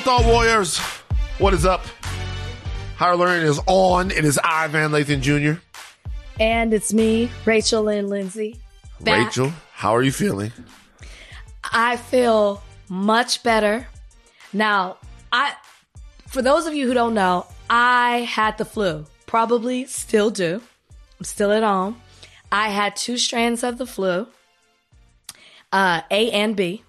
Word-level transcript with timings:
Hello, 0.00 0.18
Thought 0.18 0.30
Warriors. 0.30 0.78
What 1.38 1.54
is 1.54 1.66
up? 1.66 1.84
Higher 2.94 3.16
Learning 3.16 3.44
is 3.44 3.60
on. 3.66 4.12
It 4.12 4.24
is 4.24 4.38
I, 4.44 4.68
Van 4.68 4.90
Lathan 4.92 5.20
Jr. 5.20 5.60
And 6.38 6.72
it's 6.72 6.92
me, 6.92 7.28
Rachel 7.44 7.82
Lynn 7.82 8.06
Lindsay. 8.06 8.60
back. 9.00 9.26
Rachel, 9.26 9.52
how 9.72 9.96
are 9.96 10.02
you 10.04 10.12
feeling? 10.12 10.52
I 11.64 11.96
feel 11.96 12.62
much 12.88 13.42
better. 13.42 13.88
Now, 14.52 14.98
I 15.32 15.54
for 16.28 16.42
those 16.42 16.66
of 16.66 16.74
you 16.74 16.86
who 16.86 16.94
don't 16.94 17.14
know, 17.14 17.46
I 17.68 18.18
had 18.18 18.56
the 18.56 18.64
flu. 18.64 19.04
Probably 19.26 19.84
still 19.86 20.30
do. 20.30 20.62
I'm 21.18 21.24
still 21.24 21.50
at 21.50 21.64
home. 21.64 22.00
I 22.52 22.68
had 22.68 22.94
two 22.94 23.18
strands 23.18 23.64
of 23.64 23.78
the 23.78 23.86
flu. 23.86 24.28
Uh, 25.72 26.02
A 26.08 26.30
and 26.30 26.54
B. 26.54 26.84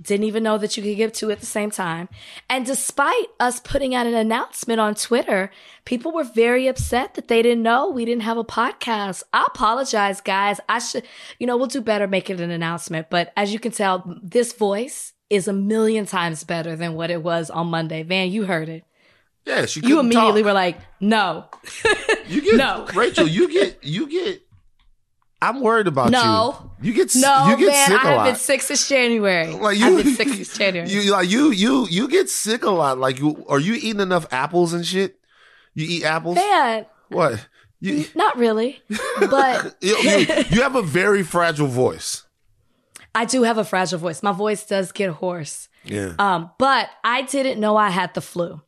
Didn't 0.00 0.24
even 0.26 0.44
know 0.44 0.58
that 0.58 0.76
you 0.76 0.82
could 0.82 0.96
give 0.96 1.12
two 1.12 1.30
at 1.32 1.40
the 1.40 1.46
same 1.46 1.70
time. 1.72 2.08
And 2.48 2.64
despite 2.64 3.26
us 3.40 3.58
putting 3.58 3.96
out 3.96 4.06
an 4.06 4.14
announcement 4.14 4.78
on 4.78 4.94
Twitter, 4.94 5.50
people 5.84 6.12
were 6.12 6.22
very 6.22 6.68
upset 6.68 7.14
that 7.14 7.26
they 7.26 7.42
didn't 7.42 7.64
know 7.64 7.90
we 7.90 8.04
didn't 8.04 8.22
have 8.22 8.36
a 8.36 8.44
podcast. 8.44 9.24
I 9.32 9.44
apologize, 9.48 10.20
guys. 10.20 10.60
I 10.68 10.78
should, 10.78 11.02
you 11.40 11.48
know, 11.48 11.56
we'll 11.56 11.66
do 11.66 11.80
better 11.80 12.06
making 12.06 12.40
an 12.40 12.52
announcement. 12.52 13.10
But 13.10 13.32
as 13.36 13.52
you 13.52 13.58
can 13.58 13.72
tell, 13.72 14.04
this 14.22 14.52
voice 14.52 15.14
is 15.30 15.48
a 15.48 15.52
million 15.52 16.06
times 16.06 16.44
better 16.44 16.76
than 16.76 16.94
what 16.94 17.10
it 17.10 17.22
was 17.22 17.50
on 17.50 17.66
Monday. 17.66 18.04
Van, 18.04 18.30
you 18.30 18.44
heard 18.44 18.68
it. 18.68 18.84
Yeah, 19.46 19.66
she 19.66 19.80
You 19.80 19.98
immediately 19.98 20.42
talk. 20.42 20.46
were 20.46 20.52
like, 20.52 20.78
no. 21.00 21.46
You 22.28 22.40
get 22.42 22.54
No. 22.56 22.86
Rachel. 22.94 23.26
You 23.26 23.48
get 23.50 23.82
you 23.82 24.08
get. 24.08 24.42
I'm 25.40 25.60
worried 25.60 25.86
about 25.86 26.06
you. 26.06 26.12
No. 26.12 26.72
you. 26.82 26.88
You 26.90 26.94
get 26.94 27.14
No, 27.14 27.48
you 27.48 27.56
get 27.56 27.68
man, 27.68 27.86
sick 27.88 27.98
I 27.98 28.02
a 28.02 28.06
have 28.08 28.16
lot. 28.16 28.24
been 28.26 28.34
sick 28.36 28.62
since 28.62 28.88
January. 28.88 29.52
like 29.52 29.78
you, 29.78 29.86
I've 29.98 30.04
been 30.04 30.14
sick 30.16 30.28
since 30.28 30.58
January. 30.58 30.90
You 30.90 31.12
like 31.12 31.28
you 31.30 31.50
you 31.52 31.86
you 31.88 32.08
get 32.08 32.28
sick 32.28 32.64
a 32.64 32.70
lot. 32.70 32.98
Like 32.98 33.18
you 33.20 33.44
are 33.48 33.60
you 33.60 33.74
eating 33.74 34.00
enough 34.00 34.26
apples 34.32 34.72
and 34.72 34.84
shit? 34.84 35.16
You 35.74 35.86
eat 35.88 36.04
apples? 36.04 36.36
Van, 36.36 36.86
What? 37.08 37.46
You, 37.80 38.04
not 38.16 38.36
really, 38.36 38.82
but 39.30 39.76
you, 39.80 39.96
you 39.98 40.18
you 40.50 40.62
have 40.62 40.74
a 40.74 40.82
very 40.82 41.22
fragile 41.22 41.68
voice. 41.68 42.24
I 43.14 43.24
do 43.24 43.44
have 43.44 43.56
a 43.58 43.64
fragile 43.64 44.00
voice. 44.00 44.20
My 44.20 44.32
voice 44.32 44.66
does 44.66 44.90
get 44.90 45.10
hoarse. 45.10 45.67
Yeah. 45.84 46.14
Um, 46.18 46.50
but 46.58 46.90
I 47.02 47.22
didn't 47.22 47.60
know 47.60 47.76
I 47.76 47.90
had 47.90 48.12
the 48.14 48.20
flu. 48.20 48.60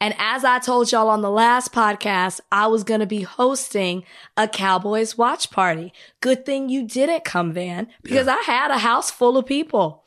And 0.00 0.14
as 0.18 0.44
I 0.44 0.58
told 0.60 0.92
y'all 0.92 1.08
on 1.08 1.22
the 1.22 1.30
last 1.30 1.72
podcast, 1.72 2.40
I 2.52 2.68
was 2.68 2.84
going 2.84 3.00
to 3.00 3.06
be 3.06 3.22
hosting 3.22 4.04
a 4.36 4.46
Cowboys 4.48 5.18
watch 5.18 5.50
party. 5.50 5.92
Good 6.20 6.46
thing 6.46 6.68
you 6.68 6.86
didn't 6.86 7.24
come, 7.24 7.52
Van, 7.52 7.88
because 8.02 8.28
I 8.28 8.40
had 8.42 8.70
a 8.70 8.78
house 8.78 9.10
full 9.10 9.36
of 9.36 9.46
people 9.46 10.04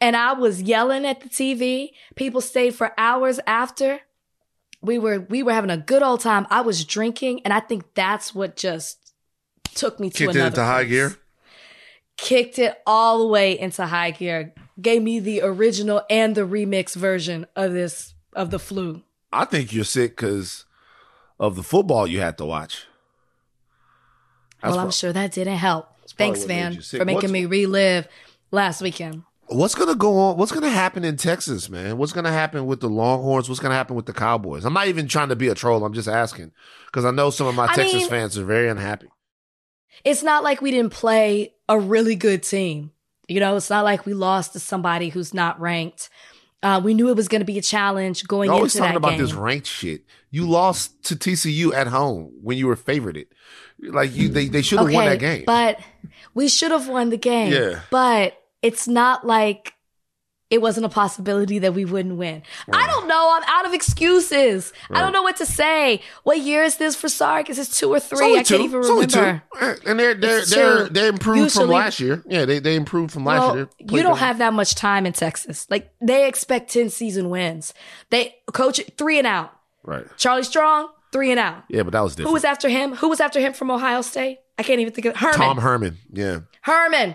and 0.00 0.16
I 0.16 0.32
was 0.32 0.62
yelling 0.62 1.04
at 1.04 1.20
the 1.20 1.28
TV. 1.28 1.90
People 2.14 2.40
stayed 2.40 2.74
for 2.74 2.92
hours 2.96 3.40
after. 3.46 4.00
We 4.80 4.98
were, 4.98 5.20
we 5.20 5.42
were 5.42 5.52
having 5.52 5.70
a 5.70 5.76
good 5.76 6.02
old 6.02 6.20
time. 6.20 6.46
I 6.50 6.60
was 6.62 6.84
drinking 6.84 7.42
and 7.44 7.52
I 7.52 7.60
think 7.60 7.94
that's 7.94 8.34
what 8.34 8.56
just 8.56 9.12
took 9.74 9.98
me 10.00 10.08
to 10.10 10.16
Kicked 10.16 10.30
it 10.30 10.36
another 10.36 10.46
into 10.48 10.64
high 10.64 10.84
gear. 10.84 11.16
kicked 12.16 12.58
it 12.58 12.76
all 12.86 13.18
the 13.18 13.26
way 13.26 13.58
into 13.58 13.84
high 13.86 14.10
gear. 14.12 14.54
Gave 14.82 15.02
me 15.02 15.20
the 15.20 15.40
original 15.42 16.02
and 16.10 16.34
the 16.34 16.42
remix 16.42 16.94
version 16.96 17.46
of 17.56 17.72
this 17.72 18.14
of 18.34 18.50
the 18.50 18.58
flu. 18.58 19.02
I 19.32 19.44
think 19.44 19.72
you're 19.72 19.84
sick 19.84 20.16
because 20.16 20.64
of 21.38 21.56
the 21.56 21.62
football 21.62 22.06
you 22.06 22.20
had 22.20 22.36
to 22.38 22.44
watch. 22.44 22.86
That's 24.62 24.76
well, 24.76 24.84
I'm 24.84 24.90
sure 24.90 25.12
that 25.12 25.32
didn't 25.32 25.56
help. 25.56 25.88
Thanks, 26.16 26.40
what 26.40 26.48
made 26.48 26.54
Van, 26.62 26.72
you 26.74 26.80
sick. 26.82 26.98
for 27.00 27.04
making 27.04 27.16
What's- 27.22 27.32
me 27.32 27.46
relive 27.46 28.08
last 28.50 28.82
weekend. 28.82 29.22
What's 29.46 29.74
gonna 29.74 29.94
go 29.94 30.16
on? 30.18 30.36
What's 30.38 30.52
gonna 30.52 30.70
happen 30.70 31.04
in 31.04 31.16
Texas, 31.16 31.68
man? 31.68 31.98
What's 31.98 32.12
gonna 32.12 32.32
happen 32.32 32.64
with 32.66 32.80
the 32.80 32.88
Longhorns? 32.88 33.48
What's 33.48 33.60
gonna 33.60 33.74
happen 33.74 33.96
with 33.96 34.06
the 34.06 34.12
Cowboys? 34.12 34.64
I'm 34.64 34.72
not 34.72 34.88
even 34.88 35.08
trying 35.08 35.28
to 35.28 35.36
be 35.36 35.48
a 35.48 35.54
troll. 35.54 35.84
I'm 35.84 35.92
just 35.92 36.08
asking 36.08 36.52
because 36.86 37.04
I 37.04 37.10
know 37.10 37.30
some 37.30 37.46
of 37.46 37.54
my 37.54 37.64
I 37.66 37.74
Texas 37.74 38.00
mean- 38.02 38.08
fans 38.08 38.38
are 38.38 38.44
very 38.44 38.68
unhappy. 38.68 39.08
It's 40.04 40.22
not 40.22 40.42
like 40.42 40.60
we 40.62 40.70
didn't 40.70 40.92
play 40.92 41.54
a 41.68 41.78
really 41.78 42.14
good 42.16 42.42
team. 42.42 42.92
You 43.32 43.40
know, 43.40 43.56
it's 43.56 43.70
not 43.70 43.84
like 43.84 44.06
we 44.06 44.14
lost 44.14 44.52
to 44.52 44.60
somebody 44.60 45.08
who's 45.08 45.32
not 45.32 45.60
ranked. 45.60 46.10
Uh, 46.62 46.80
we 46.82 46.94
knew 46.94 47.08
it 47.08 47.16
was 47.16 47.26
going 47.26 47.40
to 47.40 47.44
be 47.44 47.58
a 47.58 47.62
challenge 47.62 48.26
going 48.28 48.46
You're 48.46 48.54
always 48.54 48.74
into 48.74 48.82
talking 48.86 48.92
that 48.92 48.96
about 48.98 49.10
game. 49.12 49.20
this 49.20 49.32
ranked 49.32 49.66
shit. 49.66 50.02
You 50.30 50.48
lost 50.48 51.02
to 51.04 51.16
TCU 51.16 51.74
at 51.74 51.88
home 51.88 52.32
when 52.40 52.56
you 52.56 52.68
were 52.68 52.76
favored. 52.76 53.16
It 53.16 53.28
like 53.80 54.14
you, 54.14 54.28
they 54.28 54.46
they 54.46 54.62
should 54.62 54.78
have 54.78 54.92
won 54.92 55.06
that 55.06 55.18
game. 55.18 55.42
But 55.44 55.80
we 56.34 56.48
should 56.48 56.70
have 56.70 56.88
won 56.88 57.10
the 57.10 57.16
game. 57.16 57.52
Yeah. 57.52 57.80
But 57.90 58.38
it's 58.62 58.86
not 58.86 59.26
like 59.26 59.74
it 60.52 60.60
wasn't 60.60 60.84
a 60.86 60.88
possibility 60.88 61.58
that 61.60 61.72
we 61.74 61.84
wouldn't 61.84 62.16
win. 62.16 62.42
I 62.72 62.86
don't 62.86 63.08
know. 63.08 63.32
I'm 63.34 63.42
out 63.48 63.66
of 63.66 63.72
excuses. 63.72 64.72
I 64.90 65.00
don't 65.00 65.12
know 65.12 65.22
what 65.22 65.36
to 65.38 65.46
say. 65.46 66.02
What 66.24 66.38
year 66.40 66.62
is 66.62 66.76
this 66.76 66.94
for 66.94 67.08
Sark? 67.08 67.48
Is 67.50 67.56
this 67.56 67.70
two 67.76 67.88
or 67.92 67.98
three? 67.98 68.38
I 68.38 68.42
two. 68.42 68.58
can't 68.58 68.64
even 68.68 68.80
It's 68.80 69.16
remember. 69.16 69.42
two. 69.58 69.76
And 69.88 69.98
they're 69.98 70.14
they're 70.14 70.44
they're 70.44 70.88
they 70.88 71.08
improved 71.08 71.52
from 71.54 71.68
last 71.70 71.98
year. 72.00 72.22
Yeah, 72.28 72.44
they 72.44 72.58
they 72.58 72.76
improved 72.76 73.12
from 73.12 73.24
last 73.24 73.40
Well, 73.40 73.56
year. 73.56 73.68
you 73.80 74.02
don't 74.02 74.18
have 74.18 74.38
that 74.38 74.52
much 74.52 74.74
time 74.74 75.06
in 75.06 75.12
Texas. 75.14 75.66
Like 75.70 75.90
they 76.00 76.28
expect 76.28 76.70
10 76.72 76.90
season 76.90 77.30
wins. 77.30 77.72
They 78.10 78.34
coach 78.52 78.80
three 78.98 79.18
and 79.18 79.26
out. 79.26 79.52
right. 79.82 80.04
Charlie 80.18 80.42
Strong, 80.44 80.88
three 81.12 81.30
and 81.30 81.40
out. 81.40 81.64
Yeah, 81.68 81.82
but 81.82 81.92
that 81.92 82.00
was 82.02 82.12
different. 82.14 82.28
Who 82.28 82.34
was 82.34 82.44
after 82.44 82.68
him? 82.68 82.94
Who 82.96 83.08
was 83.08 83.20
after 83.20 83.40
him 83.40 83.52
from 83.54 83.70
Ohio 83.70 84.02
State? 84.02 84.38
I 84.58 84.62
can't 84.62 84.80
even 84.80 84.92
think 84.92 85.06
of 85.06 85.16
Herman. 85.16 85.34
Tom 85.38 85.56
Herman. 85.58 85.96
Yeah, 86.12 86.40
Herman. 86.60 87.14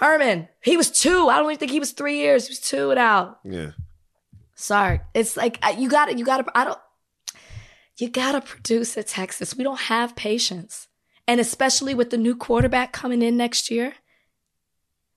Herman. 0.00 0.48
He 0.62 0.78
was 0.78 0.90
two. 0.90 1.28
I 1.28 1.36
don't 1.36 1.46
even 1.50 1.58
think 1.58 1.70
he 1.70 1.78
was 1.78 1.92
three 1.92 2.18
years. 2.18 2.48
He 2.48 2.52
was 2.52 2.60
two 2.60 2.90
and 2.90 2.98
out. 2.98 3.38
yeah. 3.44 3.72
Sorry. 4.54 5.00
It's 5.14 5.36
like 5.38 5.58
you 5.78 5.88
got 5.88 6.06
to 6.06 6.16
You 6.16 6.24
got 6.24 6.44
to. 6.44 6.58
I 6.58 6.64
don't. 6.64 6.78
You 7.98 8.08
got 8.08 8.32
to 8.32 8.40
produce 8.40 8.96
at 8.98 9.06
Texas. 9.06 9.54
We 9.54 9.64
don't 9.64 9.80
have 9.80 10.16
patience, 10.16 10.88
and 11.26 11.38
especially 11.40 11.94
with 11.94 12.10
the 12.10 12.18
new 12.18 12.34
quarterback 12.34 12.92
coming 12.92 13.22
in 13.22 13.36
next 13.36 13.70
year, 13.70 13.94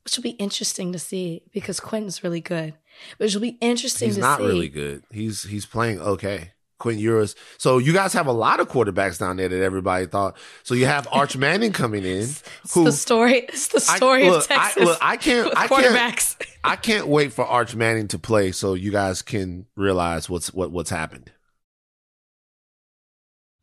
which 0.04 0.16
will 0.18 0.24
be 0.24 0.32
interesting 0.32 0.92
to 0.94 1.00
see 1.00 1.44
because 1.54 1.80
Quentin's 1.80 2.24
really 2.24 2.42
good. 2.42 2.76
Which 3.18 3.34
will 3.34 3.42
be 3.42 3.58
interesting 3.60 4.08
He's 4.10 4.16
to 4.18 4.22
see. 4.22 4.28
He's 4.28 4.40
not 4.40 4.40
really 4.40 4.70
good. 4.70 5.04
He's 5.12 5.44
he's 5.44 5.66
playing 5.66 6.00
okay. 6.00 6.53
Quentin 6.84 7.02
Ewers. 7.02 7.36
So 7.58 7.80
you 7.80 7.94
guys 7.94 8.14
have 8.14 8.28
a 8.28 8.32
lot 8.32 8.60
of 8.60 8.68
quarterbacks 8.70 9.18
down 9.18 9.38
there 9.38 9.50
that 9.50 9.64
everybody 9.64 10.06
thought. 10.06 10.38
So 10.64 10.76
you 10.76 10.86
have 10.86 11.08
Arch 11.12 11.36
Manning 11.36 11.72
coming 11.72 12.04
in. 12.04 12.22
It's 12.22 12.44
who 12.74 12.84
the 12.84 12.92
story. 12.92 13.40
It's 13.50 13.70
the 13.70 13.84
I- 13.90 13.96
story 13.98 14.30
look, 14.30 14.46
of 14.46 14.52
I- 14.52 14.56
Texas. 14.56 14.84
look, 14.84 14.98
I 15.02 15.18
can't- 15.18 15.54
I 15.58 15.68
can't- 15.68 16.36
I 16.66 16.76
can't 16.76 17.08
wait 17.08 17.34
for 17.34 17.46
Arch 17.46 17.76
Manning 17.76 18.08
to 18.10 18.20
play 18.20 18.52
so 18.52 18.74
you 18.74 18.92
guys 18.92 19.22
can 19.22 19.66
realize 19.76 20.30
what's 20.30 20.54
what 20.54 20.72
what's 20.72 20.90
happened. 20.90 21.32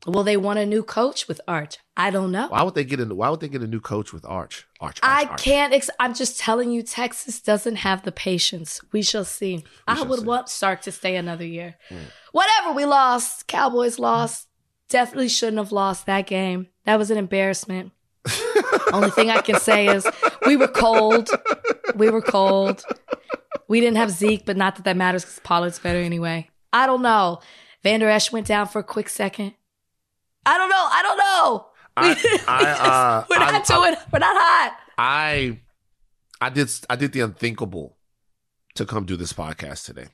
Will 0.06 0.24
they 0.24 0.36
want 0.38 0.58
a 0.58 0.64
new 0.64 0.82
coach 0.82 1.28
with 1.28 1.42
Arch? 1.46 1.76
I 1.94 2.10
don't 2.10 2.32
know. 2.32 2.48
Why 2.48 2.62
would 2.62 2.74
they 2.74 2.84
get 2.84 3.00
a 3.00 3.14
why 3.14 3.28
would 3.28 3.40
they 3.40 3.48
get 3.48 3.60
a 3.62 3.66
new 3.66 3.80
coach 3.80 4.12
with 4.14 4.24
Arch? 4.24 4.66
Arch. 4.80 4.98
Arch 5.02 5.26
I 5.26 5.30
Arch. 5.30 5.42
can't. 5.42 5.74
Ex- 5.74 5.90
I'm 6.00 6.14
just 6.14 6.38
telling 6.38 6.70
you, 6.70 6.82
Texas 6.82 7.40
doesn't 7.42 7.76
have 7.76 8.02
the 8.02 8.12
patience. 8.12 8.80
We 8.92 9.02
shall 9.02 9.26
see. 9.26 9.62
I 9.86 9.96
shall 9.96 10.06
would 10.06 10.20
see. 10.20 10.24
want 10.26 10.48
Sark 10.48 10.80
to 10.82 10.92
stay 10.92 11.16
another 11.16 11.44
year. 11.44 11.76
Hmm. 11.90 11.96
Whatever, 12.32 12.72
we 12.72 12.86
lost. 12.86 13.46
Cowboys 13.46 13.98
lost. 13.98 14.48
Definitely 14.88 15.28
shouldn't 15.28 15.58
have 15.58 15.70
lost 15.72 16.06
that 16.06 16.26
game. 16.26 16.68
That 16.86 16.98
was 16.98 17.10
an 17.10 17.18
embarrassment. 17.18 17.92
Only 18.92 19.10
thing 19.10 19.30
I 19.30 19.40
can 19.42 19.60
say 19.60 19.86
is 19.86 20.06
we 20.46 20.56
were 20.56 20.66
cold. 20.68 21.28
We 21.94 22.10
were 22.10 22.22
cold. 22.22 22.82
We 23.68 23.80
didn't 23.80 23.98
have 23.98 24.10
Zeke, 24.10 24.44
but 24.46 24.56
not 24.56 24.76
that 24.76 24.84
that 24.86 24.96
matters 24.96 25.24
because 25.24 25.38
Pollard's 25.40 25.78
better 25.78 26.00
anyway. 26.00 26.48
I 26.72 26.86
don't 26.86 27.02
know. 27.02 27.40
Vander 27.82 28.08
Esch 28.08 28.32
went 28.32 28.46
down 28.46 28.66
for 28.66 28.78
a 28.80 28.84
quick 28.84 29.08
second. 29.08 29.54
I 30.46 30.56
don't 30.58 30.68
know. 30.70 30.88
I 30.90 31.02
don't 31.02 31.18
know. 31.18 31.66
I- 31.96 32.44
I, 32.48 32.70
uh, 32.88 33.24
we're 33.28 33.38
not 33.38 33.70
I- 33.70 33.74
doing. 33.74 33.96
we're 34.12 34.18
not 34.18 34.36
hot. 34.38 34.76
I 34.98 35.58
I 36.40 36.50
did 36.50 36.70
I 36.88 36.96
did 36.96 37.12
the 37.12 37.20
unthinkable 37.20 37.96
to 38.74 38.86
come 38.86 39.04
do 39.04 39.16
this 39.16 39.32
podcast 39.32 39.84
today. 39.86 40.06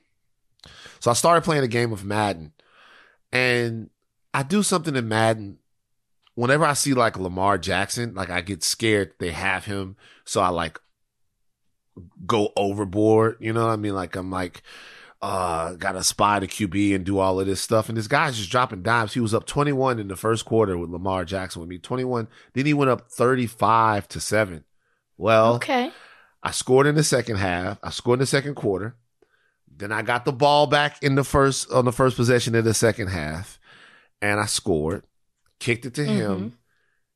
So 0.99 1.11
I 1.11 1.13
started 1.13 1.43
playing 1.43 1.63
a 1.63 1.67
game 1.67 1.93
of 1.93 2.03
Madden, 2.03 2.51
and 3.31 3.89
I 4.33 4.43
do 4.43 4.63
something 4.63 4.95
in 4.95 5.07
Madden. 5.07 5.59
Whenever 6.35 6.65
I 6.65 6.73
see 6.73 6.93
like 6.93 7.17
Lamar 7.17 7.57
Jackson, 7.57 8.13
like 8.13 8.29
I 8.29 8.41
get 8.41 8.63
scared 8.63 9.13
they 9.19 9.31
have 9.31 9.65
him, 9.65 9.95
so 10.25 10.41
I 10.41 10.49
like 10.49 10.79
go 12.25 12.51
overboard. 12.55 13.37
You 13.39 13.53
know 13.53 13.65
what 13.65 13.73
I 13.73 13.77
mean? 13.77 13.95
Like 13.95 14.15
I'm 14.15 14.29
like, 14.31 14.61
uh, 15.21 15.73
gotta 15.73 16.03
spy 16.03 16.39
the 16.39 16.47
QB 16.47 16.93
and 16.95 17.05
do 17.05 17.17
all 17.19 17.39
of 17.39 17.47
this 17.47 17.61
stuff. 17.61 17.89
And 17.89 17.97
this 17.97 18.07
guy's 18.07 18.37
just 18.37 18.51
dropping 18.51 18.83
dimes. 18.83 19.13
He 19.13 19.19
was 19.19 19.33
up 19.33 19.45
21 19.45 19.99
in 19.99 20.07
the 20.07 20.15
first 20.15 20.45
quarter 20.45 20.77
with 20.77 20.89
Lamar 20.91 21.25
Jackson 21.25 21.59
with 21.61 21.69
me. 21.69 21.77
21. 21.79 22.27
Then 22.53 22.65
he 22.65 22.73
went 22.73 22.91
up 22.91 23.09
35 23.11 24.07
to 24.09 24.19
seven. 24.19 24.63
Well, 25.17 25.55
Okay. 25.55 25.91
I 26.43 26.51
scored 26.51 26.85
in 26.87 26.95
the 26.95 27.03
second 27.03 27.37
half. 27.37 27.79
I 27.83 27.89
scored 27.89 28.17
in 28.17 28.21
the 28.21 28.25
second 28.27 28.55
quarter. 28.55 28.95
Then 29.75 29.91
I 29.91 30.01
got 30.01 30.23
the 30.23 30.31
ball 30.31 30.67
back 30.67 31.01
in 31.03 31.15
the 31.15 31.23
first 31.23 31.71
on 31.71 31.85
the 31.85 31.91
first 31.91 32.15
possession 32.15 32.55
of 32.55 32.63
the 32.63 32.73
second 32.73 33.07
half, 33.07 33.59
and 34.21 34.39
I 34.39 34.45
scored. 34.45 35.03
Kicked 35.59 35.85
it 35.85 35.93
to 35.95 36.05
him. 36.05 36.57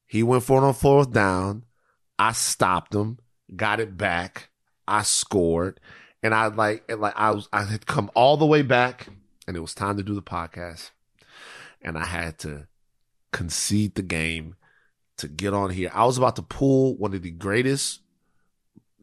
He 0.07 0.21
went 0.23 0.43
for 0.43 0.61
it 0.61 0.65
on 0.65 0.73
fourth 0.73 1.11
down. 1.11 1.63
I 2.19 2.33
stopped 2.33 2.93
him. 2.93 3.19
Got 3.55 3.79
it 3.79 3.95
back. 3.97 4.49
I 4.87 5.03
scored, 5.03 5.79
and 6.23 6.33
I 6.33 6.47
like 6.47 6.83
and 6.89 7.01
like 7.01 7.13
I 7.15 7.31
was 7.31 7.47
I 7.51 7.63
had 7.63 7.85
come 7.85 8.11
all 8.15 8.37
the 8.37 8.45
way 8.45 8.61
back, 8.61 9.07
and 9.47 9.57
it 9.57 9.61
was 9.61 9.73
time 9.73 9.97
to 9.97 10.03
do 10.03 10.15
the 10.15 10.21
podcast, 10.21 10.91
and 11.81 11.97
I 11.97 12.05
had 12.05 12.37
to 12.39 12.67
concede 13.31 13.95
the 13.95 14.01
game 14.01 14.55
to 15.17 15.27
get 15.27 15.53
on 15.53 15.69
here. 15.69 15.91
I 15.93 16.05
was 16.05 16.17
about 16.17 16.35
to 16.37 16.41
pull 16.41 16.95
one 16.97 17.13
of 17.13 17.21
the 17.21 17.31
greatest 17.31 18.01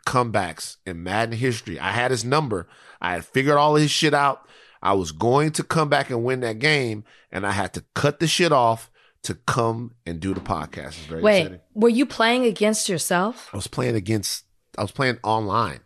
comebacks 0.06 0.76
in 0.86 1.02
Madden 1.02 1.36
history. 1.38 1.78
I 1.78 1.92
had 1.92 2.10
his 2.10 2.24
number. 2.24 2.68
I 3.00 3.12
had 3.12 3.24
figured 3.24 3.56
all 3.56 3.76
his 3.76 3.90
shit 3.90 4.14
out. 4.14 4.48
I 4.82 4.92
was 4.94 5.12
going 5.12 5.50
to 5.52 5.64
come 5.64 5.88
back 5.88 6.10
and 6.10 6.24
win 6.24 6.40
that 6.40 6.58
game, 6.58 7.04
and 7.32 7.46
I 7.46 7.52
had 7.52 7.74
to 7.74 7.84
cut 7.94 8.20
the 8.20 8.26
shit 8.26 8.52
off 8.52 8.90
to 9.24 9.34
come 9.34 9.94
and 10.06 10.20
do 10.20 10.32
the 10.34 10.40
podcast. 10.40 11.20
Wait, 11.20 11.60
were 11.74 11.88
you 11.88 12.06
playing 12.06 12.44
against 12.44 12.88
yourself? 12.88 13.50
I 13.52 13.56
was 13.56 13.66
playing 13.66 13.96
against. 13.96 14.44
I 14.76 14.82
was 14.82 14.92
playing 14.92 15.18
online. 15.24 15.80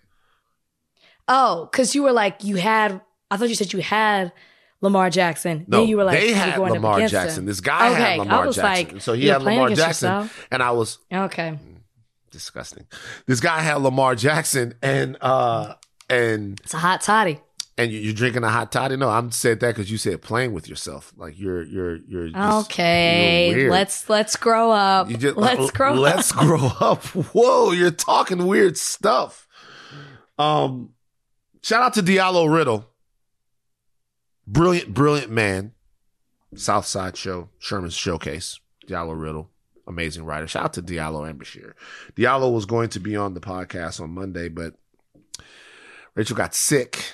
Oh, 1.29 1.69
because 1.71 1.95
you 1.95 2.03
were 2.03 2.13
like 2.13 2.45
you 2.45 2.57
had. 2.57 3.01
I 3.31 3.37
thought 3.37 3.49
you 3.49 3.55
said 3.55 3.73
you 3.73 3.81
had 3.81 4.33
Lamar 4.81 5.09
Jackson. 5.11 5.65
No, 5.69 5.79
then 5.81 5.89
you 5.89 5.97
were 5.97 6.05
like 6.05 6.19
they 6.21 6.29
you 6.31 6.35
had 6.35 6.59
Lamar 6.59 7.07
Jackson. 7.09 7.43
him. 7.45 7.47
This 7.47 7.61
guy 7.61 7.91
Okay, 7.93 8.01
had 8.03 8.19
Lamar 8.19 8.43
I 8.43 8.47
was 8.47 8.57
Jackson. 8.57 8.95
like, 8.95 9.03
so 9.03 9.13
he 9.15 9.27
had 9.29 9.43
Lamar 9.43 9.69
Jackson, 9.71 10.09
yourself? 10.11 10.49
and 10.51 10.63
I 10.63 10.73
was 10.73 10.99
Okay. 11.13 11.59
disgusting. 12.31 12.87
This 13.27 13.41
guy 13.41 13.61
had 13.61 13.77
Lamar 13.77 14.15
Jackson, 14.17 14.75
and 14.83 15.17
uh, 15.21 15.75
and 16.11 16.61
It's 16.65 16.75
a 16.75 16.79
hot 16.79 17.01
toddy. 17.01 17.41
and 17.79 17.91
you- 17.91 18.01
you're 18.01 18.13
drinking 18.15 18.45
a 18.45 18.51
hot 18.51 18.71
toddy. 18.73 18.97
No, 18.97 19.09
I'm 19.09 19.31
said 19.31 19.61
that 19.61 19.69
because 19.69 19.91
you 19.91 19.97
said 19.99 20.21
playing 20.21 20.53
with 20.53 20.69
yourself. 20.69 21.13
Like 21.17 21.39
you're 21.39 21.63
you're 21.63 21.97
you're 22.09 22.29
just- 22.29 22.67
Okay, 22.67 23.51
you're 23.55 23.71
let's 23.71 24.11
let's 24.11 24.37
grow 24.37 24.71
up. 24.73 25.09
You 25.11 25.17
just- 25.17 25.37
let's 25.37 25.71
grow 25.71 25.95
Let's 25.95 26.33
up. 26.33 26.39
grow 26.39 26.67
up. 26.81 27.05
Whoa, 27.33 27.71
you're 27.73 27.91
talking 27.93 28.47
weird 28.47 28.77
stuff. 28.77 29.47
Um, 30.39 30.91
shout 31.63 31.83
out 31.83 31.95
to 31.95 32.03
Diallo 32.03 32.53
Riddle. 32.53 32.89
Brilliant, 34.47 34.93
brilliant 34.93 35.31
man. 35.31 35.73
Southside 36.55 37.17
Show, 37.17 37.49
Sherman's 37.59 37.95
Showcase. 37.95 38.59
Diallo 38.87 39.19
Riddle, 39.19 39.51
amazing 39.87 40.25
writer. 40.25 40.47
Shout 40.47 40.65
out 40.65 40.73
to 40.75 40.83
Diallo 40.83 41.29
and 41.29 41.41
Bashir. 41.41 41.73
Diallo 42.15 42.53
was 42.53 42.67
going 42.67 42.89
to 42.91 43.01
be 43.01 43.17
on 43.17 43.35
the 43.35 43.41
podcast 43.41 44.01
on 44.01 44.11
Monday, 44.11 44.49
but 44.49 44.75
Rachel 46.15 46.37
got 46.37 46.55
sick. 46.55 47.05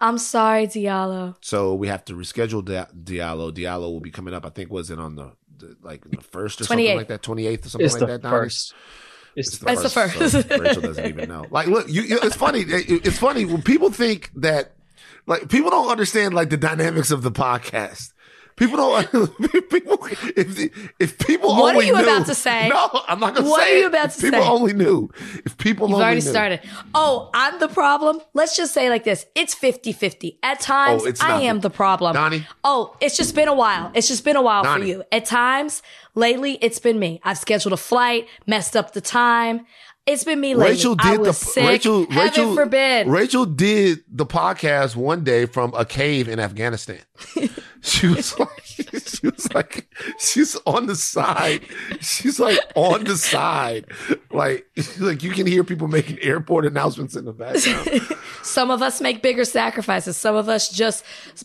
I'm 0.00 0.18
sorry, 0.18 0.66
Diallo. 0.66 1.36
So 1.40 1.74
we 1.74 1.88
have 1.88 2.04
to 2.04 2.12
reschedule 2.14 2.64
Di- 2.64 2.86
Diallo. 3.16 3.50
Diallo 3.52 3.90
will 3.90 4.00
be 4.00 4.12
coming 4.12 4.34
up. 4.34 4.46
I 4.46 4.50
think 4.50 4.70
was 4.70 4.90
it 4.90 5.00
on 5.00 5.16
the, 5.16 5.32
the 5.56 5.76
like 5.82 6.08
the 6.08 6.20
first 6.20 6.60
or 6.60 6.64
something 6.64 6.96
like 6.96 7.08
that, 7.08 7.22
twenty 7.22 7.46
eighth 7.46 7.66
or 7.66 7.70
something 7.70 7.86
It's 7.86 7.94
like 7.94 8.00
the 8.00 8.06
that. 8.06 8.22
Donnie? 8.22 8.50
It's 9.38 9.58
the 9.58 9.70
It's 9.72 9.82
the 9.82 9.88
first. 9.88 10.14
first. 10.16 10.48
so 10.48 10.58
Rachel 10.58 10.82
doesn't 10.82 11.06
even 11.06 11.28
know. 11.28 11.46
Like, 11.50 11.68
look, 11.68 11.88
you, 11.88 12.02
you, 12.02 12.18
it's 12.22 12.36
funny. 12.36 12.60
It- 12.60 13.06
it's 13.06 13.18
funny 13.18 13.44
when 13.44 13.62
people 13.62 13.90
think 13.90 14.30
that, 14.36 14.72
like, 15.26 15.48
people 15.48 15.70
don't 15.70 15.88
understand 15.90 16.34
like 16.34 16.50
the 16.50 16.56
dynamics 16.56 17.10
of 17.10 17.22
the 17.22 17.30
podcast. 17.32 18.12
People 18.58 18.76
don't. 18.76 19.10
People, 19.70 19.98
if 20.36 20.92
if 20.98 21.18
people 21.18 21.50
What 21.54 21.76
are 21.76 21.82
you 21.82 21.94
knew- 21.94 22.02
about 22.02 22.26
to 22.26 22.34
say? 22.34 22.68
No, 22.68 22.90
I'm 23.06 23.20
not 23.20 23.34
gonna 23.34 23.48
What 23.48 23.62
say. 23.62 23.74
are 23.74 23.78
you 23.78 23.84
it. 23.84 23.88
about 23.88 24.06
If 24.06 24.16
to 24.16 24.20
people 24.22 24.42
say? 24.42 24.48
only 24.48 24.72
knew. 24.72 25.10
If 25.44 25.56
people 25.58 25.86
You've 25.88 25.94
only 25.94 26.04
already 26.04 26.20
knew. 26.22 26.30
started. 26.30 26.60
Oh, 26.94 27.30
I'm 27.34 27.60
the 27.60 27.68
problem. 27.68 28.20
Let's 28.34 28.56
just 28.56 28.74
say 28.74 28.90
like 28.90 29.04
this. 29.04 29.26
It's 29.34 29.54
50-50. 29.54 30.38
At 30.42 30.60
times, 30.60 31.02
Oh, 31.06 31.12
I 31.20 31.42
am 31.42 31.60
the 31.60 31.70
problem. 31.70 32.14
Donnie? 32.14 32.46
Oh, 32.64 32.96
it's 33.00 33.16
just 33.16 33.34
been 33.34 33.48
a 33.48 33.54
while. 33.54 33.90
It's 33.94 34.08
just 34.08 34.24
been 34.24 34.36
a 34.36 34.42
while 34.42 34.64
for 34.64 34.82
you. 34.82 35.04
At 35.12 35.24
times, 35.26 35.82
lately, 36.14 36.58
it's 36.60 36.78
been 36.80 36.98
me. 36.98 37.20
I've 37.24 37.38
scheduled 37.38 37.72
a 37.72 37.76
flight, 37.78 38.26
messed 38.46 38.76
up 38.76 38.92
the 38.92 39.00
time. 39.00 39.66
It's 40.06 40.24
been 40.24 40.40
me 40.40 40.54
lately. 40.54 40.72
Rachel 40.76 40.94
did 40.94 41.22
the 41.22 41.34
sick. 41.34 41.68
Rachel 41.68 42.06
Heaven 42.10 42.16
Rachel 42.16 42.54
forbid. 42.54 43.08
Rachel 43.08 43.44
did 43.44 44.00
the 44.10 44.24
podcast 44.24 44.96
one 44.96 45.22
day 45.22 45.44
from 45.44 45.74
a 45.74 45.84
cave 45.84 46.28
in 46.28 46.40
Afghanistan. 46.40 47.00
she 47.82 48.08
was 48.08 48.38
like 48.38 48.62
she 48.66 49.26
was 49.28 49.52
like 49.54 49.88
she's 50.18 50.56
on 50.66 50.86
the 50.86 50.96
side. 50.96 51.62
She's 52.00 52.38
like 52.40 52.58
on 52.74 53.04
the 53.04 53.16
side. 53.16 53.86
Like 54.30 54.66
like 54.98 55.22
you 55.22 55.30
can 55.30 55.46
hear 55.46 55.64
people 55.64 55.88
making 55.88 56.18
airport 56.20 56.66
announcements 56.66 57.16
in 57.16 57.24
the 57.24 57.32
background. 57.32 58.00
Some 58.42 58.70
of 58.70 58.82
us 58.82 59.00
make 59.00 59.22
bigger 59.22 59.44
sacrifices. 59.44 60.16
Some 60.16 60.36
of 60.36 60.48
us 60.48 60.68
just 60.68 61.04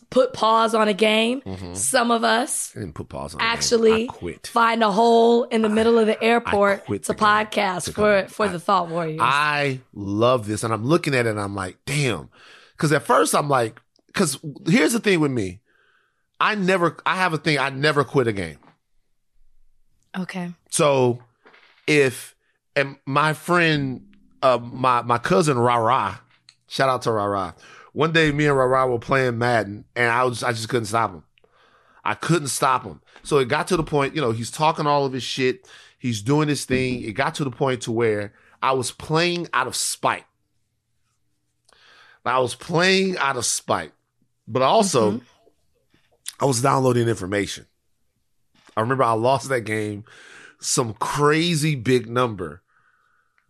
put 0.09 0.33
pause 0.33 0.73
on 0.73 0.87
a 0.87 0.93
game. 0.93 1.41
Mm-hmm. 1.41 1.73
Some 1.73 2.11
of 2.11 2.23
us 2.23 2.73
I 2.75 2.79
didn't 2.79 2.95
put 2.95 3.09
pause 3.09 3.35
on 3.35 3.41
actually 3.41 4.03
I 4.05 4.07
quit. 4.07 4.47
find 4.47 4.83
a 4.83 4.91
hole 4.91 5.43
in 5.45 5.61
the 5.61 5.69
middle 5.69 5.97
of 5.97 6.07
the 6.07 6.21
airport 6.23 6.85
to 6.87 6.99
the 6.99 7.15
podcast 7.15 7.85
To 7.85 7.93
for 7.93 8.25
for 8.27 8.47
the 8.47 8.59
Thought 8.59 8.89
Warriors. 8.89 9.19
I 9.21 9.81
love 9.93 10.47
this. 10.47 10.63
And 10.63 10.73
I'm 10.73 10.85
looking 10.85 11.15
at 11.15 11.25
it 11.25 11.29
and 11.29 11.39
I'm 11.39 11.55
like, 11.55 11.77
damn. 11.85 12.29
Cause 12.77 12.91
at 12.91 13.03
first 13.03 13.33
I'm 13.35 13.49
like, 13.49 13.79
cause 14.13 14.39
here's 14.67 14.93
the 14.93 14.99
thing 14.99 15.19
with 15.19 15.31
me. 15.31 15.61
I 16.43 16.55
never, 16.55 16.97
I 17.05 17.15
have 17.15 17.31
a 17.31 17.37
thing, 17.37 17.57
I 17.57 17.69
never 17.69 18.03
quit 18.03 18.27
a 18.27 18.33
game. 18.33 18.57
okay. 20.19 20.51
So 20.69 21.19
if, 21.87 22.35
and 22.75 22.97
my 23.05 23.31
friend, 23.31 24.13
uh, 24.41 24.57
my, 24.61 25.03
my 25.03 25.19
cousin 25.19 25.57
Rara, 25.57 26.19
shout 26.67 26.89
out 26.89 27.03
to 27.03 27.13
Rara. 27.13 27.55
One 27.93 28.11
day 28.11 28.29
me 28.33 28.45
and 28.45 28.57
Rara 28.57 28.89
were 28.89 28.99
playing 28.99 29.37
Madden 29.37 29.85
and 29.95 30.11
I 30.11 30.25
was, 30.25 30.43
I 30.43 30.51
just 30.51 30.67
couldn't 30.67 30.87
stop 30.87 31.11
him. 31.11 31.23
I 32.03 32.13
couldn't 32.13 32.49
stop 32.49 32.83
him. 32.83 32.99
So 33.23 33.37
it 33.37 33.47
got 33.47 33.69
to 33.69 33.77
the 33.77 33.83
point, 33.83 34.13
you 34.13 34.19
know, 34.19 34.31
he's 34.31 34.51
talking 34.51 34.85
all 34.85 35.05
of 35.05 35.13
his 35.13 35.23
shit. 35.23 35.65
He's 35.97 36.21
doing 36.21 36.49
his 36.49 36.65
thing. 36.65 37.03
It 37.03 37.13
got 37.13 37.35
to 37.35 37.45
the 37.45 37.51
point 37.51 37.83
to 37.83 37.91
where 37.93 38.33
I 38.61 38.73
was 38.73 38.91
playing 38.91 39.47
out 39.53 39.67
of 39.67 39.77
spite. 39.77 40.25
I 42.25 42.39
was 42.39 42.53
playing 42.53 43.17
out 43.17 43.37
of 43.37 43.45
spite, 43.45 43.93
but 44.45 44.61
also 44.61 45.21
I 46.39 46.45
was 46.45 46.61
downloading 46.61 47.07
information. 47.07 47.67
I 48.75 48.81
remember 48.81 49.03
I 49.03 49.13
lost 49.13 49.49
that 49.49 49.61
game, 49.61 50.03
some 50.59 50.93
crazy 50.95 51.75
big 51.75 52.09
number, 52.09 52.63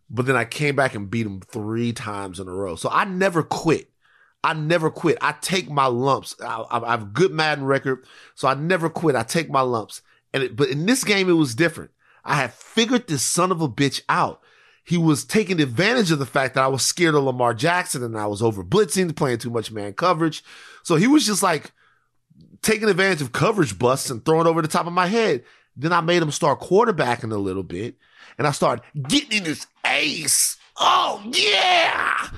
but 0.09 0.25
then 0.25 0.35
I 0.35 0.45
came 0.45 0.75
back 0.75 0.95
and 0.95 1.09
beat 1.09 1.25
him 1.25 1.41
three 1.41 1.93
times 1.93 2.39
in 2.39 2.47
a 2.47 2.51
row. 2.51 2.75
So 2.75 2.89
I 2.91 3.05
never 3.05 3.41
quit. 3.41 3.89
I 4.43 4.53
never 4.53 4.89
quit. 4.89 5.17
I 5.21 5.33
take 5.41 5.69
my 5.69 5.85
lumps. 5.85 6.35
I, 6.41 6.65
I 6.69 6.91
have 6.91 7.03
a 7.03 7.05
good 7.05 7.31
Madden 7.31 7.63
record, 7.63 8.05
so 8.35 8.47
I 8.47 8.55
never 8.55 8.89
quit. 8.89 9.15
I 9.15 9.23
take 9.23 9.49
my 9.49 9.61
lumps. 9.61 10.01
And 10.33 10.43
it, 10.43 10.55
but 10.55 10.69
in 10.69 10.85
this 10.85 11.03
game, 11.03 11.29
it 11.29 11.33
was 11.33 11.55
different. 11.55 11.91
I 12.25 12.35
had 12.35 12.53
figured 12.53 13.07
this 13.07 13.23
son 13.23 13.51
of 13.51 13.61
a 13.61 13.69
bitch 13.69 14.01
out. 14.09 14.41
He 14.83 14.97
was 14.97 15.23
taking 15.23 15.61
advantage 15.61 16.11
of 16.11 16.19
the 16.19 16.25
fact 16.25 16.55
that 16.55 16.63
I 16.63 16.67
was 16.67 16.83
scared 16.83 17.15
of 17.15 17.23
Lamar 17.23 17.53
Jackson 17.53 18.03
and 18.03 18.17
I 18.17 18.27
was 18.27 18.41
over 18.41 18.63
blitzing, 18.63 19.15
playing 19.15 19.37
too 19.37 19.49
much 19.49 19.71
man 19.71 19.93
coverage. 19.93 20.43
So 20.83 20.95
he 20.95 21.07
was 21.07 21.25
just 21.25 21.41
like 21.41 21.71
taking 22.63 22.89
advantage 22.89 23.21
of 23.21 23.31
coverage 23.31 23.77
busts 23.77 24.09
and 24.09 24.23
throwing 24.25 24.47
over 24.47 24.61
the 24.61 24.67
top 24.67 24.87
of 24.87 24.93
my 24.93 25.07
head. 25.07 25.43
Then 25.75 25.93
I 25.93 26.01
made 26.01 26.21
him 26.21 26.31
start 26.31 26.59
quarterbacking 26.59 27.31
a 27.31 27.37
little 27.37 27.63
bit 27.63 27.95
and 28.37 28.47
I 28.47 28.51
started 28.51 28.83
getting 29.07 29.39
in 29.39 29.45
his 29.45 29.67
ace. 29.85 30.57
Oh 30.77 31.21
yeah. 31.25 32.29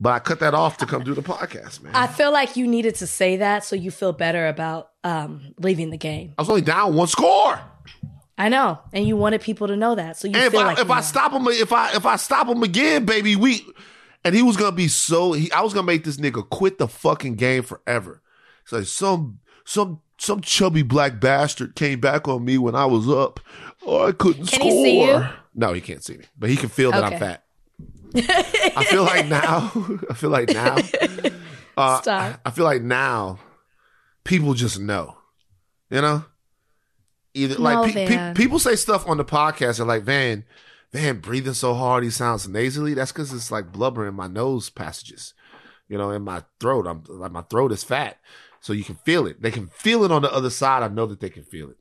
But 0.00 0.10
I 0.10 0.18
cut 0.20 0.40
that 0.40 0.54
off 0.54 0.76
to 0.78 0.86
come 0.86 1.02
do 1.02 1.12
the 1.12 1.22
podcast, 1.22 1.82
man. 1.82 1.92
I 1.94 2.06
feel 2.06 2.32
like 2.32 2.56
you 2.56 2.66
needed 2.68 2.94
to 2.96 3.06
say 3.06 3.38
that 3.38 3.64
so 3.64 3.74
you 3.74 3.90
feel 3.90 4.12
better 4.12 4.46
about 4.46 4.90
um, 5.02 5.54
leaving 5.58 5.90
the 5.90 5.96
game. 5.96 6.34
I 6.38 6.42
was 6.42 6.48
only 6.48 6.62
down 6.62 6.94
one 6.94 7.08
score. 7.08 7.60
I 8.40 8.48
know, 8.48 8.78
and 8.92 9.04
you 9.04 9.16
wanted 9.16 9.40
people 9.40 9.66
to 9.66 9.76
know 9.76 9.96
that, 9.96 10.16
so 10.16 10.28
you 10.28 10.36
And 10.36 10.44
if 10.44 10.54
I 10.54 10.66
like 10.66 10.78
if 10.78 10.86
you 10.86 10.94
I 10.94 11.00
stop 11.00 11.32
him 11.32 11.48
if 11.48 11.72
I 11.72 11.96
if 11.96 12.06
I 12.06 12.14
stop 12.14 12.46
him 12.46 12.62
again, 12.62 13.04
baby, 13.04 13.34
we 13.34 13.66
and 14.24 14.32
he 14.32 14.42
was 14.42 14.56
gonna 14.56 14.76
be 14.76 14.86
so 14.86 15.32
he, 15.32 15.50
I 15.50 15.62
was 15.62 15.74
gonna 15.74 15.86
make 15.86 16.04
this 16.04 16.18
nigga 16.18 16.48
quit 16.48 16.78
the 16.78 16.86
fucking 16.86 17.34
game 17.34 17.64
forever. 17.64 18.22
It's 18.68 18.72
like 18.72 18.84
some 18.84 19.40
some 19.64 20.00
some 20.18 20.42
chubby 20.42 20.82
black 20.82 21.20
bastard 21.20 21.74
came 21.74 22.00
back 22.00 22.28
on 22.28 22.44
me 22.44 22.58
when 22.58 22.74
I 22.74 22.84
was 22.84 23.08
up. 23.08 23.40
Oh, 23.86 24.06
I 24.08 24.12
couldn't 24.12 24.46
Can 24.46 24.60
score. 24.60 24.70
he 24.72 24.82
see 24.84 25.04
you? 25.06 25.24
No, 25.54 25.72
he 25.72 25.80
can't 25.80 26.04
see 26.04 26.18
me, 26.18 26.24
but 26.38 26.50
he 26.50 26.56
can 26.56 26.68
feel 26.68 26.90
that 26.92 27.02
I'm 27.04 27.18
fat. 27.18 27.44
I 28.14 28.84
feel 28.84 29.04
like 29.04 29.26
now. 29.28 29.72
I 30.10 30.14
feel 30.14 30.30
like 30.30 30.48
now. 30.50 30.76
Uh, 31.76 32.00
Stop. 32.02 32.40
I 32.44 32.50
feel 32.50 32.64
like 32.64 32.82
now, 32.82 33.38
people 34.24 34.52
just 34.54 34.78
know. 34.78 35.16
You 35.90 36.02
know, 36.02 36.24
either 37.32 37.54
No, 37.56 37.62
like 37.62 37.94
pe- 37.94 38.06
pe- 38.06 38.34
people 38.34 38.58
say 38.58 38.76
stuff 38.76 39.08
on 39.08 39.16
the 39.16 39.24
podcast 39.24 39.78
and 39.78 39.88
like 39.88 40.02
Van, 40.02 40.44
Van 40.92 41.20
breathing 41.20 41.54
so 41.54 41.72
hard 41.72 42.04
he 42.04 42.10
sounds 42.10 42.46
nasally. 42.46 42.92
That's 42.92 43.10
because 43.12 43.32
it's 43.32 43.50
like 43.50 43.72
blubber 43.72 44.06
in 44.06 44.12
my 44.14 44.26
nose 44.26 44.68
passages. 44.68 45.32
You 45.88 45.96
know, 45.96 46.10
in 46.10 46.20
my 46.22 46.42
throat. 46.60 46.86
I'm 46.86 47.02
like 47.08 47.32
my 47.32 47.40
throat 47.42 47.72
is 47.72 47.82
fat, 47.84 48.18
so 48.60 48.72
you 48.72 48.84
can 48.84 48.96
feel 48.96 49.26
it. 49.26 49.40
They 49.42 49.50
can 49.50 49.68
feel 49.68 50.04
it 50.04 50.12
on 50.12 50.22
the 50.22 50.32
other 50.32 50.50
side. 50.50 50.82
I 50.82 50.88
know 50.88 51.06
that 51.06 51.20
they 51.20 51.30
can 51.30 51.44
feel 51.44 51.70
it. 51.70 51.76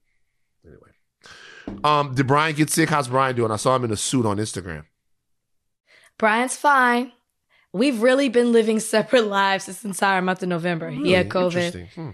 Anyway, 0.66 1.82
um, 1.84 2.14
did 2.16 2.28
Brian 2.28 2.56
get 2.56 2.70
sick? 2.70 2.90
How's 2.90 3.08
Brian 3.08 3.36
doing? 3.36 3.52
I 3.52 3.56
saw 3.58 3.76
him 3.76 3.84
in 3.86 3.92
a 3.92 3.98
suit 3.98 4.26
on 4.26 4.38
Instagram. 4.38 4.84
Brian's 6.18 6.56
fine. 6.58 7.12
We've 7.74 8.02
really 8.02 8.30
been 8.30 8.52
living 8.52 8.80
separate 8.96 9.28
lives 9.28 9.66
this 9.66 9.84
entire 9.86 10.22
month 10.22 10.42
of 10.44 10.50
November. 10.50 10.90
He 10.90 11.12
had 11.12 11.30
COVID. 11.30 11.90
Hmm. 11.94 12.10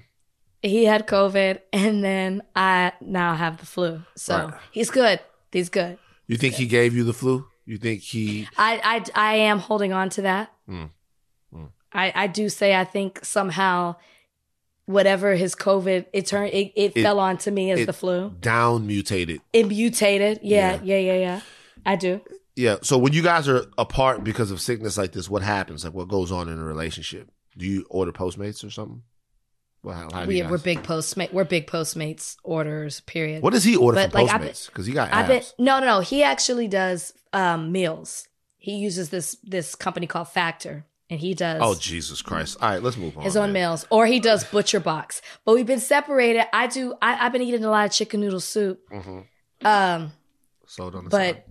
He 0.61 0.85
had 0.85 1.07
COVID, 1.07 1.59
and 1.73 2.03
then 2.03 2.41
I 2.55 2.93
now 3.01 3.35
have 3.35 3.57
the 3.57 3.65
flu. 3.65 4.03
So 4.15 4.45
Right. 4.45 4.53
he's 4.71 4.89
good. 4.89 5.19
He's 5.51 5.69
good. 5.69 5.97
You 6.27 6.37
think 6.37 6.55
he 6.55 6.67
gave 6.67 6.95
you 6.95 7.03
the 7.03 7.13
flu? 7.13 7.47
You 7.65 7.77
think 7.77 8.01
he? 8.01 8.47
I, 8.57 9.03
I, 9.15 9.31
I 9.31 9.35
am 9.35 9.59
holding 9.59 9.91
on 9.91 10.09
to 10.11 10.21
that. 10.21 10.53
Mm. 10.69 10.89
Mm. 11.53 11.69
I, 11.91 12.13
I 12.15 12.27
do 12.27 12.47
say 12.47 12.75
I 12.75 12.85
think 12.85 13.23
somehow 13.25 13.95
whatever 14.85 15.35
his 15.35 15.55
COVID, 15.55 16.05
it 16.13 16.25
turned 16.25 16.53
it, 16.53 16.71
it, 16.75 16.93
It- 16.95 17.03
fell 17.03 17.19
onto 17.19 17.51
me 17.51 17.71
as 17.71 17.85
the 17.85 17.93
flu. 17.93 18.31
Down 18.39 18.87
mutated. 18.87 19.41
It 19.51 19.67
mutated. 19.67 20.39
Yeah, 20.43 20.79
yeah, 20.83 20.97
yeah, 20.97 21.17
yeah. 21.17 21.41
I 21.85 21.95
do. 21.95 22.21
Yeah. 22.55 22.77
So 22.81 22.97
when 22.97 23.13
you 23.13 23.23
guys 23.23 23.47
are 23.49 23.65
apart 23.77 24.23
because 24.23 24.51
of 24.51 24.61
sickness 24.61 24.97
like 24.97 25.11
this, 25.11 25.29
what 25.29 25.41
happens? 25.41 25.83
Like 25.83 25.93
what 25.93 26.07
goes 26.07 26.31
on 26.31 26.49
in 26.49 26.59
a 26.59 26.63
relationship? 26.63 27.31
Do 27.57 27.65
you 27.65 27.85
order 27.89 28.11
Postmates 28.11 28.63
or 28.65 28.69
something? 28.69 29.03
Well, 29.83 29.95
how, 29.95 30.09
how 30.11 30.21
do 30.21 30.27
We, 30.29 30.41
we're 30.43 30.57
big 30.59 30.81
Postmates. 30.83 31.33
We're 31.33 31.43
big 31.43 31.67
Postmates 31.67 32.37
orders. 32.43 33.01
Period. 33.01 33.43
What 33.43 33.53
does 33.53 33.63
he 33.63 33.75
order 33.75 33.95
But, 33.97 34.11
from 34.11 34.27
like, 34.27 34.41
Postmates? 34.41 34.67
Because 34.67 34.85
he 34.85 34.93
got 34.93 35.11
I've 35.13 35.27
been 35.27 35.43
no, 35.59 35.79
no, 35.79 35.85
no. 35.85 35.99
He 35.99 36.23
actually 36.23 36.67
does 36.67 37.13
um, 37.33 37.71
meals. 37.71 38.27
He 38.57 38.75
uses 38.75 39.09
this 39.09 39.35
this 39.43 39.75
company 39.75 40.07
called 40.07 40.29
Factor, 40.29 40.85
and 41.13 41.21
he 41.21 41.33
does 41.33 41.59
Oh 41.63 41.75
Jesus 41.75 42.21
Christ! 42.21 42.57
All 42.61 42.69
right, 42.69 42.83
let's 42.83 42.97
move 42.97 43.15
on. 43.17 43.23
his 43.23 43.37
own 43.37 43.53
man. 43.53 43.69
meals, 43.69 43.85
or 43.89 44.05
he 44.05 44.19
does 44.19 44.43
Butcher 44.43 44.79
Box. 44.81 45.21
But 45.45 45.55
we've 45.55 45.65
been 45.65 45.79
separated. 45.79 46.45
I 46.53 46.67
do. 46.67 46.93
I, 47.01 47.25
I've 47.25 47.31
been 47.31 47.41
eating 47.43 47.63
a 47.63 47.69
lot 47.69 47.85
of 47.85 47.91
chicken 47.91 48.19
noodle 48.21 48.39
soup. 48.39 48.79
Mhm. 48.91 49.25
Um, 49.63 50.11
Sold 50.67 50.95
on 50.95 51.03
the 51.05 51.09
but 51.09 51.35
side. 51.35 51.43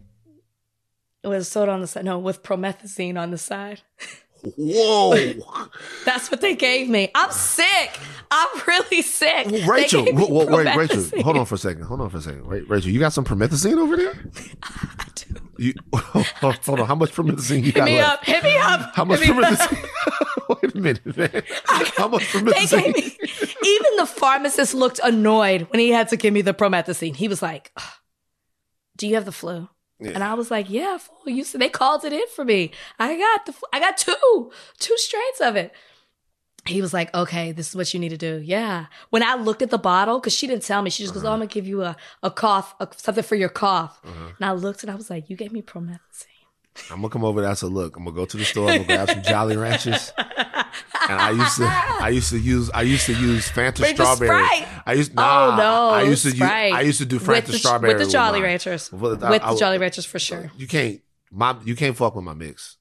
it 1.22 1.28
was 1.28 1.48
sold 1.48 1.68
on 1.68 1.80
the 1.80 1.86
side. 1.86 2.04
No, 2.04 2.18
with 2.18 2.42
promethazine 2.42 3.18
on 3.18 3.30
the 3.30 3.38
side. 3.38 3.80
Whoa, 4.44 5.14
That's 6.04 6.30
what 6.30 6.40
they 6.40 6.56
gave 6.56 6.88
me. 6.88 7.10
I'm 7.14 7.30
sick. 7.30 7.98
I'm 8.30 8.48
really 8.66 9.02
sick. 9.02 9.46
Well, 9.50 9.68
Rachel. 9.68 10.04
Wh- 10.04 10.50
wait, 10.50 10.74
Rachel. 10.76 11.04
Hold 11.22 11.36
on 11.36 11.46
for 11.46 11.54
a 11.54 11.58
second. 11.58 11.82
Hold 11.84 12.00
on 12.00 12.10
for 12.10 12.16
a 12.16 12.20
second. 12.22 12.46
Wait, 12.46 12.68
Rachel, 12.68 12.90
you 12.90 12.98
got 12.98 13.12
some 13.12 13.24
promethazine 13.24 13.76
over 13.78 13.96
there? 13.96 14.14
I 14.64 15.04
do. 15.14 15.34
You 15.58 15.74
hold 15.94 16.80
on. 16.80 16.86
How 16.86 16.94
much 16.96 17.12
promethazine 17.12 17.62
you 17.62 17.72
got? 17.72 17.86
Hit 17.86 17.94
me 17.94 18.00
left? 18.02 18.12
up. 18.20 18.24
Hit 18.24 18.42
me 18.42 18.56
up. 18.58 18.94
How 18.96 19.04
much 19.04 19.20
Hit 19.20 19.36
me 19.36 19.42
up. 19.44 19.52
promethazine? 19.52 19.88
Wait 20.62 20.74
a 20.74 20.78
minute, 20.80 21.16
man. 21.16 21.42
How 21.96 22.08
much 22.08 22.32
They 22.32 22.40
promethazine? 22.40 22.94
gave 22.94 22.94
me. 22.96 23.16
Even 23.64 23.96
the 23.96 24.06
pharmacist 24.06 24.74
looked 24.74 24.98
annoyed 25.04 25.68
when 25.70 25.78
he 25.78 25.90
had 25.90 26.08
to 26.08 26.16
give 26.16 26.34
me 26.34 26.42
the 26.42 26.54
promethazine. 26.54 27.14
He 27.14 27.28
was 27.28 27.42
like, 27.42 27.70
"Ugh, 27.76 27.84
"Do 28.96 29.06
you 29.06 29.14
have 29.14 29.24
the 29.24 29.30
flu?" 29.32 29.68
Yeah. 30.02 30.10
And 30.14 30.24
I 30.24 30.34
was 30.34 30.50
like, 30.50 30.68
"Yeah, 30.68 30.98
fool." 30.98 31.32
You 31.32 31.44
said 31.44 31.60
they 31.60 31.68
called 31.68 32.04
it 32.04 32.12
in 32.12 32.26
for 32.34 32.44
me. 32.44 32.72
I 32.98 33.16
got 33.16 33.46
the. 33.46 33.54
I 33.72 33.80
got 33.80 33.96
two, 33.96 34.50
two 34.78 34.96
strains 34.96 35.40
of 35.40 35.56
it. 35.56 35.72
He 36.66 36.80
was 36.80 36.92
like, 36.94 37.12
"Okay, 37.14 37.52
this 37.52 37.68
is 37.70 37.76
what 37.76 37.92
you 37.92 38.00
need 38.00 38.10
to 38.10 38.16
do." 38.16 38.40
Yeah. 38.44 38.86
When 39.10 39.22
I 39.22 39.34
looked 39.34 39.62
at 39.62 39.70
the 39.70 39.78
bottle, 39.78 40.18
because 40.20 40.32
she 40.32 40.46
didn't 40.46 40.62
tell 40.62 40.82
me, 40.82 40.90
she 40.90 41.02
just 41.02 41.14
goes, 41.14 41.24
"Oh, 41.24 41.32
I'm 41.32 41.38
gonna 41.38 41.46
give 41.46 41.66
you 41.66 41.82
a 41.82 41.96
a 42.22 42.30
cough, 42.30 42.74
a, 42.80 42.88
something 42.96 43.24
for 43.24 43.34
your 43.36 43.48
cough." 43.48 44.00
Uh-huh. 44.04 44.32
And 44.38 44.44
I 44.44 44.52
looked 44.52 44.82
and 44.82 44.90
I 44.90 44.94
was 44.94 45.10
like, 45.10 45.28
"You 45.30 45.36
gave 45.36 45.52
me 45.52 45.62
promethazine." 45.62 46.31
I'm 46.90 46.96
gonna 46.96 47.08
come 47.10 47.24
over 47.24 47.40
there. 47.42 47.50
I 47.50 47.54
said, 47.54 47.70
look, 47.70 47.96
I'm 47.96 48.04
gonna 48.04 48.16
go 48.16 48.24
to 48.24 48.36
the 48.36 48.44
store. 48.44 48.70
I'm 48.70 48.82
gonna 48.84 49.04
grab 49.04 49.10
some 49.10 49.22
Jolly 49.22 49.56
Ranchers. 49.56 50.12
And 50.16 51.20
I 51.20 51.30
used 51.32 51.56
to, 51.58 51.64
I 51.66 52.08
used 52.08 52.30
to 52.30 52.38
use, 52.38 52.70
I 52.70 52.82
used 52.82 53.06
to 53.06 53.12
use 53.14 53.48
Fanta 53.50 53.82
Rachel 53.82 54.06
strawberry. 54.06 54.64
I 54.86 54.92
used, 54.94 55.12
oh 55.16 55.54
no! 55.58 55.90
I 55.90 56.02
used 56.02 56.22
to 56.24 56.30
use, 56.30 56.40
I 56.42 56.80
used 56.80 56.98
to 56.98 57.04
do 57.06 57.16
with 57.18 57.26
Fanta 57.26 57.46
the, 57.46 57.58
strawberry 57.58 57.94
with 57.94 58.04
the 58.06 58.10
Jolly 58.10 58.40
mine. 58.40 58.48
Ranchers. 58.50 58.90
With, 58.92 59.22
I- 59.22 59.30
with 59.30 59.42
I- 59.42 59.52
the 59.52 59.58
Jolly 59.58 59.78
Ranchers 59.78 60.06
for 60.06 60.18
sure. 60.18 60.50
You 60.56 60.66
can't, 60.66 61.00
my, 61.30 61.56
you 61.64 61.74
can't 61.76 61.96
fuck 61.96 62.14
with 62.14 62.24
my 62.24 62.34
mix. 62.34 62.78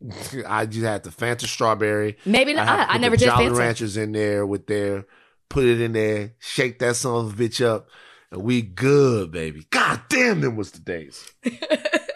I 0.48 0.64
just 0.66 0.84
had 0.84 1.02
the 1.02 1.10
Fanta 1.10 1.42
strawberry. 1.46 2.16
Maybe 2.24 2.54
not. 2.54 2.64
to 2.64 2.92
I, 2.92 2.98
never 2.98 3.16
the 3.16 3.24
did 3.24 3.30
Jolly 3.30 3.46
Fanta. 3.46 3.58
Ranchers 3.58 3.96
in 3.98 4.12
there 4.12 4.46
with 4.46 4.66
their, 4.66 5.04
put 5.50 5.64
it 5.64 5.80
in 5.80 5.92
there, 5.92 6.34
shake 6.38 6.78
that 6.78 6.96
son 6.96 7.26
of 7.26 7.38
a 7.38 7.42
bitch 7.42 7.62
up, 7.64 7.88
and 8.30 8.42
we 8.42 8.62
good, 8.62 9.30
baby. 9.32 9.66
God 9.70 10.00
damn, 10.08 10.40
them 10.40 10.56
was 10.56 10.70
the 10.70 10.80
days. 10.80 11.30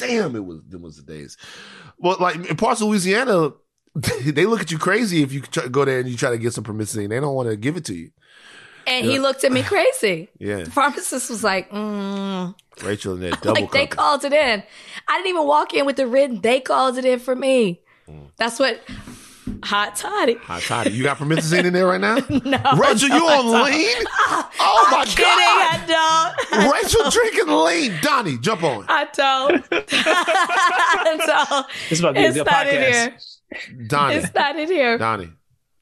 Damn, 0.00 0.36
it 0.36 0.44
was 0.44 0.60
them 0.68 0.82
was 0.82 0.96
the 0.96 1.02
days. 1.02 1.36
Well, 1.98 2.16
like 2.20 2.36
in 2.36 2.56
parts 2.56 2.80
of 2.80 2.88
Louisiana, 2.88 3.52
they 4.24 4.46
look 4.46 4.60
at 4.60 4.70
you 4.70 4.78
crazy 4.78 5.22
if 5.22 5.32
you 5.32 5.40
try, 5.40 5.68
go 5.68 5.84
there 5.84 6.00
and 6.00 6.08
you 6.08 6.16
try 6.16 6.30
to 6.30 6.38
get 6.38 6.52
some 6.54 6.64
permission. 6.64 7.08
They 7.08 7.20
don't 7.20 7.34
want 7.34 7.48
to 7.48 7.56
give 7.56 7.76
it 7.76 7.84
to 7.86 7.94
you. 7.94 8.10
And 8.86 9.04
Yeah. 9.06 9.12
he 9.12 9.18
looked 9.18 9.44
at 9.44 9.52
me 9.52 9.62
crazy. 9.62 10.30
Yeah, 10.38 10.64
The 10.64 10.70
pharmacist 10.70 11.28
was 11.30 11.44
like, 11.44 11.70
mm. 11.70 12.54
Rachel 12.82 13.22
and 13.22 13.38
double 13.42 13.60
like 13.60 13.72
they 13.72 13.86
called 13.86 14.24
it 14.24 14.32
in. 14.32 14.62
I 15.06 15.16
didn't 15.18 15.28
even 15.28 15.46
walk 15.46 15.74
in 15.74 15.84
with 15.86 15.96
the 15.96 16.06
written. 16.06 16.40
They 16.40 16.60
called 16.60 16.96
it 16.98 17.04
in 17.04 17.18
for 17.18 17.36
me. 17.36 17.80
Mm. 18.08 18.30
That's 18.36 18.58
what 18.58 18.80
hot 19.64 19.96
toddy. 19.96 20.34
Hot 20.42 20.62
toddy. 20.62 20.90
You 20.90 21.02
got 21.02 21.16
permission 21.18 21.66
in 21.66 21.72
there 21.72 21.86
right 21.86 22.00
now? 22.00 22.16
No, 22.28 22.58
Rachel, 22.76 23.08
no, 23.08 23.16
you 23.16 23.24
on 23.28 23.44
don't. 23.46 23.64
lean? 23.64 23.96
Oh 24.62 24.88
my 24.90 24.98
I'm 24.98 25.06
kidding. 25.06 25.24
god! 25.24 25.80
I 25.90 26.34
don't. 26.60 26.72
Rachel 26.72 27.10
drinking 27.10 27.48
lean. 27.48 27.98
Donnie, 28.02 28.38
jump 28.38 28.62
on. 28.62 28.84
I 28.88 29.06
don't. 29.12 29.64
so, 31.26 31.64
This 31.88 31.92
is 31.92 32.00
about 32.00 32.12
to 32.12 32.20
be 32.20 32.24
a 32.24 32.28
it's 32.28 32.36
good 32.36 32.46
not 32.46 32.66
in 32.66 32.80
here. 32.82 33.10
podcast. 33.10 33.88
Donnie. 33.88 34.14
It's 34.16 34.34
not 34.34 34.56
in 34.58 34.68
here. 34.68 34.98
Donnie. 34.98 35.30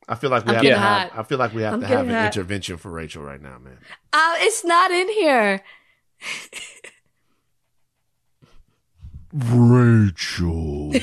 I 0.09 0.15
feel 0.15 0.31
like 0.31 0.45
we 0.47 0.50
I'm 0.50 0.55
have 0.55 0.62
to 0.62 0.69
getting 0.69 0.83
have. 0.83 1.11
I 1.17 1.23
feel 1.25 1.38
like 1.38 1.53
we 1.55 1.62
have 1.62 1.75
I'm 1.75 1.81
to 1.83 1.87
have 1.87 2.09
an 2.09 2.15
hot. 2.15 2.27
intervention 2.27 2.77
for 2.79 2.91
Rachel 2.91 3.23
right 3.23 3.41
now, 3.43 3.59
man. 3.59 3.79
Uh, 4.12 4.35
it's 4.38 4.65
not 4.65 4.91
in 4.91 5.09
here. 5.11 5.62
Rachel, 9.30 10.90
Rachel, 10.92 11.02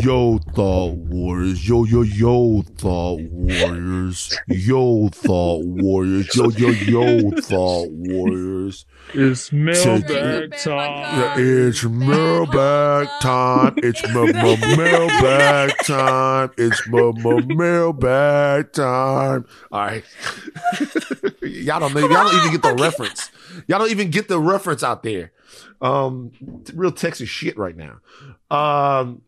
yo 0.00 0.38
thought 0.54 0.94
warriors, 0.96 1.68
yo 1.68 1.84
yo 1.84 2.00
yo 2.00 2.62
thought 2.78 3.20
warriors, 3.30 4.34
yo 4.48 5.10
thought 5.12 5.66
warriors, 5.66 6.34
yo 6.34 6.48
yo 6.48 6.70
yo 6.70 7.30
thought 7.42 7.90
warriors. 7.90 8.86
It's 9.12 9.52
mailbag 9.52 10.08
mailbag 10.08 10.54
Yeah, 10.54 10.64
time. 10.64 11.38
It's 11.38 11.84
mailbag 11.84 13.08
time. 13.20 13.74
It's 13.76 14.02
my, 14.08 14.32
my 14.32 14.56
mailbag 14.76 15.72
time. 15.84 16.50
It's 16.56 16.88
my, 16.88 17.12
my 17.22 17.40
mailbag 17.54 18.72
time. 18.72 19.44
All 19.70 19.80
right. 19.80 20.04
y'all 21.42 21.80
don't 21.80 21.92
know. 21.92 22.00
Y'all 22.00 22.24
don't 22.24 22.34
even 22.34 22.52
get 22.52 22.62
the 22.62 22.74
reference. 22.80 23.30
Y'all 23.66 23.78
don't 23.78 23.90
even 23.90 24.10
get 24.10 24.28
the 24.28 24.38
reference 24.38 24.82
out 24.82 25.02
there. 25.02 25.32
Um, 25.80 26.32
real 26.74 26.92
Texas 26.92 27.28
shit 27.28 27.56
right 27.58 27.76
now. 27.76 28.00
Um, 28.50 29.22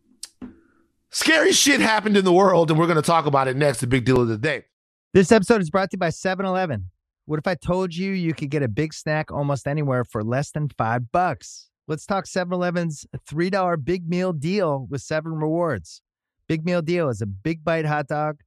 scary 1.11 1.53
shit 1.53 1.81
happened 1.81 2.17
in 2.17 2.25
the 2.25 2.33
world, 2.33 2.71
and 2.71 2.79
we're 2.79 2.87
going 2.87 2.97
to 2.97 3.03
talk 3.03 3.27
about 3.27 3.49
it 3.49 3.57
next. 3.57 3.81
The 3.81 3.87
big 3.87 4.05
deal 4.05 4.21
of 4.21 4.29
the 4.29 4.39
day. 4.39 4.65
This 5.13 5.33
episode 5.33 5.61
is 5.61 5.71
brought 5.71 5.91
to 5.91 5.95
you 5.95 5.99
by 5.99 6.11
7 6.11 6.45
Eleven. 6.45 6.91
What 7.25 7.39
if 7.39 7.47
I 7.47 7.55
told 7.57 7.95
you 7.95 8.13
you 8.13 8.35
could 8.35 8.51
get 8.51 8.63
a 8.63 8.69
big 8.69 8.95
snack 8.95 9.33
almost 9.33 9.67
anywhere 9.67 10.05
for 10.05 10.23
less 10.23 10.51
than 10.53 10.69
five 10.69 11.11
bucks? 11.11 11.71
Let's 11.89 12.07
talk 12.07 12.27
7 12.27 12.53
Eleven's 12.53 13.07
$3 13.29 13.85
big 13.85 14.09
meal 14.09 14.33
deal 14.33 14.87
with 14.91 15.03
seven 15.03 15.33
rewards. 15.33 16.03
Big 16.49 16.65
meal 16.65 16.83
deal 16.83 17.09
is 17.09 17.21
a 17.21 17.27
big 17.27 17.65
bite 17.65 17.85
hot 17.85 18.07
dog 18.07 18.41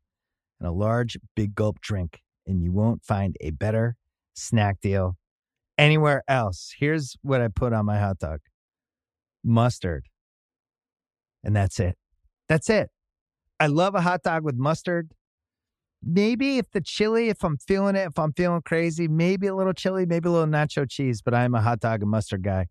and 0.60 0.68
a 0.68 0.72
large 0.72 1.18
big 1.36 1.56
gulp 1.56 1.82
drink, 1.82 2.22
and 2.48 2.64
you 2.64 2.72
won't 2.72 3.04
find 3.04 3.36
a 3.42 3.52
better 3.52 3.98
snack 4.34 4.80
deal 4.82 5.18
anywhere 5.80 6.24
else. 6.28 6.74
Here's 6.78 7.16
what 7.22 7.42
I 7.42 7.48
put 7.48 7.74
on 7.74 7.86
my 7.86 8.00
hot 8.00 8.20
dog 8.20 8.40
mustard. 9.44 10.06
And 11.44 11.56
that's 11.56 11.80
it. 11.80 11.98
That's 12.48 12.70
it. 12.70 12.90
I 13.60 13.68
love 13.68 13.96
a 13.96 14.02
hot 14.02 14.24
dog 14.24 14.44
with 14.44 14.56
mustard 14.56 15.10
maybe 16.04 16.58
if 16.58 16.72
the 16.72 16.82
chili, 16.82 17.30
if 17.30 17.44
I'm 17.44 17.58
feeling 17.58 17.96
it, 17.96 18.08
if 18.08 18.18
I'm 18.18 18.34
feeling 18.34 18.62
crazy, 18.62 19.08
maybe 19.08 19.48
a 19.48 19.56
little 19.56 19.74
chili, 19.74 20.06
maybe 20.06 20.30
a 20.30 20.32
little 20.32 20.48
nacho 20.48 20.90
cheese, 20.90 21.22
but 21.22 21.34
I'm 21.34 21.54
a 21.56 21.62
hot 21.62 21.80
dog 21.80 22.02
and 22.02 22.12
mustard 22.12 22.44
guy. 22.44 22.68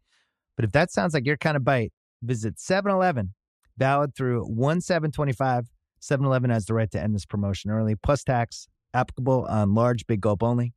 But 0.56 0.64
if 0.64 0.72
that 0.72 0.90
sounds 0.90 1.14
like 1.14 1.26
your 1.26 1.36
kind 1.36 1.56
of 1.56 1.64
bite, 1.64 1.92
visit 2.22 2.58
7 2.58 2.90
Eleven, 2.90 3.34
valid 3.76 4.14
through 4.14 4.44
1 4.44 4.80
7 4.80 5.10
25. 5.10 5.66
7 6.00 6.24
Eleven 6.26 6.50
has 6.50 6.66
the 6.66 6.74
right 6.74 6.90
to 6.90 7.00
end 7.00 7.14
this 7.14 7.26
promotion 7.26 7.70
early, 7.70 7.94
plus 7.96 8.24
tax, 8.24 8.68
applicable 8.94 9.46
on 9.48 9.74
large 9.74 10.06
big 10.06 10.20
gulp 10.20 10.42
only. 10.42 10.72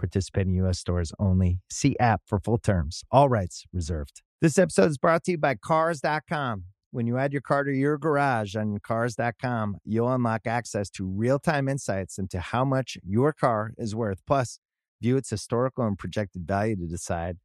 Participating 0.00 0.54
U.S. 0.54 0.78
stores 0.78 1.12
only. 1.18 1.60
See 1.70 1.96
app 2.00 2.22
for 2.26 2.40
full 2.40 2.56
terms. 2.56 3.04
All 3.10 3.28
rights 3.28 3.66
reserved. 3.70 4.22
This 4.40 4.58
episode 4.58 4.90
is 4.90 4.96
brought 4.96 5.24
to 5.24 5.32
you 5.32 5.38
by 5.38 5.54
Cars.com. 5.54 6.64
When 6.90 7.06
you 7.06 7.18
add 7.18 7.32
your 7.32 7.42
car 7.42 7.64
to 7.64 7.72
your 7.72 7.98
garage 7.98 8.56
on 8.56 8.78
Cars.com, 8.82 9.76
you'll 9.84 10.10
unlock 10.10 10.46
access 10.46 10.88
to 10.92 11.06
real 11.06 11.38
time 11.38 11.68
insights 11.68 12.18
into 12.18 12.40
how 12.40 12.64
much 12.64 12.96
your 13.04 13.34
car 13.34 13.72
is 13.76 13.94
worth. 13.94 14.22
Plus, 14.26 14.58
view 15.02 15.18
its 15.18 15.28
historical 15.28 15.86
and 15.86 15.98
projected 15.98 16.46
value 16.48 16.76
to 16.76 16.86
decide 16.86 17.36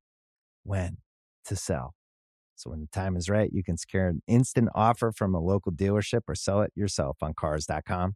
when 0.64 0.98
to 1.46 1.58
sell. 1.58 1.94
So, 2.56 2.70
when 2.70 2.80
the 2.80 2.88
time 2.88 3.18
is 3.18 3.30
right, 3.30 3.52
you 3.52 3.64
can 3.64 3.76
secure 3.76 4.08
an 4.08 4.22
instant 4.28 4.70
offer 4.74 5.12
from 5.12 5.36
a 5.36 5.42
local 5.42 5.74
dealership 5.74 6.22
or 6.30 6.36
sell 6.36 6.62
it 6.62 6.72
yourself 6.74 7.18
on 7.22 7.34
Cars.com. 7.34 8.16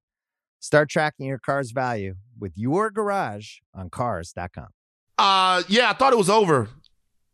Start 0.59 0.89
tracking 0.89 1.25
your 1.25 1.39
car's 1.39 1.71
value 1.71 2.15
with 2.37 2.53
your 2.55 2.89
garage 2.91 3.57
on 3.73 3.89
Cars.com. 3.89 4.67
Uh, 5.17 5.63
yeah, 5.67 5.89
I 5.89 5.93
thought 5.93 6.13
it 6.13 6.17
was 6.17 6.29
over, 6.29 6.69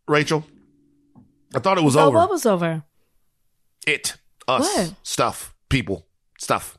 Rachel. 0.08 0.46
I 1.56 1.60
thought 1.60 1.78
it 1.78 1.84
was 1.84 1.96
oh, 1.96 2.08
over. 2.08 2.18
what 2.18 2.30
was 2.30 2.46
over? 2.46 2.84
it 3.88 4.18
us 4.48 4.62
What? 4.62 4.96
stuff 5.04 5.56
people 5.70 6.08
stuff 6.40 6.78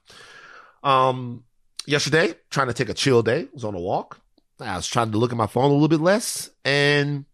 um 0.82 1.44
yesterday 1.86 2.34
trying 2.50 2.66
to 2.66 2.72
take 2.72 2.88
a 2.88 2.94
chill 2.94 3.22
day 3.22 3.46
was 3.52 3.64
on 3.64 3.76
a 3.76 3.80
walk 3.80 4.20
I 4.60 4.76
was 4.76 4.86
trying 4.86 5.12
to 5.12 5.18
look 5.18 5.32
at 5.32 5.36
my 5.36 5.46
phone 5.46 5.70
a 5.70 5.72
little 5.74 5.88
bit 5.88 6.00
less, 6.00 6.50
and 6.64 7.26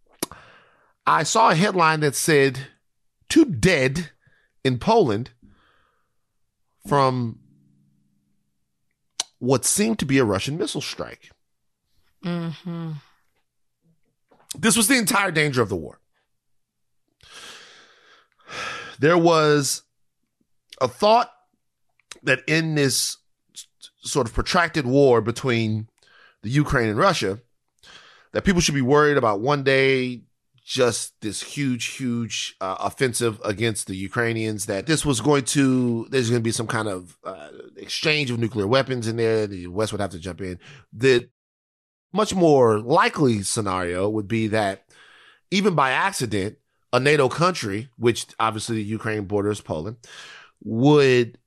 I 1.07 1.23
saw 1.23 1.51
a 1.51 1.55
headline 1.55 2.01
that 2.01 2.15
said 2.15 2.59
two 3.29 3.45
dead 3.45 4.11
in 4.65 4.79
Poland 4.79 5.31
from 6.89 7.39
what 9.43 9.65
seemed 9.65 9.99
to 9.99 10.07
be 10.07 10.19
a 10.19 10.25
Russian 10.25 10.57
missile 10.57 10.81
strike. 10.81 11.33
Mm-hmm. 12.25 12.93
This 14.57 14.77
was 14.77 14.87
the 14.87 14.97
entire 14.97 15.33
danger 15.33 15.61
of 15.61 15.69
the 15.69 15.75
war. 15.75 15.99
There 19.01 19.19
was 19.19 19.83
a 20.81 20.87
thought 20.87 21.33
that 22.23 22.45
in 22.47 22.77
this 22.77 23.17
sort 24.03 24.29
of 24.29 24.33
protracted 24.33 24.87
war 24.87 25.21
between 25.21 25.89
the 26.45 26.51
Ukraine 26.51 26.89
and 26.89 26.99
Russia, 26.99 27.41
that 28.31 28.45
people 28.45 28.61
should 28.61 28.77
be 28.77 28.81
worried 28.81 29.17
about 29.17 29.41
one 29.41 29.65
day 29.65 30.21
just 30.65 31.21
this 31.21 31.43
huge, 31.43 31.87
huge 31.87 32.55
uh, 32.61 32.77
offensive 32.81 33.41
against 33.45 33.87
the 33.87 33.97
Ukrainians. 33.97 34.67
That 34.67 34.87
this 34.87 35.05
was 35.05 35.21
going 35.21 35.45
to, 35.47 36.07
there's 36.11 36.31
going 36.31 36.41
to 36.41 36.45
be 36.45 36.53
some 36.53 36.67
kind 36.67 36.89
of 36.89 37.19
uh, 37.25 37.49
exchange 37.77 38.31
of 38.31 38.39
nuclear 38.39 38.67
weapons 38.67 39.09
in 39.09 39.17
there. 39.17 39.47
The 39.47 39.67
West 39.67 39.93
would 39.93 40.01
have 40.01 40.11
to 40.11 40.19
jump 40.19 40.41
in. 40.41 40.59
The 40.93 41.29
much 42.13 42.35
more 42.35 42.79
likely 42.79 43.43
scenario 43.43 44.09
would 44.09 44.29
be 44.29 44.47
that 44.49 44.85
even 45.51 45.75
by 45.75 45.91
accident, 45.91 46.57
a 46.93 47.01
NATO 47.01 47.29
country, 47.29 47.89
which 47.97 48.27
obviously 48.39 48.77
the 48.77 48.85
Ukraine 48.85 49.25
borders 49.25 49.61
Poland, 49.61 49.97
would 50.63 51.39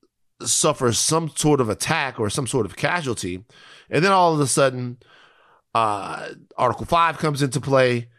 suffer 0.42 0.92
some 0.92 1.30
sort 1.30 1.62
of 1.62 1.70
attack 1.70 2.20
or 2.20 2.30
some 2.30 2.48
sort 2.48 2.66
of 2.66 2.76
casualty. 2.76 3.46
And 3.90 4.04
then 4.04 4.12
all 4.12 4.34
of 4.34 4.40
a 4.40 4.48
sudden, 4.48 4.98
uh, 5.74 6.30
Article 6.58 6.86
5 6.86 7.18
comes 7.18 7.42
into 7.42 7.62
play 7.62 8.10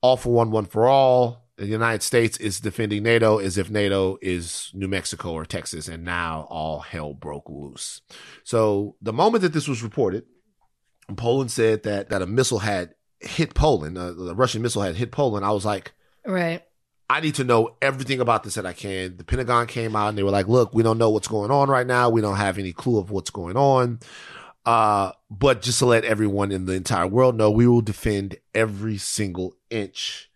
all 0.00 0.16
for 0.16 0.32
one, 0.32 0.50
one 0.50 0.66
for 0.66 0.86
all. 0.86 1.44
The 1.56 1.66
United 1.66 2.02
States 2.02 2.36
is 2.36 2.60
defending 2.60 3.02
NATO 3.02 3.38
as 3.38 3.56
if 3.56 3.70
NATO 3.70 4.18
is 4.20 4.70
New 4.74 4.88
Mexico 4.88 5.32
or 5.32 5.46
Texas, 5.46 5.88
and 5.88 6.04
now 6.04 6.46
all 6.50 6.80
hell 6.80 7.14
broke 7.14 7.48
loose. 7.48 8.02
So 8.44 8.96
the 9.00 9.12
moment 9.12 9.42
that 9.42 9.54
this 9.54 9.66
was 9.66 9.82
reported, 9.82 10.24
Poland 11.16 11.50
said 11.50 11.84
that 11.84 12.10
that 12.10 12.20
a 12.20 12.26
missile 12.26 12.58
had 12.58 12.94
hit 13.20 13.54
Poland, 13.54 13.96
uh, 13.96 14.12
the 14.12 14.34
Russian 14.34 14.60
missile 14.60 14.82
had 14.82 14.96
hit 14.96 15.12
Poland. 15.12 15.46
I 15.46 15.52
was 15.52 15.64
like, 15.64 15.92
right. 16.26 16.62
I 17.08 17.20
need 17.20 17.36
to 17.36 17.44
know 17.44 17.76
everything 17.80 18.20
about 18.20 18.42
this 18.42 18.54
that 18.54 18.66
I 18.66 18.72
can. 18.72 19.16
The 19.16 19.24
Pentagon 19.24 19.68
came 19.68 19.94
out 19.94 20.08
and 20.08 20.18
they 20.18 20.24
were 20.24 20.30
like, 20.30 20.48
look, 20.48 20.74
we 20.74 20.82
don't 20.82 20.98
know 20.98 21.10
what's 21.10 21.28
going 21.28 21.52
on 21.52 21.68
right 21.68 21.86
now. 21.86 22.10
We 22.10 22.20
don't 22.20 22.36
have 22.36 22.58
any 22.58 22.72
clue 22.72 22.98
of 22.98 23.12
what's 23.12 23.30
going 23.30 23.56
on. 23.56 24.00
Uh, 24.66 25.12
but 25.30 25.62
just 25.62 25.78
to 25.78 25.86
let 25.86 26.04
everyone 26.04 26.50
in 26.50 26.66
the 26.66 26.72
entire 26.72 27.06
world 27.06 27.36
know, 27.36 27.50
we 27.50 27.68
will 27.68 27.80
defend 27.80 28.36
every 28.52 28.98
single 28.98 29.56
inch, 29.70 30.28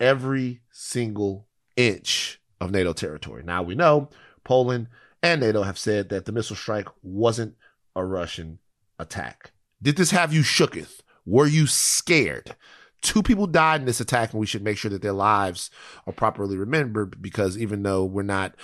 every 0.00 0.62
single 0.70 1.46
inch 1.76 2.40
of 2.60 2.70
NATO 2.70 2.94
territory. 2.94 3.42
Now 3.44 3.62
we 3.62 3.74
know 3.74 4.08
Poland 4.42 4.88
and 5.22 5.42
NATO 5.42 5.62
have 5.62 5.78
said 5.78 6.08
that 6.08 6.24
the 6.24 6.32
missile 6.32 6.56
strike 6.56 6.88
wasn't 7.02 7.54
a 7.94 8.04
Russian 8.04 8.58
attack. 8.98 9.52
Did 9.82 9.96
this 9.96 10.12
have 10.12 10.32
you 10.32 10.40
shooketh? 10.40 11.00
Were 11.26 11.46
you 11.46 11.66
scared? 11.66 12.56
Two 13.02 13.22
people 13.22 13.46
died 13.46 13.80
in 13.80 13.86
this 13.86 14.00
attack, 14.00 14.32
and 14.32 14.40
we 14.40 14.46
should 14.46 14.62
make 14.62 14.78
sure 14.78 14.90
that 14.90 15.02
their 15.02 15.12
lives 15.12 15.70
are 16.06 16.12
properly 16.12 16.56
remembered 16.56 17.20
because 17.20 17.58
even 17.58 17.82
though 17.82 18.04
we're 18.04 18.22
not 18.22 18.54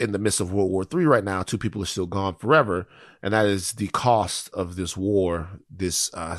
in 0.00 0.12
the 0.12 0.18
midst 0.18 0.40
of 0.40 0.52
World 0.52 0.70
War 0.70 0.84
III 0.92 1.04
right 1.04 1.24
now, 1.24 1.42
two 1.42 1.58
people 1.58 1.82
are 1.82 1.86
still 1.86 2.06
gone 2.06 2.34
forever. 2.34 2.88
And 3.22 3.34
that 3.34 3.46
is 3.46 3.72
the 3.72 3.88
cost 3.88 4.48
of 4.54 4.76
this 4.76 4.96
war, 4.96 5.60
this 5.70 6.10
uh, 6.14 6.38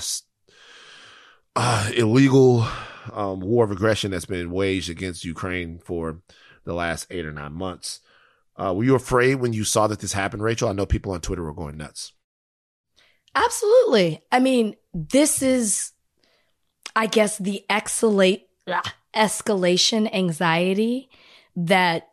uh, 1.56 1.92
illegal 1.96 2.68
um, 3.14 3.40
war 3.40 3.64
of 3.64 3.72
aggression 3.72 4.12
that's 4.12 4.26
been 4.26 4.52
waged 4.52 4.90
against 4.90 5.24
Ukraine 5.24 5.80
for 5.80 6.22
the 6.64 6.74
last 6.74 7.08
eight 7.12 7.26
or 7.26 7.32
nine 7.32 7.54
months. 7.54 8.00
Uh, 8.56 8.74
were 8.74 8.84
you 8.84 8.96
afraid 8.96 9.36
when 9.36 9.54
you 9.54 9.64
saw 9.64 9.88
that 9.88 10.00
this 10.00 10.14
happened, 10.14 10.44
Rachel? 10.44 10.70
I 10.70 10.74
know 10.74 10.86
people 10.86 11.14
on 11.14 11.22
Twitter 11.22 11.44
were 11.44 11.54
going 11.54 11.78
nuts. 11.78 12.14
Absolutely. 13.34 14.22
I 14.32 14.40
mean, 14.40 14.76
this 14.94 15.42
is, 15.42 15.92
I 16.96 17.06
guess, 17.06 17.38
the 17.38 17.64
escalate, 17.70 18.44
escalation 19.16 20.14
anxiety 20.14 21.10
that 21.56 22.11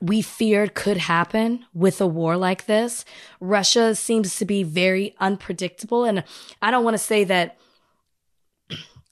we 0.00 0.22
feared 0.22 0.74
could 0.74 0.96
happen 0.96 1.64
with 1.72 2.00
a 2.00 2.06
war 2.06 2.36
like 2.36 2.66
this. 2.66 3.04
Russia 3.40 3.94
seems 3.94 4.36
to 4.36 4.44
be 4.44 4.62
very 4.62 5.14
unpredictable. 5.18 6.04
And 6.04 6.22
I 6.60 6.70
don't 6.70 6.84
want 6.84 6.94
to 6.94 7.02
say 7.02 7.24
that, 7.24 7.56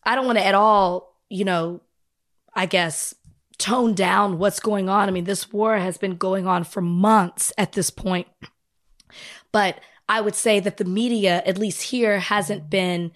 I 0.04 0.14
don't 0.14 0.26
want 0.26 0.38
to 0.38 0.46
at 0.46 0.54
all, 0.54 1.16
you 1.30 1.44
know, 1.44 1.80
I 2.54 2.66
guess, 2.66 3.14
tone 3.56 3.94
down 3.94 4.38
what's 4.38 4.60
going 4.60 4.88
on. 4.88 5.08
I 5.08 5.12
mean, 5.12 5.24
this 5.24 5.52
war 5.52 5.78
has 5.78 5.96
been 5.96 6.16
going 6.16 6.46
on 6.46 6.64
for 6.64 6.80
months 6.80 7.52
at 7.56 7.72
this 7.72 7.90
point. 7.90 8.26
But 9.52 9.80
I 10.08 10.20
would 10.20 10.34
say 10.34 10.60
that 10.60 10.76
the 10.76 10.84
media, 10.84 11.42
at 11.46 11.58
least 11.58 11.82
here, 11.82 12.18
hasn't 12.18 12.68
been 12.68 13.12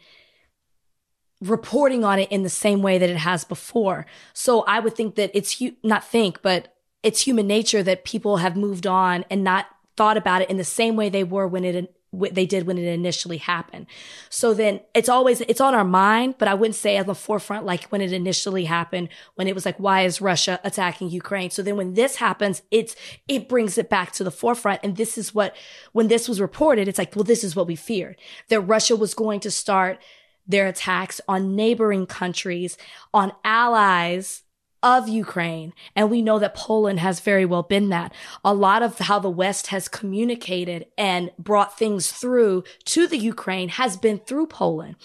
reporting 1.41 2.05
on 2.05 2.19
it 2.19 2.33
in 2.33 2.43
the 2.43 2.49
same 2.49 2.83
way 2.83 2.99
that 2.99 3.11
it 3.11 3.17
has 3.17 3.45
before. 3.45 4.07
So 4.33 4.63
I 4.63 4.81
would 4.81 4.97
think 4.97 5.17
that 5.17 5.31
it's 5.35 5.63
not 5.83 6.05
think, 6.05 6.41
but 6.43 6.75
it's 7.03 7.23
human 7.23 7.47
nature 7.47 7.83
that 7.83 8.05
people 8.05 8.39
have 8.39 8.57
moved 8.57 8.87
on 8.87 9.25
and 9.31 9.45
not 9.45 9.67
thought 9.97 10.17
about 10.17 10.43
it 10.43 10.51
in 10.51 10.57
the 10.57 10.65
same 10.65 10.97
way 10.97 11.09
they 11.09 11.25
were 11.25 11.47
when 11.47 11.65
it 11.65 11.95
they 12.13 12.47
did 12.47 12.67
when 12.67 12.79
it 12.79 12.87
initially 12.87 13.37
happened. 13.37 13.87
So 14.31 14.55
then 14.55 14.81
it's 14.95 15.11
always 15.11 15.43
it's 15.43 15.61
on 15.61 15.75
our 15.75 15.85
mind, 15.85 16.37
but 16.39 16.49
I 16.49 16.55
wouldn't 16.55 16.75
say 16.75 16.97
at 16.97 17.07
the 17.07 17.15
forefront 17.15 17.67
like 17.67 17.85
when 17.89 18.01
it 18.01 18.13
initially 18.13 18.65
happened 18.65 19.11
when 19.35 19.47
it 19.47 19.55
was 19.55 19.67
like 19.67 19.79
why 19.79 20.03
is 20.03 20.21
Russia 20.21 20.59
attacking 20.65 21.11
Ukraine? 21.11 21.51
So 21.51 21.63
then 21.63 21.77
when 21.77 21.95
this 21.95 22.17
happens, 22.17 22.63
it's 22.71 22.97
it 23.27 23.49
brings 23.49 23.77
it 23.77 23.91
back 23.91 24.13
to 24.13 24.25
the 24.25 24.31
forefront 24.31 24.81
and 24.83 24.97
this 24.97 25.19
is 25.19 25.35
what 25.35 25.55
when 25.93 26.09
this 26.09 26.29
was 26.29 26.41
reported, 26.41 26.89
it's 26.89 26.99
like 26.99 27.15
well 27.15 27.25
this 27.25 27.45
is 27.45 27.55
what 27.55 27.67
we 27.67 27.77
feared 27.77 28.17
that 28.49 28.61
Russia 28.61 28.97
was 28.97 29.13
going 29.13 29.41
to 29.41 29.51
start 29.51 29.99
their 30.47 30.67
attacks 30.67 31.21
on 31.29 31.55
neighboring 31.55 32.07
countries, 32.07 32.79
on 33.13 33.33
allies 33.45 34.45
of 34.83 35.09
Ukraine. 35.09 35.73
And 35.97 36.11
we 36.11 36.23
know 36.23 36.39
that 36.39 36.55
Poland 36.55 37.01
has 37.01 37.21
very 37.21 37.45
well 37.45 37.63
been 37.63 37.89
that. 37.89 38.13
A 38.45 38.55
lot 38.55 38.83
of 38.83 38.99
how 38.99 39.19
the 39.19 39.31
West 39.31 39.69
has 39.69 39.89
communicated 39.89 40.87
and 40.97 41.31
brought 41.39 41.79
things 41.79 42.13
through 42.13 42.65
to 42.87 43.07
the 43.07 43.19
Ukraine 43.19 43.71
has 43.71 43.97
been 43.97 44.19
through 44.19 44.47
Poland. 44.47 44.97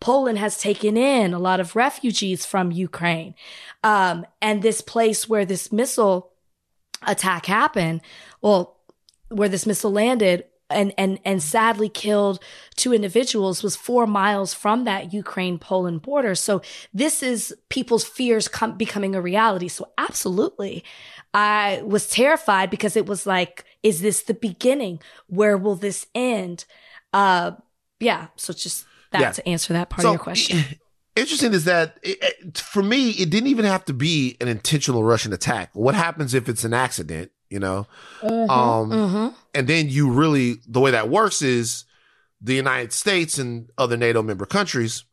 Poland 0.00 0.38
has 0.38 0.58
taken 0.58 0.96
in 0.96 1.32
a 1.32 1.38
lot 1.38 1.60
of 1.60 1.76
refugees 1.76 2.44
from 2.44 2.72
Ukraine. 2.72 3.34
Um, 3.82 4.26
and 4.40 4.62
this 4.62 4.80
place 4.80 5.28
where 5.28 5.44
this 5.44 5.72
missile 5.72 6.32
attack 7.06 7.46
happened, 7.46 8.02
well, 8.40 8.78
where 9.28 9.48
this 9.48 9.66
missile 9.66 9.92
landed 9.92 10.44
and 10.72 10.92
and 10.98 11.18
and 11.24 11.42
sadly 11.42 11.88
killed 11.88 12.42
two 12.76 12.92
individuals 12.92 13.62
was 13.62 13.76
four 13.76 14.06
miles 14.06 14.54
from 14.54 14.84
that 14.84 15.12
Ukraine 15.12 15.58
Poland 15.58 16.02
border. 16.02 16.34
So 16.34 16.62
this 16.92 17.22
is 17.22 17.54
people's 17.68 18.04
fears 18.04 18.48
com- 18.48 18.76
becoming 18.76 19.14
a 19.14 19.22
reality. 19.22 19.68
So 19.68 19.90
absolutely, 19.98 20.84
I 21.34 21.82
was 21.84 22.08
terrified 22.08 22.70
because 22.70 22.96
it 22.96 23.06
was 23.06 23.26
like, 23.26 23.64
is 23.82 24.02
this 24.02 24.22
the 24.22 24.34
beginning? 24.34 25.00
Where 25.28 25.56
will 25.56 25.76
this 25.76 26.06
end? 26.14 26.64
Uh, 27.12 27.52
yeah. 28.00 28.28
So 28.36 28.52
just 28.52 28.84
that 29.12 29.20
yeah. 29.20 29.32
to 29.32 29.48
answer 29.48 29.72
that 29.72 29.90
part 29.90 30.02
so, 30.02 30.08
of 30.08 30.14
your 30.14 30.22
question. 30.22 30.58
Interesting 31.16 31.52
is 31.52 31.66
that 31.66 31.98
it, 32.02 32.18
it, 32.22 32.58
for 32.58 32.82
me, 32.82 33.10
it 33.10 33.28
didn't 33.28 33.48
even 33.48 33.66
have 33.66 33.84
to 33.84 33.92
be 33.92 34.36
an 34.40 34.48
intentional 34.48 35.04
Russian 35.04 35.34
attack. 35.34 35.68
What 35.74 35.94
happens 35.94 36.32
if 36.32 36.48
it's 36.48 36.64
an 36.64 36.72
accident? 36.72 37.30
You 37.52 37.60
know? 37.60 37.86
Mm-hmm, 38.22 38.50
um, 38.50 38.90
mm-hmm. 38.90 39.28
And 39.54 39.68
then 39.68 39.90
you 39.90 40.10
really, 40.10 40.56
the 40.66 40.80
way 40.80 40.90
that 40.90 41.10
works 41.10 41.42
is 41.42 41.84
the 42.40 42.54
United 42.54 42.92
States 42.92 43.38
and 43.38 43.70
other 43.76 43.96
NATO 43.96 44.22
member 44.22 44.46
countries. 44.46 45.04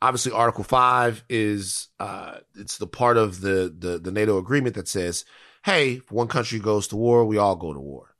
Obviously, 0.00 0.30
Article 0.30 0.62
Five 0.62 1.24
is 1.28 1.88
uh, 1.98 2.36
it's 2.54 2.78
the 2.78 2.86
part 2.86 3.16
of 3.16 3.40
the, 3.40 3.74
the 3.76 3.98
the 3.98 4.12
NATO 4.12 4.38
agreement 4.38 4.76
that 4.76 4.86
says, 4.86 5.24
"Hey, 5.64 5.94
if 5.94 6.12
one 6.12 6.28
country 6.28 6.60
goes 6.60 6.86
to 6.88 6.96
war, 6.96 7.24
we 7.24 7.36
all 7.36 7.56
go 7.56 7.72
to 7.72 7.80
war. 7.80 8.14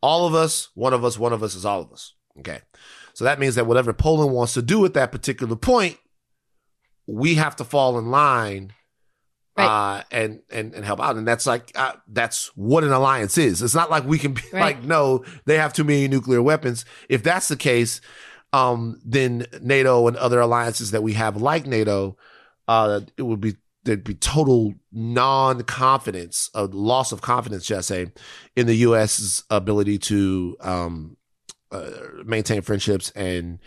All 0.00 0.26
of 0.26 0.34
us, 0.34 0.70
one 0.74 0.94
of 0.94 1.04
us, 1.04 1.18
one 1.18 1.34
of 1.34 1.42
us 1.42 1.54
is 1.54 1.66
all 1.66 1.82
of 1.82 1.92
us." 1.92 2.14
Okay, 2.38 2.60
so 3.12 3.24
that 3.24 3.38
means 3.38 3.56
that 3.56 3.66
whatever 3.66 3.92
Poland 3.92 4.32
wants 4.32 4.54
to 4.54 4.62
do 4.62 4.86
at 4.86 4.94
that 4.94 5.12
particular 5.12 5.54
point, 5.54 5.98
we 7.06 7.34
have 7.34 7.56
to 7.56 7.64
fall 7.64 7.98
in 7.98 8.10
line 8.10 8.72
Right. 9.56 9.66
Uh, 9.66 10.02
and, 10.10 10.40
and, 10.50 10.74
and 10.74 10.84
help 10.84 11.00
out. 11.00 11.16
And 11.16 11.26
that's 11.26 11.46
like, 11.46 11.72
uh, 11.74 11.92
that's 12.08 12.48
what 12.56 12.84
an 12.84 12.92
alliance 12.92 13.38
is. 13.38 13.62
It's 13.62 13.74
not 13.74 13.90
like 13.90 14.04
we 14.04 14.18
can 14.18 14.34
be 14.34 14.42
right. 14.52 14.60
like, 14.60 14.82
no, 14.84 15.24
they 15.46 15.56
have 15.56 15.72
too 15.72 15.84
many 15.84 16.08
nuclear 16.08 16.42
weapons. 16.42 16.84
If 17.08 17.22
that's 17.22 17.48
the 17.48 17.56
case, 17.56 18.02
um, 18.52 19.00
then 19.02 19.46
NATO 19.62 20.08
and 20.08 20.16
other 20.18 20.40
alliances 20.40 20.90
that 20.90 21.02
we 21.02 21.14
have 21.14 21.40
like 21.40 21.66
NATO, 21.66 22.18
uh, 22.68 23.00
it 23.16 23.22
would 23.22 23.40
be, 23.40 23.56
there'd 23.84 24.04
be 24.04 24.14
total 24.14 24.74
non-confidence, 24.92 26.50
a 26.52 26.64
loss 26.64 27.12
of 27.12 27.22
confidence, 27.22 27.64
should 27.64 27.78
I 27.78 27.82
say, 27.82 28.12
in 28.56 28.66
the 28.66 28.76
U.S.'s 28.76 29.44
ability 29.48 29.98
to, 29.98 30.56
um, 30.60 31.16
uh, 31.72 31.90
maintain 32.24 32.60
friendships 32.60 33.10
and, 33.12 33.58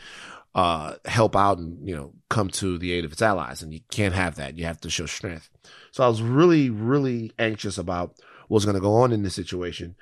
uh, 0.55 0.95
help 1.05 1.35
out 1.35 1.57
and 1.57 1.87
you 1.87 1.95
know 1.95 2.11
come 2.29 2.49
to 2.49 2.77
the 2.77 2.91
aid 2.91 3.05
of 3.05 3.11
its 3.11 3.21
allies, 3.21 3.61
and 3.61 3.73
you 3.73 3.79
can't 3.91 4.15
have 4.15 4.35
that. 4.35 4.57
You 4.57 4.65
have 4.65 4.81
to 4.81 4.89
show 4.89 5.05
strength. 5.05 5.49
So 5.91 6.03
I 6.03 6.07
was 6.07 6.21
really, 6.21 6.69
really 6.69 7.31
anxious 7.39 7.77
about 7.77 8.15
what's 8.47 8.65
going 8.65 8.75
to 8.75 8.81
go 8.81 8.95
on 8.95 9.11
in 9.11 9.23
this 9.23 9.35
situation, 9.35 9.95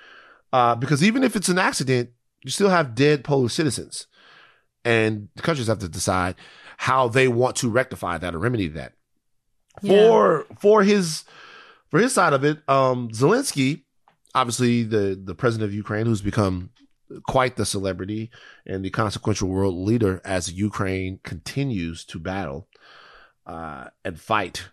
uh, 0.53 0.75
because 0.75 1.03
even 1.03 1.23
if 1.23 1.35
it's 1.35 1.49
an 1.49 1.59
accident, 1.59 2.09
you 2.43 2.51
still 2.51 2.69
have 2.69 2.95
dead 2.95 3.23
Polish 3.23 3.53
citizens, 3.53 4.07
and 4.85 5.29
the 5.35 5.41
countries 5.41 5.67
have 5.67 5.79
to 5.79 5.89
decide 5.89 6.35
how 6.77 7.07
they 7.07 7.27
want 7.27 7.55
to 7.57 7.69
rectify 7.69 8.17
that 8.17 8.35
or 8.35 8.39
remedy 8.39 8.67
that. 8.69 8.93
Yeah. 9.81 9.91
For 9.91 10.45
for 10.59 10.83
his 10.83 11.23
for 11.89 11.99
his 11.99 12.13
side 12.13 12.33
of 12.33 12.43
it, 12.43 12.59
um, 12.67 13.09
Zelensky, 13.09 13.83
obviously 14.33 14.83
the 14.83 15.19
the 15.21 15.35
president 15.35 15.69
of 15.69 15.73
Ukraine, 15.73 16.05
who's 16.05 16.21
become 16.21 16.71
quite 17.27 17.55
the 17.55 17.65
celebrity 17.65 18.29
and 18.65 18.83
the 18.83 18.89
consequential 18.89 19.49
world 19.49 19.75
leader 19.75 20.21
as 20.25 20.51
Ukraine 20.51 21.19
continues 21.23 22.03
to 22.05 22.19
battle 22.19 22.67
uh, 23.45 23.85
and 24.03 24.19
fight 24.19 24.69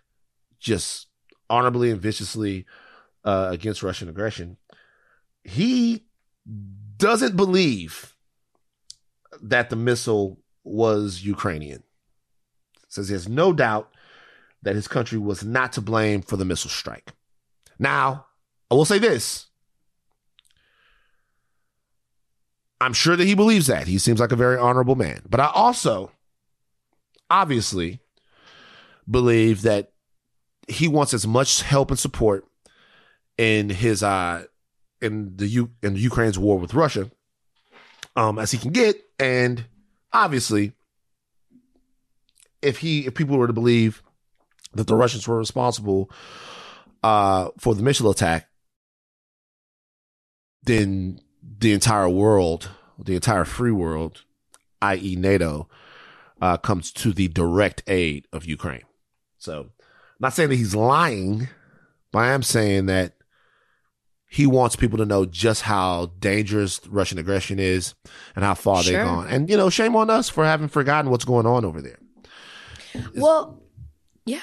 just 0.59 1.07
honorably 1.49 1.91
and 1.91 2.01
viciously 2.01 2.65
uh, 3.23 3.49
against 3.51 3.83
Russian 3.83 4.09
aggression. 4.09 4.57
He 5.43 6.05
doesn't 6.97 7.35
believe 7.35 8.15
that 9.41 9.69
the 9.69 9.75
missile 9.75 10.39
was 10.63 11.23
Ukrainian. 11.23 11.83
Says 12.87 13.09
he 13.09 13.13
has 13.13 13.27
no 13.27 13.53
doubt 13.53 13.91
that 14.63 14.75
his 14.75 14.87
country 14.87 15.17
was 15.17 15.43
not 15.43 15.73
to 15.73 15.81
blame 15.81 16.21
for 16.21 16.37
the 16.37 16.45
missile 16.45 16.69
strike. 16.69 17.13
Now, 17.77 18.25
I 18.71 18.75
will 18.75 18.85
say 18.85 18.99
this 18.99 19.47
I'm 22.81 22.93
sure 22.93 23.15
that 23.15 23.25
he 23.25 23.35
believes 23.35 23.67
that. 23.67 23.87
He 23.87 23.97
seems 23.97 24.19
like 24.19 24.31
a 24.31 24.37
very 24.37 24.57
honorable 24.57 24.95
man. 24.95 25.21
But 25.29 25.39
I 25.39 25.49
also 25.53 26.11
obviously 27.29 27.99
believe 29.09 29.61
that 29.63 29.91
he 30.67 30.87
wants 30.87 31.13
as 31.13 31.27
much 31.27 31.61
help 31.61 31.89
and 31.89 31.99
support 31.99 32.45
in 33.37 33.69
his 33.69 34.03
uh 34.03 34.43
in 35.01 35.35
the 35.37 35.47
U 35.47 35.71
in 35.83 35.93
the 35.93 35.99
Ukraine's 35.99 36.39
war 36.39 36.57
with 36.57 36.73
Russia 36.73 37.11
um 38.15 38.39
as 38.39 38.51
he 38.51 38.57
can 38.57 38.71
get 38.71 38.95
and 39.19 39.65
obviously 40.13 40.73
if 42.61 42.79
he 42.79 43.05
if 43.05 43.13
people 43.13 43.37
were 43.37 43.47
to 43.47 43.53
believe 43.53 44.01
that 44.73 44.87
the 44.87 44.95
Russians 44.95 45.27
were 45.27 45.37
responsible 45.37 46.09
uh 47.03 47.49
for 47.57 47.75
the 47.75 47.83
missile 47.83 48.09
attack 48.09 48.49
then 50.65 51.19
the 51.41 51.71
entire 51.71 52.09
world, 52.09 52.69
the 52.99 53.15
entire 53.15 53.45
free 53.45 53.71
world, 53.71 54.23
i.e., 54.81 55.15
NATO, 55.15 55.69
uh, 56.41 56.57
comes 56.57 56.91
to 56.91 57.13
the 57.13 57.27
direct 57.27 57.83
aid 57.87 58.27
of 58.33 58.45
Ukraine. 58.45 58.83
So, 59.37 59.69
not 60.19 60.33
saying 60.33 60.49
that 60.49 60.55
he's 60.55 60.75
lying, 60.75 61.47
but 62.11 62.19
I 62.19 62.31
am 62.31 62.43
saying 62.43 62.85
that 62.87 63.13
he 64.27 64.45
wants 64.47 64.75
people 64.75 64.97
to 64.97 65.05
know 65.05 65.25
just 65.25 65.61
how 65.63 66.11
dangerous 66.19 66.81
Russian 66.87 67.17
aggression 67.17 67.59
is 67.59 67.93
and 68.35 68.43
how 68.43 68.53
far 68.53 68.83
Sure. 68.83 68.93
they've 68.97 69.05
gone. 69.05 69.27
And, 69.27 69.49
you 69.49 69.55
know, 69.57 69.69
shame 69.69 69.95
on 69.95 70.09
us 70.09 70.29
for 70.29 70.43
having 70.45 70.67
forgotten 70.67 71.09
what's 71.11 71.25
going 71.25 71.45
on 71.45 71.63
over 71.63 71.81
there. 71.81 71.99
Well, 73.15 73.61
yeah. 74.25 74.39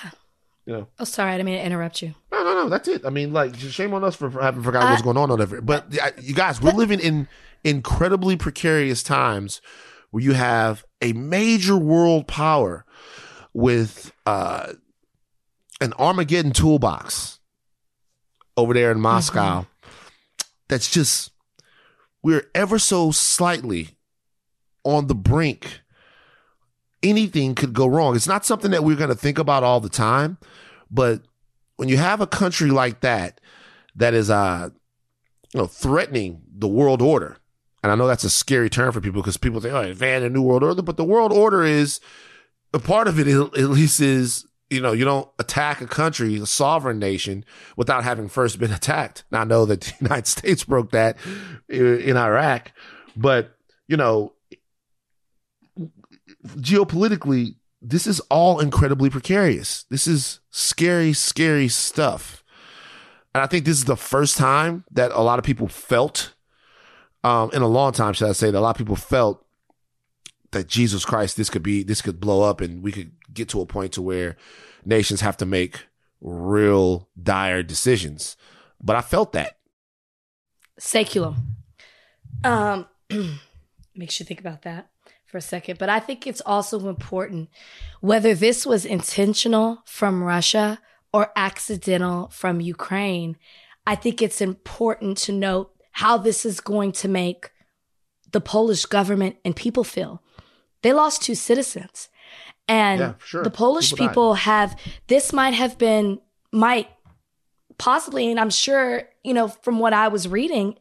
You 0.67 0.73
know, 0.75 0.89
Oh, 0.99 1.05
sorry, 1.05 1.33
I 1.33 1.37
didn't 1.37 1.47
mean 1.47 1.59
to 1.59 1.65
interrupt 1.67 2.03
you. 2.03 2.15
No, 2.31 2.45
no, 2.45 2.55
no. 2.55 2.69
That's 2.69 2.87
it. 2.89 3.05
I 3.05 3.11
mean, 3.11 3.33
like, 3.33 3.57
shame 3.57 3.93
on 3.95 4.05
us 4.05 4.15
for, 4.15 4.31
having 4.31 4.63
forgotten 4.63 4.91
what's 4.91 5.03
going 5.03 5.17
on 5.17 5.31
over 5.31 5.45
there. 5.45 5.61
But 5.61 5.87
uh, 6.01 6.11
you 6.21 6.35
guys, 6.35 6.61
we're 6.63 6.73
living 6.73 7.01
in 7.01 7.27
incredibly 7.65 8.37
precarious 8.37 9.03
times 9.03 9.61
where 10.11 10.23
you 10.23 10.35
have 10.35 10.85
a 11.01 11.13
major 11.15 11.77
world 11.77 12.29
power 12.29 12.85
with 13.53 14.13
uh, 14.25 14.75
an 15.83 15.93
Armageddon 15.99 16.53
toolbox 16.53 17.41
over 18.57 18.73
there 18.73 18.91
in 18.91 19.01
Moscow. 19.01 19.67
That's 20.69 20.91
just 20.91 21.33
we're 22.23 22.49
ever 22.55 22.79
so 22.79 23.11
slightly 23.11 23.91
on 24.85 25.09
the 25.09 25.15
brink. 25.15 25.81
Anything 27.03 27.55
could 27.55 27.73
go 27.73 27.87
wrong. 27.87 28.15
It's 28.15 28.29
not 28.29 28.47
something 28.47 28.71
that 28.71 28.85
we're 28.85 28.97
going 28.97 29.09
to 29.11 29.17
think 29.17 29.39
about 29.39 29.65
all 29.65 29.81
the 29.81 29.89
time, 29.89 30.39
but 30.91 31.23
when 31.77 31.89
you 31.89 31.97
have 31.97 32.21
a 32.21 32.27
country 32.27 32.71
like 32.71 33.01
that 33.01 33.41
that 33.97 34.15
is 34.15 34.31
uh 34.31 34.71
you 35.53 35.61
know 35.61 35.67
threatening 35.67 36.41
the 36.57 36.69
world 36.69 37.03
order 37.03 37.37
and 37.83 37.91
i 37.91 37.95
know 37.95 38.07
that's 38.07 38.25
a 38.25 38.31
scary 38.31 38.71
term 38.71 38.93
for 38.93 39.01
people 39.01 39.21
because 39.21 39.37
people 39.37 39.61
think 39.61 39.75
oh 39.75 39.93
van 39.93 40.23
a 40.23 40.29
new 40.29 40.43
world 40.43 40.63
order 40.63 40.81
but 40.81 40.97
the 40.97 41.05
world 41.05 41.33
order 41.33 41.65
is 41.65 42.01
a 42.73 42.79
part 42.79 43.09
of 43.09 43.19
it 43.19 43.27
at 43.27 43.71
least 43.71 44.01
is 44.01 44.47
you 44.73 44.81
know 44.81 44.93
you 44.93 45.05
don't 45.05 45.29
attack 45.39 45.81
a 45.81 45.87
country 45.87 46.37
a 46.37 46.47
sovereign 46.47 46.99
nation 46.99 47.45
without 47.77 48.05
having 48.05 48.29
first 48.29 48.59
been 48.59 48.73
attacked 48.81 49.25
now 49.31 49.43
i 49.43 49.45
know 49.45 49.65
that 49.65 49.81
the 49.83 49.95
united 50.01 50.27
states 50.27 50.65
broke 50.65 50.91
that 50.91 51.17
in 51.69 52.17
iraq 52.17 52.73
but 53.17 53.57
you 53.87 53.97
know 53.97 54.33
geopolitically 56.57 57.55
this 57.83 58.07
is 58.07 58.21
all 58.31 58.61
incredibly 58.61 59.11
precarious. 59.11 59.85
This 59.91 60.07
is 60.07 60.41
scary, 60.51 61.13
scary 61.13 61.69
stuff. 61.69 62.45
And 63.35 63.43
I 63.43 63.47
think 63.47 63.65
this 63.65 63.77
is 63.77 63.85
the 63.85 63.97
first 63.97 64.37
time 64.37 64.85
that 64.93 65.11
a 65.13 65.21
lot 65.21 65.39
of 65.39 65.45
people 65.45 65.67
felt, 65.67 66.35
um, 67.25 67.51
in 67.53 67.63
a 67.63 67.67
long 67.67 67.93
time, 67.93 68.13
should 68.13 68.29
I 68.29 68.33
say, 68.33 68.51
that 68.51 68.59
a 68.59 68.61
lot 68.61 68.71
of 68.71 68.77
people 68.77 68.97
felt 68.97 69.45
that 70.53 70.69
Jesus 70.69 71.05
Christ, 71.05 71.37
this 71.37 71.51
could 71.51 71.63
be, 71.63 71.83
this 71.83 72.03
could 72.03 72.21
blow 72.21 72.43
up 72.43 72.61
and 72.61 72.83
we 72.83 72.93
could 72.93 73.13
get 73.33 73.49
to 73.51 73.61
a 73.61 73.67
point 73.67 73.93
to 73.93 74.03
where 74.03 74.37
nations 74.85 75.21
have 75.21 75.37
to 75.39 75.47
make 75.47 75.87
real 76.21 77.09
dire 77.21 77.63
decisions. 77.63 78.37
But 78.81 78.97
I 78.97 79.01
felt 79.01 79.33
that. 79.33 79.59
Saculum. 80.81 81.37
Um, 82.45 82.87
makes 83.95 84.19
you 84.19 84.27
think 84.27 84.41
about 84.41 84.63
that 84.63 84.89
for 85.27 85.39
a 85.39 85.43
second. 85.43 85.79
But 85.79 85.89
I 85.89 86.01
think 86.01 86.27
it's 86.27 86.43
also 86.45 86.89
important 86.89 87.49
whether 88.01 88.35
this 88.35 88.67
was 88.67 88.85
intentional 88.85 89.83
from 89.87 90.23
Russia 90.23 90.81
or 91.13 91.33
accidental 91.37 92.29
from 92.29 92.61
Ukraine. 92.61 93.37
I 93.87 93.95
think 93.95 94.21
it's 94.21 94.41
important 94.41 95.19
to 95.19 95.33
note 95.33 95.73
how 95.93 96.17
this 96.17 96.45
is 96.45 96.61
going 96.61 96.93
to 96.93 97.09
make 97.09 97.51
the 98.31 98.41
Polish 98.41 98.87
government 98.87 99.37
and 99.45 99.55
people 99.55 99.85
feel. 99.85 100.23
They 100.83 100.93
lost 100.93 101.23
two 101.23 101.35
citizens. 101.35 102.09
And 102.69 103.01
Yeah, 103.01 103.15
sure. 103.25 103.43
the 103.43 103.51
Polish 103.51 103.91
People 103.91 104.09
people 104.09 104.35
have, 104.35 104.79
this 105.09 105.33
might 105.33 105.55
have 105.55 105.79
been, 105.79 106.21
might 106.53 106.89
possibly, 107.79 108.31
and 108.31 108.39
I'm 108.39 108.51
sure, 108.51 109.09
you 109.25 109.35
know, 109.35 109.49
from 109.49 109.79
what 109.79 109.93
I 109.93 110.09
was 110.09 110.29
reading, 110.29 110.77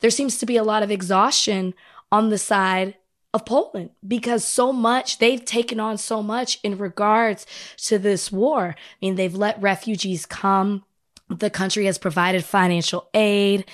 there 0.00 0.10
seems 0.10 0.38
to 0.38 0.46
be 0.46 0.56
a 0.56 0.64
lot 0.64 0.82
of 0.82 0.90
exhaustion 0.90 1.74
on 2.10 2.28
the 2.28 2.38
side 2.38 2.96
of 3.34 3.46
Poland 3.46 3.90
because 4.06 4.44
so 4.44 4.72
much 4.72 5.18
they've 5.18 5.44
taken 5.44 5.80
on 5.80 5.96
so 5.96 6.22
much 6.22 6.58
in 6.62 6.76
regards 6.76 7.46
to 7.78 7.98
this 7.98 8.30
war. 8.30 8.74
I 8.76 8.96
mean, 9.00 9.14
they've 9.14 9.34
let 9.34 9.60
refugees 9.62 10.26
come. 10.26 10.84
The 11.30 11.48
country 11.50 11.86
has 11.86 11.96
provided 11.96 12.44
financial 12.44 13.08
aid, 13.14 13.64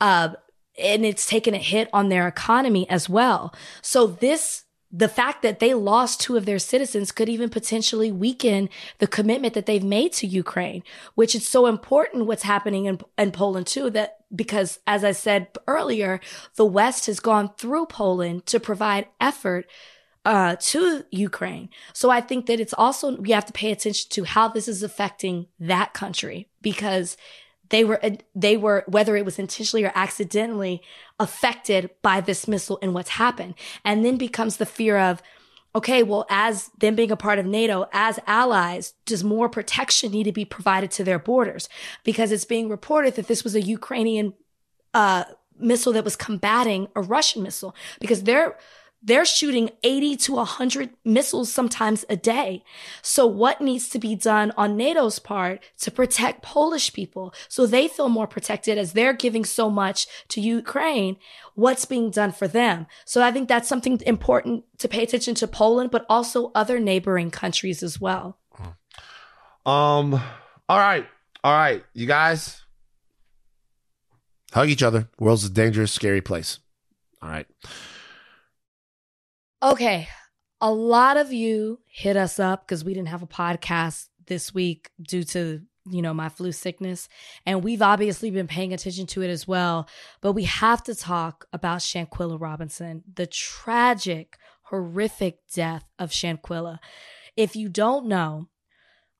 uh, 0.00 0.30
and 0.78 1.04
it's 1.04 1.26
taken 1.26 1.54
a 1.54 1.58
hit 1.58 1.88
on 1.92 2.08
their 2.08 2.28
economy 2.28 2.88
as 2.88 3.08
well. 3.08 3.52
So 3.82 4.06
this 4.06 4.64
the 4.90 5.08
fact 5.08 5.42
that 5.42 5.58
they 5.58 5.74
lost 5.74 6.20
two 6.20 6.36
of 6.36 6.46
their 6.46 6.58
citizens 6.58 7.12
could 7.12 7.28
even 7.28 7.50
potentially 7.50 8.10
weaken 8.10 8.70
the 8.98 9.06
commitment 9.06 9.52
that 9.54 9.66
they've 9.66 9.84
made 9.84 10.12
to 10.14 10.26
Ukraine, 10.26 10.82
which 11.14 11.34
is 11.34 11.46
so 11.46 11.66
important 11.66 12.26
what's 12.26 12.42
happening 12.42 12.86
in, 12.86 13.00
in 13.18 13.30
Poland 13.30 13.66
too, 13.66 13.90
that 13.90 14.18
because 14.34 14.78
as 14.86 15.04
I 15.04 15.12
said 15.12 15.48
earlier, 15.66 16.20
the 16.56 16.64
West 16.64 17.06
has 17.06 17.20
gone 17.20 17.50
through 17.58 17.86
Poland 17.86 18.46
to 18.46 18.58
provide 18.58 19.08
effort 19.20 19.66
uh, 20.24 20.56
to 20.60 21.04
Ukraine. 21.10 21.68
So 21.92 22.10
I 22.10 22.20
think 22.20 22.46
that 22.46 22.60
it's 22.60 22.74
also, 22.74 23.16
we 23.16 23.30
have 23.30 23.46
to 23.46 23.52
pay 23.52 23.70
attention 23.70 24.10
to 24.10 24.24
how 24.24 24.48
this 24.48 24.68
is 24.68 24.82
affecting 24.82 25.46
that 25.60 25.94
country 25.94 26.48
because 26.60 27.16
they 27.70 27.84
were, 27.84 28.00
they 28.34 28.56
were, 28.56 28.84
whether 28.86 29.16
it 29.16 29.24
was 29.24 29.38
intentionally 29.38 29.84
or 29.84 29.92
accidentally 29.94 30.82
affected 31.18 31.90
by 32.02 32.20
this 32.20 32.48
missile 32.48 32.78
and 32.82 32.94
what's 32.94 33.10
happened. 33.10 33.54
And 33.84 34.04
then 34.04 34.16
becomes 34.16 34.56
the 34.56 34.66
fear 34.66 34.98
of, 34.98 35.22
okay, 35.74 36.02
well, 36.02 36.26
as 36.30 36.70
them 36.78 36.94
being 36.94 37.10
a 37.10 37.16
part 37.16 37.38
of 37.38 37.46
NATO, 37.46 37.86
as 37.92 38.18
allies, 38.26 38.94
does 39.04 39.22
more 39.22 39.48
protection 39.48 40.12
need 40.12 40.24
to 40.24 40.32
be 40.32 40.44
provided 40.44 40.90
to 40.92 41.04
their 41.04 41.18
borders? 41.18 41.68
Because 42.04 42.32
it's 42.32 42.44
being 42.44 42.68
reported 42.68 43.14
that 43.16 43.28
this 43.28 43.44
was 43.44 43.54
a 43.54 43.60
Ukrainian, 43.60 44.34
uh, 44.94 45.24
missile 45.58 45.92
that 45.92 46.04
was 46.04 46.16
combating 46.16 46.88
a 46.94 47.02
Russian 47.02 47.42
missile 47.42 47.74
because 48.00 48.22
they're, 48.22 48.56
they're 49.02 49.24
shooting 49.24 49.70
80 49.84 50.16
to 50.16 50.32
100 50.34 50.90
missiles 51.04 51.52
sometimes 51.52 52.04
a 52.08 52.16
day. 52.16 52.64
So 53.00 53.26
what 53.26 53.60
needs 53.60 53.88
to 53.90 53.98
be 53.98 54.16
done 54.16 54.52
on 54.56 54.76
NATO's 54.76 55.18
part 55.18 55.62
to 55.80 55.90
protect 55.90 56.42
Polish 56.42 56.92
people 56.92 57.32
so 57.48 57.66
they 57.66 57.86
feel 57.86 58.08
more 58.08 58.26
protected 58.26 58.76
as 58.76 58.92
they're 58.92 59.12
giving 59.12 59.44
so 59.44 59.70
much 59.70 60.06
to 60.28 60.40
Ukraine? 60.40 61.16
What's 61.54 61.84
being 61.84 62.10
done 62.10 62.32
for 62.32 62.48
them? 62.48 62.86
So 63.04 63.22
I 63.22 63.30
think 63.30 63.48
that's 63.48 63.68
something 63.68 64.00
important 64.04 64.64
to 64.78 64.88
pay 64.88 65.04
attention 65.04 65.34
to 65.36 65.46
Poland, 65.46 65.90
but 65.90 66.04
also 66.08 66.50
other 66.54 66.80
neighboring 66.80 67.30
countries 67.30 67.82
as 67.82 68.00
well. 68.00 68.38
Um, 69.64 70.14
all 70.68 70.78
right. 70.78 71.06
All 71.44 71.52
right. 71.52 71.84
You 71.94 72.06
guys 72.06 72.62
hug 74.52 74.68
each 74.68 74.82
other. 74.82 75.08
World's 75.20 75.44
a 75.44 75.50
dangerous, 75.50 75.92
scary 75.92 76.20
place. 76.20 76.58
All 77.22 77.28
right. 77.28 77.46
Okay. 79.62 80.08
A 80.60 80.72
lot 80.72 81.16
of 81.16 81.32
you 81.32 81.80
hit 81.86 82.16
us 82.16 82.38
up 82.38 82.66
because 82.66 82.84
we 82.84 82.94
didn't 82.94 83.08
have 83.08 83.22
a 83.22 83.28
podcast 83.28 84.08
this 84.26 84.52
week 84.52 84.90
due 85.00 85.24
to, 85.24 85.62
you 85.88 86.02
know, 86.02 86.12
my 86.12 86.28
flu 86.28 86.52
sickness. 86.52 87.08
And 87.46 87.62
we've 87.62 87.82
obviously 87.82 88.30
been 88.30 88.48
paying 88.48 88.72
attention 88.72 89.06
to 89.08 89.22
it 89.22 89.30
as 89.30 89.46
well. 89.46 89.88
But 90.20 90.32
we 90.32 90.44
have 90.44 90.82
to 90.84 90.94
talk 90.94 91.46
about 91.52 91.78
Shanquella 91.78 92.40
Robinson, 92.40 93.04
the 93.12 93.26
tragic, 93.26 94.36
horrific 94.62 95.38
death 95.52 95.84
of 95.98 96.10
Shanquella. 96.10 96.78
If 97.36 97.54
you 97.54 97.68
don't 97.68 98.06
know, 98.06 98.48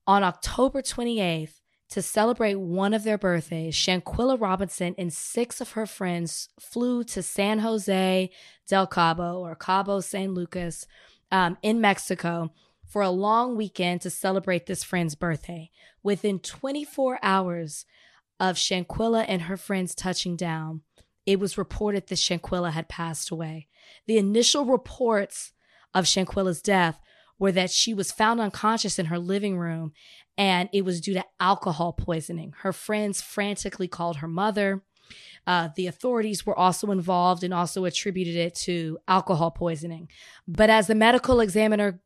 on 0.06 0.24
October 0.24 0.82
28th, 0.82 1.60
to 1.90 2.02
celebrate 2.02 2.56
one 2.56 2.92
of 2.92 3.04
their 3.04 3.18
birthdays, 3.18 3.74
Shanquella 3.74 4.38
Robinson 4.38 4.94
and 4.98 5.12
six 5.12 5.60
of 5.60 5.72
her 5.72 5.86
friends 5.86 6.50
flew 6.60 7.02
to 7.04 7.22
San 7.22 7.60
Jose 7.60 8.30
del 8.66 8.86
Cabo 8.86 9.40
or 9.40 9.54
Cabo 9.54 10.00
San 10.00 10.34
Lucas 10.34 10.86
um, 11.32 11.56
in 11.62 11.80
Mexico 11.80 12.52
for 12.86 13.02
a 13.02 13.10
long 13.10 13.56
weekend 13.56 14.00
to 14.02 14.10
celebrate 14.10 14.66
this 14.66 14.84
friend's 14.84 15.14
birthday. 15.14 15.70
Within 16.02 16.38
24 16.38 17.18
hours 17.22 17.86
of 18.38 18.56
Shanquella 18.56 19.24
and 19.26 19.42
her 19.42 19.56
friends 19.56 19.94
touching 19.94 20.36
down, 20.36 20.82
it 21.26 21.40
was 21.40 21.58
reported 21.58 22.06
that 22.06 22.18
Shanquella 22.18 22.72
had 22.72 22.88
passed 22.88 23.30
away. 23.30 23.68
The 24.06 24.18
initial 24.18 24.64
reports 24.64 25.52
of 25.94 26.04
Shanquella's 26.04 26.62
death 26.62 27.00
were 27.38 27.52
that 27.52 27.70
she 27.70 27.94
was 27.94 28.12
found 28.12 28.40
unconscious 28.40 28.98
in 28.98 29.06
her 29.06 29.18
living 29.18 29.58
room 29.58 29.92
and 30.38 30.68
it 30.72 30.84
was 30.84 31.00
due 31.00 31.14
to 31.14 31.24
alcohol 31.40 31.92
poisoning. 31.92 32.54
Her 32.58 32.72
friends 32.72 33.20
frantically 33.20 33.88
called 33.88 34.18
her 34.18 34.28
mother. 34.28 34.82
Uh, 35.46 35.70
the 35.74 35.88
authorities 35.88 36.46
were 36.46 36.56
also 36.56 36.92
involved 36.92 37.42
and 37.42 37.52
also 37.52 37.84
attributed 37.84 38.36
it 38.36 38.54
to 38.54 38.98
alcohol 39.08 39.50
poisoning. 39.50 40.08
But 40.46 40.70
as 40.70 40.86
the 40.86 40.94
medical 40.94 41.40
examiner 41.40 42.00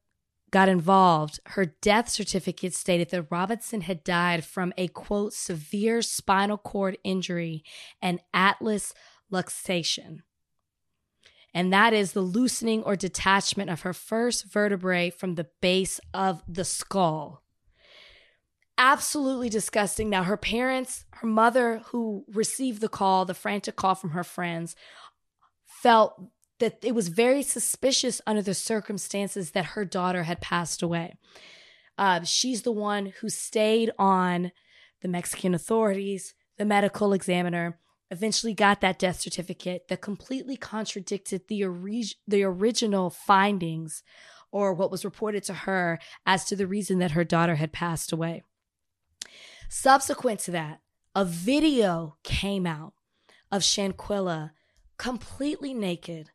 got 0.50 0.68
involved, 0.68 1.40
her 1.46 1.66
death 1.66 2.08
certificate 2.08 2.74
stated 2.74 3.10
that 3.10 3.26
Robinson 3.30 3.82
had 3.82 4.02
died 4.02 4.44
from 4.44 4.72
a 4.78 4.88
quote, 4.88 5.34
severe 5.34 6.00
spinal 6.00 6.58
cord 6.58 6.96
injury 7.04 7.62
and 8.00 8.20
atlas 8.32 8.94
luxation. 9.30 10.20
And 11.54 11.70
that 11.70 11.92
is 11.92 12.12
the 12.12 12.22
loosening 12.22 12.82
or 12.82 12.96
detachment 12.96 13.68
of 13.68 13.82
her 13.82 13.92
first 13.92 14.46
vertebrae 14.50 15.10
from 15.10 15.34
the 15.34 15.48
base 15.60 16.00
of 16.14 16.42
the 16.48 16.64
skull 16.64 17.42
absolutely 18.78 19.48
disgusting. 19.48 20.10
Now, 20.10 20.24
her 20.24 20.36
parents, 20.36 21.04
her 21.14 21.26
mother, 21.26 21.82
who 21.86 22.24
received 22.32 22.80
the 22.80 22.88
call, 22.88 23.24
the 23.24 23.34
frantic 23.34 23.76
call 23.76 23.94
from 23.94 24.10
her 24.10 24.24
friends, 24.24 24.74
felt 25.64 26.20
that 26.58 26.78
it 26.82 26.94
was 26.94 27.08
very 27.08 27.42
suspicious 27.42 28.20
under 28.26 28.42
the 28.42 28.54
circumstances 28.54 29.50
that 29.50 29.64
her 29.64 29.84
daughter 29.84 30.22
had 30.22 30.40
passed 30.40 30.82
away. 30.82 31.14
Uh, 31.98 32.22
she's 32.22 32.62
the 32.62 32.72
one 32.72 33.12
who 33.20 33.28
stayed 33.28 33.90
on 33.98 34.52
the 35.02 35.08
Mexican 35.08 35.54
authorities, 35.54 36.34
the 36.58 36.64
medical 36.64 37.12
examiner, 37.12 37.78
eventually 38.10 38.54
got 38.54 38.80
that 38.80 38.98
death 38.98 39.20
certificate 39.20 39.88
that 39.88 40.00
completely 40.00 40.56
contradicted 40.56 41.48
the, 41.48 41.64
ori- 41.64 42.14
the 42.28 42.42
original 42.42 43.10
findings 43.10 44.02
or 44.52 44.74
what 44.74 44.90
was 44.90 45.04
reported 45.04 45.42
to 45.42 45.54
her 45.54 45.98
as 46.26 46.44
to 46.44 46.54
the 46.54 46.66
reason 46.66 46.98
that 46.98 47.12
her 47.12 47.24
daughter 47.24 47.56
had 47.56 47.72
passed 47.72 48.12
away. 48.12 48.42
Subsequent 49.74 50.38
to 50.40 50.50
that, 50.50 50.80
a 51.14 51.24
video 51.24 52.18
came 52.22 52.66
out 52.66 52.92
of 53.50 53.62
Shanquella 53.62 54.50
completely 54.98 55.72
naked, 55.72 56.28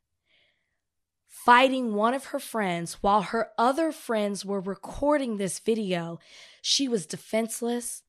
fighting 1.28 1.94
one 1.94 2.16
of 2.16 2.26
her 2.26 2.40
friends 2.40 2.96
while 3.02 3.22
her 3.22 3.52
other 3.56 3.92
friends 3.92 4.44
were 4.44 4.60
recording 4.60 5.38
this 5.38 5.60
video. 5.60 6.18
She 6.64 6.88
was 6.88 7.06
defenseless. 7.06 8.02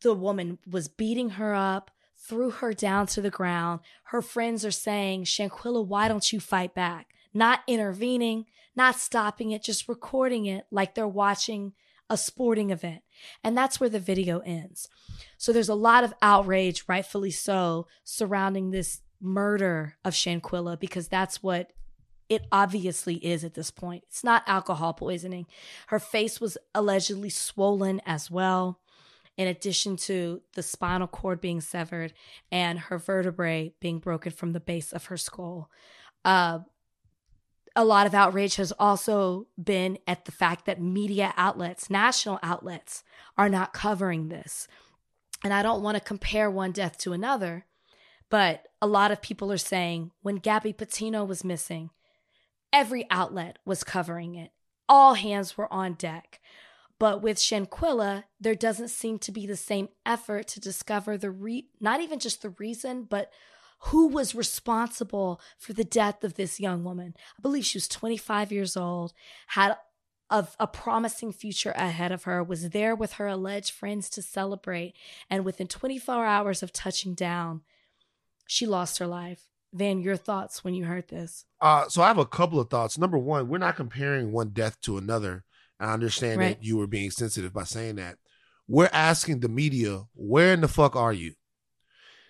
The 0.00 0.14
woman 0.14 0.60
was 0.64 0.86
beating 0.86 1.30
her 1.30 1.56
up, 1.56 1.90
threw 2.16 2.50
her 2.50 2.72
down 2.72 3.08
to 3.08 3.20
the 3.20 3.30
ground. 3.30 3.80
Her 4.04 4.22
friends 4.22 4.64
are 4.64 4.70
saying, 4.70 5.24
Shanquella, 5.24 5.84
why 5.84 6.06
don't 6.06 6.32
you 6.32 6.38
fight 6.38 6.72
back? 6.72 7.08
Not 7.34 7.62
intervening, 7.66 8.46
not 8.76 8.94
stopping 8.94 9.50
it, 9.50 9.64
just 9.64 9.88
recording 9.88 10.46
it 10.46 10.66
like 10.70 10.94
they're 10.94 11.08
watching 11.08 11.72
a 12.10 12.16
sporting 12.16 12.70
event. 12.70 13.02
And 13.42 13.56
that's 13.56 13.80
where 13.80 13.88
the 13.88 14.00
video 14.00 14.40
ends. 14.40 14.88
So 15.38 15.52
there's 15.52 15.68
a 15.68 15.74
lot 15.74 16.04
of 16.04 16.14
outrage, 16.22 16.84
rightfully 16.88 17.30
so, 17.30 17.86
surrounding 18.04 18.70
this 18.70 19.00
murder 19.20 19.96
of 20.04 20.14
Shanquella 20.14 20.78
because 20.78 21.08
that's 21.08 21.42
what 21.42 21.72
it 22.28 22.46
obviously 22.50 23.16
is 23.16 23.44
at 23.44 23.54
this 23.54 23.70
point. 23.70 24.04
It's 24.08 24.24
not 24.24 24.42
alcohol 24.46 24.94
poisoning. 24.94 25.46
Her 25.88 25.98
face 25.98 26.40
was 26.40 26.56
allegedly 26.74 27.30
swollen 27.30 28.00
as 28.06 28.30
well, 28.30 28.80
in 29.36 29.48
addition 29.48 29.96
to 29.96 30.40
the 30.54 30.62
spinal 30.62 31.08
cord 31.08 31.40
being 31.40 31.60
severed 31.60 32.14
and 32.50 32.78
her 32.78 32.98
vertebrae 32.98 33.74
being 33.80 33.98
broken 33.98 34.32
from 34.32 34.52
the 34.52 34.60
base 34.60 34.92
of 34.92 35.06
her 35.06 35.16
skull. 35.16 35.70
Uh, 36.24 36.60
a 37.74 37.84
lot 37.84 38.06
of 38.06 38.14
outrage 38.14 38.56
has 38.56 38.72
also 38.72 39.46
been 39.62 39.98
at 40.06 40.24
the 40.24 40.32
fact 40.32 40.66
that 40.66 40.80
media 40.80 41.32
outlets, 41.36 41.88
national 41.88 42.38
outlets, 42.42 43.02
are 43.38 43.48
not 43.48 43.72
covering 43.72 44.28
this. 44.28 44.68
And 45.42 45.52
I 45.52 45.62
don't 45.62 45.82
want 45.82 45.96
to 45.96 46.02
compare 46.02 46.50
one 46.50 46.72
death 46.72 46.98
to 46.98 47.12
another, 47.12 47.66
but 48.28 48.68
a 48.80 48.86
lot 48.86 49.10
of 49.10 49.22
people 49.22 49.50
are 49.50 49.58
saying 49.58 50.12
when 50.22 50.36
Gabby 50.36 50.72
Petito 50.72 51.24
was 51.24 51.44
missing, 51.44 51.90
every 52.72 53.06
outlet 53.10 53.58
was 53.64 53.84
covering 53.84 54.34
it. 54.34 54.52
All 54.88 55.14
hands 55.14 55.56
were 55.56 55.72
on 55.72 55.94
deck. 55.94 56.40
But 56.98 57.20
with 57.20 57.38
Shanquella, 57.38 58.24
there 58.40 58.54
doesn't 58.54 58.88
seem 58.88 59.18
to 59.20 59.32
be 59.32 59.46
the 59.46 59.56
same 59.56 59.88
effort 60.06 60.46
to 60.48 60.60
discover 60.60 61.18
the 61.18 61.30
re 61.30 61.66
not 61.80 62.00
even 62.00 62.20
just 62.20 62.42
the 62.42 62.50
reason, 62.50 63.04
but 63.04 63.32
who 63.86 64.06
was 64.06 64.34
responsible 64.34 65.40
for 65.58 65.72
the 65.72 65.84
death 65.84 66.22
of 66.22 66.34
this 66.34 66.60
young 66.60 66.84
woman. 66.84 67.14
I 67.38 67.42
believe 67.42 67.64
she 67.64 67.78
was 67.78 67.88
25 67.88 68.52
years 68.52 68.76
old, 68.76 69.12
had 69.48 69.76
a, 70.30 70.46
a, 70.58 70.66
promising 70.66 71.32
future 71.32 71.72
ahead 71.72 72.12
of 72.12 72.24
her, 72.24 72.42
was 72.42 72.70
there 72.70 72.94
with 72.94 73.14
her 73.14 73.26
alleged 73.26 73.72
friends 73.72 74.08
to 74.10 74.22
celebrate, 74.22 74.94
and 75.28 75.44
within 75.44 75.66
24 75.66 76.24
hours 76.24 76.62
of 76.62 76.72
touching 76.72 77.14
down, 77.14 77.62
she 78.46 78.66
lost 78.66 78.98
her 78.98 79.06
life. 79.06 79.48
Van, 79.74 80.00
your 80.00 80.16
thoughts 80.16 80.62
when 80.62 80.74
you 80.74 80.84
heard 80.84 81.08
this? 81.08 81.44
Uh, 81.60 81.88
so 81.88 82.02
I 82.02 82.08
have 82.08 82.18
a 82.18 82.26
couple 82.26 82.60
of 82.60 82.70
thoughts. 82.70 82.98
Number 82.98 83.18
one, 83.18 83.48
we're 83.48 83.58
not 83.58 83.76
comparing 83.76 84.30
one 84.30 84.50
death 84.50 84.80
to 84.82 84.96
another. 84.96 85.44
I 85.80 85.92
understand 85.92 86.38
right. 86.38 86.58
that 86.58 86.64
you 86.64 86.76
were 86.76 86.86
being 86.86 87.10
sensitive 87.10 87.52
by 87.52 87.64
saying 87.64 87.96
that. 87.96 88.16
We're 88.68 88.90
asking 88.92 89.40
the 89.40 89.48
media, 89.48 90.04
where 90.14 90.52
in 90.52 90.60
the 90.60 90.68
fuck 90.68 90.94
are 90.94 91.12
you? 91.12 91.34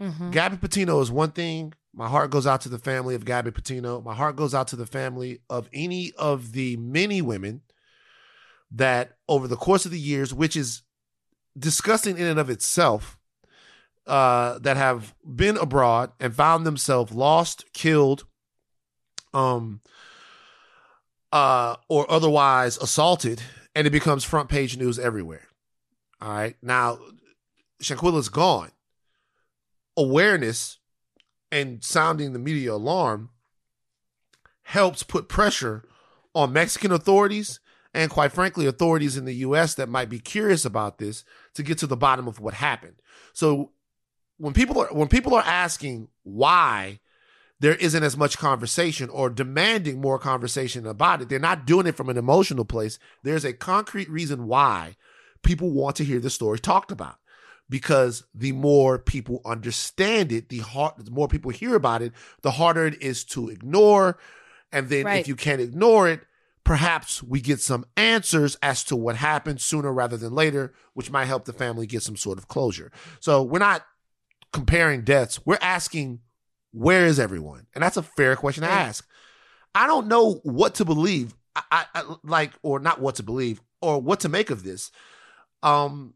Mm-hmm. 0.03 0.31
Gabby 0.33 0.57
Petito 0.57 1.01
is 1.01 1.11
one 1.11 1.31
thing. 1.31 1.75
My 1.95 2.09
heart 2.09 2.31
goes 2.31 2.47
out 2.47 2.63
to 2.63 2.69
the 2.69 2.79
family 2.79 3.15
of 3.15 3.25
Gabby 3.25 3.53
Petito. 3.53 4.01
My 4.01 4.15
heart 4.15 4.35
goes 4.35 4.55
out 4.55 4.69
to 4.69 4.77
the 4.77 4.87
family 4.87 5.41
of 5.49 5.69
any 5.73 6.13
of 6.19 6.53
the 6.53 6.77
many 6.77 7.23
women 7.23 7.61
that 8.73 9.17
over 9.29 9.47
the 9.47 9.57
course 9.57 9.85
of 9.85 9.93
the 9.93 10.01
years, 10.01 10.35
which 10.35 10.57
is 10.57 10.83
disgusting 11.57 12.19
in 12.19 12.27
and 12.27 12.41
of 12.41 12.51
itself, 12.51 13.19
uh, 14.07 14.59
that 14.59 14.77
have 14.77 15.15
been 15.25 15.57
abroad 15.57 16.11
and 16.19 16.35
found 16.35 16.67
themselves 16.67 17.13
lost, 17.13 17.73
killed, 17.73 18.25
um, 19.33 19.81
uh, 21.31 21.77
or 21.89 22.11
otherwise 22.11 22.77
assaulted, 22.79 23.41
and 23.77 23.87
it 23.87 23.91
becomes 23.91 24.25
front 24.25 24.49
page 24.49 24.77
news 24.77 24.99
everywhere. 24.99 25.47
All 26.21 26.31
right. 26.31 26.57
Now, 26.63 26.99
Shanquella's 27.81 28.29
gone 28.29 28.73
awareness 29.97 30.79
and 31.51 31.83
sounding 31.85 32.33
the 32.33 32.39
media 32.39 32.73
alarm 32.73 33.31
helps 34.63 35.03
put 35.03 35.29
pressure 35.29 35.85
on 36.35 36.53
Mexican 36.53 36.93
authorities 36.93 37.61
and 37.95 38.11
quite 38.11 38.33
frankly 38.33 38.67
authorities 38.67 39.17
in 39.17 39.27
the 39.27 39.35
US 39.37 39.75
that 39.75 39.89
might 39.89 40.09
be 40.09 40.19
curious 40.19 40.65
about 40.65 40.99
this 40.99 41.25
to 41.55 41.63
get 41.63 41.79
to 41.79 41.87
the 41.87 41.97
bottom 41.97 42.27
of 42.27 42.41
what 42.41 42.55
happened. 42.55 42.97
So 43.35 43.73
when 44.39 44.55
people 44.55 44.81
are 44.81 44.89
when 44.93 45.09
people 45.09 45.35
are 45.35 45.43
asking 45.43 46.09
why 46.23 47.01
there 47.63 47.77
isn't 47.77 48.03
as 48.03 48.17
much 48.17 48.39
conversation 48.39 49.09
or 49.09 49.31
demanding 49.31 50.01
more 50.01 50.19
conversation 50.19 50.85
about 50.85 51.23
it. 51.23 51.29
They're 51.29 51.39
not 51.39 51.65
doing 51.65 51.87
it 51.87 51.95
from 51.95 52.09
an 52.09 52.19
emotional 52.19 52.65
place. 52.65 52.99
There's 53.23 53.45
a 53.45 53.53
concrete 53.53 54.11
reason 54.11 54.49
why 54.49 54.97
people 55.45 55.71
want 55.71 55.95
to 55.97 56.05
hear 56.05 56.19
the 56.19 56.29
story 56.29 56.59
talked 56.59 56.91
about. 56.91 57.19
Because 57.73 58.25
the 58.35 58.53
more 58.53 58.99
people 58.99 59.41
understand 59.47 60.31
it, 60.31 60.51
the 60.51 60.59
hard, 60.59 60.93
the 60.99 61.11
more 61.11 61.27
people 61.27 61.51
hear 61.51 61.75
about 61.75 62.03
it, 62.03 62.13
the 62.43 62.51
harder 62.51 62.87
it 62.87 63.03
is 63.03 63.25
to 63.25 63.49
ignore. 63.49 64.19
And 64.71 64.91
then 64.91 65.07
Right. 65.07 65.21
if 65.21 65.27
you 65.27 65.37
can't 65.37 65.59
ignore 65.59 66.07
it, 66.07 66.21
perhaps 66.65 67.23
we 67.23 67.41
get 67.41 67.61
some 67.61 67.87
answers 67.97 68.57
as 68.63 68.85
to 68.85 68.95
what 68.95 69.17
happened 69.17 69.63
sooner 69.63 69.91
rather 69.91 70.19
than 70.19 70.35
later, 70.35 70.75
which 70.93 71.11
might 71.11 71.25
help 71.25 71.47
the 71.47 71.53
family 71.55 71.87
get 71.87 72.03
some 72.03 72.15
sort 72.17 72.37
of 72.37 72.47
closure. 72.47 72.93
So 73.21 73.43
we're 73.43 73.59
not 73.59 73.87
comparing 74.53 75.03
deaths. 75.03 75.41
We're 75.47 75.59
asking, 75.63 76.21
where 76.73 77.07
is 77.07 77.19
everyone? 77.19 77.69
And 77.75 77.83
that's 77.83 77.97
a 77.97 78.03
fair 78.03 78.37
question 78.37 78.65
to 78.65 78.69
ask. 78.71 79.09
I 79.75 79.87
don't 79.87 80.09
know 80.09 80.41
what 80.43 80.75
to 80.75 80.85
believe. 80.85 81.35
I, 81.57 81.63
I, 81.73 81.85
I 81.95 82.15
like, 82.23 82.53
or 82.63 82.79
not 82.81 83.01
what 83.01 83.15
to 83.15 83.23
believe, 83.23 83.63
or 83.81 83.99
what 83.99 84.21
to 84.21 84.29
make 84.29 84.51
of 84.51 84.63
this. 84.63 84.91
Um, 85.63 86.13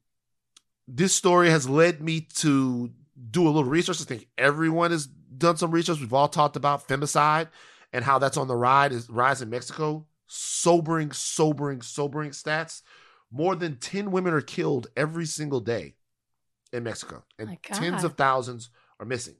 this 0.88 1.14
story 1.14 1.50
has 1.50 1.68
led 1.68 2.02
me 2.02 2.20
to 2.36 2.90
do 3.30 3.44
a 3.44 3.48
little 3.48 3.64
research. 3.64 4.00
I 4.00 4.04
think 4.04 4.28
everyone 4.38 4.90
has 4.90 5.06
done 5.06 5.56
some 5.56 5.70
research. 5.70 6.00
We've 6.00 6.12
all 6.12 6.28
talked 6.28 6.56
about 6.56 6.86
femicide 6.86 7.48
and 7.92 8.04
how 8.04 8.18
that's 8.18 8.36
on 8.36 8.48
the 8.48 8.56
rise 8.56 8.92
is 8.92 9.10
rise 9.10 9.42
in 9.42 9.50
Mexico. 9.50 10.06
Sobering, 10.26 11.12
sobering, 11.12 11.82
sobering 11.82 12.30
stats. 12.30 12.82
More 13.30 13.56
than 13.56 13.76
10 13.76 14.10
women 14.10 14.34
are 14.34 14.40
killed 14.40 14.88
every 14.96 15.26
single 15.26 15.60
day 15.60 15.94
in 16.72 16.82
Mexico, 16.84 17.24
and 17.38 17.58
tens 17.62 18.04
of 18.04 18.14
thousands 18.14 18.70
are 19.00 19.06
missing. 19.06 19.36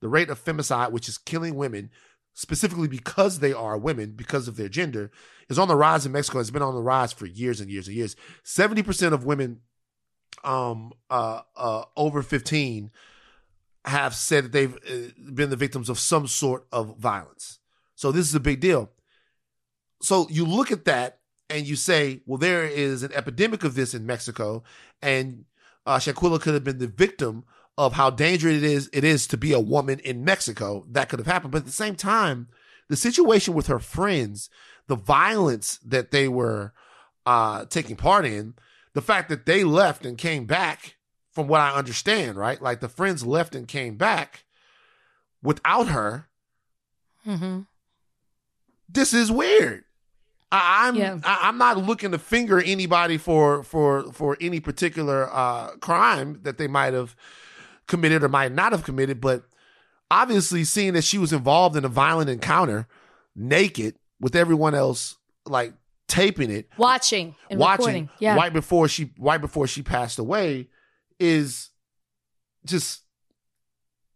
The 0.00 0.08
rate 0.08 0.30
of 0.30 0.42
femicide, 0.42 0.92
which 0.92 1.08
is 1.08 1.18
killing 1.18 1.54
women 1.54 1.90
specifically 2.34 2.86
because 2.86 3.40
they 3.40 3.52
are 3.52 3.76
women, 3.76 4.12
because 4.12 4.46
of 4.46 4.56
their 4.56 4.68
gender, 4.68 5.10
is 5.48 5.58
on 5.58 5.66
the 5.66 5.74
rise 5.74 6.06
in 6.06 6.12
Mexico. 6.12 6.38
It's 6.38 6.50
been 6.50 6.62
on 6.62 6.74
the 6.74 6.82
rise 6.82 7.12
for 7.12 7.26
years 7.26 7.60
and 7.60 7.68
years 7.68 7.88
and 7.88 7.96
years. 7.96 8.14
70% 8.44 9.12
of 9.12 9.24
women 9.24 9.60
um 10.44 10.92
uh 11.10 11.42
uh 11.56 11.84
over 11.96 12.22
15 12.22 12.90
have 13.84 14.14
said 14.14 14.44
that 14.44 14.52
they've 14.52 14.74
uh, 14.74 15.32
been 15.32 15.50
the 15.50 15.56
victims 15.56 15.88
of 15.88 15.98
some 15.98 16.26
sort 16.26 16.66
of 16.72 16.98
violence. 16.98 17.58
So 17.94 18.12
this 18.12 18.28
is 18.28 18.34
a 18.34 18.40
big 18.40 18.60
deal. 18.60 18.90
So 20.02 20.28
you 20.30 20.44
look 20.44 20.70
at 20.70 20.84
that 20.84 21.20
and 21.50 21.66
you 21.66 21.76
say, 21.76 22.20
well, 22.26 22.38
there 22.38 22.64
is 22.64 23.02
an 23.02 23.12
epidemic 23.14 23.64
of 23.64 23.74
this 23.74 23.94
in 23.94 24.06
Mexico, 24.06 24.62
and 25.00 25.46
uh, 25.86 25.98
Shanquella 25.98 26.40
could 26.40 26.54
have 26.54 26.64
been 26.64 26.78
the 26.78 26.86
victim 26.86 27.44
of 27.78 27.94
how 27.94 28.10
dangerous 28.10 28.56
it 28.56 28.64
is 28.64 28.90
it 28.92 29.04
is 29.04 29.26
to 29.28 29.36
be 29.36 29.52
a 29.52 29.60
woman 29.60 30.00
in 30.00 30.24
Mexico. 30.24 30.84
That 30.90 31.08
could 31.08 31.18
have 31.18 31.26
happened, 31.26 31.52
but 31.52 31.58
at 31.58 31.66
the 31.66 31.72
same 31.72 31.94
time, 31.94 32.48
the 32.88 32.96
situation 32.96 33.54
with 33.54 33.68
her 33.68 33.78
friends, 33.78 34.50
the 34.86 34.96
violence 34.96 35.78
that 35.84 36.10
they 36.10 36.28
were 36.28 36.72
uh, 37.24 37.64
taking 37.66 37.96
part 37.96 38.26
in, 38.26 38.54
the 38.98 39.02
fact 39.02 39.28
that 39.28 39.46
they 39.46 39.62
left 39.62 40.04
and 40.04 40.18
came 40.18 40.44
back, 40.44 40.96
from 41.30 41.46
what 41.46 41.60
I 41.60 41.70
understand, 41.76 42.36
right? 42.36 42.60
Like 42.60 42.80
the 42.80 42.88
friends 42.88 43.24
left 43.24 43.54
and 43.54 43.68
came 43.68 43.94
back 43.94 44.44
without 45.40 45.86
her. 45.86 46.26
Mm-hmm. 47.24 47.60
This 48.88 49.14
is 49.14 49.30
weird. 49.30 49.84
I, 50.50 50.88
I'm 50.88 50.96
Yeah. 50.96 51.18
I, 51.22 51.42
I'm 51.42 51.58
not 51.58 51.78
looking 51.78 52.10
to 52.10 52.18
finger 52.18 52.60
anybody 52.60 53.18
for 53.18 53.62
for 53.62 54.12
for 54.12 54.36
any 54.40 54.58
particular 54.58 55.32
uh, 55.32 55.76
crime 55.76 56.40
that 56.42 56.58
they 56.58 56.66
might 56.66 56.92
have 56.92 57.14
committed 57.86 58.24
or 58.24 58.28
might 58.28 58.50
not 58.50 58.72
have 58.72 58.82
committed, 58.82 59.20
but 59.20 59.44
obviously 60.10 60.64
seeing 60.64 60.94
that 60.94 61.04
she 61.04 61.18
was 61.18 61.32
involved 61.32 61.76
in 61.76 61.84
a 61.84 61.88
violent 61.88 62.30
encounter, 62.30 62.88
naked 63.36 63.94
with 64.18 64.34
everyone 64.34 64.74
else, 64.74 65.18
like 65.46 65.74
taping 66.08 66.50
it, 66.50 66.68
Watching 66.76 67.36
and 67.50 67.60
watching 67.60 67.78
recording. 67.84 68.10
Yeah. 68.18 68.34
right 68.36 68.52
before 68.52 68.88
she 68.88 69.12
right 69.18 69.40
before 69.40 69.66
she 69.66 69.82
passed 69.82 70.18
away 70.18 70.68
is 71.20 71.70
just 72.64 73.02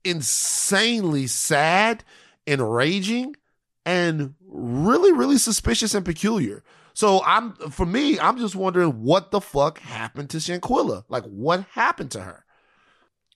insanely 0.04 1.26
sad, 1.26 2.02
enraging, 2.46 3.36
and 3.86 4.34
really, 4.46 5.12
really 5.12 5.38
suspicious 5.38 5.94
and 5.94 6.04
peculiar. 6.04 6.64
So 6.94 7.22
I'm 7.24 7.54
for 7.54 7.86
me, 7.86 8.18
I'm 8.18 8.38
just 8.38 8.54
wondering 8.56 9.02
what 9.02 9.30
the 9.30 9.40
fuck 9.40 9.78
happened 9.78 10.30
to 10.30 10.38
Shanquella? 10.38 11.04
Like 11.08 11.24
what 11.24 11.64
happened 11.72 12.10
to 12.12 12.20
her? 12.20 12.44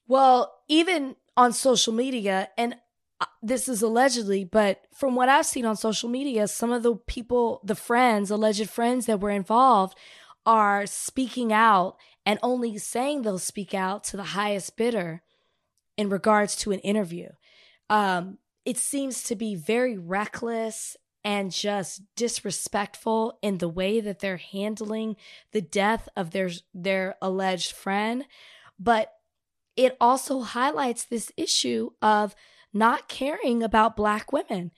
Well, 0.08 0.54
even 0.68 1.16
on 1.36 1.52
social 1.52 1.92
media, 1.92 2.48
and 2.56 2.76
this 3.42 3.68
is 3.68 3.82
allegedly, 3.82 4.44
but 4.44 4.82
from 4.92 5.14
what 5.14 5.28
I've 5.28 5.46
seen 5.46 5.64
on 5.64 5.76
social 5.76 6.08
media, 6.08 6.48
some 6.48 6.72
of 6.72 6.82
the 6.82 6.96
people, 6.96 7.60
the 7.64 7.74
friends, 7.74 8.30
alleged 8.30 8.68
friends 8.68 9.06
that 9.06 9.20
were 9.20 9.30
involved, 9.30 9.96
are 10.44 10.86
speaking 10.86 11.52
out 11.52 11.96
and 12.24 12.38
only 12.42 12.76
saying 12.78 13.22
they'll 13.22 13.38
speak 13.38 13.72
out 13.74 14.04
to 14.04 14.16
the 14.16 14.24
highest 14.24 14.76
bidder 14.76 15.22
in 15.96 16.08
regards 16.08 16.56
to 16.56 16.72
an 16.72 16.80
interview. 16.80 17.28
Um, 17.88 18.38
it 18.64 18.76
seems 18.76 19.22
to 19.24 19.36
be 19.36 19.54
very 19.54 19.96
reckless 19.96 20.96
and 21.24 21.50
just 21.50 22.02
disrespectful 22.14 23.38
in 23.42 23.58
the 23.58 23.68
way 23.68 24.00
that 24.00 24.20
they're 24.20 24.36
handling 24.36 25.16
the 25.52 25.60
death 25.60 26.08
of 26.16 26.30
their 26.30 26.50
their 26.74 27.16
alleged 27.22 27.72
friend. 27.72 28.24
But 28.78 29.12
it 29.76 29.96
also 30.00 30.40
highlights 30.40 31.04
this 31.04 31.32
issue 31.36 31.90
of 32.00 32.34
not 32.76 33.08
caring 33.08 33.62
about 33.62 33.96
black 33.96 34.32
women. 34.32 34.70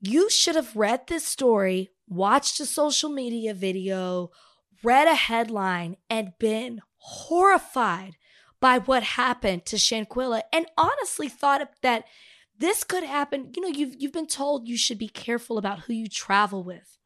You 0.00 0.30
should 0.30 0.56
have 0.56 0.74
read 0.76 1.06
this 1.06 1.26
story, 1.26 1.90
watched 2.08 2.58
a 2.60 2.66
social 2.66 3.10
media 3.10 3.54
video, 3.54 4.30
read 4.82 5.06
a 5.08 5.14
headline, 5.14 5.96
and 6.08 6.32
been 6.38 6.80
horrified 6.96 8.16
by 8.60 8.78
what 8.78 9.02
happened 9.02 9.64
to 9.66 9.76
Shanquella 9.76 10.42
and 10.52 10.66
honestly 10.76 11.28
thought 11.28 11.68
that 11.82 12.04
this 12.58 12.84
could 12.84 13.04
happen. 13.04 13.52
You 13.56 13.62
know, 13.62 13.68
you've 13.68 13.94
you've 13.98 14.12
been 14.12 14.26
told 14.26 14.68
you 14.68 14.76
should 14.76 14.98
be 14.98 15.08
careful 15.08 15.56
about 15.58 15.80
who 15.80 15.94
you 15.94 16.08
travel 16.08 16.62
with. 16.62 16.98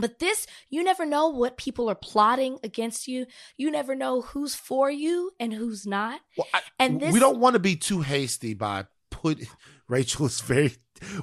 But 0.00 0.20
this, 0.20 0.46
you 0.70 0.84
never 0.84 1.04
know 1.04 1.28
what 1.28 1.56
people 1.56 1.90
are 1.90 1.94
plotting 1.96 2.58
against 2.62 3.08
you. 3.08 3.26
You 3.56 3.70
never 3.70 3.96
know 3.96 4.20
who's 4.22 4.54
for 4.54 4.90
you 4.90 5.32
and 5.40 5.52
who's 5.52 5.86
not. 5.86 6.20
Well, 6.36 6.46
I, 6.54 6.60
And 6.78 7.00
this- 7.00 7.12
we 7.12 7.18
don't 7.18 7.40
want 7.40 7.54
to 7.54 7.58
be 7.58 7.74
too 7.74 8.02
hasty 8.02 8.54
by 8.54 8.86
put 9.20 9.38
Rachel 9.88 10.26
is 10.26 10.40
very 10.40 10.76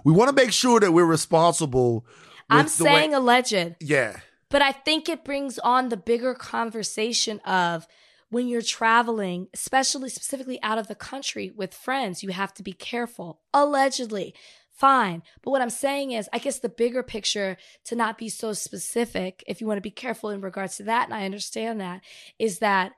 we 0.03 0.13
want 0.13 0.29
to 0.29 0.35
make 0.35 0.51
sure 0.51 0.79
that 0.79 0.93
we're 0.93 1.05
responsible. 1.05 2.05
I'm 2.49 2.65
the 2.65 2.83
way- 2.83 2.91
saying 2.91 3.13
alleged, 3.13 3.75
yeah. 3.79 4.17
but 4.49 4.61
I 4.61 4.71
think 4.71 5.09
it 5.09 5.25
brings 5.25 5.57
on 5.59 5.89
the 5.89 5.97
bigger 5.97 6.33
conversation 6.33 7.39
of 7.39 7.87
when 8.29 8.47
you're 8.47 8.61
traveling, 8.61 9.47
especially 9.53 10.09
specifically 10.09 10.61
out 10.61 10.77
of 10.77 10.87
the 10.87 10.95
country 10.95 11.51
with 11.55 11.73
friends, 11.73 12.23
you 12.23 12.29
have 12.29 12.53
to 12.55 12.63
be 12.63 12.73
careful. 12.73 13.39
Allegedly, 13.53 14.35
fine. 14.71 15.23
But 15.41 15.51
what 15.51 15.61
I'm 15.61 15.69
saying 15.69 16.11
is, 16.11 16.29
I 16.33 16.39
guess 16.39 16.59
the 16.59 16.69
bigger 16.69 17.03
picture 17.03 17.57
to 17.85 17.95
not 17.95 18.17
be 18.17 18.29
so 18.29 18.53
specific, 18.53 19.43
if 19.47 19.61
you 19.61 19.67
want 19.67 19.77
to 19.77 19.81
be 19.81 19.91
careful 19.91 20.29
in 20.29 20.41
regards 20.41 20.77
to 20.77 20.83
that, 20.83 21.05
and 21.05 21.13
I 21.13 21.25
understand 21.25 21.79
that, 21.81 22.01
is 22.37 22.59
that 22.59 22.93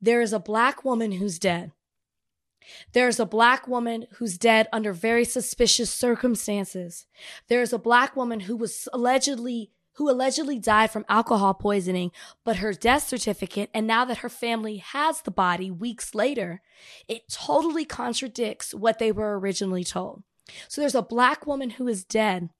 there 0.00 0.20
is 0.20 0.32
a 0.32 0.38
black 0.38 0.84
woman 0.84 1.12
who's 1.12 1.38
dead. 1.38 1.72
There's 2.92 3.20
a 3.20 3.26
black 3.26 3.66
woman 3.68 4.06
who's 4.14 4.38
dead 4.38 4.68
under 4.72 4.92
very 4.92 5.24
suspicious 5.24 5.90
circumstances. 5.90 7.06
There's 7.48 7.72
a 7.72 7.78
black 7.78 8.16
woman 8.16 8.40
who 8.40 8.56
was 8.56 8.88
allegedly 8.92 9.70
who 9.96 10.10
allegedly 10.10 10.58
died 10.58 10.90
from 10.90 11.04
alcohol 11.08 11.54
poisoning, 11.54 12.10
but 12.44 12.56
her 12.56 12.72
death 12.72 13.06
certificate 13.06 13.70
and 13.72 13.86
now 13.86 14.04
that 14.04 14.18
her 14.18 14.28
family 14.28 14.78
has 14.78 15.22
the 15.22 15.30
body 15.30 15.70
weeks 15.70 16.16
later, 16.16 16.62
it 17.06 17.28
totally 17.30 17.84
contradicts 17.84 18.74
what 18.74 18.98
they 18.98 19.12
were 19.12 19.38
originally 19.38 19.84
told. 19.84 20.24
So 20.66 20.80
there's 20.80 20.96
a 20.96 21.02
black 21.02 21.46
woman 21.46 21.70
who 21.70 21.86
is 21.86 22.04
dead 22.04 22.50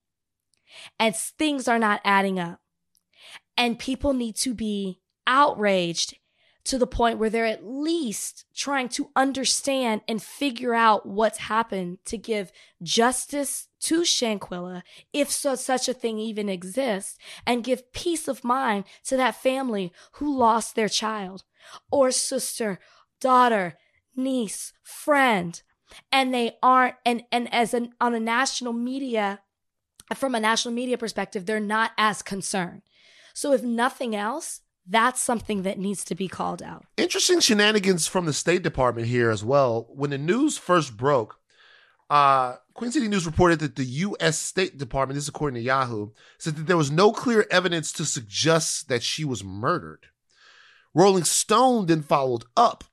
and 0.98 1.16
things 1.16 1.66
are 1.66 1.78
not 1.78 2.00
adding 2.04 2.38
up. 2.38 2.60
And 3.56 3.78
people 3.78 4.12
need 4.12 4.36
to 4.36 4.54
be 4.54 5.00
outraged 5.26 6.14
to 6.64 6.78
the 6.78 6.86
point 6.86 7.18
where 7.18 7.28
they're 7.28 7.44
at 7.44 7.66
least 7.66 8.46
trying 8.54 8.88
to 8.88 9.10
understand 9.14 10.00
and 10.08 10.22
figure 10.22 10.74
out 10.74 11.04
what's 11.06 11.38
happened 11.38 11.98
to 12.06 12.16
give 12.16 12.50
justice 12.82 13.68
to 13.80 14.00
Shanquella, 14.00 14.82
if 15.12 15.30
so, 15.30 15.54
such 15.56 15.88
a 15.88 15.94
thing 15.94 16.18
even 16.18 16.48
exists, 16.48 17.18
and 17.46 17.64
give 17.64 17.92
peace 17.92 18.28
of 18.28 18.44
mind 18.44 18.84
to 19.04 19.16
that 19.18 19.42
family 19.42 19.92
who 20.12 20.36
lost 20.36 20.74
their 20.74 20.88
child 20.88 21.44
or 21.90 22.10
sister, 22.10 22.78
daughter, 23.20 23.76
niece, 24.16 24.72
friend. 24.82 25.62
And 26.10 26.32
they 26.32 26.56
aren't, 26.62 26.94
and, 27.04 27.24
and 27.30 27.52
as 27.52 27.74
an, 27.74 27.90
on 28.00 28.14
a 28.14 28.20
national 28.20 28.72
media, 28.72 29.40
from 30.14 30.34
a 30.34 30.40
national 30.40 30.72
media 30.72 30.96
perspective, 30.96 31.44
they're 31.44 31.60
not 31.60 31.92
as 31.98 32.22
concerned. 32.22 32.82
So 33.34 33.52
if 33.52 33.62
nothing 33.62 34.16
else, 34.16 34.60
that's 34.86 35.20
something 35.20 35.62
that 35.62 35.78
needs 35.78 36.04
to 36.04 36.14
be 36.14 36.28
called 36.28 36.62
out. 36.62 36.84
Interesting 36.96 37.40
shenanigans 37.40 38.06
from 38.06 38.26
the 38.26 38.32
State 38.32 38.62
Department 38.62 39.08
here 39.08 39.30
as 39.30 39.44
well. 39.44 39.86
When 39.90 40.10
the 40.10 40.18
news 40.18 40.58
first 40.58 40.96
broke, 40.96 41.38
Uh, 42.10 42.56
Queen 42.74 42.92
City 42.92 43.08
News 43.08 43.24
reported 43.24 43.60
that 43.60 43.76
the 43.76 43.84
U.S. 43.84 44.38
State 44.38 44.76
Department, 44.76 45.14
this 45.14 45.24
is 45.24 45.28
according 45.28 45.54
to 45.54 45.66
Yahoo, 45.66 46.10
said 46.38 46.56
that 46.56 46.66
there 46.66 46.76
was 46.76 46.90
no 46.90 47.12
clear 47.12 47.46
evidence 47.50 47.92
to 47.92 48.04
suggest 48.04 48.88
that 48.88 49.02
she 49.02 49.24
was 49.24 49.42
murdered. 49.42 50.06
Rolling 50.92 51.24
Stone 51.24 51.86
then 51.86 52.02
followed 52.02 52.44
up 52.56 52.84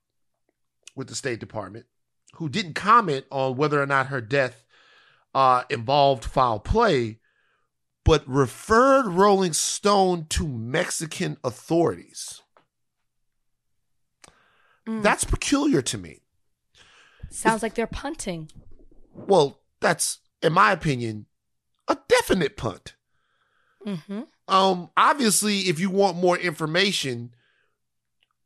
with 0.95 1.07
the 1.07 1.15
State 1.15 1.39
Department, 1.39 1.85
who 2.35 2.47
didn't 2.47 2.73
comment 2.73 3.25
on 3.31 3.57
whether 3.57 3.81
or 3.81 3.85
not 3.85 4.07
her 4.07 4.21
death 4.21 4.63
uh, 5.35 5.63
involved 5.69 6.23
foul 6.23 6.59
play, 6.59 7.19
but 8.03 8.27
referred 8.27 9.07
Rolling 9.07 9.53
Stone 9.53 10.27
to 10.29 10.47
Mexican 10.47 11.37
authorities. 11.43 12.41
Mm. 14.87 15.03
That's 15.03 15.23
peculiar 15.23 15.81
to 15.83 15.97
me. 15.97 16.21
Sounds 17.29 17.63
like 17.63 17.75
they're 17.75 17.87
punting. 17.87 18.49
Well, 19.13 19.61
that's, 19.79 20.19
in 20.41 20.53
my 20.53 20.71
opinion, 20.71 21.27
a 21.87 21.97
definite 22.07 22.57
punt. 22.57 22.95
Mm-hmm. 23.85 24.21
Um, 24.47 24.89
obviously, 24.97 25.59
if 25.59 25.79
you 25.79 25.89
want 25.89 26.17
more 26.17 26.37
information, 26.37 27.33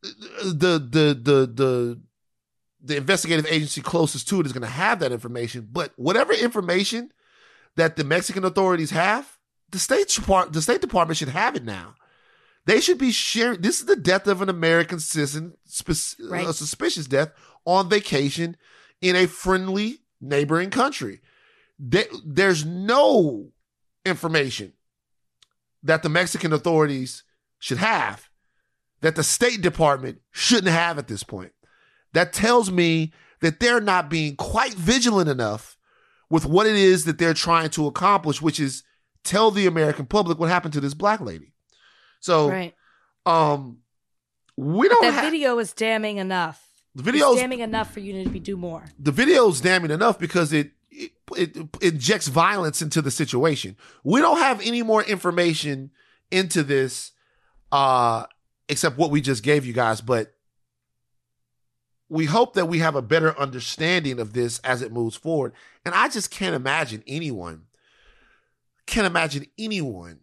the 0.01 0.79
the 0.79 1.19
the 1.19 1.47
the 1.47 2.01
the 2.81 2.97
investigative 2.97 3.47
agency 3.51 3.81
closest 3.81 4.27
to 4.29 4.39
it 4.39 4.45
is 4.45 4.53
going 4.53 4.61
to 4.61 4.67
have 4.67 4.99
that 4.99 5.11
information. 5.11 5.67
But 5.71 5.93
whatever 5.95 6.33
information 6.33 7.11
that 7.75 7.95
the 7.95 8.03
Mexican 8.03 8.45
authorities 8.45 8.91
have, 8.91 9.34
the 9.75 9.79
state 9.79 10.07
department 10.07 10.53
the 10.53 10.61
State 10.61 10.79
Department 10.81 11.17
should 11.17 11.27
have 11.29 11.55
it 11.55 11.65
now. 11.65 11.95
They 12.65 12.79
should 12.79 12.97
be 12.97 13.11
sharing. 13.11 13.61
This 13.61 13.79
is 13.81 13.85
the 13.85 13.95
death 13.95 14.25
of 14.25 14.41
an 14.41 14.49
American 14.49 14.99
citizen, 14.99 15.55
spe- 15.65 16.17
Right. 16.19 16.47
a 16.47 16.53
suspicious 16.53 17.05
death 17.05 17.31
on 17.65 17.89
vacation 17.89 18.55
in 19.01 19.15
a 19.15 19.27
friendly 19.27 19.99
neighboring 20.21 20.69
country. 20.71 21.19
They, 21.77 22.05
there's 22.25 22.65
no 22.65 23.49
information 24.05 24.73
that 25.83 26.01
the 26.01 26.09
Mexican 26.09 26.53
authorities 26.53 27.23
should 27.59 27.77
have 27.79 28.29
that 29.01 29.15
the 29.15 29.23
State 29.23 29.61
Department 29.61 30.21
shouldn't 30.31 30.67
have 30.73 30.97
at 30.97 31.07
this 31.07 31.21
point. 31.23 31.51
That 32.13 32.31
tells 32.33 32.71
me 32.71 33.11
that 33.41 33.59
they're 33.59 33.81
not 33.81 34.09
being 34.09 34.35
quite 34.37 34.73
vigilant 34.73 35.29
enough 35.29 35.77
with 36.29 36.45
what 36.45 36.65
it 36.65 36.75
is 36.75 37.03
that 37.05 37.19
they're 37.19 37.33
trying 37.35 37.69
to 37.71 37.85
accomplish, 37.85 38.41
which 38.41 38.59
is 38.59 38.83
tell 39.25 39.51
the 39.51 39.65
American 39.67 40.05
public 40.05 40.39
what 40.39 40.49
happened 40.49 40.73
to 40.73 40.79
this 40.81 40.93
black 40.93 41.19
lady. 41.19 41.51
So, 42.21 42.49
Right. 42.49 42.73
um, 43.25 43.79
we 44.57 44.87
don't 44.87 45.01
That 45.03 45.13
have 45.15 45.25
video 45.25 45.59
is 45.59 45.73
damning 45.73 46.17
enough. 46.17 46.61
the 46.95 47.03
It's 47.09 47.17
videos. 47.21 47.35
damning 47.35 47.59
enough 47.59 47.93
for 47.93 47.99
you 47.99 48.23
to 48.23 48.29
be 48.29 48.39
do 48.39 48.55
more. 48.55 48.85
the 48.97 49.11
video's 49.11 49.59
damning 49.59 49.91
enough 49.91 50.17
because 50.17 50.53
it, 50.53 50.71
it 50.89 51.11
it 51.35 51.57
injects 51.81 52.27
violence 52.29 52.81
into 52.81 53.01
the 53.01 53.11
situation. 53.11 53.75
We 54.05 54.21
don't 54.21 54.37
have 54.37 54.61
any 54.61 54.81
more 54.81 55.03
information 55.03 55.91
into 56.31 56.63
this 56.63 57.11
uh 57.71 58.25
except 58.69 58.97
what 58.97 59.11
we 59.11 59.19
just 59.21 59.43
gave 59.43 59.65
you 59.65 59.73
guys, 59.73 59.99
but 59.99 60.31
we 62.07 62.25
hope 62.25 62.53
that 62.53 62.67
we 62.67 62.79
have 62.79 62.95
a 62.95 63.01
better 63.01 63.37
understanding 63.37 64.19
of 64.19 64.33
this 64.33 64.59
as 64.59 64.81
it 64.81 64.91
moves 64.93 65.15
forward. 65.15 65.53
And 65.83 65.93
I 65.93 66.07
just 66.07 66.31
can't 66.31 66.55
imagine 66.55 67.03
anyone 67.07 67.63
can't 68.85 69.07
imagine 69.07 69.45
anyone 69.57 70.19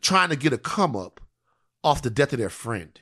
trying 0.00 0.28
to 0.28 0.36
get 0.36 0.52
a 0.52 0.58
come 0.58 0.94
up 0.94 1.20
off 1.82 2.02
the 2.02 2.10
death 2.10 2.32
of 2.32 2.38
their 2.38 2.50
friend. 2.50 3.00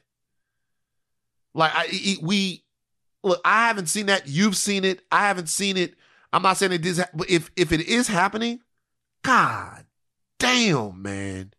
Like 1.54 1.72
I, 1.74 2.16
we 2.22 2.64
look, 3.22 3.40
I 3.44 3.66
haven't 3.68 3.86
seen 3.86 4.06
that. 4.06 4.26
You've 4.26 4.56
seen 4.56 4.84
it. 4.84 5.02
I 5.10 5.26
haven't 5.28 5.48
seen 5.48 5.76
it. 5.76 5.94
I'm 6.32 6.42
not 6.42 6.56
saying 6.56 6.72
it 6.72 6.86
is, 6.86 7.02
but 7.14 7.28
if 7.28 7.50
if 7.56 7.72
it 7.72 7.80
is 7.80 8.08
happening, 8.08 8.60
God 9.22 9.84
damn, 10.38 11.02
man. 11.02 11.52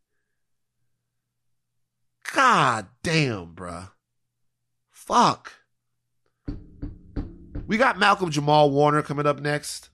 God 2.33 2.87
damn, 3.03 3.53
bruh. 3.53 3.91
Fuck. 4.89 5.53
We 7.67 7.77
got 7.77 7.99
Malcolm 7.99 8.31
Jamal 8.31 8.71
Warner 8.71 9.01
coming 9.01 9.27
up 9.27 9.39
next. 9.39 9.89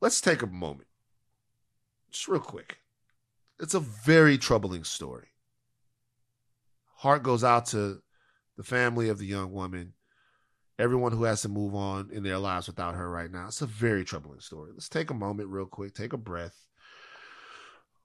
Let's 0.00 0.20
take 0.20 0.42
a 0.42 0.46
moment. 0.46 0.88
Just 2.10 2.28
real 2.28 2.40
quick. 2.40 2.78
It's 3.60 3.74
a 3.74 3.80
very 3.80 4.38
troubling 4.38 4.84
story. 4.84 5.28
Heart 6.96 7.22
goes 7.22 7.44
out 7.44 7.66
to 7.66 8.02
the 8.56 8.62
family 8.62 9.08
of 9.08 9.18
the 9.18 9.26
young 9.26 9.52
woman, 9.52 9.94
everyone 10.78 11.12
who 11.12 11.24
has 11.24 11.42
to 11.42 11.48
move 11.48 11.74
on 11.74 12.10
in 12.12 12.22
their 12.22 12.38
lives 12.38 12.66
without 12.66 12.94
her 12.94 13.10
right 13.10 13.30
now. 13.30 13.46
It's 13.46 13.62
a 13.62 13.66
very 13.66 14.04
troubling 14.04 14.40
story. 14.40 14.70
Let's 14.72 14.88
take 14.88 15.10
a 15.10 15.14
moment, 15.14 15.48
real 15.48 15.66
quick, 15.66 15.94
take 15.94 16.12
a 16.12 16.18
breath. 16.18 16.66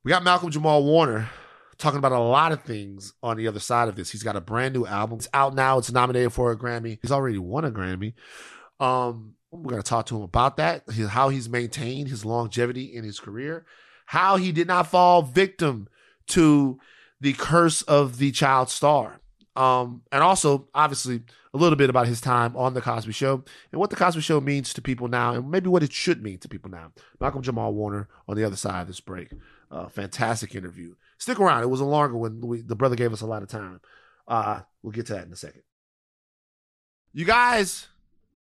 We 0.04 0.10
got 0.10 0.24
Malcolm 0.24 0.50
Jamal 0.50 0.84
Warner 0.84 1.30
talking 1.78 1.98
about 1.98 2.12
a 2.12 2.20
lot 2.20 2.52
of 2.52 2.64
things 2.64 3.14
on 3.24 3.38
the 3.38 3.48
other 3.48 3.60
side 3.60 3.88
of 3.88 3.96
this. 3.96 4.12
He's 4.12 4.24
got 4.24 4.36
a 4.36 4.42
brand 4.42 4.74
new 4.74 4.86
album. 4.86 5.18
It's 5.18 5.30
out 5.34 5.56
now. 5.56 5.78
It's 5.78 5.92
nominated 5.92 6.34
for 6.34 6.52
a 6.52 6.58
Grammy. 6.58 7.00
He's 7.02 7.12
already 7.12 7.38
won 7.38 7.66
a 7.66 7.72
Grammy. 7.72 8.14
Um, 8.80 9.36
we're 9.52 9.72
going 9.72 9.82
to 9.82 9.88
talk 9.88 10.06
to 10.08 10.18
him 10.18 10.22
about 10.22 10.58
that, 10.58 10.84
how 11.10 11.30
he's 11.30 11.50
maintained 11.50 12.08
his 12.08 12.26
longevity 12.26 12.96
in 12.96 13.04
his 13.04 13.20
career, 13.20 13.66
how 14.06 14.38
he 14.38 14.52
did 14.52 14.68
not 14.68 14.88
fall 14.88 15.22
victim 15.22 15.88
to 16.28 16.80
the 17.20 17.34
curse 17.34 17.82
of 17.84 18.18
the 18.18 18.32
child 18.32 18.70
star. 18.70 19.20
Um, 19.56 20.04
and 20.12 20.24
also, 20.24 20.68
obviously, 20.74 21.24
a 21.54 21.58
little 21.58 21.76
bit 21.76 21.90
about 21.90 22.08
his 22.08 22.22
time 22.22 22.56
on 22.56 22.74
The 22.74 22.82
Cosby 22.82 23.12
Show 23.12 23.44
and 23.72 23.80
what 23.80 23.90
The 23.90 23.96
Cosby 23.96 24.22
Show 24.22 24.40
means 24.40 24.74
to 24.74 24.82
people 24.82 25.08
now 25.08 25.34
and 25.34 25.50
maybe 25.50 25.68
what 25.68 25.84
it 25.84 25.92
should 25.92 26.24
mean 26.24 26.38
to 26.40 26.48
people 26.48 26.70
now. 26.70 26.92
Malcolm 27.20 27.42
Jamal 27.42 27.74
Warner 27.74 28.08
on 28.28 28.38
the 28.38 28.44
other 28.44 28.56
side 28.56 28.82
of 28.82 28.88
this 28.88 29.00
break. 29.00 29.32
Uh, 29.72 29.88
fantastic 29.88 30.56
interview. 30.56 30.96
Stick 31.18 31.40
around. 31.40 31.64
It 31.64 31.70
was 31.70 31.82
a 31.82 31.86
longer 31.86 32.16
one. 32.16 32.40
We, 32.42 32.62
the 32.62 32.76
brother 32.76 32.96
gave 32.96 33.12
us 33.12 33.22
a 33.22 33.28
lot 33.28 33.44
of 33.44 33.50
time. 33.50 33.82
Uh, 34.28 34.62
we'll 34.82 34.92
get 34.92 35.08
to 35.08 35.14
that 35.14 35.26
in 35.26 35.34
a 35.34 35.36
second. 35.36 35.64
You 37.12 37.26
guys, 37.26 37.88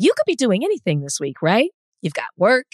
You 0.00 0.14
could 0.16 0.24
be 0.24 0.34
doing 0.34 0.64
anything 0.64 1.02
this 1.02 1.20
week, 1.20 1.42
right? 1.42 1.68
You've 2.00 2.14
got 2.14 2.28
work, 2.38 2.64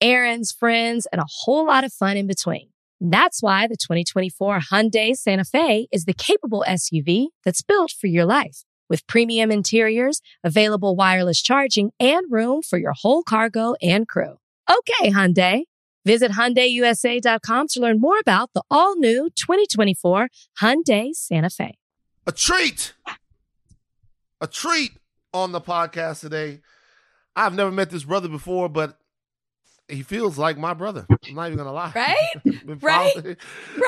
errands, 0.00 0.52
friends, 0.52 1.04
and 1.10 1.20
a 1.20 1.26
whole 1.26 1.66
lot 1.66 1.82
of 1.82 1.92
fun 1.92 2.16
in 2.16 2.28
between. 2.28 2.68
That's 3.00 3.42
why 3.42 3.66
the 3.66 3.76
2024 3.76 4.60
Hyundai 4.70 5.16
Santa 5.16 5.44
Fe 5.44 5.88
is 5.90 6.04
the 6.04 6.14
capable 6.14 6.64
SUV 6.64 7.26
that's 7.44 7.60
built 7.60 7.90
for 7.90 8.06
your 8.06 8.24
life. 8.24 8.62
With 8.88 9.04
premium 9.08 9.50
interiors, 9.50 10.20
available 10.44 10.94
wireless 10.94 11.42
charging, 11.42 11.90
and 11.98 12.24
room 12.30 12.62
for 12.62 12.78
your 12.78 12.94
whole 12.96 13.24
cargo 13.24 13.74
and 13.82 14.06
crew. 14.06 14.36
Okay, 14.70 15.10
Hyundai. 15.10 15.62
Visit 16.04 16.30
HyundaiUSA.com 16.30 17.66
to 17.70 17.80
learn 17.80 17.98
more 17.98 18.20
about 18.20 18.50
the 18.54 18.62
all-new 18.70 19.30
2024 19.34 20.28
Hyundai 20.62 21.12
Santa 21.14 21.50
Fe. 21.50 21.78
a 22.28 22.30
treat, 22.30 22.94
a 24.40 24.46
treat 24.46 24.92
on 25.34 25.50
the 25.50 25.60
podcast 25.60 26.20
today. 26.20 26.60
I've 27.36 27.54
never 27.54 27.70
met 27.70 27.90
this 27.90 28.02
brother 28.04 28.28
before, 28.28 28.68
but 28.68 28.98
he 29.88 30.02
feels 30.02 30.36
like 30.38 30.56
my 30.58 30.74
brother. 30.74 31.06
I'm 31.28 31.34
not 31.34 31.46
even 31.46 31.58
gonna 31.58 31.72
lie. 31.72 31.92
Right? 31.94 32.16
I've 32.46 32.66
been 32.66 32.78
Right? 32.80 33.12
following- 33.14 33.36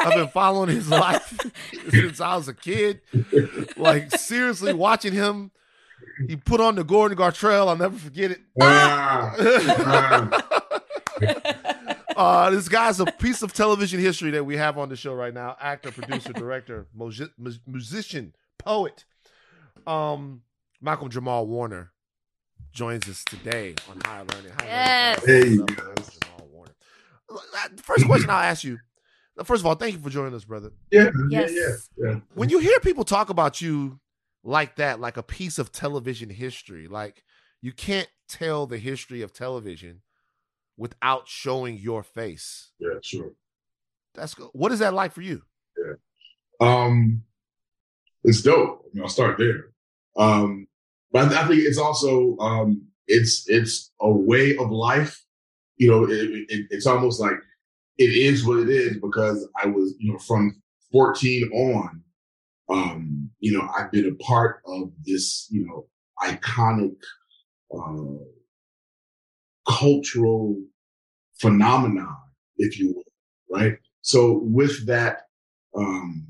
I've 0.04 0.14
been 0.14 0.28
following 0.28 0.68
his 0.68 0.88
life 0.88 1.36
since 1.90 2.20
I 2.20 2.36
was 2.36 2.46
a 2.48 2.54
kid. 2.54 3.00
Like 3.76 4.12
seriously, 4.16 4.72
watching 4.74 5.12
him. 5.14 5.50
He 6.28 6.36
put 6.36 6.60
on 6.60 6.76
the 6.76 6.84
Gordon 6.84 7.18
Gartrell. 7.18 7.66
I'll 7.68 7.76
never 7.76 7.96
forget 7.96 8.30
it. 8.32 8.40
uh, 12.16 12.50
this 12.50 12.68
guy's 12.68 13.00
a 13.00 13.06
piece 13.06 13.42
of 13.42 13.52
television 13.52 14.00
history 14.00 14.30
that 14.32 14.44
we 14.44 14.56
have 14.56 14.78
on 14.78 14.88
the 14.88 14.96
show 14.96 15.14
right 15.14 15.34
now. 15.34 15.56
Actor, 15.60 15.92
producer, 15.92 16.32
director, 16.32 16.86
musi- 16.96 17.30
musician, 17.66 18.34
poet. 18.58 19.04
Um, 19.86 20.42
Malcolm 20.80 21.08
Jamal 21.10 21.46
Warner 21.46 21.92
joins 22.72 23.08
us 23.08 23.24
today 23.24 23.74
on 23.90 24.00
Higher 24.04 24.24
Learning. 24.24 24.52
Higher 24.58 24.66
Yes. 24.68 25.26
Learning. 25.26 25.44
Hey. 25.48 25.58
What's 25.58 25.72
up, 25.72 25.86
Malcolm 25.86 26.04
Jamal 26.22 26.48
Warner? 26.52 26.72
Uh, 27.30 27.68
First 27.82 28.06
question 28.06 28.30
I'll 28.30 28.36
ask 28.38 28.64
you. 28.64 28.78
First 29.44 29.60
of 29.62 29.66
all, 29.66 29.74
thank 29.76 29.94
you 29.94 30.00
for 30.00 30.10
joining 30.10 30.34
us, 30.34 30.44
brother. 30.44 30.70
Yeah, 30.90 31.10
Yes. 31.30 31.52
yeah, 31.54 31.66
yeah, 31.96 32.10
yeah. 32.14 32.20
When 32.34 32.48
you 32.48 32.58
hear 32.58 32.80
people 32.80 33.04
talk 33.04 33.30
about 33.30 33.60
you 33.60 34.00
like 34.42 34.76
that, 34.76 34.98
like 35.00 35.16
a 35.16 35.22
piece 35.22 35.58
of 35.58 35.70
television 35.70 36.28
history, 36.30 36.88
like 36.88 37.22
you 37.62 37.72
can't 37.72 38.08
tell 38.28 38.66
the 38.66 38.78
history 38.78 39.22
of 39.22 39.32
television 39.32 40.02
without 40.76 41.28
showing 41.28 41.76
your 41.76 42.02
face. 42.02 42.70
Yeah, 42.78 42.98
sure. 43.02 43.32
That's 44.14 44.34
good. 44.34 44.48
What 44.52 44.72
is 44.72 44.78
that 44.80 44.94
like 44.94 45.12
for 45.12 45.22
you? 45.22 45.42
Yeah. 45.76 45.94
Um, 46.60 47.22
it's 48.24 48.42
dope. 48.42 48.84
I 48.86 48.88
mean, 48.94 49.02
I'll 49.02 49.08
start 49.08 49.38
there. 49.38 49.70
Um, 50.16 50.66
but 51.12 51.32
I 51.32 51.46
think 51.46 51.62
it's 51.62 51.78
also 51.78 52.36
um, 52.38 52.82
it's 53.06 53.44
it's 53.48 53.92
a 54.00 54.10
way 54.10 54.56
of 54.56 54.70
life. 54.70 55.24
You 55.76 55.90
know, 55.90 56.04
it, 56.04 56.10
it, 56.48 56.66
it's 56.70 56.86
almost 56.86 57.20
like 57.20 57.38
it 57.98 58.16
is 58.16 58.46
what 58.46 58.60
it 58.60 58.68
is 58.70 58.96
because 58.98 59.48
I 59.62 59.66
was, 59.66 59.94
you 59.98 60.12
know, 60.12 60.18
from 60.18 60.62
14 60.92 61.50
on, 61.52 62.02
um, 62.68 63.30
you 63.40 63.52
know, 63.52 63.68
I've 63.76 63.90
been 63.90 64.06
a 64.06 64.22
part 64.22 64.60
of 64.66 64.92
this, 65.04 65.48
you 65.50 65.66
know, 65.66 65.86
iconic 66.22 66.96
uh, 67.76 68.24
cultural 69.68 70.56
phenomenon, 71.40 72.16
if 72.56 72.78
you 72.78 72.94
will, 72.94 73.58
right? 73.58 73.74
So 74.02 74.40
with 74.44 74.86
that, 74.86 75.22
um, 75.76 76.26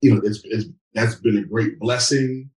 you 0.00 0.14
know, 0.14 0.20
it's, 0.24 0.40
it's 0.44 0.66
that's 0.94 1.16
been 1.16 1.38
a 1.38 1.44
great 1.44 1.78
blessing. 1.78 2.50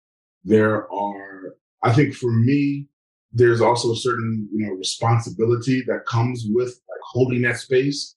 There 0.43 0.91
are, 0.91 1.55
I 1.83 1.93
think, 1.93 2.15
for 2.15 2.31
me, 2.31 2.87
there's 3.31 3.61
also 3.61 3.91
a 3.91 3.95
certain 3.95 4.47
you 4.51 4.65
know 4.65 4.73
responsibility 4.73 5.83
that 5.87 6.05
comes 6.05 6.45
with 6.49 6.69
like 6.69 7.01
holding 7.03 7.41
that 7.43 7.57
space. 7.57 8.15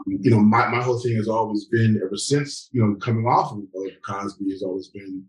Um, 0.00 0.18
you 0.20 0.30
know, 0.30 0.40
my 0.40 0.68
my 0.68 0.82
whole 0.82 0.98
thing 0.98 1.16
has 1.16 1.28
always 1.28 1.66
been 1.66 2.00
ever 2.04 2.16
since 2.16 2.68
you 2.72 2.82
know 2.82 2.96
coming 2.96 3.26
off 3.26 3.52
of, 3.52 3.58
of 3.58 4.02
Cosby 4.02 4.50
has 4.50 4.62
always 4.62 4.88
been, 4.88 5.24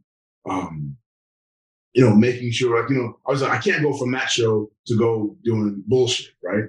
um, 0.49 0.95
you 1.93 2.03
know, 2.03 2.15
making 2.15 2.51
sure 2.51 2.79
like 2.79 2.89
you 2.89 2.97
know 2.97 3.19
I 3.27 3.31
was 3.31 3.41
like 3.41 3.51
I 3.51 3.61
can't 3.61 3.83
go 3.83 3.95
from 3.97 4.11
that 4.11 4.29
show 4.29 4.71
to 4.87 4.97
go 4.97 5.35
doing 5.43 5.83
bullshit, 5.87 6.33
right? 6.43 6.65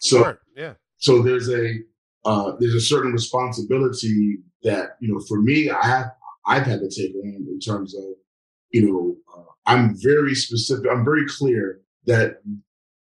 So 0.00 0.22
Word. 0.22 0.38
yeah. 0.56 0.74
so 0.96 1.22
there's 1.22 1.48
a 1.48 1.78
uh, 2.24 2.52
there's 2.58 2.74
a 2.74 2.80
certain 2.80 3.12
responsibility 3.12 4.38
that 4.64 4.96
you 5.00 5.12
know 5.12 5.20
for 5.28 5.40
me 5.40 5.70
I 5.70 5.86
have 5.86 6.06
I've 6.46 6.66
had 6.66 6.80
to 6.80 6.88
take 6.88 7.14
on 7.14 7.46
in 7.48 7.60
terms 7.60 7.94
of 7.94 8.04
you 8.74 8.82
know 8.86 9.16
uh, 9.34 9.50
I'm 9.66 9.96
very 10.02 10.34
specific 10.34 10.90
I'm 10.90 11.04
very 11.04 11.26
clear 11.38 11.80
that 12.06 12.42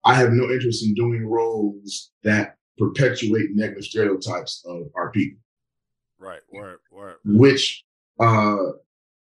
I 0.05 0.15
have 0.15 0.33
no 0.33 0.45
interest 0.51 0.85
in 0.85 0.95
doing 0.95 1.27
roles 1.27 2.11
that 2.25 2.57
perpetuate 2.79 3.49
negative 3.55 3.85
stereotypes 3.85 4.65
of 4.67 4.83
our 4.95 5.11
people 5.11 5.41
Right. 6.19 6.41
Word. 6.53 6.79
Word. 6.91 7.17
which 7.25 7.85
uh, 8.19 8.57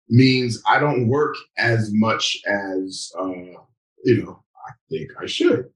means 0.09 0.61
I 0.67 0.79
don't 0.79 1.07
work 1.07 1.35
as 1.57 1.91
much 1.93 2.41
as 2.47 3.11
uh, 3.19 3.61
you 4.03 4.23
know 4.23 4.43
I 4.67 4.71
think 4.89 5.11
I 5.21 5.25
should. 5.25 5.69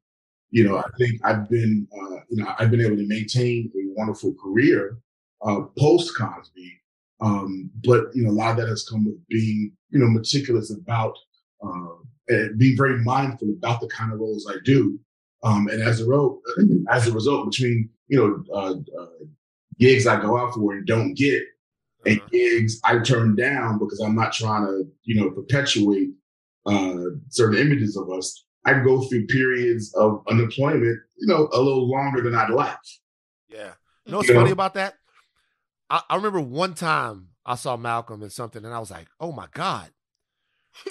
You 0.50 0.68
know, 0.68 0.78
I 0.78 0.90
think 1.00 1.20
I've 1.24 1.50
been 1.50 1.88
uh, 1.94 2.18
you 2.30 2.38
know 2.44 2.54
I've 2.58 2.72
been 2.72 2.82
able 2.82 2.98
to 2.98 3.08
maintain 3.08 3.72
a 3.76 3.94
wonderful 3.96 4.34
career 4.44 4.98
uh, 5.46 5.62
post 5.78 6.16
Cosby, 6.18 6.80
um, 7.24 7.72
but 7.84 8.02
you 8.16 8.24
know 8.24 8.32
a 8.32 8.38
lot 8.42 8.52
of 8.52 8.58
that 8.58 8.68
has 8.70 8.88
come 8.90 9.06
with 9.06 9.20
being 9.28 9.72
you 9.92 10.00
know 10.00 10.10
meticulous 10.10 10.70
about 10.82 11.16
uh, 11.66 11.94
and 12.28 12.58
being 12.60 12.78
very 12.78 12.98
mindful 13.04 13.50
about 13.58 13.80
the 13.82 13.88
kind 13.88 14.12
of 14.14 14.20
roles 14.20 14.46
I 14.50 14.58
do. 14.64 15.00
Um, 15.44 15.68
and 15.68 15.82
as 15.82 16.00
a 16.00 16.06
result, 16.06 16.42
as 16.90 17.08
a 17.08 17.12
result, 17.20 17.50
between 17.52 17.90
you 18.08 18.18
know 18.20 18.30
uh, 18.60 18.76
uh, 19.02 19.24
gigs 19.80 20.06
I 20.08 20.22
go 20.22 20.38
out 20.38 20.54
for 20.54 20.74
and 20.74 20.86
don't 20.94 21.14
get, 21.16 21.42
and 22.06 22.18
Uh-huh. 22.20 22.30
gigs 22.32 22.80
I 22.84 23.00
turn 23.00 23.36
down 23.36 23.80
because 23.80 24.00
I'm 24.00 24.16
not 24.16 24.32
trying 24.34 24.66
to, 24.68 24.76
you 25.04 25.16
know, 25.20 25.32
perpetuate 25.32 26.10
uh, 26.66 27.04
certain 27.30 27.60
images 27.60 27.98
of 27.98 28.10
us. 28.18 28.46
I 28.66 28.72
go 28.80 29.02
through 29.02 29.26
periods 29.28 29.94
of 29.96 30.24
unemployment, 30.30 30.98
you 31.20 31.28
know, 31.28 31.50
a 31.52 31.60
little 31.60 31.90
longer 31.90 32.22
than 32.22 32.36
I'd 32.36 32.50
like. 32.50 32.78
Yeah. 33.50 33.74
You 34.06 34.12
know 34.12 34.18
what's 34.20 34.30
You 34.30 34.36
know? 34.36 34.42
funny 34.42 34.52
about 34.52 34.74
that? 34.76 34.94
I, 35.94 36.02
I 36.10 36.16
remember 36.16 36.42
one 36.42 36.74
time 36.74 37.30
I 37.46 37.56
saw 37.56 37.78
Malcolm 37.78 38.24
in 38.24 38.32
something 38.32 38.66
and 38.66 38.74
I 38.74 38.80
was 38.80 38.90
like, 38.90 39.08
oh 39.20 39.32
my 39.32 39.48
God. 39.54 39.92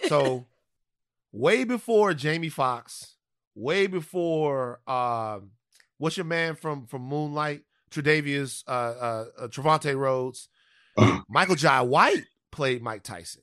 So 0.07 0.47
way 1.33 1.65
before 1.65 2.15
Jamie 2.15 2.49
Foxx, 2.49 3.17
way 3.57 3.89
before 3.89 4.81
um, 4.89 5.51
what's 5.99 6.17
your 6.17 6.25
man 6.25 6.55
from 6.55 6.87
from 6.87 7.03
Moonlight, 7.03 7.63
Tredavious, 7.91 8.63
uh, 8.69 8.71
uh, 8.71 9.25
uh 9.41 9.49
Trevante 9.49 9.97
Rhodes, 9.99 10.49
Michael 11.29 11.57
Jai 11.57 11.81
White 11.81 12.25
played 12.53 12.81
Mike 12.81 13.03
Tyson. 13.03 13.43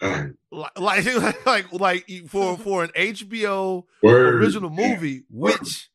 Like, 0.52 0.78
like, 0.78 1.46
like, 1.46 1.72
like 1.72 2.10
for 2.28 2.56
for 2.56 2.82
an 2.82 2.90
HBO 2.96 3.84
word. 4.02 4.36
original 4.36 4.70
movie, 4.70 5.24
which 5.28 5.90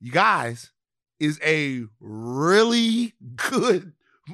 you 0.00 0.12
guys 0.12 0.70
is 1.18 1.40
a 1.44 1.82
really 1.98 3.14
good 3.50 3.92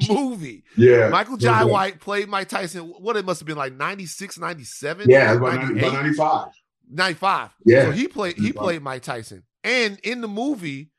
movie. 0.08 0.64
Yeah. 0.76 1.08
Michael 1.08 1.36
Jai 1.36 1.60
Yeah. 1.60 1.64
White 1.64 2.00
played 2.00 2.28
Mike 2.28 2.48
Tyson. 2.48 2.82
What 2.82 3.16
it 3.16 3.24
must 3.24 3.40
have 3.40 3.46
been 3.46 3.56
like 3.56 3.74
96, 3.74 4.38
97? 4.38 5.08
Yeah, 5.10 5.32
about, 5.34 5.54
90, 5.62 5.80
95. 5.80 6.48
95. 6.90 7.50
Yeah. 7.64 7.84
So 7.84 7.90
he 7.92 8.08
played 8.08 8.36
he 8.36 8.52
played 8.52 8.82
Mike 8.82 9.02
Tyson. 9.02 9.42
And 9.62 9.98
in 10.02 10.20
the 10.20 10.28
movie, 10.28 10.90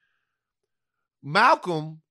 Malcolm 1.24 2.02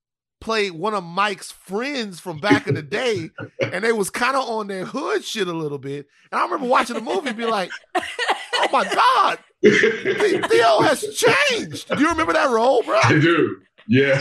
played 0.41 0.73
one 0.73 0.95
of 0.95 1.03
Mike's 1.03 1.51
friends 1.51 2.21
from 2.21 2.39
back 2.39 2.67
in 2.67 2.75
the 2.75 2.83
day, 2.83 3.31
and 3.61 3.83
they 3.83 3.93
was 3.93 4.11
kind 4.11 4.37
of 4.37 4.47
on 4.49 4.67
their 4.67 4.85
hood 4.85 5.25
shit 5.25 5.49
a 5.49 5.53
little 5.53 5.79
bit. 5.79 6.07
And 6.31 6.41
I 6.41 6.45
remember 6.45 6.67
watching 6.67 6.97
the 6.97 7.01
movie 7.03 7.29
and 7.29 7.37
be 7.37 7.47
like, 7.47 7.71
oh 7.97 8.67
my 8.73 8.85
God, 8.85 9.39
The- 9.63 10.47
Theo 10.51 10.81
has 10.83 11.01
changed. 11.17 11.89
Do 11.89 11.99
you 12.01 12.11
remember 12.11 12.35
that 12.35 12.51
role, 12.51 12.83
bro? 12.83 12.99
I 13.03 13.19
do. 13.19 13.61
Yeah. 13.89 14.19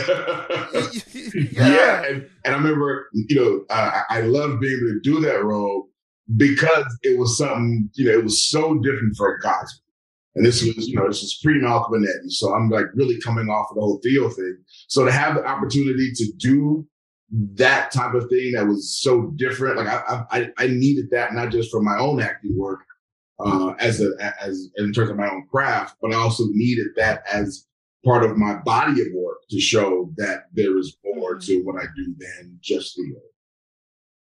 yeah. 1.52 2.04
And, 2.04 2.28
and 2.44 2.54
I 2.54 2.58
remember, 2.58 3.08
you 3.14 3.36
know, 3.36 3.64
I 3.70 4.02
I 4.10 4.20
love 4.20 4.60
being 4.60 4.74
able 4.74 4.92
to 4.92 5.00
do 5.02 5.20
that 5.20 5.42
role 5.42 5.88
because 6.36 6.84
it 7.02 7.18
was 7.18 7.38
something, 7.38 7.88
you 7.94 8.06
know, 8.06 8.12
it 8.12 8.24
was 8.24 8.42
so 8.42 8.74
different 8.78 9.16
from 9.16 9.36
Cosby. 9.42 9.80
And 10.36 10.44
this 10.44 10.62
was, 10.62 10.88
you 10.88 10.96
know, 10.96 11.06
this 11.06 11.22
was 11.22 11.38
pre 11.42 11.60
Malcolm. 11.60 12.04
So 12.28 12.52
I'm 12.52 12.68
like 12.68 12.86
really 12.94 13.20
coming 13.20 13.48
off 13.48 13.68
of 13.70 13.76
the 13.76 13.80
whole 13.80 14.00
Theo 14.02 14.28
thing. 14.28 14.58
So 14.88 15.04
to 15.04 15.12
have 15.12 15.36
the 15.36 15.46
opportunity 15.46 16.10
to 16.14 16.32
do 16.38 16.86
that 17.54 17.90
type 17.92 18.14
of 18.14 18.28
thing 18.28 18.52
that 18.52 18.66
was 18.66 18.98
so 19.00 19.32
different, 19.36 19.76
like 19.76 19.88
I, 19.88 20.24
I, 20.30 20.50
I 20.58 20.66
needed 20.66 21.06
that 21.12 21.34
not 21.34 21.50
just 21.50 21.70
for 21.70 21.80
my 21.82 21.96
own 21.98 22.20
acting 22.20 22.56
work, 22.56 22.80
uh, 23.44 23.74
as 23.78 24.00
a, 24.00 24.10
as 24.40 24.70
in 24.76 24.92
terms 24.92 25.10
of 25.10 25.16
my 25.16 25.28
own 25.28 25.46
craft, 25.50 25.96
but 26.00 26.12
I 26.12 26.16
also 26.16 26.44
needed 26.50 26.88
that 26.96 27.24
as 27.32 27.66
part 28.04 28.24
of 28.24 28.36
my 28.36 28.54
body 28.64 29.00
of 29.00 29.08
work 29.14 29.38
to 29.50 29.60
show 29.60 30.12
that 30.16 30.44
there 30.52 30.76
is 30.78 30.96
more 31.04 31.38
to 31.38 31.62
what 31.62 31.82
I 31.82 31.86
do 31.96 32.14
than 32.18 32.58
just 32.60 32.96
Theo. 32.96 33.20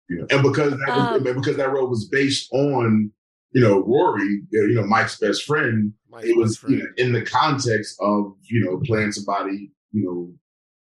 You 0.09 0.17
know, 0.19 0.27
and 0.29 0.41
because 0.41 0.71
that, 0.71 0.89
Um, 0.89 1.23
because 1.23 1.57
that 1.57 1.71
role 1.71 1.89
was 1.89 2.07
based 2.07 2.51
on, 2.53 3.11
you 3.51 3.61
know, 3.61 3.83
Rory, 3.83 4.41
you 4.51 4.73
know, 4.75 4.85
Mike's 4.85 5.19
best 5.19 5.43
friend, 5.43 5.93
Mike's 6.09 6.27
it 6.27 6.37
was 6.37 6.57
friend. 6.57 6.75
you 6.75 6.83
know, 6.83 6.89
in 6.97 7.11
the 7.11 7.23
context 7.23 7.97
of, 7.99 8.33
you 8.43 8.63
know, 8.63 8.79
playing 8.85 9.11
somebody, 9.11 9.71
you 9.91 10.03
know, 10.03 10.33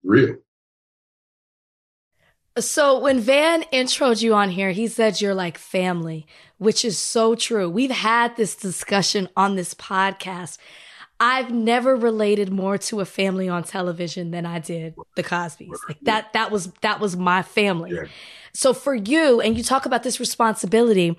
real. 0.05 0.37
So 2.59 2.99
when 2.99 3.21
Van 3.21 3.65
introed 3.73 4.23
you 4.23 4.33
on 4.33 4.49
here, 4.49 4.71
he 4.71 4.87
said 4.87 5.21
you're 5.21 5.35
like 5.35 5.59
family, 5.59 6.27
which 6.57 6.85
is 6.85 6.97
so 6.99 7.35
true. 7.35 7.69
We've 7.69 7.91
had 7.91 8.37
this 8.37 8.57
discussion 8.57 9.29
on 9.37 9.57
this 9.57 9.75
podcast. 9.75 10.57
I've 11.19 11.51
never 11.51 11.97
related 11.97 12.51
more 12.53 12.77
to 12.79 13.01
a 13.01 13.05
family 13.05 13.49
on 13.49 13.65
television 13.65 14.31
than 14.31 14.45
I 14.45 14.59
did 14.59 14.95
the 15.15 15.23
Cosbys. 15.23 15.71
Like 15.89 16.01
that 16.03 16.33
that 16.35 16.51
was 16.51 16.73
that 16.83 17.01
was 17.01 17.17
my 17.17 17.43
family. 17.43 17.93
Yeah. 17.93 18.05
So 18.53 18.75
for 18.75 18.95
you 18.95 19.41
and 19.41 19.57
you 19.57 19.63
talk 19.63 19.87
about 19.87 20.03
this 20.03 20.21
responsibility, 20.21 21.17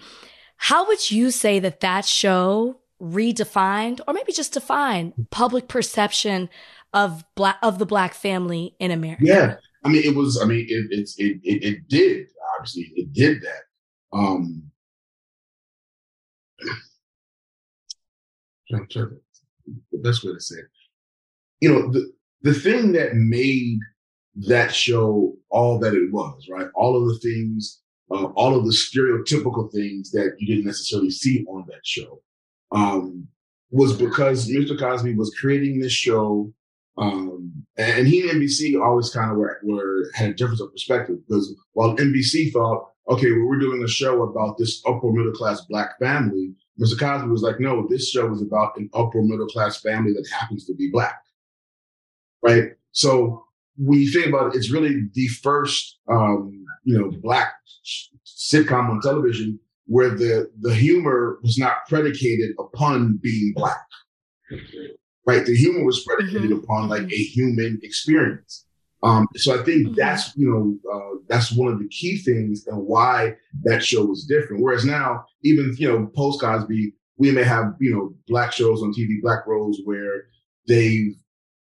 how 0.58 0.88
would 0.88 1.10
you 1.10 1.32
say 1.32 1.60
that 1.60 1.80
that 1.80 2.06
show 2.06 2.80
redefined 3.02 4.00
or 4.08 4.14
maybe 4.14 4.32
just 4.34 4.54
defined 4.54 5.14
public 5.32 5.68
perception 5.68 6.50
of 6.94 7.24
black 7.36 7.58
of 7.64 7.80
the 7.80 7.86
black 7.86 8.14
family 8.14 8.76
in 8.80 8.92
America? 8.92 9.24
Yeah. 9.26 9.56
I 9.84 9.90
mean, 9.90 10.04
it 10.04 10.16
was, 10.16 10.42
I 10.42 10.46
mean, 10.46 10.66
it, 10.68 10.88
it's, 10.90 11.18
it, 11.18 11.40
it, 11.44 11.64
it 11.64 11.88
did, 11.88 12.28
obviously, 12.58 12.92
it 12.96 13.14
did 13.14 13.42
that. 13.42 14.18
Um, 14.18 14.64
I'm 18.74 18.88
trying 18.92 19.10
to- 19.10 19.22
the 19.92 20.00
best 20.00 20.24
way 20.24 20.34
to 20.34 20.40
say 20.40 20.58
it. 20.58 20.66
you 21.62 21.72
know, 21.72 21.92
the 21.92 22.12
the 22.44 22.54
thing 22.54 22.92
that 22.94 23.16
made 23.16 23.80
that 24.48 24.74
show 24.74 25.36
all 25.50 25.80
that 25.80 25.94
it 25.96 26.12
was, 26.12 26.48
right? 26.50 26.68
All 26.76 26.96
of 26.96 27.08
the 27.08 27.20
things, 27.20 27.82
uh, 28.12 28.26
all 28.36 28.56
of 28.56 28.66
the 28.66 28.72
stereotypical 28.72 29.72
things 29.74 30.12
that 30.12 30.36
you 30.40 30.48
didn't 30.48 30.66
necessarily 30.66 31.10
see 31.10 31.44
on 31.46 31.66
that 31.68 31.86
show, 31.86 32.22
um, 32.72 33.28
was 33.72 33.94
because 33.94 34.50
Mr. 34.50 34.78
Cosby 34.78 35.16
was 35.16 35.36
creating 35.40 35.80
this 35.80 35.94
show. 35.94 36.54
Um, 37.00 37.54
and 37.78 38.08
he 38.08 38.28
and 38.28 38.42
NBC 38.42 38.82
always 38.82 39.12
kind 39.12 39.32
of 39.32 39.38
were, 39.38 39.60
were 39.64 40.10
had 40.16 40.32
a 40.32 40.34
difference 40.34 40.62
of 40.62 40.72
perspective 40.72 41.18
because 41.28 41.54
while 41.74 41.96
NBC 41.96 42.52
thought, 42.52 42.90
okay, 43.10 43.32
well, 43.32 43.46
we're 43.46 43.60
doing 43.60 43.84
a 43.84 43.88
show 43.88 44.24
about 44.24 44.58
this 44.58 44.82
upper 44.88 45.12
middle 45.12 45.32
class 45.34 45.62
black 45.70 46.00
family, 46.00 46.54
Mr. 46.80 47.00
Cosby 47.00 47.30
was 47.30 47.42
like, 47.42 47.60
no, 47.60 47.88
this 47.90 48.10
show 48.10 48.32
is 48.32 48.42
about 48.42 48.78
an 48.78 48.90
upper 48.94 49.22
middle 49.22 49.48
class 49.48 49.82
family 49.82 50.14
that 50.14 50.28
happens 50.32 50.66
to 50.66 50.76
be 50.76 50.90
black. 50.92 51.22
Right. 52.44 52.74
So 52.92 53.46
when 53.78 54.00
you 54.00 54.12
think 54.12 54.28
about 54.28 54.54
it, 54.54 54.58
it's 54.58 54.72
really 54.72 55.08
the 55.14 55.28
first, 55.28 55.98
um, 56.08 56.66
you 56.84 56.98
know, 57.00 57.12
black 57.22 57.54
sitcom 58.26 58.90
on 58.90 59.02
television 59.02 59.60
where 59.88 60.12
the, 60.12 60.52
the 60.62 60.74
humor 60.76 61.40
was 61.42 61.58
not 61.58 61.88
predicated 61.90 62.52
upon 62.60 63.18
being 63.24 63.54
black. 63.56 63.82
Right. 65.26 65.46
The 65.46 65.56
humor 65.56 65.84
was 65.84 66.04
predicated 66.04 66.52
Mhm. 66.52 66.64
upon 66.64 66.90
like 66.90 67.12
a 67.12 67.16
human 67.16 67.80
experience. 67.82 68.66
Um, 69.04 69.28
so 69.36 69.60
I 69.60 69.64
think 69.64 69.88
Mhm. 69.90 69.96
that's, 69.96 70.36
you 70.36 70.50
know, 70.50 70.92
uh, 70.92 71.20
that's 71.28 71.52
one 71.52 71.72
of 71.72 71.80
the 71.80 71.88
key 71.90 72.18
things 72.18 72.66
and 72.68 72.78
why 72.86 73.36
that 73.64 73.84
show 73.84 74.04
was 74.06 74.26
different. 74.26 74.64
Whereas 74.64 74.86
now, 74.86 75.26
even, 75.44 75.76
you 75.78 75.88
know, 75.88 76.08
post 76.16 76.42
Cosby, 76.42 76.94
we 77.18 77.32
may 77.32 77.44
have, 77.44 77.76
you 77.80 77.92
know, 77.94 78.16
black 78.28 78.52
shows 78.52 78.82
on 78.82 78.92
TV, 78.94 79.20
black 79.22 79.46
roles 79.46 79.82
where 79.86 80.24
they've 80.68 81.16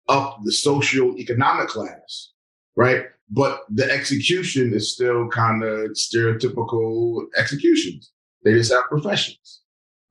upped 0.10 0.44
the 0.46 0.52
social 0.52 1.18
economic 1.18 1.70
class, 1.70 2.34
right? 2.76 3.06
But 3.30 3.62
the 3.70 3.90
execution 3.92 4.74
is 4.74 4.94
still 4.94 5.28
kind 5.30 5.64
of 5.64 5.92
stereotypical 5.92 7.26
executions. 7.38 8.12
They 8.44 8.54
just 8.54 8.72
have 8.72 8.84
professions. 8.86 9.62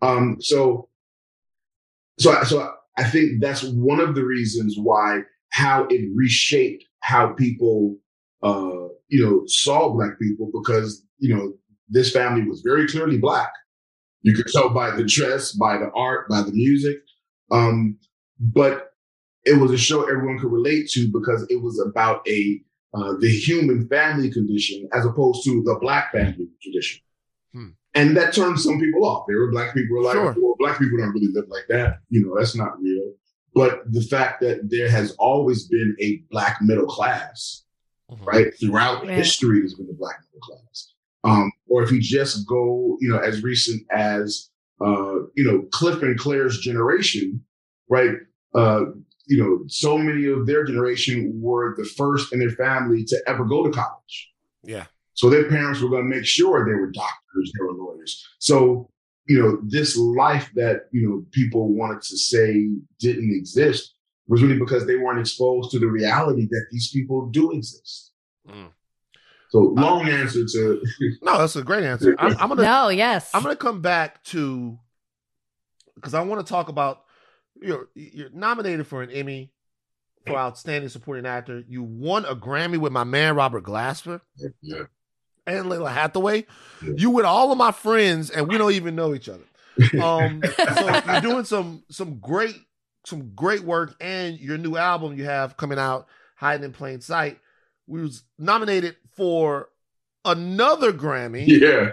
Um, 0.00 0.38
so, 0.40 0.88
so, 2.18 2.42
so 2.44 2.72
I 2.96 3.04
think 3.04 3.40
that's 3.40 3.62
one 3.62 4.00
of 4.00 4.14
the 4.14 4.24
reasons 4.24 4.76
why 4.78 5.20
how 5.50 5.84
it 5.90 6.08
reshaped 6.14 6.84
how 7.02 7.32
people, 7.34 7.96
uh, 8.42 8.88
you 9.08 9.24
know, 9.24 9.42
saw 9.46 9.90
black 9.90 10.18
people 10.18 10.50
because, 10.52 11.04
you 11.18 11.34
know, 11.34 11.52
this 11.88 12.10
family 12.12 12.48
was 12.48 12.62
very 12.62 12.88
clearly 12.88 13.18
black. 13.18 13.52
You 14.22 14.34
could 14.34 14.46
tell 14.46 14.70
by 14.70 14.92
the 14.92 15.04
dress, 15.04 15.52
by 15.52 15.76
the 15.78 15.90
art, 15.94 16.28
by 16.28 16.42
the 16.42 16.52
music. 16.52 16.98
Um, 17.50 17.98
but 18.40 18.92
it 19.44 19.60
was 19.60 19.72
a 19.72 19.78
show 19.78 20.04
everyone 20.04 20.38
could 20.38 20.52
relate 20.52 20.88
to 20.90 21.10
because 21.12 21.44
it 21.50 21.60
was 21.60 21.78
about 21.80 22.26
a, 22.28 22.60
uh, 22.94 23.14
the 23.18 23.28
human 23.28 23.88
family 23.88 24.30
condition 24.30 24.88
as 24.92 25.04
opposed 25.04 25.44
to 25.44 25.62
the 25.64 25.76
black 25.80 26.12
family 26.12 26.48
tradition. 26.62 27.00
Hmm. 27.52 27.68
And 27.94 28.16
that 28.16 28.32
turned 28.32 28.58
some 28.60 28.80
people 28.80 29.04
off. 29.04 29.26
There 29.28 29.38
were 29.38 29.50
black 29.50 29.74
people 29.74 29.96
were 29.96 30.04
like, 30.04 30.14
Sure. 30.14 30.34
well, 30.38 30.54
black 30.58 30.78
people 30.78 30.98
don't 30.98 31.12
really 31.12 31.32
live 31.32 31.48
like 31.48 31.66
that. 31.68 31.98
You 32.08 32.24
know, 32.24 32.38
that's 32.38 32.54
not 32.54 32.80
real. 32.80 33.12
But 33.54 33.82
the 33.92 34.02
fact 34.02 34.40
that 34.40 34.70
there 34.70 34.90
has 34.90 35.12
always 35.18 35.68
been 35.68 35.94
a 36.00 36.22
black 36.30 36.58
middle 36.62 36.86
class, 36.86 37.64
Mhm. 38.10 38.26
right? 38.26 38.54
Throughout 38.58 39.02
Right. 39.06 39.16
history, 39.16 39.58
there's 39.60 39.74
been 39.74 39.90
a 39.90 39.94
black 39.94 40.20
middle 40.32 40.40
class. 40.40 40.94
Um, 41.24 41.52
or 41.68 41.82
if 41.82 41.92
you 41.92 42.00
just 42.00 42.46
go, 42.48 42.96
you 43.00 43.08
know, 43.08 43.18
as 43.18 43.42
recent 43.42 43.82
as, 43.90 44.50
uh, 44.80 45.20
you 45.36 45.44
know, 45.44 45.62
Cliff 45.70 46.02
and 46.02 46.18
Claire's 46.18 46.58
generation, 46.60 47.44
right? 47.88 48.16
Uh, 48.54 48.86
you 49.26 49.38
know, 49.38 49.62
so 49.68 49.96
many 49.96 50.26
of 50.26 50.46
their 50.46 50.64
generation 50.64 51.30
were 51.40 51.76
the 51.76 51.84
first 51.84 52.32
in 52.32 52.40
their 52.40 52.50
family 52.50 53.04
to 53.04 53.16
ever 53.26 53.44
go 53.44 53.62
to 53.64 53.70
college. 53.70 54.32
Yeah. 54.64 54.86
So 55.14 55.30
their 55.30 55.48
parents 55.48 55.80
were 55.80 55.90
going 55.90 56.10
to 56.10 56.16
make 56.16 56.24
sure 56.24 56.64
they 56.64 56.74
were 56.74 56.90
doctors, 56.90 57.52
they 57.56 57.64
were 57.64 57.72
lawyers. 57.72 58.26
So, 58.40 58.90
you 59.32 59.42
know, 59.42 59.58
this 59.64 59.96
life 59.96 60.50
that, 60.54 60.88
you 60.92 61.08
know, 61.08 61.24
people 61.30 61.72
wanted 61.72 62.02
to 62.02 62.18
say 62.18 62.68
didn't 62.98 63.34
exist 63.34 63.94
was 64.28 64.42
really 64.42 64.58
because 64.58 64.86
they 64.86 64.96
weren't 64.96 65.20
exposed 65.20 65.70
to 65.70 65.78
the 65.78 65.86
reality 65.86 66.46
that 66.50 66.66
these 66.70 66.90
people 66.90 67.30
do 67.30 67.50
exist. 67.52 68.12
Mm. 68.46 68.68
So 69.48 69.60
long 69.60 70.06
answer 70.06 70.44
to 70.44 70.82
No, 71.22 71.38
that's 71.38 71.56
a 71.56 71.62
great 71.62 71.82
answer. 71.82 72.14
I'm, 72.18 72.36
I'm 72.36 72.48
gonna 72.50 72.62
No, 72.62 72.90
yes. 72.90 73.30
I'm 73.32 73.42
gonna 73.42 73.56
come 73.56 73.80
back 73.80 74.22
to 74.24 74.78
because 75.94 76.12
I 76.12 76.20
want 76.20 76.46
to 76.46 76.50
talk 76.50 76.68
about 76.68 77.04
you're 77.54 77.88
you're 77.94 78.30
nominated 78.34 78.86
for 78.86 79.02
an 79.02 79.10
Emmy 79.10 79.50
for 80.26 80.36
outstanding 80.36 80.90
supporting 80.90 81.24
actor. 81.24 81.64
You 81.66 81.82
won 81.82 82.26
a 82.26 82.36
Grammy 82.36 82.76
with 82.76 82.92
my 82.92 83.04
man 83.04 83.34
Robert 83.34 83.64
Glasper 83.64 84.20
yeah. 84.60 84.82
And 85.46 85.66
Lalah 85.66 85.92
Hathaway. 85.92 86.46
Yeah. 86.82 86.92
You 86.96 87.10
with 87.10 87.24
all 87.24 87.50
of 87.52 87.58
my 87.58 87.72
friends, 87.72 88.30
and 88.30 88.48
we 88.48 88.58
don't 88.58 88.72
even 88.72 88.94
know 88.94 89.14
each 89.14 89.28
other. 89.28 89.44
Um, 90.02 90.42
so 90.44 91.02
you're 91.06 91.20
doing 91.22 91.44
some 91.46 91.82
some 91.88 92.18
great 92.18 92.56
some 93.06 93.32
great 93.34 93.62
work, 93.62 93.94
and 94.00 94.38
your 94.38 94.58
new 94.58 94.76
album 94.76 95.16
you 95.16 95.24
have 95.24 95.56
coming 95.56 95.78
out, 95.78 96.06
Hiding 96.36 96.64
in 96.64 96.72
Plain 96.72 97.00
Sight, 97.00 97.38
we 97.86 98.02
was 98.02 98.22
nominated 98.38 98.96
for 99.16 99.70
another 100.26 100.92
Grammy 100.92 101.46
yeah. 101.48 101.90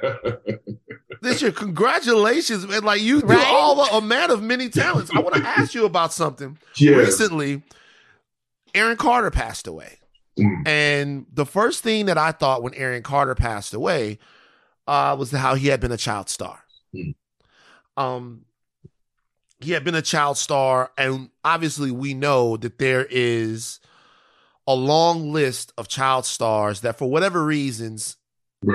this 1.22 1.41
year. 1.41 1.52
Congratulations, 1.52 2.68
man! 2.68 2.84
Like 2.84 3.02
you, 3.02 3.22
Right? 3.22 3.38
you're 3.38 3.47
all 3.47 3.82
a, 3.82 3.97
a 3.97 4.02
man 4.02 4.30
of 4.30 4.43
many 4.43 4.68
talents. 4.70 5.10
I 5.16 5.20
want 5.22 5.36
to 5.36 5.47
ask 5.47 5.74
you 5.74 5.86
about 5.86 6.12
something. 6.12 6.58
yeah. 6.76 6.95
Recently, 6.97 7.64
Aaron 8.76 8.97
Carter 8.97 9.32
passed 9.32 9.68
away. 9.68 10.00
Mm. 10.40 10.68
And 10.68 11.26
the 11.32 11.46
first 11.46 11.84
thing 11.84 12.06
that 12.06 12.18
I 12.18 12.32
thought 12.32 12.64
when 12.64 12.74
Aaron 12.74 13.04
Carter 13.04 13.36
passed 13.36 13.74
away 13.74 14.20
uh, 14.88 15.16
was 15.20 15.32
how 15.32 15.56
he 15.56 15.68
had 15.68 15.80
been 15.80 15.92
a 15.92 15.98
child 15.98 16.30
star. 16.30 16.64
Mm. 16.96 17.16
Um, 17.98 18.46
he 19.60 19.72
had 19.72 19.84
been 19.84 19.96
a 19.96 20.02
child 20.02 20.38
star, 20.38 20.92
and 20.98 21.30
obviously 21.44 21.92
we 21.92 22.14
know 22.14 22.56
that 22.58 22.80
there 22.80 23.06
is 23.10 23.80
a 24.66 24.74
long 24.74 25.34
list 25.34 25.74
of 25.78 25.88
child 25.88 26.26
stars 26.26 26.82
that, 26.82 26.98
for 26.98 27.10
whatever 27.10 27.44
reasons, 27.44 28.18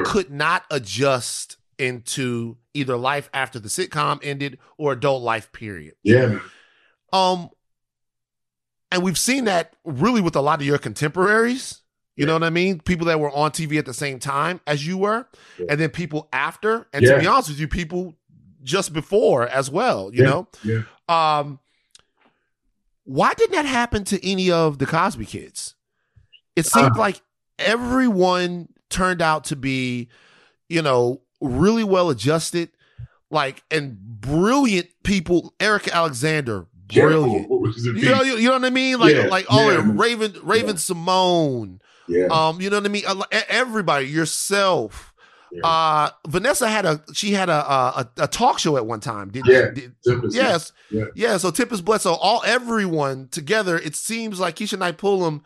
could 0.05 0.31
not 0.31 0.65
adjust 0.71 1.57
into 1.79 2.57
either 2.75 2.97
life 2.97 3.31
after 3.33 3.59
the 3.59 3.69
sitcom 3.69 4.21
ended 4.23 4.59
or 4.77 4.93
adult 4.93 5.23
life 5.23 5.53
period. 5.53 5.95
Yeah. 6.03 6.41
Um, 7.13 7.51
and 8.95 9.03
we've 9.03 9.19
seen 9.19 9.45
that 9.45 9.75
really 9.85 10.21
with 10.21 10.37
a 10.37 10.41
lot 10.41 10.61
of 10.61 10.67
your 10.67 10.79
contemporaries. 10.79 11.81
You 12.17 12.27
know 12.27 12.33
what 12.35 12.45
I 12.45 12.51
mean? 12.51 12.79
People 12.81 13.07
that 13.09 13.19
were 13.19 13.31
on 13.33 13.51
TV 13.51 13.77
at 13.77 13.87
the 13.87 13.93
same 13.95 14.21
time 14.21 14.61
as 14.69 14.87
you 14.87 14.97
were, 14.97 15.27
Yeah. 15.59 15.67
and 15.71 15.81
then 15.81 15.91
people 15.91 16.29
after, 16.33 16.87
and 16.93 17.03
Yeah. 17.05 17.15
to 17.15 17.19
be 17.21 17.27
honest 17.27 17.49
with 17.49 17.59
you, 17.59 17.67
people 17.67 18.15
just 18.63 18.93
before 18.93 19.49
as 19.49 19.69
well. 19.69 20.11
You 20.15 20.23
Yeah. 20.23 20.31
know, 20.31 20.49
Yeah. 20.63 20.83
um, 21.09 21.59
why 23.03 23.35
didn't 23.35 23.53
that 23.53 23.67
happen 23.67 24.05
to 24.05 24.27
any 24.27 24.51
of 24.51 24.79
the 24.79 24.87
Cosby 24.87 25.27
kids? 25.27 25.75
It 26.55 26.67
seemed 26.67 26.93
Uh. 26.97 26.99
like 27.01 27.21
everyone 27.59 28.69
turned 28.91 29.21
out 29.21 29.45
to 29.47 29.57
be, 29.57 30.09
you 30.69 30.83
know, 30.83 31.21
really 31.41 31.85
well 31.85 32.11
adjusted, 32.11 32.71
like 33.31 33.65
and 33.73 33.99
brilliant 34.21 34.89
people. 35.03 35.53
Erika 35.59 35.93
Alexander, 35.95 36.67
brilliant. 36.89 37.49
What? 37.51 37.77
You 37.77 38.11
know, 38.11 38.23
you, 38.23 38.37
you 38.37 38.49
know 38.49 38.55
what 38.55 38.65
I 38.65 38.71
mean? 38.71 38.99
Like, 38.99 39.15
Yeah, 39.15 39.27
like 39.27 39.47
oh, 39.51 39.71
yeah. 39.71 39.83
Raven, 39.95 40.35
Raven-Symoné. 40.43 41.79
yeah. 42.09 42.27
Um, 42.27 42.61
you 42.61 42.71
know 42.71 42.77
what 42.79 42.87
I 42.87 42.89
mean? 42.89 43.05
Everybody, 43.49 44.07
yourself. 44.07 45.13
Yeah. 45.53 45.61
Uh, 45.67 46.11
Vanessa 46.27 46.69
had 46.69 46.85
a 46.85 47.01
she 47.13 47.33
had 47.33 47.49
a 47.49 47.55
a, 47.55 48.11
a 48.19 48.27
talk 48.27 48.59
show 48.59 48.77
at 48.77 48.87
one 48.87 48.99
time. 49.01 49.31
Did, 49.31 49.47
Yeah. 49.47 49.71
did- 49.71 49.95
yes, 50.31 50.73
Yeah. 50.91 51.05
yeah. 51.15 51.37
So 51.37 51.51
Tip 51.53 51.71
is 51.73 51.81
blessed. 51.81 52.03
So 52.05 52.15
all 52.15 52.43
everyone 52.45 53.29
together. 53.29 53.79
It 53.79 53.95
seems 53.95 54.41
like 54.41 54.57
Keshia 54.57 54.79
Knight 54.79 54.99
Pulliam. 54.99 55.45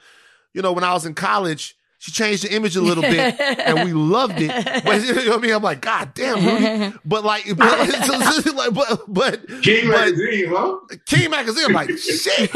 You 0.54 0.62
know, 0.62 0.72
when 0.72 0.82
I 0.82 0.94
was 0.94 1.04
in 1.04 1.12
college, 1.14 1.76
she 2.00 2.12
changed 2.12 2.44
the 2.44 2.54
image 2.54 2.76
a 2.76 2.80
little 2.80 3.02
bit, 3.02 3.38
and 3.40 3.84
we 3.84 3.92
loved 3.92 4.36
it. 4.40 4.50
But 4.84 5.02
you 5.04 5.14
know 5.14 5.30
what 5.30 5.38
I 5.38 5.42
mean? 5.42 5.52
I'm 5.52 5.62
like, 5.62 5.80
God 5.80 6.14
damn, 6.14 6.44
Rudy. 6.44 6.96
But 7.04 7.24
like, 7.24 7.44
but, 7.56 7.68
like, 8.54 8.72
but, 8.74 9.00
but 9.08 9.48
King 9.62 9.88
but- 9.90 9.98
Magazine, 10.14 10.46
huh? 10.48 10.76
King 11.06 11.30
Magazine, 11.30 11.64
I'm 11.66 11.72
like, 11.72 11.90
shit. 11.98 12.54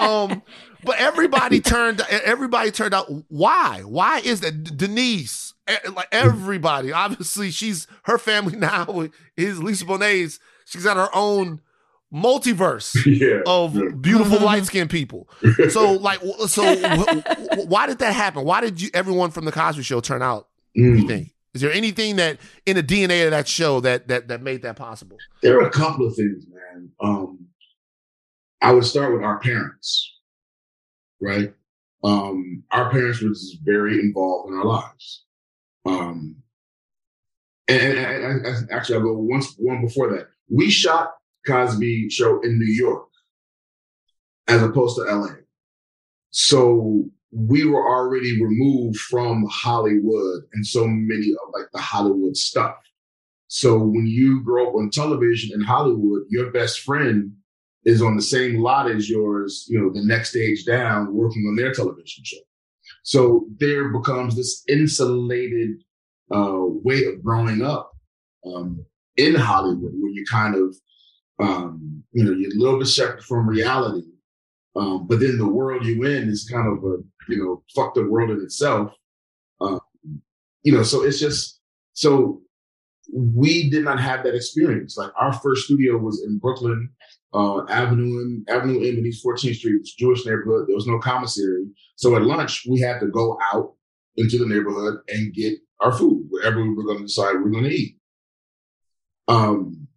um, 0.00 0.42
but 0.84 0.98
everybody 0.98 1.60
turned. 1.60 2.00
Everybody 2.08 2.70
turned 2.70 2.94
out. 2.94 3.06
Why? 3.28 3.82
Why 3.84 4.20
is 4.20 4.40
that? 4.40 4.64
D- 4.64 4.72
Denise, 4.74 5.52
eh, 5.66 5.76
like 5.94 6.08
everybody. 6.12 6.92
Obviously, 6.92 7.50
she's 7.50 7.86
her 8.04 8.16
family 8.18 8.56
now 8.56 9.08
is 9.36 9.62
Lisa 9.62 9.84
Bonet's. 9.84 10.40
She's 10.64 10.84
got 10.84 10.96
her 10.96 11.08
own 11.14 11.60
multiverse 12.12 12.94
Yeah. 13.06 13.40
of 13.46 13.74
Yeah. 13.76 13.90
beautiful 14.00 14.40
light 14.40 14.64
skinned 14.64 14.90
people. 14.90 15.28
So, 15.70 15.92
like, 16.00 16.20
so 16.48 16.62
w- 16.62 17.04
w- 17.22 17.66
why 17.68 17.86
did 17.86 17.98
that 17.98 18.14
happen? 18.14 18.44
Why 18.44 18.60
did 18.60 18.80
you 18.80 18.90
everyone 18.94 19.30
from 19.30 19.44
the 19.44 19.52
Cosby 19.52 19.82
Show 19.82 20.00
turn 20.00 20.22
out? 20.22 20.48
Mm. 20.76 21.00
You 21.00 21.06
think? 21.08 21.34
Is 21.54 21.62
there 21.62 21.72
anything 21.72 22.16
that 22.16 22.38
in 22.66 22.76
the 22.76 22.82
DNA 22.82 23.24
of 23.24 23.30
that 23.32 23.48
show 23.48 23.80
that 23.80 24.08
that 24.08 24.28
that 24.28 24.42
made 24.42 24.62
that 24.62 24.76
possible? 24.76 25.16
There 25.42 25.58
are 25.58 25.66
a 25.66 25.70
couple 25.70 26.06
of 26.06 26.14
things, 26.14 26.44
man. 26.48 26.90
Um, 27.00 27.46
I 28.60 28.72
would 28.72 28.84
start 28.84 29.12
with 29.12 29.22
our 29.22 29.38
parents, 29.40 30.14
right? 31.20 31.52
Um, 32.04 32.62
our 32.70 32.90
parents 32.90 33.20
were 33.22 33.30
just 33.30 33.58
very 33.64 33.98
involved 33.98 34.50
in 34.52 34.58
our 34.58 34.64
lives. 34.64 35.24
Um, 35.84 36.36
and, 37.66 37.80
and, 37.80 38.24
and, 38.24 38.46
and 38.46 38.70
actually, 38.70 38.96
I'll 38.96 39.02
go 39.04 39.14
once 39.18 39.54
one 39.58 39.80
before 39.80 40.10
that. 40.12 40.28
We 40.50 40.70
shot 40.70 41.12
Cosby 41.46 42.10
show 42.10 42.40
in 42.40 42.58
New 42.58 42.72
York 42.72 43.08
as 44.46 44.62
opposed 44.62 44.96
to 44.96 45.02
LA. 45.02 45.34
So 46.30 47.04
we 47.30 47.64
were 47.64 47.86
already 47.86 48.42
removed 48.42 48.98
from 48.98 49.46
Hollywood 49.50 50.44
and 50.52 50.66
so 50.66 50.86
many 50.86 51.30
of 51.30 51.52
like 51.52 51.66
the 51.72 51.80
Hollywood 51.80 52.36
stuff. 52.36 52.76
So 53.48 53.78
when 53.78 54.06
you 54.06 54.42
grow 54.42 54.68
up 54.68 54.74
on 54.74 54.90
television 54.90 55.50
in 55.54 55.66
Hollywood, 55.66 56.22
your 56.28 56.50
best 56.50 56.80
friend 56.80 57.32
is 57.84 58.02
on 58.02 58.16
the 58.16 58.22
same 58.22 58.60
lot 58.60 58.90
as 58.90 59.08
yours, 59.08 59.66
you 59.68 59.80
know, 59.80 59.90
the 59.90 60.04
next 60.04 60.30
stage 60.30 60.64
down 60.64 61.14
working 61.14 61.46
on 61.48 61.56
their 61.56 61.72
television 61.72 62.24
show. 62.24 62.38
So 63.02 63.46
there 63.58 63.88
becomes 63.88 64.36
this 64.36 64.62
insulated 64.68 65.82
uh, 66.30 66.58
way 66.58 67.04
of 67.04 67.22
growing 67.22 67.62
up 67.62 67.92
um, 68.44 68.84
in 69.16 69.34
Hollywood 69.34 69.92
where 69.98 70.10
you 70.10 70.24
kind 70.30 70.54
of, 70.54 70.76
um, 71.38 72.02
you 72.12 72.24
know, 72.24 72.32
you're 72.32 72.50
a 72.50 72.58
little 72.58 72.78
bit 72.78 72.88
separate 72.88 73.24
from 73.24 73.48
reality. 73.48 74.06
Um, 74.76 75.06
but 75.06 75.20
then 75.20 75.38
the 75.38 75.48
world 75.48 75.84
you 75.84 76.04
in 76.04 76.28
is 76.28 76.48
kind 76.50 76.66
of 76.68 76.84
a, 76.84 76.96
you 77.28 77.44
know, 77.44 77.62
fuck 77.74 77.94
the 77.94 78.06
world 78.06 78.30
in 78.30 78.40
itself. 78.40 78.92
Um, 79.60 79.80
you 80.62 80.72
know, 80.72 80.82
so 80.82 81.02
it's 81.02 81.18
just, 81.18 81.60
so 81.92 82.42
we 83.12 83.70
did 83.70 83.84
not 83.84 84.00
have 84.00 84.22
that 84.24 84.34
experience. 84.34 84.96
Like 84.96 85.10
our 85.18 85.32
first 85.32 85.64
studio 85.64 85.96
was 85.96 86.22
in 86.24 86.38
Brooklyn, 86.38 86.90
uh, 87.34 87.66
Avenue 87.68 88.20
and 88.20 88.48
Avenue 88.48 88.76
and 88.76 89.06
East 89.06 89.24
14th 89.24 89.56
Street, 89.56 89.88
Jewish 89.98 90.24
neighborhood. 90.24 90.66
There 90.68 90.76
was 90.76 90.86
no 90.86 90.98
commissary. 90.98 91.66
So 91.96 92.14
at 92.16 92.22
lunch, 92.22 92.66
we 92.68 92.80
had 92.80 93.00
to 93.00 93.06
go 93.06 93.38
out 93.52 93.74
into 94.16 94.38
the 94.38 94.46
neighborhood 94.46 95.00
and 95.08 95.34
get 95.34 95.54
our 95.80 95.92
food 95.92 96.26
wherever 96.28 96.62
we 96.62 96.74
were 96.74 96.84
going 96.84 96.98
to 96.98 97.04
decide 97.04 97.34
we 97.34 97.48
are 97.48 97.50
going 97.50 97.64
to 97.64 97.74
eat. 97.74 97.96
Um, 99.28 99.87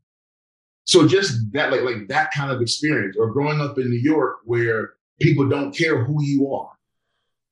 so 0.92 1.08
just 1.08 1.54
that, 1.54 1.72
like, 1.72 1.84
like 1.84 2.10
that 2.10 2.34
kind 2.34 2.52
of 2.52 2.60
experience, 2.60 3.16
or 3.18 3.32
growing 3.32 3.62
up 3.62 3.78
in 3.78 3.90
New 3.90 3.96
York 3.96 4.40
where 4.44 4.96
people 5.22 5.48
don't 5.48 5.72
care 5.72 6.04
who 6.04 6.22
you 6.22 6.54
are. 6.54 6.72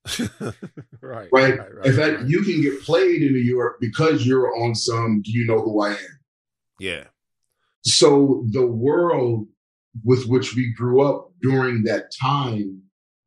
right, 1.02 1.30
right, 1.32 1.58
right. 1.58 1.86
In 1.86 1.94
fact, 1.94 2.18
right. 2.18 2.28
you 2.28 2.42
can 2.42 2.62
get 2.62 2.84
played 2.84 3.24
in 3.24 3.32
New 3.32 3.40
York 3.40 3.78
because 3.80 4.28
you're 4.28 4.54
on 4.62 4.76
some. 4.76 5.22
Do 5.22 5.32
you 5.32 5.48
know 5.48 5.62
who 5.62 5.82
I 5.82 5.92
am? 5.92 6.20
Yeah. 6.82 7.06
So 7.86 8.44
the 8.50 8.68
world 8.68 9.48
with 10.04 10.26
which 10.26 10.54
we 10.54 10.74
grew 10.74 11.02
up 11.02 11.32
during 11.42 11.84
that 11.84 12.12
time 12.22 12.82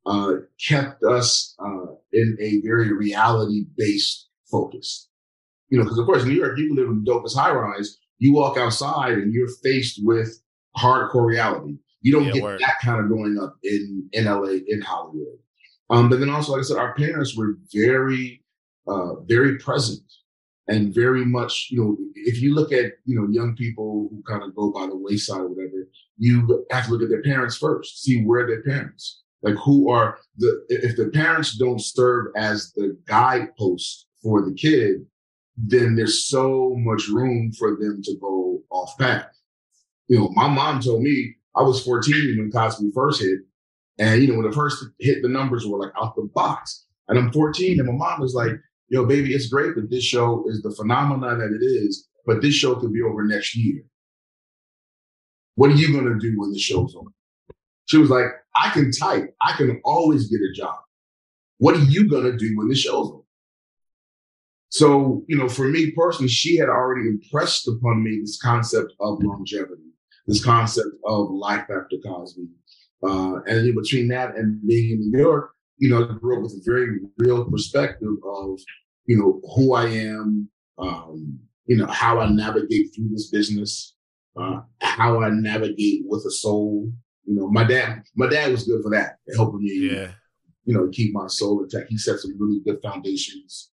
uh, 0.05 0.35
kept 0.69 1.03
us 1.05 1.55
uh, 1.59 1.87
in 2.13 2.37
a 2.39 2.61
very 2.61 2.93
reality 2.93 3.65
based 3.79 4.29
focus. 4.51 5.09
You 5.71 5.79
know, 5.79 5.85
because 5.85 5.99
of 5.99 6.05
course, 6.05 6.25
in 6.25 6.29
New 6.29 6.35
York, 6.35 6.59
you 6.59 6.67
can 6.67 6.77
live 6.77 6.89
in 6.91 7.03
the 7.03 7.11
dopest 7.11 7.35
high 7.35 7.55
rise. 7.55 7.97
You 8.23 8.33
walk 8.35 8.57
outside 8.57 9.15
and 9.15 9.35
you're 9.35 9.49
faced 9.65 9.99
with 10.05 10.41
hardcore 10.77 11.27
reality. 11.27 11.75
You 12.03 12.13
don't 12.13 12.27
yeah, 12.27 12.33
get 12.35 12.43
word. 12.45 12.61
that 12.61 12.77
kind 12.81 13.01
of 13.01 13.09
growing 13.09 13.37
up 13.37 13.57
in 13.65 14.09
in 14.13 14.27
LA 14.27 14.59
in 14.69 14.81
Hollywood. 14.81 15.39
Um, 15.91 16.09
but 16.09 16.21
then 16.21 16.31
also, 16.31 16.53
like 16.53 16.61
I 16.61 16.63
said, 16.63 16.77
our 16.77 16.95
parents 16.95 17.37
were 17.37 17.59
very, 17.75 18.45
uh, 18.87 19.17
very 19.23 19.59
present 19.59 20.01
and 20.69 20.95
very 20.95 21.25
much, 21.25 21.67
you 21.73 21.83
know, 21.83 21.97
if 22.15 22.41
you 22.41 22.55
look 22.55 22.71
at, 22.71 22.93
you 23.07 23.21
know, 23.21 23.27
young 23.29 23.57
people 23.57 24.09
who 24.09 24.23
kind 24.23 24.45
of 24.45 24.55
go 24.55 24.71
by 24.71 24.87
the 24.87 24.97
wayside 24.97 25.41
or 25.41 25.49
whatever, 25.49 25.89
you 26.17 26.65
have 26.71 26.87
to 26.87 26.93
look 26.93 27.03
at 27.03 27.09
their 27.09 27.23
parents 27.23 27.57
first, 27.57 28.05
see 28.05 28.23
where 28.23 28.47
their 28.47 28.63
parents, 28.63 29.21
like 29.43 29.57
who 29.57 29.91
are 29.91 30.19
the, 30.39 30.65
if 30.69 30.97
the 30.97 31.09
parents 31.09 31.59
don't 31.59 31.83
serve 31.83 32.27
as 32.37 32.73
the 32.77 32.97
guidepost 33.09 34.07
for 34.23 34.43
the 34.43 34.55
kid, 34.55 35.05
then 35.57 35.97
there's 35.97 36.27
so 36.27 36.75
much 36.79 37.09
room 37.09 37.53
for 37.59 37.77
them 37.77 38.01
to 38.03 38.17
go 38.21 38.63
off 38.71 38.97
path. 38.99 39.27
You 40.09 40.19
know, 40.19 40.29
my 40.35 40.49
mom 40.49 40.81
told 40.81 41.03
me 41.03 41.35
I 41.57 41.63
was 41.63 41.85
14 41.85 42.37
when 42.39 42.51
Cosby 42.51 42.91
first 42.95 43.23
hit. 43.23 43.41
And, 43.99 44.23
you 44.23 44.29
know, 44.29 44.39
when 44.39 44.47
it 44.47 44.55
first 44.55 44.85
hit, 44.99 45.23
the 45.23 45.29
numbers 45.29 45.67
were 45.67 45.79
like 45.79 45.93
out 46.01 46.17
the 46.17 46.29
box. 46.35 46.87
And 47.09 47.19
I'm 47.19 47.33
14 47.33 47.79
and 47.79 47.89
my 47.89 47.95
mom 47.95 48.21
was 48.21 48.35
like, 48.35 48.53
yo, 48.89 49.05
baby, 49.05 49.35
it's 49.35 49.49
great 49.49 49.75
that 49.75 49.91
this 49.91 50.05
show 50.05 50.45
is 50.49 50.63
the 50.63 50.71
phenomenon 50.71 51.39
that 51.39 51.53
it 51.53 51.65
is, 51.65 52.09
but 52.27 52.41
this 52.41 52.55
show 52.55 52.75
could 52.75 52.93
be 52.93 53.03
over 53.03 53.25
next 53.25 53.57
year. 53.57 53.83
What 55.55 55.71
are 55.71 55.75
you 55.75 55.93
going 55.93 56.07
to 56.07 56.19
do 56.19 56.39
when 56.39 56.53
the 56.53 56.59
show's 56.59 56.95
over? 56.97 57.11
She 57.87 57.99
was 57.99 58.11
like, 58.11 58.27
I 58.57 58.71
can 58.71 58.91
type. 58.91 59.35
I 59.43 59.53
can 59.53 59.81
always 59.85 60.31
get 60.31 60.41
a 60.41 60.53
job. 60.55 60.77
What 61.59 61.77
are 61.77 61.85
you 61.85 62.09
going 62.09 62.25
to 62.25 62.37
do 62.37 62.57
when 62.57 62.69
the 62.69 62.75
show's 62.75 63.11
over? 63.11 63.22
So, 64.73 65.23
you 65.29 65.37
know, 65.37 65.51
for 65.51 65.69
me 65.69 65.91
personally, 65.91 66.31
she 66.31 66.57
had 66.57 66.71
already 66.71 67.07
impressed 67.07 67.69
upon 67.69 68.03
me 68.03 68.21
this 68.21 68.41
concept 68.41 68.95
of 69.01 69.23
longevity, 69.23 69.83
this 70.27 70.43
concept 70.43 70.89
of 71.05 71.31
life 71.31 71.65
after 71.65 71.99
Cosby. 72.03 72.47
Uh, 73.03 73.43
and 73.47 73.69
in 73.69 73.75
between 73.75 74.09
that 74.09 74.35
and 74.35 74.67
being 74.67 74.93
in 74.93 75.11
New 75.11 75.19
York, 75.19 75.51
you 75.77 75.91
know, 75.91 76.09
I 76.09 76.15
grew 76.15 76.37
up 76.39 76.43
with 76.45 76.53
a 76.53 76.63
very 76.65 77.01
real 77.19 77.45
perspective 77.51 78.15
of, 78.25 78.61
you 79.05 79.19
know, 79.19 79.43
who 79.55 79.75
I 79.75 79.89
am, 79.89 80.49
um, 80.79 81.39
you 81.67 81.77
know, 81.77 81.87
how 81.87 82.21
I 82.21 82.31
navigate 82.31 82.95
through 82.97 83.11
this 83.11 83.29
business, 83.29 83.95
uh, 84.41 84.61
how 84.81 85.21
I 85.21 85.29
navigate 85.33 86.05
with 86.07 86.25
a 86.27 86.31
soul. 86.31 86.91
You 87.27 87.35
know, 87.35 87.51
my 87.51 87.65
dad, 87.65 88.05
my 88.17 88.27
dad 88.27 88.51
was 88.51 88.65
good 88.65 88.83
for 88.83 88.91
that, 88.93 89.17
helping 89.37 89.65
me, 89.65 89.91
yeah. 89.93 90.13
you 90.65 90.73
know, 90.73 90.89
keep 90.91 91.13
my 91.13 91.27
soul 91.27 91.63
intact. 91.63 91.91
He 91.91 91.99
set 91.99 92.21
some 92.21 92.41
really 92.41 92.61
good 92.65 92.79
foundations. 92.83 93.72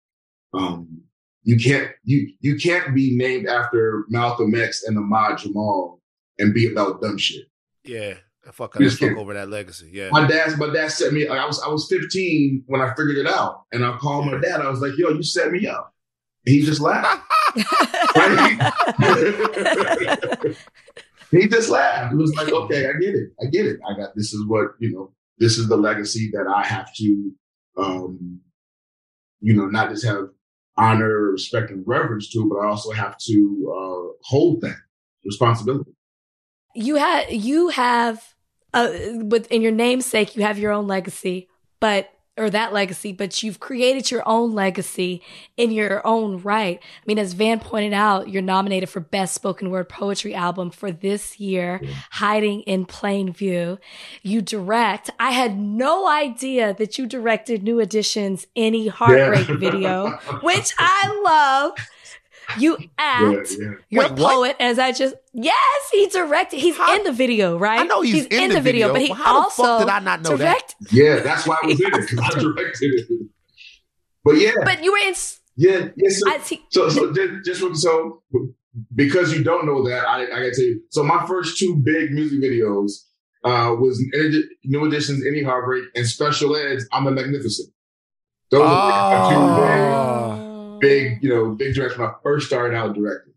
Um, 0.53 1.01
you 1.43 1.57
can't, 1.57 1.91
you, 2.03 2.31
you 2.39 2.57
can't 2.57 2.93
be 2.93 3.15
named 3.15 3.47
after 3.47 4.05
Malcolm 4.09 4.53
X 4.55 4.83
and 4.83 4.97
Ahmad 4.97 5.39
Jamal 5.39 6.01
and 6.37 6.53
be 6.53 6.71
about 6.71 7.01
dumb 7.01 7.17
shit. 7.17 7.45
Yeah. 7.83 8.15
Fuck, 8.51 8.81
I 8.81 8.89
fuck 8.89 9.17
over 9.17 9.33
that 9.35 9.49
legacy. 9.49 9.89
Yeah. 9.93 10.09
My 10.11 10.25
dad, 10.25 10.57
my 10.57 10.73
dad 10.73 10.91
set 10.91 11.13
me. 11.13 11.27
I 11.27 11.45
was, 11.45 11.61
I 11.61 11.67
was 11.67 11.87
15 11.87 12.63
when 12.65 12.81
I 12.81 12.93
figured 12.95 13.17
it 13.17 13.27
out, 13.27 13.65
and 13.71 13.85
I 13.85 13.95
called 13.97 14.25
my 14.25 14.39
dad. 14.39 14.61
I 14.61 14.69
was 14.69 14.79
like, 14.79 14.93
"Yo, 14.97 15.09
you 15.09 15.21
set 15.21 15.51
me 15.51 15.67
up." 15.67 15.93
He 16.45 16.63
just 16.63 16.81
laughed. 16.81 17.21
he 21.31 21.47
just 21.47 21.69
laughed. 21.69 22.13
It 22.13 22.17
was 22.17 22.33
like, 22.35 22.51
okay, 22.51 22.87
I 22.87 22.93
get 22.93 23.13
it. 23.13 23.29
I 23.39 23.45
get 23.51 23.67
it. 23.67 23.79
I 23.87 23.95
got 23.95 24.15
this 24.15 24.33
is 24.33 24.47
what, 24.47 24.69
you 24.79 24.91
know, 24.91 25.13
this 25.37 25.59
is 25.59 25.67
the 25.67 25.77
legacy 25.77 26.31
that 26.33 26.47
I 26.47 26.65
have 26.65 26.91
to 26.95 27.31
um, 27.77 28.41
you 29.41 29.53
know, 29.53 29.67
not 29.67 29.89
just 29.89 30.05
have 30.05 30.29
honor, 30.79 31.31
respect, 31.31 31.71
and 31.71 31.83
reverence 31.85 32.29
to, 32.31 32.47
but 32.49 32.57
I 32.57 32.67
also 32.67 32.91
have 32.91 33.17
to 33.17 33.73
uh, 33.75 34.13
hold 34.23 34.61
that 34.61 34.77
responsibility. 35.25 35.91
You 36.75 36.95
have 36.95 37.31
you 37.31 37.69
have 37.69 38.23
uh, 38.73 38.91
with 39.13 39.51
in 39.51 39.61
your 39.61 39.71
namesake, 39.71 40.35
you 40.35 40.43
have 40.43 40.59
your 40.59 40.71
own 40.71 40.87
legacy, 40.87 41.49
but 41.79 42.09
or 42.39 42.49
that 42.49 42.73
legacy, 42.73 43.11
but 43.11 43.43
you've 43.43 43.59
created 43.59 44.09
your 44.09 44.23
own 44.25 44.53
legacy 44.53 45.21
in 45.57 45.71
your 45.71 46.05
own 46.07 46.41
right. 46.41 46.79
I 46.81 47.03
mean, 47.05 47.19
as 47.19 47.33
Van 47.33 47.59
pointed 47.59 47.93
out, 47.93 48.29
you're 48.29 48.41
nominated 48.41 48.89
for 48.89 49.01
Best 49.01 49.35
Spoken 49.35 49.69
Word 49.69 49.89
Poetry 49.89 50.33
Album 50.33 50.71
for 50.71 50.91
this 50.91 51.39
year. 51.39 51.81
Hiding 52.11 52.61
in 52.61 52.85
Plain 52.85 53.33
View. 53.33 53.77
You 54.23 54.41
direct. 54.41 55.09
I 55.19 55.31
had 55.31 55.57
no 55.59 56.07
idea 56.07 56.73
that 56.75 56.97
you 56.97 57.05
directed 57.05 57.63
New 57.63 57.79
Edition's 57.79 58.47
N.E. 58.55 58.87
Heartbreak 58.87 59.47
yeah. 59.47 59.57
video, 59.57 60.09
which 60.41 60.73
I 60.79 61.21
love. 61.25 61.73
You 62.57 62.77
act. 62.97 63.51
Yeah, 63.51 63.57
yeah. 63.59 63.71
You're 63.89 64.03
Wait, 64.03 64.11
a 64.11 64.15
poet, 64.15 64.39
what? 64.39 64.61
as 64.61 64.79
I 64.79 64.91
just 64.91 65.15
yes, 65.33 65.89
he 65.91 66.07
directed. 66.07 66.59
He's 66.59 66.77
How? 66.77 66.95
in 66.95 67.03
the 67.03 67.11
video, 67.11 67.57
right? 67.57 67.79
I 67.79 67.83
know 67.83 68.01
he's, 68.01 68.13
he's 68.13 68.25
in, 68.27 68.43
in, 68.43 68.49
the, 68.49 68.61
video, 68.61 68.91
video, 68.91 68.93
but 68.93 69.01
he 69.01 69.11
well, 69.11 69.37
also 69.37 69.79
did 69.79 69.89
I 69.89 69.99
not 69.99 70.21
know 70.21 70.37
direct- 70.37 70.75
that? 70.79 70.93
Yeah, 70.93 71.19
that's 71.19 71.45
why 71.45 71.57
I 71.61 71.67
was 71.67 71.79
in 71.79 71.87
it 71.87 72.09
because 72.09 72.19
I 72.19 72.29
directed 72.39 72.93
it. 72.93 73.07
But 74.23 74.37
yeah, 74.37 74.51
but 74.63 74.83
you 74.83 74.91
were 74.91 74.97
in. 74.99 75.13
Yeah, 75.55 75.89
yeah. 75.95 76.09
So, 76.09 76.39
see- 76.41 76.65
so, 76.69 76.89
so 76.89 77.13
just, 77.13 77.59
just 77.59 77.81
so 77.81 78.21
because 78.95 79.33
you 79.33 79.43
don't 79.43 79.65
know 79.65 79.87
that, 79.87 80.07
I, 80.07 80.23
I 80.23 80.27
gotta 80.27 80.51
tell 80.51 80.63
you. 80.63 80.81
So 80.89 81.03
my 81.03 81.25
first 81.25 81.57
two 81.57 81.81
big 81.83 82.11
music 82.11 82.39
videos 82.39 82.91
uh, 83.43 83.75
was 83.75 84.03
New 84.63 84.85
Edition's 84.85 85.25
N.E. 85.25 85.43
Heartbreak 85.43 85.85
and 85.95 86.05
Special 86.05 86.55
Ed's 86.55 86.87
I'm 86.91 87.07
a 87.07 87.11
Magnificent. 87.11 87.69
Those 88.51 88.61
oh. 88.61 88.65
are 88.65 90.37
two 90.37 90.41
big 90.41 90.48
big, 90.79 91.23
you 91.23 91.29
know, 91.29 91.51
big 91.51 91.75
direction 91.75 92.01
when 92.01 92.09
I 92.09 92.13
first 92.23 92.47
started 92.47 92.75
out 92.75 92.93
directing. 92.95 93.33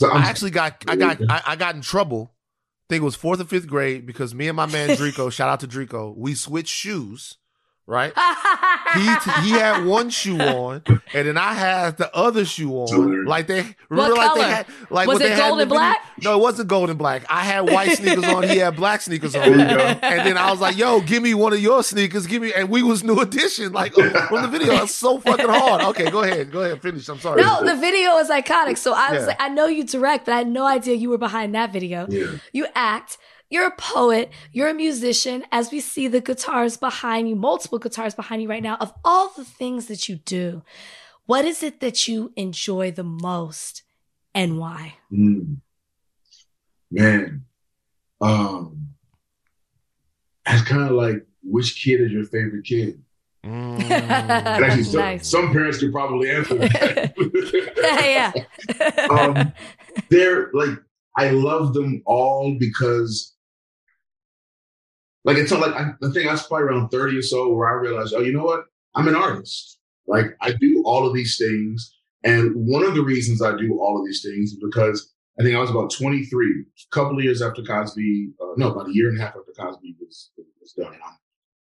So 0.00 0.10
I'm, 0.10 0.22
i 0.22 0.26
actually 0.26 0.50
got, 0.50 0.84
I 0.88 0.96
got, 0.96 1.18
I, 1.28 1.42
I, 1.48 1.56
got 1.56 1.74
in 1.74 1.80
trouble. 1.80 2.32
I 2.34 2.94
think 2.94 3.02
it 3.02 3.04
was 3.04 3.14
fourth 3.14 3.40
or 3.40 3.44
fifth 3.44 3.66
grade 3.66 4.06
because 4.06 4.34
me 4.34 4.48
and 4.48 4.56
my 4.56 4.66
man 4.66 4.88
Drico, 4.96 5.30
shout 5.32 5.48
out 5.48 5.60
to 5.60 5.68
Drico, 5.68 6.16
we 6.16 6.34
switched 6.34 6.74
shoes, 6.74 7.38
right? 7.86 8.12
he 8.94 9.00
he 9.42 9.50
had 9.50 9.84
one 9.84 10.10
shoe 10.10 10.38
on, 10.40 10.82
and 10.86 11.28
then 11.28 11.36
I 11.36 11.52
had 11.54 11.96
the 11.98 12.14
other 12.14 12.44
shoe 12.44 12.72
on. 12.72 13.24
Like 13.24 13.46
they 13.46 13.64
remember, 13.88 14.14
What 14.14 14.16
like 14.16 14.28
color? 14.28 14.40
they 14.42 14.48
had, 14.50 14.66
like 14.90 15.08
Was 15.08 15.18
what 15.20 15.26
it 15.26 15.28
they 15.30 15.36
gold 15.36 15.58
the 15.58 15.62
and 15.62 15.70
video- 15.70 15.78
black? 15.80 15.98
No, 16.22 16.38
it 16.38 16.40
wasn't 16.42 16.68
gold 16.68 16.90
and 16.90 16.98
black. 16.98 17.24
I 17.28 17.40
had 17.44 17.60
white 17.62 17.90
sneakers 17.98 18.24
on. 18.24 18.42
He 18.44 18.58
had 18.58 18.76
black 18.76 19.00
sneakers 19.02 19.34
on. 19.34 19.42
There 19.42 19.50
you 19.50 19.76
go. 19.76 19.84
And 20.02 20.26
then 20.26 20.36
I 20.38 20.50
was 20.50 20.60
like, 20.60 20.76
"Yo, 20.76 21.00
give 21.00 21.22
me 21.22 21.34
one 21.34 21.52
of 21.52 21.60
your 21.60 21.82
sneakers. 21.82 22.26
Give 22.26 22.40
me." 22.42 22.52
And 22.54 22.68
we 22.68 22.82
was 22.82 23.02
new 23.02 23.18
edition, 23.20 23.72
like 23.72 23.92
oh, 23.96 24.08
from 24.28 24.42
the 24.42 24.48
video. 24.48 24.74
It's 24.82 24.94
so 24.94 25.18
fucking 25.18 25.48
hard. 25.48 25.82
Okay, 25.82 26.10
go 26.10 26.22
ahead, 26.22 26.50
go 26.52 26.62
ahead, 26.62 26.80
finish. 26.82 27.08
I'm 27.08 27.18
sorry. 27.18 27.42
No, 27.42 27.64
the 27.64 27.76
video 27.76 28.16
is 28.18 28.28
iconic. 28.30 28.78
So 28.78 28.92
I 28.92 29.12
was 29.12 29.20
Yeah. 29.22 29.26
like, 29.28 29.40
I 29.40 29.48
know 29.48 29.66
you 29.66 29.84
direct, 29.84 30.24
but 30.26 30.32
I 30.34 30.38
had 30.38 30.48
no 30.48 30.64
idea 30.66 30.94
you 30.94 31.10
were 31.10 31.18
behind 31.18 31.54
that 31.54 31.72
video. 31.72 32.06
Yeah. 32.08 32.26
You 32.52 32.66
act. 32.74 33.18
You're 33.52 33.66
a 33.66 33.76
poet. 33.76 34.30
You're 34.50 34.70
a 34.70 34.74
musician. 34.74 35.44
As 35.52 35.70
we 35.70 35.80
see 35.80 36.08
the 36.08 36.22
guitars 36.22 36.78
behind 36.78 37.28
you, 37.28 37.36
multiple 37.36 37.78
guitars 37.78 38.14
behind 38.14 38.40
you 38.40 38.48
right 38.48 38.62
now. 38.62 38.76
Of 38.80 38.94
all 39.04 39.28
the 39.36 39.44
things 39.44 39.86
that 39.86 40.08
you 40.08 40.16
do, 40.16 40.62
what 41.26 41.44
is 41.44 41.62
it 41.62 41.80
that 41.80 42.08
you 42.08 42.32
enjoy 42.34 42.92
the 42.92 43.04
most, 43.04 43.82
and 44.34 44.58
why? 44.58 44.94
Mm. 45.12 45.58
Man, 46.90 47.44
um, 48.22 48.88
it's 50.46 50.62
kind 50.62 50.88
of 50.88 50.92
like 50.92 51.26
which 51.42 51.84
kid 51.84 52.00
is 52.00 52.10
your 52.10 52.24
favorite 52.24 52.64
kid? 52.64 53.02
Mm. 53.44 53.82
Actually, 53.90 54.84
some, 54.84 55.00
Nice. 55.00 55.28
some 55.28 55.52
parents 55.52 55.78
could 55.78 55.92
probably 55.92 56.30
answer 56.30 56.54
that. 56.54 57.12
yeah, 57.76 58.32
yeah. 58.80 59.06
um, 59.10 59.52
they're 60.08 60.50
like 60.54 60.78
I 61.16 61.30
love 61.30 61.74
them 61.74 62.02
all 62.06 62.56
because, 62.58 63.34
like, 65.24 65.38
until 65.38 65.60
like 65.60 65.74
I, 65.74 65.90
I 66.02 66.10
think 66.12 66.28
I 66.28 66.32
was 66.32 66.46
probably 66.46 66.66
around 66.66 66.90
thirty 66.90 67.16
or 67.16 67.22
so 67.22 67.52
where 67.52 67.68
I 67.68 67.80
realized, 67.80 68.14
oh, 68.14 68.20
you 68.20 68.32
know 68.32 68.44
what? 68.44 68.64
I'm 68.94 69.08
an 69.08 69.14
artist. 69.14 69.78
Like 70.06 70.36
I 70.40 70.52
do 70.52 70.82
all 70.84 71.06
of 71.06 71.14
these 71.14 71.36
things, 71.38 71.94
and 72.24 72.52
one 72.54 72.84
of 72.84 72.94
the 72.94 73.02
reasons 73.02 73.42
I 73.42 73.56
do 73.56 73.78
all 73.80 73.98
of 73.98 74.06
these 74.06 74.22
things 74.22 74.52
is 74.52 74.58
because 74.62 75.12
I 75.38 75.42
think 75.42 75.56
I 75.56 75.60
was 75.60 75.70
about 75.70 75.92
23, 75.92 76.46
a 76.46 76.94
couple 76.94 77.18
of 77.18 77.24
years 77.24 77.40
after 77.40 77.62
Cosby. 77.62 78.32
Uh, 78.40 78.52
no, 78.56 78.72
about 78.72 78.88
a 78.88 78.94
year 78.94 79.08
and 79.08 79.18
a 79.18 79.22
half 79.22 79.34
after 79.36 79.52
Cosby 79.58 79.96
was 80.00 80.30
was 80.60 80.72
done. 80.72 80.92
And 80.92 81.02
I'm, 81.02 81.16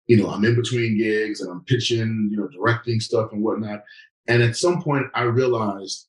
you 0.06 0.16
know, 0.16 0.28
I'm 0.28 0.44
in 0.44 0.56
between 0.56 0.98
gigs 0.98 1.40
and 1.40 1.50
I'm 1.50 1.64
pitching, 1.64 2.28
you 2.30 2.36
know, 2.36 2.48
directing 2.48 3.00
stuff 3.00 3.32
and 3.32 3.42
whatnot. 3.42 3.82
And 4.26 4.42
at 4.42 4.56
some 4.56 4.82
point, 4.82 5.06
I 5.14 5.22
realized 5.22 6.08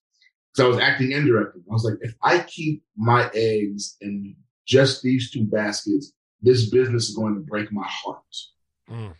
because 0.53 0.65
I 0.65 0.69
was 0.69 0.79
acting 0.79 1.13
and 1.13 1.25
directing. 1.25 1.63
I 1.69 1.73
was 1.73 1.83
like, 1.83 1.97
if 2.01 2.13
I 2.23 2.39
keep 2.39 2.83
my 2.97 3.29
eggs 3.33 3.95
in 4.01 4.35
just 4.67 5.01
these 5.01 5.31
two 5.31 5.45
baskets, 5.45 6.13
this 6.41 6.69
business 6.69 7.09
is 7.09 7.15
going 7.15 7.35
to 7.35 7.41
break 7.41 7.71
my 7.71 7.87
heart. 7.87 8.35
Mm. 8.89 9.15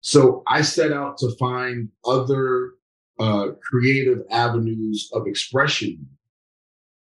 So 0.00 0.42
I 0.46 0.62
set 0.62 0.92
out 0.92 1.18
to 1.18 1.30
find 1.38 1.88
other 2.04 2.72
uh, 3.18 3.48
creative 3.62 4.22
avenues 4.30 5.10
of 5.12 5.26
expression 5.26 6.06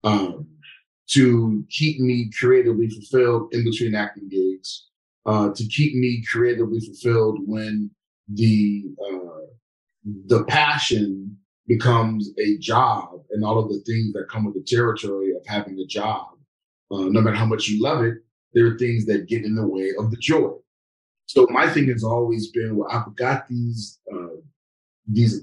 um, 0.04 0.48
to 1.10 1.66
keep 1.70 2.00
me 2.00 2.32
creatively 2.38 2.90
fulfilled 2.90 3.54
in 3.54 3.64
between 3.64 3.96
acting 3.96 4.30
gigs, 4.30 4.88
uh, 5.26 5.50
to 5.54 5.66
keep 5.68 5.96
me 5.96 6.24
creatively 6.30 6.80
fulfilled 6.80 7.40
when 7.46 7.92
the 8.34 8.86
uh, 9.00 9.46
the 10.28 10.44
passion 10.46 11.38
becomes 11.68 12.32
a 12.40 12.58
job 12.60 13.10
and 13.32 13.44
all 13.44 13.60
of 13.60 13.70
the 13.70 13.80
things 13.82 14.14
that 14.14 14.30
come 14.30 14.46
with 14.46 14.54
the 14.54 14.64
territory 14.64 15.32
of 15.32 15.42
having 15.48 15.80
a 15.80 15.86
job. 15.86 16.28
Uh, 16.92 17.06
no 17.10 17.22
matter 17.22 17.36
how 17.36 17.46
much 17.46 17.68
you 17.68 17.82
love 17.82 18.04
it, 18.04 18.18
there 18.56 18.66
are 18.66 18.78
things 18.78 19.06
that 19.06 19.28
get 19.28 19.44
in 19.44 19.54
the 19.54 19.68
way 19.68 19.92
of 20.00 20.10
the 20.10 20.18
joy. 20.18 20.50
So 21.28 21.46
my 21.50 21.68
thing 21.70 21.90
has 21.90 22.04
always 22.04 22.50
been, 22.52 22.78
well, 22.78 22.90
I've 22.90 23.16
got 23.16 23.48
these 23.48 24.00
uh, 24.12 24.38
these 25.08 25.42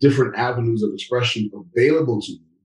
different 0.00 0.36
avenues 0.36 0.82
of 0.82 0.92
expression 0.92 1.50
available 1.54 2.20
to 2.20 2.32
me, 2.32 2.58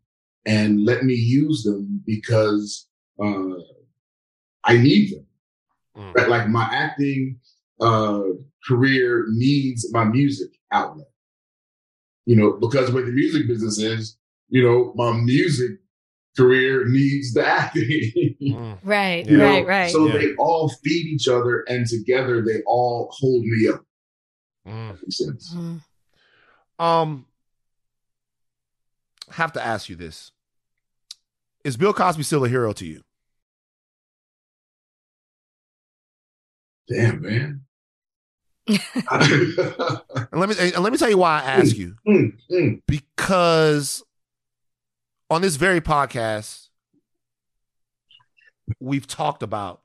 and 0.46 0.86
let 0.86 1.04
me 1.04 1.14
use 1.14 1.64
them 1.64 2.02
because 2.06 2.88
uh, 3.22 3.60
I 4.64 4.78
need 4.78 5.12
them. 5.12 5.26
Mm. 5.98 6.16
Right? 6.16 6.30
Like 6.30 6.48
my 6.48 6.68
acting 6.72 7.40
uh, 7.80 8.22
career 8.68 9.26
needs 9.30 9.92
my 9.92 10.06
music 10.06 10.50
outlet. 10.72 11.08
You 12.26 12.36
know, 12.38 12.52
because 12.54 12.92
way 12.92 13.02
the 13.02 13.12
music 13.12 13.48
business 13.48 13.80
is, 13.80 14.18
you 14.50 14.64
know, 14.64 14.94
my 14.96 15.12
music 15.12 15.72
career 16.38 16.86
needs 16.88 17.34
the 17.34 17.46
acting. 17.46 18.36
Mm. 18.42 18.78
right, 18.84 19.26
You 19.30 19.38
know, 19.38 19.46
right, 19.46 19.68
right. 19.68 19.92
So 19.92 20.08
Yeah. 20.08 20.18
they 20.18 20.34
all 20.36 20.70
feed 20.84 21.06
each 21.08 21.28
other, 21.28 21.64
and 21.68 21.86
together 21.88 22.42
they 22.42 22.62
all 22.66 23.10
hold 23.12 23.44
me 23.46 23.70
up. 23.70 23.86
Mm. 24.68 25.02
Makes 25.02 25.18
sense. 25.18 25.54
Mm. 25.56 25.82
Um, 26.84 27.26
have 29.32 29.54
to 29.54 29.64
ask 29.66 29.88
you 29.90 29.96
this: 29.96 30.32
Is 31.64 31.78
Bill 31.78 31.94
Cosby 31.94 32.24
still 32.24 32.44
a 32.46 32.50
hero 32.50 32.74
to 32.74 32.86
you? 32.86 33.04
Damn, 36.88 37.22
man. 37.22 37.62
And 40.32 40.40
let 40.40 40.50
me 40.50 40.56
and 40.60 40.84
let 40.84 40.92
me 40.94 40.98
tell 40.98 41.10
you 41.10 41.18
why 41.18 41.40
I 41.42 41.44
ask 41.44 41.76
you. 41.76 41.96
Mm, 42.08 42.34
mm. 42.50 42.82
because 42.88 44.04
on 45.32 45.42
this 45.42 45.56
very 45.56 45.82
podcast 45.82 46.68
we've 48.80 49.08
talked 49.08 49.42
about 49.42 49.82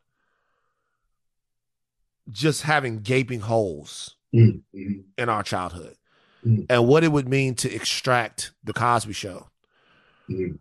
just 2.30 2.62
having 2.62 2.98
gaping 3.00 3.40
holes 3.40 4.12
Mm, 4.34 4.62
mm, 4.74 5.04
in 5.16 5.28
our 5.30 5.42
childhood 5.42 5.96
Mm. 6.44 6.66
and 6.68 6.86
what 6.86 7.02
it 7.04 7.12
would 7.12 7.28
mean 7.28 7.54
to 7.54 7.72
extract 7.74 8.52
the 8.62 8.72
Cosby 8.74 9.12
show. 9.14 9.48
mm. 10.28 10.58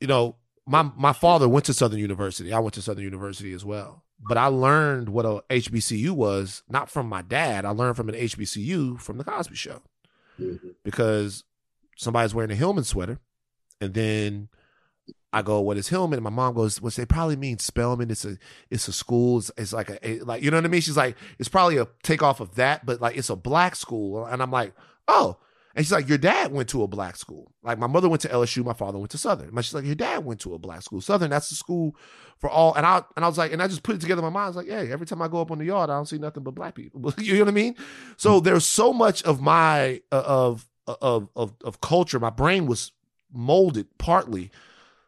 You 0.00 0.06
know, 0.06 0.36
my 0.66 0.82
my 0.82 1.12
father 1.12 1.48
went 1.48 1.64
to 1.66 1.72
Southern 1.74 2.00
University. 2.00 2.52
I 2.52 2.58
went 2.58 2.74
to 2.74 2.82
Southern 2.82 3.04
University 3.04 3.52
as 3.52 3.64
well. 3.64 4.04
But 4.20 4.36
I 4.36 4.46
learned 4.46 5.08
what 5.10 5.24
a 5.24 5.42
HBCU 5.50 6.10
was 6.12 6.62
not 6.68 6.90
from 6.90 7.08
my 7.08 7.22
dad. 7.22 7.64
I 7.64 7.70
learned 7.70 7.96
from 7.96 8.08
an 8.08 8.14
HBCU 8.16 8.98
from 9.00 9.16
the 9.18 9.24
Cosby 9.24 9.54
show 9.56 9.80
Mhm. 10.40 10.74
because 10.84 11.44
somebody's 11.96 12.34
wearing 12.34 12.50
a 12.50 12.54
Hillman 12.56 12.84
sweater, 12.84 13.18
and 13.80 13.94
then 13.94 14.48
I 15.32 15.42
go, 15.42 15.60
"What 15.60 15.76
is 15.76 15.88
Hillman?" 15.88 16.18
And 16.18 16.24
my 16.24 16.30
mom 16.30 16.54
goes, 16.54 16.80
"Well, 16.80 16.92
they 16.94 17.04
probably 17.06 17.36
mean 17.36 17.58
Spelman. 17.58 18.10
It's 18.10 18.24
a 18.24 18.38
it's 18.70 18.88
a 18.88 18.92
school. 18.92 19.38
It's, 19.38 19.50
it's 19.56 19.72
like 19.72 19.90
a, 19.90 20.08
a- 20.08 20.20
like 20.20 20.42
you 20.42 20.50
know 20.50 20.56
what 20.58 20.64
I 20.64 20.68
mean." 20.68 20.80
She's 20.80 20.96
like, 20.96 21.16
"It's 21.38 21.48
probably 21.48 21.76
a 21.78 21.88
takeoff 22.02 22.40
of 22.40 22.54
that, 22.54 22.86
but 22.86 23.00
like 23.00 23.16
it's 23.16 23.30
a 23.30 23.36
black 23.36 23.76
school." 23.76 24.24
And 24.26 24.42
I'm 24.42 24.50
like, 24.50 24.74
"Oh." 25.08 25.38
And 25.76 25.84
she's 25.84 25.90
like, 25.92 26.08
"Your 26.08 26.18
dad 26.18 26.52
went 26.52 26.68
to 26.68 26.84
a 26.84 26.86
black 26.86 27.16
school. 27.16 27.50
Like 27.64 27.80
my 27.80 27.88
mother 27.88 28.08
went 28.08 28.22
to 28.22 28.28
LSU, 28.28 28.64
my 28.64 28.74
father 28.74 28.96
went 28.98 29.10
to 29.10 29.18
Southern." 29.18 29.50
But 29.52 29.64
she's 29.64 29.74
like, 29.74 29.84
"Your 29.84 29.96
dad 29.96 30.24
went 30.24 30.38
to 30.42 30.54
a 30.54 30.58
black 30.58 30.82
school. 30.82 31.00
Southern, 31.00 31.30
that's 31.30 31.48
the 31.48 31.56
school 31.56 31.96
for 32.38 32.48
all." 32.48 32.74
And 32.74 32.86
I 32.86 33.02
and 33.16 33.24
I 33.24 33.28
was 33.28 33.38
like, 33.38 33.52
and 33.52 33.60
I 33.60 33.66
just 33.66 33.82
put 33.82 33.96
it 33.96 34.00
together 34.00 34.20
in 34.20 34.24
my 34.24 34.30
mind. 34.30 34.44
I 34.44 34.48
was 34.48 34.56
like, 34.56 34.68
"Hey, 34.68 34.92
every 34.92 35.06
time 35.06 35.20
I 35.20 35.26
go 35.26 35.40
up 35.40 35.50
on 35.50 35.58
the 35.58 35.64
yard, 35.64 35.90
I 35.90 35.94
don't 35.96 36.06
see 36.06 36.18
nothing 36.18 36.44
but 36.44 36.54
black 36.54 36.76
people." 36.76 37.12
you 37.18 37.34
know 37.34 37.40
what 37.40 37.48
I 37.48 37.52
mean? 37.52 37.74
So 38.18 38.38
there's 38.38 38.64
so 38.64 38.92
much 38.92 39.24
of 39.24 39.40
my 39.40 40.00
uh, 40.12 40.22
of 40.24 40.68
of 40.86 41.28
of 41.34 41.54
of 41.64 41.80
culture. 41.80 42.20
My 42.20 42.30
brain 42.30 42.66
was 42.66 42.92
molded 43.34 43.98
partly 43.98 44.50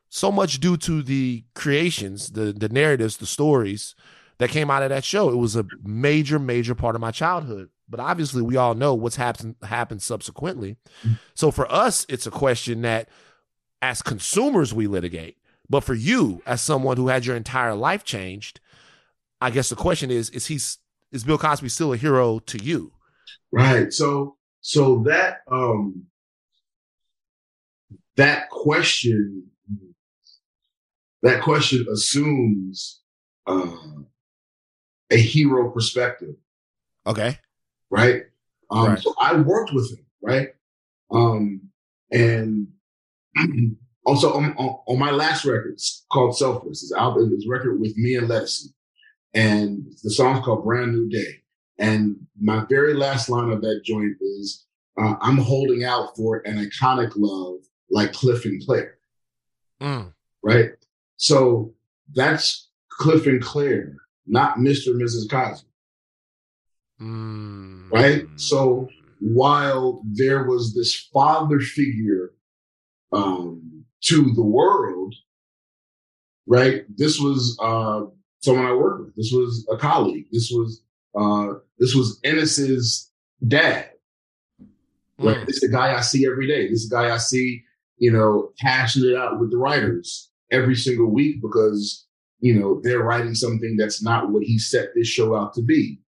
so 0.09 0.33
much 0.33 0.61
due 0.61 0.77
to 0.79 1.03
the 1.03 1.45
creations, 1.55 2.31
the 2.31 2.53
the 2.53 2.69
narratives, 2.69 3.17
the 3.17 3.27
stories 3.27 3.95
that 4.39 4.51
came 4.51 4.71
out 4.71 4.83
of 4.83 4.91
that 4.91 5.05
show. 5.05 5.31
It 5.31 5.37
was 5.37 5.57
a 5.57 5.67
major, 5.83 6.39
major 6.39 6.75
part 6.75 6.95
of 6.95 7.01
my 7.01 7.11
childhood. 7.11 7.71
But 7.89 8.01
obviously, 8.01 8.43
we 8.43 8.57
all 8.57 8.75
know 8.75 8.95
what's 8.95 9.17
happened 9.17 9.57
happened 9.63 10.03
subsequently. 10.03 10.77
So 11.35 11.51
for 11.51 11.71
us, 11.71 12.05
it's 12.09 12.27
a 12.27 12.31
question 12.31 12.83
that, 12.83 13.09
as 13.81 14.03
consumers, 14.03 14.75
we 14.75 14.87
litigate. 14.87 15.37
But 15.69 15.85
for 15.85 15.95
you, 15.95 16.43
as 16.47 16.61
someone 16.61 16.97
who 16.97 17.09
had 17.09 17.27
your 17.27 17.37
entire 17.37 17.75
life 17.75 18.05
changed, 18.05 18.61
I 19.41 19.51
guess 19.51 19.69
the 19.69 19.77
question 19.77 20.11
is: 20.11 20.31
Is 20.31 20.47
he 20.47 20.59
is 21.13 21.25
Bill 21.25 21.39
Cosby 21.39 21.69
still 21.69 21.93
a 21.93 21.97
hero 21.97 22.39
to 22.41 22.63
you? 22.63 22.93
Right. 23.53 23.93
So 23.93 24.37
so 24.61 25.03
that 25.07 25.43
um 25.51 26.07
that 28.17 28.49
question 28.51 29.45
that 31.23 31.43
question 31.43 31.85
assumes 31.93 33.01
uh, 33.47 33.77
a 35.11 35.17
hero 35.17 35.71
perspective, 35.71 36.35
Okay. 37.07 37.39
right? 37.91 38.23
Um 38.71 38.87
Right. 38.87 38.99
so 38.99 39.15
I 39.21 39.37
worked 39.41 39.73
with 39.73 39.91
him, 39.93 40.05
right? 40.23 40.49
Um 41.13 41.63
and 42.11 42.69
also 44.05 44.33
on, 44.35 44.55
on, 44.57 44.79
on 44.89 44.99
my 44.99 45.11
last 45.11 45.45
record 45.45 45.73
it's 45.75 46.05
called 46.13 46.37
Selfless. 46.37 46.83
It's 46.83 46.93
album 46.93 47.33
it's 47.35 47.47
a 47.47 47.51
record 47.51 47.81
with 47.81 47.97
me 47.97 48.17
and 48.17 48.29
Lettuce. 48.29 48.73
And 49.35 49.87
the 50.03 50.11
song's 50.11 50.45
called 50.45 50.65
Brand 50.65 50.93
New 50.93 51.09
Day. 51.09 51.43
And 51.79 52.17
my 52.41 52.65
very 52.71 52.95
last 52.95 53.29
line 53.29 53.51
of 53.51 53.61
that 53.61 53.83
joint 53.85 54.17
is, 54.23 54.65
uh, 54.99 55.17
I'm 55.21 55.37
holding 55.37 55.85
out 55.85 56.17
for 56.17 56.39
an 56.47 56.57
iconic 56.57 57.13
love 57.17 57.59
like 57.91 58.13
Cliff 58.13 58.45
and 58.45 58.65
Claire, 58.65 58.99
Mm. 59.81 60.13
right? 60.43 60.71
So 61.17 61.75
that's 62.15 62.69
Cliff 62.89 63.27
and 63.27 63.43
Claire, 63.43 63.97
not 64.27 64.57
Mr. 64.59 64.89
and 64.89 65.01
Mrs. 65.03 65.29
Cosby, 65.31 65.69
Mm. 67.01 67.91
right? 67.91 68.27
So 68.37 68.89
while 69.21 70.03
there 70.05 70.45
was 70.45 70.75
this 70.75 70.95
father 71.13 71.61
figure 71.61 72.33
um, 73.13 73.85
to 74.03 74.33
the 74.35 74.43
world, 74.43 75.15
right? 76.47 76.85
This 76.97 77.19
was 77.21 77.57
uh, 77.63 78.07
someone 78.41 78.67
I 78.67 78.75
worked 78.75 79.05
with. 79.07 79.17
This 79.17 79.33
was 79.33 79.67
a 79.71 79.77
colleague. 79.77 80.27
This 80.33 80.51
was 80.51 80.83
uh, 81.19 81.55
this 81.79 81.95
was 81.95 82.21
Ennis's 82.25 83.11
dad. 83.47 83.91
Right? 85.19 85.39
Mm. 85.39 85.47
This 85.47 85.57
is 85.57 85.63
the 85.63 85.69
guy 85.69 85.95
I 85.97 86.01
see 86.03 86.27
every 86.27 86.47
day. 86.47 86.69
This 86.69 86.83
is 86.83 86.89
the 86.91 86.97
guy 86.97 87.15
I 87.15 87.17
see, 87.17 87.63
you 87.99 88.13
know, 88.13 88.51
hashing 88.59 89.05
it 89.05 89.17
out 89.17 89.41
with 89.41 89.51
the 89.51 89.59
writers 89.59 90.31
every 90.51 90.75
single 90.75 91.11
week 91.11 91.41
because, 91.43 92.07
you 92.41 92.59
know, 92.59 92.81
they're 92.83 93.03
writing 93.03 93.35
something 93.35 93.77
that's 93.77 94.03
not 94.03 94.31
what 94.31 94.43
he 94.43 94.59
set 94.59 94.89
this 94.95 95.09
show 95.09 95.35
out 95.35 95.55
to 95.55 95.63
be. 95.63 96.01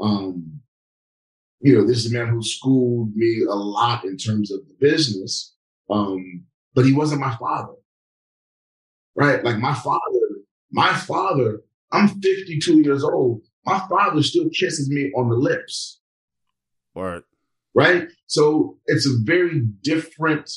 Um, 0.00 0.60
you 1.60 1.76
know, 1.76 1.86
this 1.86 2.04
is 2.04 2.12
a 2.12 2.14
man 2.14 2.28
who 2.28 2.42
schooled 2.42 3.14
me 3.14 3.42
a 3.48 3.54
lot 3.54 4.04
in 4.04 4.16
terms 4.16 4.52
of 4.52 4.60
the 4.66 4.74
business. 4.80 5.54
Um, 5.88 6.44
but 6.74 6.84
he 6.84 6.92
wasn't 6.92 7.20
my 7.20 7.34
father. 7.36 7.72
Right? 9.14 9.42
Like 9.42 9.58
my 9.58 9.74
father, 9.74 10.20
my 10.70 10.92
father, 10.92 11.62
I'm 11.92 12.08
52 12.08 12.82
years 12.82 13.02
old. 13.02 13.40
My 13.64 13.80
father 13.88 14.22
still 14.22 14.48
kisses 14.50 14.90
me 14.90 15.10
on 15.16 15.30
the 15.30 15.36
lips 15.36 16.00
Word. 16.94 17.24
right? 17.74 18.08
So 18.26 18.78
it's 18.86 19.06
a 19.06 19.16
very 19.22 19.60
different 19.82 20.50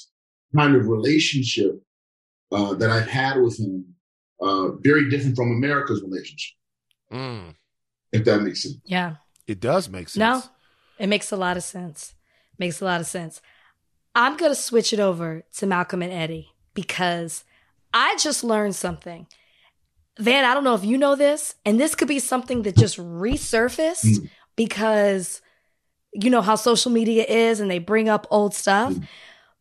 kind 0.56 0.76
of 0.76 0.88
relationship 0.88 1.82
uh, 2.52 2.74
that 2.76 2.90
I've 2.90 3.08
had 3.08 3.42
with 3.42 3.60
him. 3.60 3.86
Uh, 4.42 4.70
very 4.82 5.10
different 5.10 5.36
from 5.36 5.52
America's 5.52 6.02
relationship, 6.02 6.56
Mm. 7.12 7.56
if 8.14 8.24
that 8.24 8.42
makes 8.42 8.64
sense. 8.64 8.78
Yeah. 8.86 9.16
It 9.48 9.60
does 9.60 9.90
make 9.90 10.08
sense. 10.08 10.18
No, 10.18 10.42
it 10.98 11.08
makes 11.08 11.32
a 11.32 11.36
lot 11.36 11.58
of 11.58 11.64
sense. 11.64 12.14
Makes 12.58 12.80
a 12.80 12.86
lot 12.86 13.02
of 13.02 13.08
sense. 13.08 13.42
I'm 14.16 14.38
going 14.38 14.52
to 14.52 14.56
switch 14.56 14.94
it 14.94 15.00
over 15.02 15.44
to 15.58 15.66
Malcolm 15.68 16.02
and 16.02 16.14
Eddie 16.14 16.50
because 16.74 17.44
I 17.94 18.16
just 18.18 18.44
learned 18.44 18.76
something. 18.76 19.28
Van, 20.18 20.46
I 20.46 20.54
don't 20.54 20.64
know 20.64 20.76
if 20.76 20.86
you 20.86 20.98
know 20.98 21.16
this, 21.16 21.56
and 21.66 21.78
this 21.80 21.94
could 21.96 22.08
be 22.08 22.20
something 22.20 22.62
that 22.64 22.78
just 22.78 22.98
resurfaced 22.98 24.06
Mm. 24.20 24.30
because 24.56 25.42
you 26.14 26.30
know 26.30 26.42
how 26.42 26.56
social 26.56 26.92
media 26.92 27.24
is 27.28 27.60
and 27.60 27.70
they 27.70 27.80
bring 27.80 28.08
up 28.10 28.26
old 28.32 28.54
stuff. 28.56 28.94
Mm. 28.94 29.08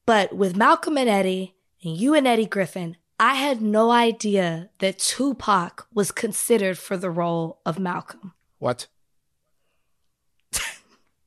But 0.09 0.33
with 0.33 0.57
Malcolm 0.57 0.97
and 0.97 1.07
Eddie, 1.07 1.55
and 1.85 1.95
you 1.95 2.15
and 2.15 2.27
Eddie 2.27 2.47
Griffin, 2.47 2.97
I 3.21 3.35
had 3.35 3.61
no 3.61 3.91
idea 3.91 4.71
that 4.79 4.99
Tupac 4.99 5.87
was 5.93 6.13
considered 6.13 6.79
for 6.79 6.97
the 6.97 7.11
role 7.11 7.61
of 7.67 7.79
Malcolm. 7.79 8.33
What? 8.59 8.87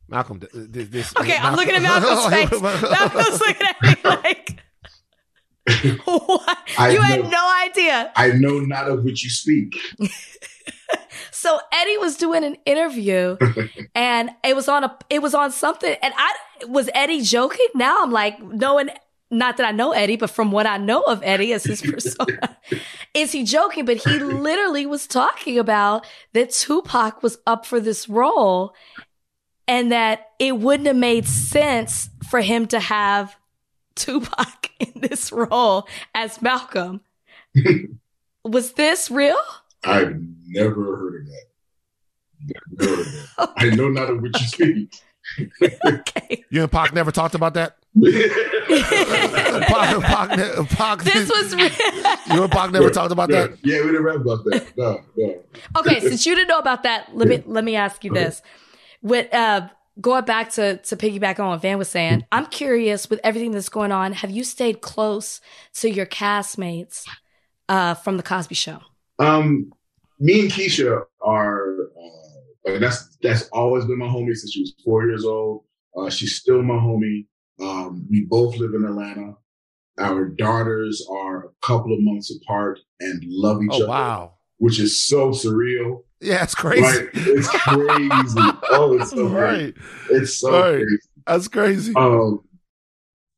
Malcolm, 0.08 0.40
th- 0.40 0.74
th- 0.74 0.90
this. 0.90 1.16
Okay, 1.16 1.38
I'm 1.38 1.56
looking 1.56 1.76
at 1.76 1.84
Malcolm's 1.84 2.26
face. 2.34 2.60
Malcolm's 2.60 3.40
looking 3.40 3.68
at 3.68 3.82
me 3.84 3.96
like, 4.04 4.64
what? 6.06 6.58
I 6.80 6.90
you 6.90 7.02
had 7.02 7.30
no 7.30 7.54
idea. 7.64 8.12
I 8.16 8.30
know 8.32 8.62
not 8.62 8.90
of 8.90 9.04
which 9.04 9.24
you 9.24 9.30
speak. 9.30 9.78
So 11.34 11.60
Eddie 11.74 11.98
was 11.98 12.18
doing 12.18 12.44
an 12.44 12.56
interview, 12.66 13.38
and 13.96 14.30
it 14.44 14.56
was 14.56 14.68
on 14.68 14.84
a, 14.84 14.98
it 15.10 15.22
was 15.22 15.34
on 15.34 15.52
something, 15.52 15.96
and 16.02 16.14
I 16.16 16.34
was 16.68 16.90
Eddie 16.94 17.22
joking. 17.22 17.68
Now 17.74 17.98
I'm 18.00 18.12
like, 18.12 18.42
knowing, 18.42 18.90
not 19.32 19.58
that 19.58 19.66
I 19.66 19.72
know 19.72 19.92
Eddie, 19.92 20.18
but 20.18 20.30
from 20.30 20.52
what 20.52 20.68
I 20.68 20.78
know 20.78 21.02
of 21.02 21.22
Eddie 21.24 21.54
as 21.54 21.64
his 21.64 21.82
persona, 21.82 22.58
is 23.14 23.32
he 23.32 23.44
joking? 23.44 23.86
But 23.86 23.98
he 23.98 24.20
literally 24.20 24.86
was 24.86 25.08
talking 25.08 25.58
about 25.58 26.06
that 26.34 26.52
Tupac 26.52 27.24
was 27.24 27.38
up 27.48 27.66
for 27.66 27.80
this 27.80 28.08
role, 28.08 28.76
and 29.68 29.92
that 29.92 30.32
it 30.38 30.58
wouldn't 30.58 30.88
have 30.88 30.96
made 30.96 31.26
sense 31.28 32.10
for 32.30 32.42
him 32.42 32.68
to 32.68 32.80
have 32.80 33.36
Tupac 33.96 34.70
in 34.80 34.94
this 35.02 35.32
role 35.32 35.88
as 36.14 36.42
Malcolm. 36.42 37.02
was 38.44 38.74
this 38.74 39.10
real? 39.10 39.38
I've 39.84 40.16
never 40.48 40.98
heard 40.98 41.22
of 41.22 41.28
that. 41.28 41.46
Never 42.80 42.96
heard 42.96 43.00
of 43.08 43.14
that. 43.38 43.50
I 43.58 43.70
know 43.76 43.90
not 43.90 44.10
of 44.10 44.22
which 44.22 44.40
you 44.40 44.48
speak. 44.90 45.02
Okay. 45.86 46.44
You 46.50 46.64
and 46.64 46.72
Pac 46.72 46.94
never 46.94 47.12
talked 47.12 47.36
about 47.36 47.54
that. 47.54 47.78
Pac, 48.72 50.02
Pac, 50.02 50.70
Pac, 50.70 51.04
This 51.04 51.30
was 51.30 51.56
real. 51.56 51.70
you 52.36 52.44
and 52.44 52.52
Pac 52.52 52.72
never 52.72 52.90
talked 52.90 53.12
about 53.12 53.30
yeah, 53.30 53.48
that. 53.48 53.58
yeah, 53.64 53.80
we 53.82 53.88
didn't 53.88 54.04
rap 54.04 54.16
about 54.18 54.44
that. 54.46 54.78
No, 54.78 55.02
no. 55.18 55.44
okay, 55.80 56.00
since 56.00 56.26
you 56.26 56.36
didn't 56.36 56.48
know 56.48 56.60
about 56.60 56.84
that, 56.84 57.16
let 57.16 57.28
me 57.28 57.44
let 57.46 57.64
me 57.64 57.76
ask 57.76 58.04
you 58.04 58.12
this. 58.14 58.42
With 59.02 59.34
uh 59.34 59.68
going 60.00 60.26
back 60.26 60.52
to 60.52 60.78
to 60.78 60.96
piggyback 60.96 61.40
on 61.40 61.50
what 61.50 61.62
Van 61.62 61.78
was 61.78 61.90
saying, 61.90 62.26
I'm 62.32 62.46
curious 62.48 63.10
with 63.10 63.20
everything 63.24 63.52
that's 63.52 63.70
going 63.70 63.92
on, 63.92 64.14
have 64.14 64.32
you 64.32 64.44
stayed 64.44 64.82
close 64.82 65.42
to 65.76 65.90
your 65.90 66.06
castmates 66.06 67.06
uh 67.70 67.94
from 67.96 68.18
the 68.18 68.24
Cosby 68.24 68.56
show? 68.56 68.80
Um, 69.26 69.72
me 70.20 70.42
and 70.42 70.52
Keshia 70.52 71.04
are. 71.22 71.76
Uh, 71.82 72.72
like 72.72 72.80
that's 72.80 73.18
that's 73.24 73.50
always 73.50 73.86
been 73.86 73.98
my 73.98 74.06
homie 74.06 74.36
since 74.36 74.54
she 74.54 74.62
was 74.62 74.76
four 74.86 75.06
years 75.08 75.26
old. 75.26 75.64
Uh, 75.98 76.10
she's 76.12 76.36
still 76.36 76.62
my 76.62 76.76
homie. 76.76 77.26
Um, 77.60 78.06
we 78.10 78.26
both 78.30 78.56
live 78.58 78.74
in 78.76 78.86
Atlanta. 78.86 79.34
Our 80.00 80.26
daughters 80.26 81.06
are 81.12 81.46
a 81.46 81.50
couple 81.64 81.92
of 81.94 82.00
months 82.02 82.32
apart 82.36 82.80
and 83.00 83.22
love 83.26 83.64
each 83.64 83.70
Oh 83.72 83.78
other, 83.78 83.88
wow. 83.88 84.34
which 84.58 84.80
is 84.80 85.04
so 85.06 85.32
surreal. 85.32 86.04
Yeah, 86.22 86.44
it's 86.44 86.54
crazy. 86.54 86.82
Right? 86.84 87.10
It's 87.14 87.50
crazy. 87.50 88.52
oh, 88.70 88.94
it's 88.94 89.10
so 89.10 89.28
right. 89.28 89.74
It's 90.12 90.40
so 90.40 90.52
Right. 90.52 90.84
crazy. 90.84 90.98
That's 91.26 91.48
crazy. 91.48 91.94
Um, 91.96 92.42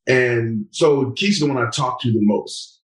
and 0.06 0.66
so 0.70 1.06
Keshia's 1.12 1.40
the 1.40 1.46
one 1.48 1.56
I 1.66 1.70
talk 1.70 2.00
to 2.02 2.12
the 2.12 2.20
most. 2.20 2.82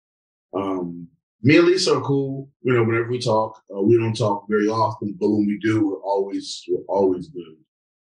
Um, 0.54 1.08
me 1.42 1.56
and 1.56 1.66
Lisa 1.66 1.96
are 1.96 2.00
cool. 2.00 2.50
You 2.62 2.74
know, 2.74 2.82
whenever 2.84 3.08
we 3.08 3.18
talk, 3.20 3.60
uh, 3.74 3.80
we 3.80 3.96
don't 3.96 4.16
talk 4.16 4.46
very 4.48 4.66
often, 4.68 5.16
but 5.18 5.28
when 5.30 5.46
we 5.46 5.58
do, 5.62 5.86
we're 5.86 6.02
always 6.02 6.64
we're 6.68 6.84
always 6.88 7.28
good. 7.28 7.56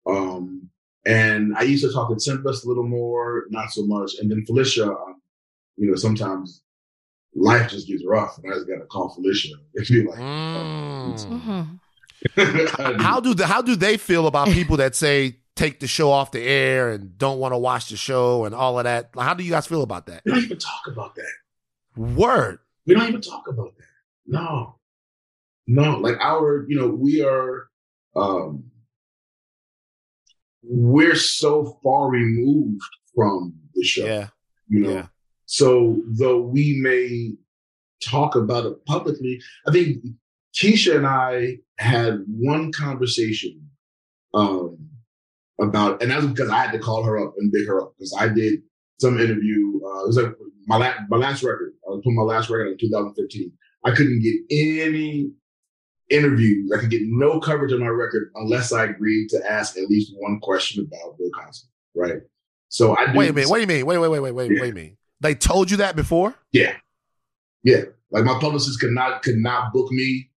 Um, 0.06 0.70
and 1.04 1.56
I 1.56 1.62
used 1.62 1.84
to 1.84 1.92
talk 1.92 2.08
to 2.08 2.14
Tempestt 2.16 2.64
a 2.64 2.68
little 2.68 2.86
more, 2.86 3.44
not 3.50 3.70
so 3.70 3.84
much. 3.86 4.12
And 4.18 4.30
then 4.30 4.44
Phylicia, 4.48 4.88
um, 4.88 5.20
you 5.76 5.88
know, 5.88 5.94
sometimes 5.96 6.62
life 7.34 7.70
just 7.70 7.86
gets 7.88 8.04
rough, 8.06 8.38
and 8.38 8.52
I 8.52 8.56
just 8.56 8.68
got 8.68 8.78
to 8.78 8.86
call 8.86 9.14
Phylicia 9.16 9.52
and 9.74 9.86
be 9.86 10.02
like, 10.06 10.18
Mm. 10.18 11.76
Mm-hmm. 12.36 13.00
How 13.00 13.20
do 13.20 13.32
the 13.32 13.46
how 13.46 13.62
do 13.62 13.76
they 13.76 13.96
feel 13.96 14.26
about 14.26 14.48
people 14.48 14.78
that 14.78 14.96
say 14.96 15.36
take 15.54 15.78
the 15.78 15.86
show 15.86 16.10
off 16.10 16.32
the 16.32 16.40
air 16.40 16.90
and 16.90 17.16
don't 17.16 17.38
want 17.38 17.54
to 17.54 17.58
watch 17.58 17.90
the 17.90 17.96
show 17.96 18.44
and 18.44 18.54
all 18.54 18.78
of 18.78 18.84
that? 18.84 19.10
How 19.16 19.34
do 19.34 19.44
you 19.44 19.50
guys 19.50 19.66
feel 19.66 19.82
about 19.82 20.06
that? 20.06 20.22
we 20.24 20.32
don't 20.32 20.42
even 20.44 20.58
talk 20.58 20.86
about 20.88 21.14
that. 21.14 21.32
Word. 21.96 22.58
We 22.88 22.94
don't 22.94 23.06
even 23.06 23.20
talk 23.20 23.46
about 23.48 23.76
that. 23.76 23.84
No. 24.26 24.78
No, 25.66 25.98
like 25.98 26.16
our, 26.20 26.64
you 26.68 26.80
know, 26.80 26.88
we 26.88 27.22
are 27.22 27.68
um 28.16 28.64
we're 30.62 31.14
so 31.14 31.78
far 31.84 32.08
removed 32.08 32.80
from 33.14 33.54
the 33.74 33.84
show. 33.84 34.06
Yeah. 34.06 34.28
You 34.68 34.80
know. 34.80 34.90
Yeah. 34.90 35.06
So 35.44 36.00
though 36.06 36.40
we 36.40 36.78
may 36.80 37.34
talk 38.02 38.34
about 38.34 38.64
it 38.64 38.84
publicly, 38.86 39.38
I 39.66 39.72
think 39.72 40.02
Keshia 40.56 40.96
and 40.96 41.06
I 41.06 41.58
had 41.78 42.24
one 42.26 42.72
conversation 42.72 43.68
um 44.32 44.78
about 45.60 46.00
and 46.00 46.10
that 46.10 46.22
was 46.22 46.28
because 46.28 46.48
I 46.48 46.56
had 46.56 46.72
to 46.72 46.78
call 46.78 47.02
her 47.04 47.18
up 47.18 47.34
and 47.36 47.52
big 47.52 47.66
her 47.66 47.82
up 47.82 47.92
because 47.98 48.16
I 48.18 48.28
did 48.28 48.62
some 48.98 49.18
interview. 49.20 49.80
Uh, 49.84 50.04
it 50.04 50.06
was 50.06 50.16
like 50.16 50.32
my 50.66 50.76
last 50.76 51.00
my 51.08 51.16
last 51.16 51.42
record. 51.42 51.72
I 51.86 51.90
was 51.90 52.00
putting 52.04 52.16
my 52.16 52.22
last 52.22 52.50
record 52.50 52.68
in 52.72 52.78
2015. 52.78 53.52
I 53.84 53.90
couldn't 53.94 54.22
get 54.22 54.34
any 54.50 55.30
interviews. 56.10 56.72
I 56.76 56.80
could 56.80 56.90
get 56.90 57.02
no 57.04 57.40
coverage 57.40 57.72
on 57.72 57.80
my 57.80 57.86
record 57.88 58.30
unless 58.34 58.72
I 58.72 58.84
agreed 58.84 59.28
to 59.30 59.50
ask 59.50 59.76
at 59.76 59.84
least 59.88 60.12
one 60.16 60.40
question 60.40 60.84
about 60.86 61.18
Bill 61.18 61.30
Cosby. 61.30 61.68
Right. 61.94 62.20
So 62.68 62.96
I 62.96 63.14
Wait 63.14 63.30
a 63.30 63.32
minute. 63.32 63.48
What 63.48 63.56
do 63.56 63.60
you 63.62 63.66
mean? 63.66 63.86
Wait, 63.86 63.98
wait, 63.98 64.08
wait, 64.08 64.20
wait, 64.20 64.32
wait, 64.34 64.50
Yeah. 64.50 64.60
wait 64.60 64.72
a 64.72 64.74
minute. 64.74 64.96
They 65.20 65.34
told 65.34 65.70
you 65.70 65.78
that 65.78 65.96
before? 65.96 66.34
Yeah. 66.52 66.74
Yeah. 67.62 67.82
Like 68.10 68.24
my 68.24 68.38
publicist 68.40 68.80
could 68.80 68.92
not 68.92 69.22
could 69.22 69.36
not 69.36 69.72
book 69.72 69.90
me 69.90 70.30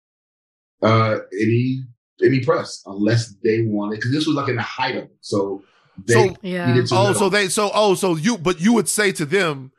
uh 0.81 1.17
any 1.33 1.83
any 2.23 2.39
press 2.43 2.81
unless 2.85 3.35
they 3.43 3.61
wanted 3.63 3.95
because 3.97 4.11
this 4.11 4.25
was 4.27 4.35
like 4.35 4.49
in 4.49 4.55
the 4.55 4.61
height 4.61 4.95
of 4.95 5.03
it. 5.05 5.17
So 5.21 5.63
they 6.07 6.13
So- 6.13 6.35
Yeah. 6.41 6.81
Oh, 6.91 7.13
so 7.13 7.29
they 7.29 7.47
so 7.49 7.71
oh 7.73 7.95
so 7.95 8.15
you 8.15 8.37
but 8.37 8.59
you 8.61 8.73
would 8.73 8.87
say 8.89 9.11
to 9.13 9.25
them, 9.25 9.71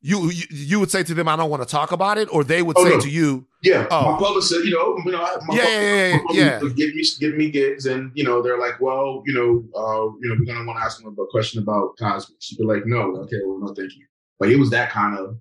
you 0.00 0.30
you, 0.30 0.44
you 0.50 0.80
would 0.80 0.90
say 0.90 1.02
to 1.02 1.14
them, 1.14 1.26
I 1.28 1.36
don't 1.36 1.50
want 1.50 1.62
to 1.62 1.68
talk 1.68 1.90
about 1.92 2.18
it, 2.18 2.28
or 2.32 2.44
they 2.44 2.62
would 2.62 2.76
Oh, 2.78 2.84
say 2.84 2.90
no. 2.90 3.00
to 3.00 3.08
you, 3.10 3.46
yeah, 3.62 3.86
Oh. 3.90 4.12
my 4.12 4.18
publicist, 4.18 4.64
you 4.64 4.70
know, 4.72 4.96
you 5.04 5.10
know, 5.10 5.18
my 5.46 5.56
Yeah, 5.56 5.64
yeah, 5.68 6.06
yeah, 6.14 6.18
my 6.24 6.34
yeah, 6.34 6.58
would 6.60 6.76
give 6.76 6.94
me 6.94 7.02
give 7.20 7.34
me 7.34 7.50
gigs, 7.50 7.86
and 7.86 8.12
you 8.14 8.22
know, 8.24 8.40
they're 8.42 8.58
like, 8.60 8.80
well, 8.80 9.22
you 9.26 9.34
know, 9.34 9.50
uh, 9.80 10.04
you 10.20 10.28
know, 10.28 10.36
we're 10.38 10.44
gonna 10.52 10.64
want 10.66 10.78
to 10.78 10.84
ask 10.84 11.02
them 11.02 11.16
a 11.18 11.26
question 11.30 11.60
about 11.62 11.96
Cosby. 11.98 12.34
She'd 12.38 12.58
be 12.58 12.64
like, 12.64 12.86
no, 12.86 13.16
okay, 13.22 13.38
well, 13.44 13.58
no, 13.58 13.74
thank 13.74 13.92
you. 13.96 14.06
Like 14.40 14.50
it 14.50 14.56
was 14.58 14.70
that 14.70 14.90
kind 14.90 15.18
of 15.18 15.36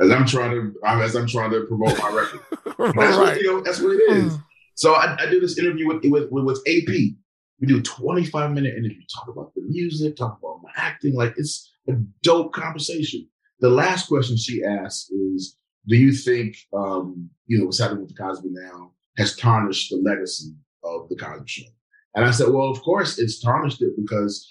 as 0.00 0.10
I'm 0.10 0.24
trying 0.26 0.50
to 0.52 0.72
as 0.86 1.16
I'm 1.16 1.26
trying 1.26 1.50
to 1.50 1.62
promote 1.66 1.98
my 1.98 2.10
record. 2.10 2.40
That's 2.96 3.16
what, 3.16 3.36
you 3.40 3.46
know, 3.52 3.60
that's 3.62 3.80
what 3.80 3.92
it 3.96 4.02
is. 4.16 4.32
Mm. 4.32 4.44
So 4.74 4.94
I, 4.94 5.16
I 5.20 5.26
did 5.26 5.42
this 5.42 5.58
interview 5.58 5.86
with, 5.88 6.02
with 6.04 6.30
with 6.30 6.44
with 6.44 6.58
AP, 6.66 7.14
We 7.62 7.68
do 7.68 7.80
25 7.80 8.50
minute 8.50 8.74
interview, 8.76 9.02
talk 9.14 9.28
about 9.28 9.54
the 9.54 9.62
music, 9.62 10.16
talk 10.16 10.36
about 10.42 10.62
my 10.64 10.70
acting. 10.74 11.14
Like 11.14 11.34
it's 11.36 11.72
a 11.88 11.92
dope 12.22 12.52
conversation. 12.52 13.28
The 13.60 13.70
last 13.70 14.08
question 14.08 14.36
she 14.36 14.64
asked 14.64 15.12
is, 15.12 15.56
do 15.86 15.96
you 15.96 16.12
think, 16.12 16.56
um, 16.74 17.30
you 17.46 17.58
know, 17.58 17.66
what's 17.66 17.78
happening 17.78 18.00
with 18.00 18.16
the 18.16 18.20
Cosby 18.20 18.48
now 18.50 18.90
has 19.16 19.36
tarnished 19.36 19.90
the 19.90 19.98
legacy 19.98 20.52
of 20.82 21.08
the 21.08 21.14
Cosby 21.14 21.46
Show? 21.46 21.70
And 22.16 22.24
I 22.24 22.32
said, 22.32 22.48
well, 22.48 22.68
of 22.68 22.82
course 22.82 23.16
it's 23.20 23.40
tarnished 23.40 23.80
it 23.80 23.92
because 23.96 24.44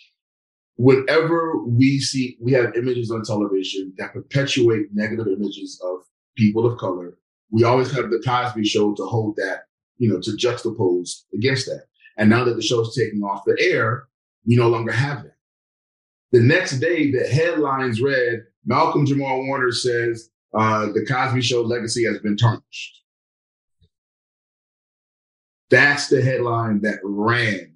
whenever 0.78 1.62
we 1.66 2.00
see, 2.00 2.38
we 2.40 2.54
have 2.54 2.78
images 2.78 3.12
on 3.12 3.24
television 3.24 3.94
that 3.98 4.14
perpetuate 4.14 4.86
negative 4.94 5.28
images 5.28 5.82
of 5.84 6.00
people 6.38 6.66
of 6.66 6.80
color. 6.80 7.18
We 7.52 7.66
always 7.66 7.92
have 7.92 8.10
the 8.10 8.24
Cosby 8.26 8.64
Show 8.64 8.96
to 8.96 9.04
hold 9.04 9.36
that, 9.36 9.64
you 9.98 10.10
know, 10.10 10.22
to 10.22 10.32
juxtapose 10.32 11.24
against 11.34 11.66
that. 11.66 11.88
And 12.18 12.30
now 12.30 12.44
that 12.44 12.56
the 12.56 12.62
show's 12.62 12.96
taking 12.96 13.24
off 13.24 13.44
the 13.46 13.58
air, 13.60 14.08
we 14.46 14.56
no 14.56 14.70
longer 14.70 14.92
have 14.92 15.24
that. 15.24 15.36
The 16.32 16.42
next 16.42 16.80
day, 16.80 17.12
the 17.12 17.28
headlines 17.28 18.02
read 18.02 18.44
Malcolm 18.66 19.06
Jamal 19.06 19.46
Warner 19.46 19.72
says 19.72 20.30
uh, 20.54 20.88
the 20.88 21.06
Cosby 21.06 21.42
Show 21.42 21.62
legacy 21.62 22.06
has 22.06 22.20
been 22.20 22.38
tarnished. 22.38 23.02
That's 25.70 26.10
the 26.10 26.22
headline 26.22 26.82
that 26.82 27.00
ran 27.04 27.74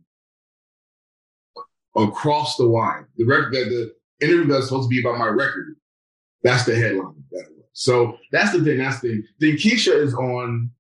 across 1.96 2.58
the 2.58 2.68
wire. 2.68 3.10
The 3.18 3.24
record, 3.24 3.54
the, 3.54 3.94
the 4.20 4.26
interview 4.26 4.48
that's 4.48 4.68
supposed 4.68 4.90
to 4.90 4.94
be 4.94 5.00
about 5.00 5.18
my 5.18 5.28
record. 5.28 5.76
That's 6.44 6.66
the 6.66 6.76
headline. 6.76 7.24
That 7.32 7.48
was. 7.56 7.66
So 7.74 8.18
that's 8.32 8.52
the 8.52 8.64
thing. 8.64 8.78
That's 8.78 9.00
the 9.00 9.10
thing. 9.10 9.24
Then 9.40 9.52
Keshia 9.52 9.96
is 9.96 10.14
on 10.14 10.72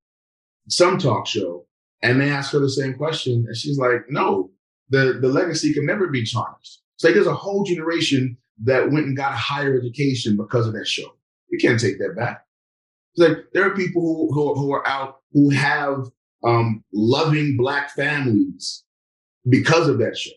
some 0.70 0.98
talk 0.98 1.26
show, 1.28 1.65
and 2.06 2.22
they 2.22 2.30
ask 2.30 2.52
her 2.54 2.60
the 2.60 2.70
same 2.70 2.94
question, 2.94 3.46
and 3.48 3.56
she's 3.56 3.78
like, 3.78 4.06
"No, 4.10 4.52
the 4.90 5.18
the 5.22 5.28
legacy 5.28 5.74
can 5.74 5.86
never 5.86 6.08
be 6.08 6.26
tarnished." 6.26 6.82
So 6.98 7.08
like, 7.08 7.16
there's 7.16 7.28
a 7.28 7.34
whole 7.34 7.64
generation 7.64 8.38
that 8.64 8.92
went 8.92 9.08
and 9.08 9.18
got 9.18 9.34
a 9.34 9.38
higher 9.38 9.78
education 9.78 10.38
because 10.38 10.68
of 10.68 10.74
that 10.74 10.88
show. 10.88 11.16
You 11.50 11.58
can't 11.58 11.80
take 11.80 12.00
that 12.00 12.16
back. 12.16 12.46
It's 13.16 13.28
like 13.28 13.46
there 13.54 13.66
are 13.66 13.76
people 13.76 14.02
who 14.02 14.34
who, 14.34 14.54
who 14.56 14.72
are 14.74 14.88
out 14.88 15.22
who 15.34 15.50
have 15.50 16.06
um, 16.44 16.84
loving 16.94 17.58
black 17.58 17.90
families 17.92 18.84
because 19.50 19.88
of 19.88 19.98
that 19.98 20.18
show. 20.18 20.32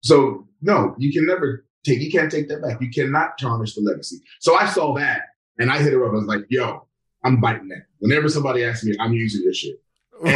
So 0.00 0.48
no, 0.62 0.94
you 0.98 1.12
can 1.12 1.26
never 1.26 1.66
take, 1.84 2.00
you 2.00 2.10
can't 2.10 2.30
take 2.30 2.48
that 2.48 2.62
back. 2.62 2.80
You 2.80 2.90
cannot 2.90 3.38
tarnish 3.38 3.74
the 3.74 3.82
legacy. 3.82 4.16
So 4.40 4.56
I 4.56 4.66
saw 4.66 4.94
that 4.94 5.22
and 5.58 5.70
I 5.70 5.78
hit 5.78 5.92
her 5.92 6.04
up. 6.04 6.12
I 6.12 6.14
was 6.14 6.24
like, 6.24 6.46
yo, 6.48 6.86
I'm 7.24 7.40
biting 7.40 7.68
that. 7.68 7.86
Whenever 7.98 8.28
somebody 8.28 8.64
asks 8.64 8.84
me, 8.84 8.96
I'm 8.98 9.12
using 9.12 9.44
this 9.44 9.58
shit. 9.58 9.80
And, 10.20 10.34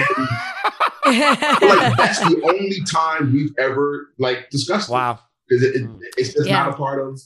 like 1.60 1.96
that's 1.96 2.20
the 2.20 2.40
only 2.44 2.80
time 2.84 3.32
we've 3.32 3.52
ever 3.58 4.12
like 4.18 4.48
discussed. 4.50 4.88
Wow. 4.88 5.18
Because 5.48 5.64
it, 5.64 5.76
it, 5.76 5.90
it's 6.16 6.32
just 6.34 6.46
Yeah. 6.48 6.64
not 6.64 6.74
a 6.74 6.76
part 6.76 7.00
of 7.06 7.20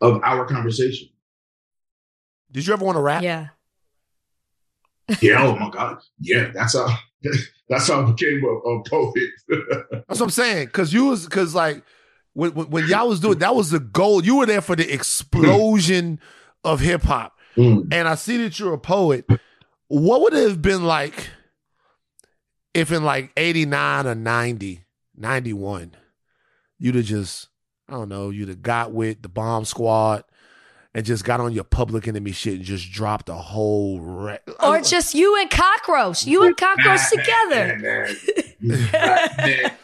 of 0.00 0.20
our 0.22 0.46
conversation. 0.46 1.08
Did 2.52 2.66
you 2.66 2.72
ever 2.74 2.84
want 2.84 2.96
to 2.96 3.02
rap? 3.02 3.22
yeah. 3.22 3.48
Yeah. 5.20 5.42
Oh 5.44 5.56
my 5.56 5.70
God. 5.70 5.98
Yeah. 6.20 6.50
That's 6.54 6.76
how. 6.76 6.88
That's 7.70 7.88
how 7.88 8.02
I 8.06 8.10
became 8.12 8.42
a, 8.44 8.48
a 8.48 8.82
poet. 8.84 9.30
That's 10.06 10.20
what 10.20 10.26
I'm 10.26 10.30
saying. 10.30 10.68
Cause 10.68 10.92
you 10.92 11.06
was 11.06 11.26
cause 11.28 11.54
like 11.54 11.82
when, 12.34 12.52
when 12.52 12.68
when 12.68 12.86
y'all 12.88 13.08
was 13.08 13.20
doing 13.20 13.38
that 13.38 13.54
was 13.54 13.70
the 13.70 13.80
goal. 13.80 14.22
You 14.22 14.36
were 14.36 14.46
there 14.46 14.60
for 14.60 14.76
the 14.76 14.92
explosion 14.92 16.20
of 16.62 16.80
hip 16.80 17.02
hop. 17.02 17.38
Mm. 17.56 17.88
And 17.90 18.06
I 18.06 18.16
see 18.16 18.36
that 18.38 18.58
you're 18.58 18.74
a 18.74 18.78
poet. 18.78 19.24
What 19.88 20.22
would 20.22 20.34
it 20.34 20.48
have 20.48 20.62
been 20.62 20.84
like 20.84 21.30
if 22.72 22.90
in 22.90 23.04
like 23.04 23.30
89 23.36 24.06
or 24.06 24.14
90, 24.14 24.84
91, 25.16 25.94
you'd 26.78 26.94
have 26.96 27.04
just, 27.04 27.48
I 27.88 27.92
don't 27.92 28.08
know, 28.08 28.30
you'd 28.30 28.48
have 28.48 28.62
got 28.62 28.92
with 28.92 29.22
the 29.22 29.28
bomb 29.28 29.64
squad 29.64 30.24
and 30.92 31.04
just 31.06 31.24
got 31.24 31.40
on 31.40 31.52
your 31.52 31.64
public 31.64 32.08
enemy 32.08 32.32
shit 32.32 32.54
and 32.54 32.64
just 32.64 32.90
dropped 32.90 33.28
a 33.28 33.34
whole 33.34 34.00
re- 34.00 34.38
Or 34.60 34.80
just 34.80 35.14
you 35.14 35.36
and 35.40 35.50
Cockroach. 35.50 36.26
You 36.26 36.44
and 36.44 36.56
Cockroach 36.56 37.10
together. 37.10 38.08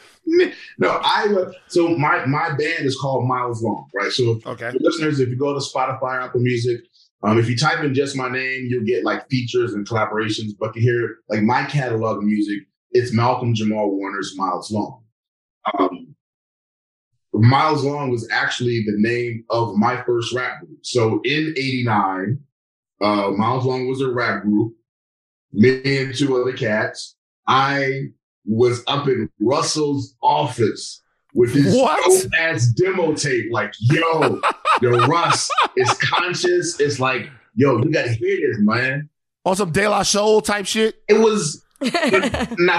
No, 0.79 0.89
I 1.03 1.27
uh, 1.37 1.51
so 1.67 1.89
my 1.97 2.25
my 2.27 2.51
band 2.51 2.87
is 2.87 2.97
called 2.97 3.27
Miles 3.27 3.63
Long, 3.63 3.89
right? 3.95 4.13
So 4.13 4.41
Okay. 4.47 4.71
listeners, 4.79 5.19
if 5.19 5.29
you 5.29 5.37
go 5.37 5.53
to 5.53 5.59
Spotify, 5.61 6.23
Apple 6.23 6.41
Music, 6.41 6.81
um, 7.23 7.39
if 7.39 7.49
you 7.51 7.57
type 7.57 7.83
in 7.85 7.95
just 7.95 8.17
my 8.17 8.29
name, 8.31 8.67
you'll 8.69 8.85
get 8.85 9.05
like 9.05 9.29
features 9.29 9.75
and 9.75 9.87
collaborations. 9.87 10.53
But 10.59 10.73
to 10.75 10.81
hear 10.81 11.19
like 11.29 11.43
my 11.43 11.65
catalog 11.65 12.19
of 12.19 12.25
music, 12.25 12.61
it's 12.93 13.13
Malcolm 13.13 13.55
Jamal 13.55 13.91
Warner's 13.91 14.35
Miles 14.37 14.71
Long. 14.71 15.03
Um, 15.79 16.15
Miles 17.35 17.85
Long 17.85 18.11
was 18.11 18.29
actually 18.33 18.83
the 18.87 18.97
name 18.97 19.45
of 19.51 19.77
my 19.77 20.03
first 20.03 20.35
rap 20.35 20.61
group. 20.61 20.79
So 20.83 21.21
in 21.25 21.55
'89, 21.57 22.39
uh, 23.03 23.31
Miles 23.37 23.67
Long 23.67 23.87
was 23.87 24.01
a 24.01 24.11
rap 24.11 24.43
group. 24.43 24.75
Me 25.53 25.81
and 25.99 26.15
two 26.15 26.41
other 26.41 26.53
cats. 26.53 27.17
I 27.47 28.05
was 28.47 28.83
up 28.87 29.09
in 29.09 29.29
Russell's 29.41 30.15
office 30.23 31.00
with 31.35 31.53
his 31.55 31.75
What? 31.75 32.05
dope 32.05 32.33
ass 32.39 32.67
demo 32.69 33.15
tape. 33.15 33.47
Like, 33.51 33.73
yo, 33.81 34.41
the 34.81 34.91
Russ 35.09 35.51
is 35.77 35.91
conscious. 35.95 36.79
It's 36.81 36.99
like, 37.01 37.29
yo, 37.55 37.79
you 37.79 37.91
gotta 37.91 38.11
hear 38.13 38.37
this, 38.49 38.59
man. 38.61 39.09
On 39.45 39.57
some 39.57 39.73
De 39.73 39.89
La 39.89 40.03
Soul 40.03 40.41
type 40.43 40.67
shit. 40.67 41.03
It 41.09 41.15
was 41.19 41.65
not 41.81 41.93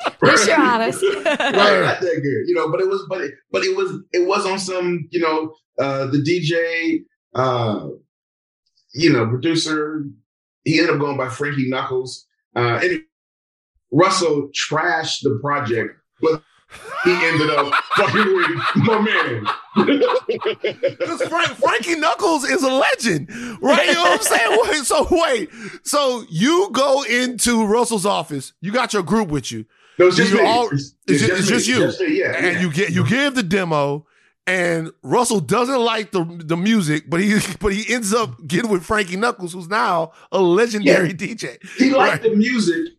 At 0.05 0.23
least 0.23 0.47
you're 0.49 0.59
honest. 0.61 1.03
right, 1.03 1.25
not 1.25 2.01
that 2.01 2.21
good, 2.23 2.49
you 2.49 2.55
know. 2.55 2.71
But 2.71 2.81
it 2.81 2.89
was, 2.89 3.05
but 3.09 3.21
it, 3.21 3.35
but 3.51 3.63
it 3.65 3.77
was, 3.77 3.93
it 4.13 4.27
was 4.27 4.47
on 4.47 4.59
some, 4.59 5.09
you 5.11 5.21
know, 5.21 5.53
uh, 5.79 6.07
the 6.07 6.19
DJ, 6.19 7.01
uh, 7.35 7.89
you 8.95 9.13
know, 9.13 9.27
producer. 9.29 10.05
He 10.65 10.79
ended 10.79 10.95
up 10.95 11.01
going 11.01 11.17
by 11.17 11.29
Frankie 11.29 11.69
Knuckles. 11.69 12.27
Uh, 12.57 12.79
and 12.83 13.03
Russell 13.93 14.49
trashed 14.55 15.23
the 15.23 15.39
project, 15.43 15.91
but 16.21 16.43
he 17.05 17.11
ended 17.13 17.51
up 17.51 17.73
fucking 17.97 18.35
with 18.35 18.49
my 18.77 19.01
man. 19.01 19.47
Because 20.33 21.23
Frank, 21.23 21.49
Frankie 21.57 21.97
Knuckles 21.97 22.45
is 22.45 22.63
a 22.63 22.71
legend, 22.71 23.29
right? 23.63 23.87
You 23.87 23.95
know 23.95 24.03
what 24.03 24.21
I'm 24.21 24.23
saying? 24.23 24.59
Wait, 24.69 24.85
so 24.85 25.07
wait, 25.11 25.51
so 25.83 26.25
you 26.31 26.69
go 26.73 27.03
into 27.03 27.65
Russell's 27.67 28.07
office, 28.07 28.53
you 28.61 28.71
got 28.73 28.93
your 28.93 29.03
group 29.03 29.29
with 29.29 29.51
you, 29.51 29.65
No, 29.99 30.09
it's 30.09 30.17
just 30.17 30.35
all- 30.39 30.69
it's, 30.71 30.95
it's 31.07 31.23
ju- 31.27 31.35
it's 31.35 31.49
just 31.49 31.67
you. 31.67 32.07
me, 32.07 32.19
yeah, 32.21 32.37
and 32.37 32.57
yeah. 32.57 32.61
you 32.61 32.73
get 32.73 32.91
you 32.91 33.07
give 33.07 33.35
the 33.35 33.43
demo, 33.43 34.07
and 34.47 34.91
Russell 35.03 35.41
doesn't 35.41 35.81
like 35.81 36.13
the 36.13 36.25
the 36.45 36.57
music, 36.57 37.05
but 37.09 37.21
he 37.21 37.39
but 37.61 37.73
he 37.73 37.93
ends 37.93 38.13
up 38.15 38.35
getting 38.47 38.71
with 38.71 38.85
Frankie 38.85 39.17
Knuckles, 39.17 39.53
who's 39.53 39.69
now 39.69 40.13
a 40.31 40.41
legendary 40.41 41.13
DJ. 41.15 41.57
he 41.79 41.91
liked 41.95 42.23
Right. 42.25 42.31
the 42.31 42.37
music. 42.37 42.93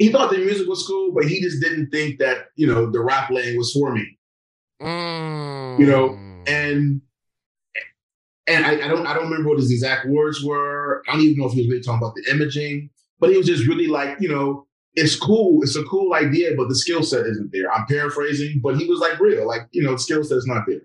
He 0.00 0.10
thought 0.10 0.30
the 0.30 0.38
music 0.38 0.66
was 0.66 0.82
cool, 0.86 1.12
but 1.12 1.26
he 1.26 1.40
just 1.42 1.60
didn't 1.62 1.90
think 1.90 2.18
that 2.20 2.46
you 2.56 2.66
know 2.66 2.90
the 2.90 3.00
rap 3.00 3.30
lane 3.30 3.56
was 3.58 3.70
for 3.72 3.94
me. 3.94 4.18
Mm. 4.82 5.78
You 5.78 5.86
know, 5.86 6.18
And 6.46 7.02
and 8.46 8.64
I, 8.66 8.72
I 8.86 8.88
don't 8.88 9.06
I 9.06 9.12
don't 9.14 9.24
remember 9.24 9.50
what 9.50 9.58
his 9.58 9.70
exact 9.70 10.06
words 10.08 10.42
were. 10.42 11.02
I 11.06 11.12
don't 11.12 11.20
even 11.20 11.36
know 11.38 11.46
if 11.46 11.52
he 11.52 11.60
was 11.60 11.68
really 11.68 11.82
talking 11.82 11.98
about 12.02 12.14
the 12.14 12.24
imaging, 12.30 12.88
but 13.20 13.30
he 13.30 13.36
was 13.36 13.46
just 13.46 13.66
really 13.68 13.88
like, 13.88 14.16
you 14.20 14.28
know, 14.30 14.66
it's 14.94 15.14
cool, 15.16 15.62
it's 15.62 15.76
a 15.76 15.84
cool 15.84 16.14
idea, 16.14 16.52
but 16.56 16.68
the 16.70 16.74
skill 16.74 17.02
set 17.02 17.26
isn't 17.26 17.50
there. 17.52 17.70
I'm 17.72 17.84
paraphrasing, 17.86 18.60
but 18.62 18.76
he 18.78 18.86
was 18.86 19.00
like 19.00 19.20
real, 19.20 19.46
like 19.46 19.68
you 19.72 19.82
know, 19.82 19.92
the 19.92 19.98
skill 19.98 20.24
set's 20.24 20.46
not 20.46 20.64
there. 20.66 20.80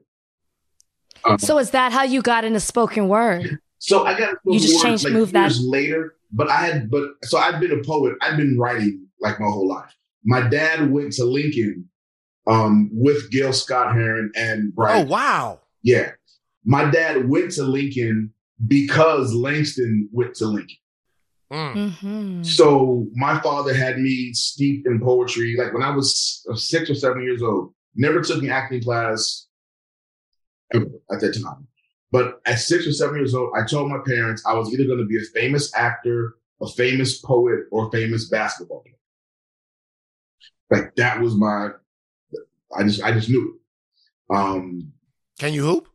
Um, 1.23 1.39
so 1.39 1.57
is 1.57 1.71
that 1.71 1.91
how 1.93 2.03
you 2.03 2.21
got 2.21 2.43
into 2.43 2.59
spoken 2.59 3.07
word? 3.07 3.59
So 3.79 4.05
I 4.05 4.17
got 4.19 4.35
You 4.45 4.59
just 4.59 4.73
awards, 4.73 4.83
changed- 4.83 5.03
like 5.05 5.13
moved 5.13 5.33
that- 5.33 5.55
later, 5.59 6.15
but 6.33 6.49
I 6.49 6.57
had 6.65 6.91
but 6.91 7.11
so 7.23 7.37
I've 7.37 7.61
been 7.61 7.71
a 7.71 7.81
poet. 7.81 8.13
I've 8.21 8.35
been 8.35 8.59
writing 8.59 9.04
like 9.21 9.39
my 9.39 9.47
whole 9.47 9.67
life. 9.67 9.93
My 10.23 10.47
dad 10.47 10.91
went 10.91 11.13
to 11.13 11.25
Lincoln 11.25 11.89
um, 12.47 12.89
with 12.91 13.31
Gil 13.31 13.53
Scott 13.53 13.93
Heron 13.93 14.31
and 14.35 14.73
Brian. 14.73 15.07
oh 15.07 15.09
wow, 15.09 15.59
Yeah, 15.83 16.11
my 16.63 16.89
dad 16.89 17.29
went 17.29 17.51
to 17.51 17.63
Lincoln 17.63 18.33
because 18.67 19.33
Langston 19.33 20.09
went 20.11 20.35
to 20.35 20.45
Lincoln. 20.45 20.77
Mm. 21.51 21.73
Mm-hmm. 21.73 22.43
So 22.43 23.07
my 23.13 23.39
father 23.39 23.73
had 23.73 23.99
me 23.99 24.33
steeped 24.33 24.87
in 24.87 24.99
poetry. 24.99 25.55
Like 25.57 25.73
when 25.73 25.83
I 25.83 25.95
was 25.95 26.45
six 26.55 26.89
or 26.89 26.95
seven 26.95 27.23
years 27.23 27.41
old, 27.41 27.73
never 27.95 28.21
took 28.21 28.41
an 28.43 28.49
acting 28.49 28.81
class 28.81 29.47
ever 30.73 30.87
at 31.11 31.21
that 31.21 31.39
time. 31.41 31.67
But 32.11 32.41
at 32.45 32.59
six 32.59 32.87
or 32.87 32.91
seven 32.91 33.17
years 33.17 33.35
old, 33.35 33.51
I 33.57 33.65
told 33.65 33.89
my 33.89 33.99
parents 34.05 34.43
I 34.45 34.53
was 34.53 34.71
either 34.73 34.85
going 34.85 34.99
to 34.99 35.05
be 35.05 35.17
a 35.17 35.39
famous 35.39 35.73
actor, 35.75 36.35
a 36.61 36.67
famous 36.67 37.19
poet, 37.19 37.65
or 37.71 37.87
a 37.87 37.91
famous 37.91 38.29
basketball 38.29 38.81
player. 38.81 38.94
Like 40.71 40.95
that 40.95 41.19
was 41.21 41.35
my. 41.35 41.69
I 42.77 42.83
just 42.83 43.01
I 43.03 43.11
just 43.11 43.29
knew 43.29 43.55
it. 44.29 44.35
Um, 44.35 44.91
Can 45.39 45.53
you 45.53 45.63
hoop? 45.63 45.87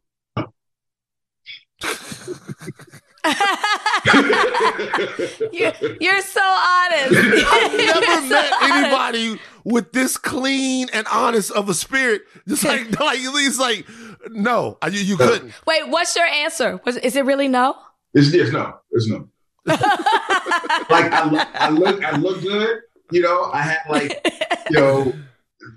you're, 5.52 5.72
you're 6.01 6.22
so 6.22 6.40
honest. 6.40 7.12
I've 7.14 7.72
never 7.76 8.01
You're 8.01 8.20
so 8.20 8.28
met 8.28 8.52
honest. 8.62 8.72
anybody 8.72 9.40
with 9.64 9.92
this 9.92 10.16
clean 10.16 10.88
and 10.92 11.06
honest 11.10 11.51
of 11.52 11.68
a 11.68 11.74
spirit. 11.74 12.22
Just 12.48 12.64
like, 12.64 12.98
like 13.01 13.18
he's 13.18 13.59
like, 13.59 13.86
no, 14.30 14.78
you, 14.90 15.01
you 15.01 15.16
couldn't. 15.16 15.52
Wait, 15.66 15.88
what's 15.88 16.16
your 16.16 16.26
answer? 16.26 16.80
Was, 16.84 16.97
is 16.98 17.16
it 17.16 17.24
really 17.24 17.48
no? 17.48 17.76
It's 18.14 18.32
yes, 18.34 18.51
no, 18.52 18.74
it's 18.90 19.09
no. 19.09 19.28
Like 19.66 21.12
I, 21.12 21.30
look, 21.30 21.48
I 21.55 21.70
look, 21.70 22.05
I 22.05 22.16
look 22.16 22.40
good. 22.42 22.80
You 23.12 23.20
know, 23.22 23.50
I 23.52 23.62
had 23.62 23.78
like, 23.88 24.26
you 24.70 24.76
know, 24.76 25.12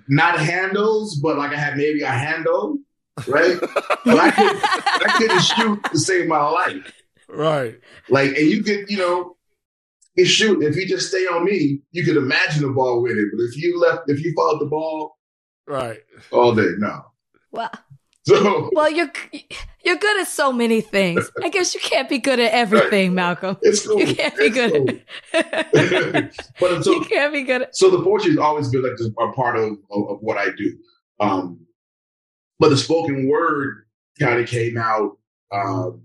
not 0.07 0.39
handles, 0.39 1.15
but 1.21 1.37
like 1.37 1.51
I 1.51 1.57
had 1.57 1.77
maybe 1.77 2.01
a 2.01 2.07
handle, 2.09 2.77
right? 3.27 3.57
But 4.05 4.19
I 4.19 4.31
couldn't, 4.31 4.63
I 4.63 5.15
couldn't 5.17 5.41
shoot 5.41 5.83
to 5.91 5.97
save 5.99 6.27
my 6.27 6.41
life. 6.49 6.93
Right. 7.29 7.79
Like, 8.09 8.29
and 8.37 8.47
you 8.47 8.63
could, 8.63 8.89
you 8.89 8.97
know, 8.97 9.37
you 10.15 10.25
shoot. 10.25 10.61
If 10.63 10.75
you 10.75 10.87
just 10.87 11.07
stay 11.09 11.25
on 11.25 11.43
me, 11.45 11.79
you 11.91 12.03
could 12.05 12.17
imagine 12.17 12.61
the 12.61 12.69
ball 12.69 13.01
with 13.01 13.17
it. 13.17 13.27
But 13.35 13.43
if 13.45 13.57
you 13.57 13.79
left, 13.79 14.03
if 14.07 14.23
you 14.23 14.33
followed 14.35 14.59
the 14.59 14.67
ball 14.67 15.17
Right. 15.65 16.01
all 16.31 16.53
day, 16.53 16.69
no. 16.77 17.05
well, 17.51 17.71
So 18.27 18.69
well, 18.71 18.89
you're 18.89 19.11
you're 19.83 19.97
good 19.97 20.21
at 20.21 20.29
so 20.29 20.53
many 20.53 20.79
things. 20.79 21.29
I 21.41 21.49
guess 21.49 21.75
you 21.75 21.81
can't 21.81 22.07
be 22.07 22.19
good 22.19 22.39
at 22.39 22.53
everything, 22.53 23.13
Malcolm. 23.21 23.57
it's 23.61 23.85
cool. 23.85 23.99
You 23.99 24.15
can't 24.15 24.37
be 24.37 24.45
It's 24.45 24.55
good. 24.55 25.01
At, 25.33 25.71
but 26.57 26.83
so, 26.85 26.91
you 26.93 27.01
can't 27.01 27.33
be 27.33 27.41
good 27.43 27.63
at. 27.63 27.75
so 27.75 27.89
the 27.89 28.01
poetry 28.01 28.29
has 28.31 28.39
always 28.39 28.69
been 28.69 28.81
like 28.81 28.93
a 29.19 29.31
part 29.33 29.57
of, 29.57 29.71
of, 29.91 30.09
of 30.09 30.17
what 30.21 30.37
I 30.37 30.51
do. 30.55 30.77
Um, 31.19 31.65
but 32.59 32.69
the 32.69 32.77
spoken 32.77 33.27
word 33.27 33.87
kind 34.17 34.39
of 34.39 34.47
came 34.47 34.77
out. 34.77 35.17
Um, 35.51 36.03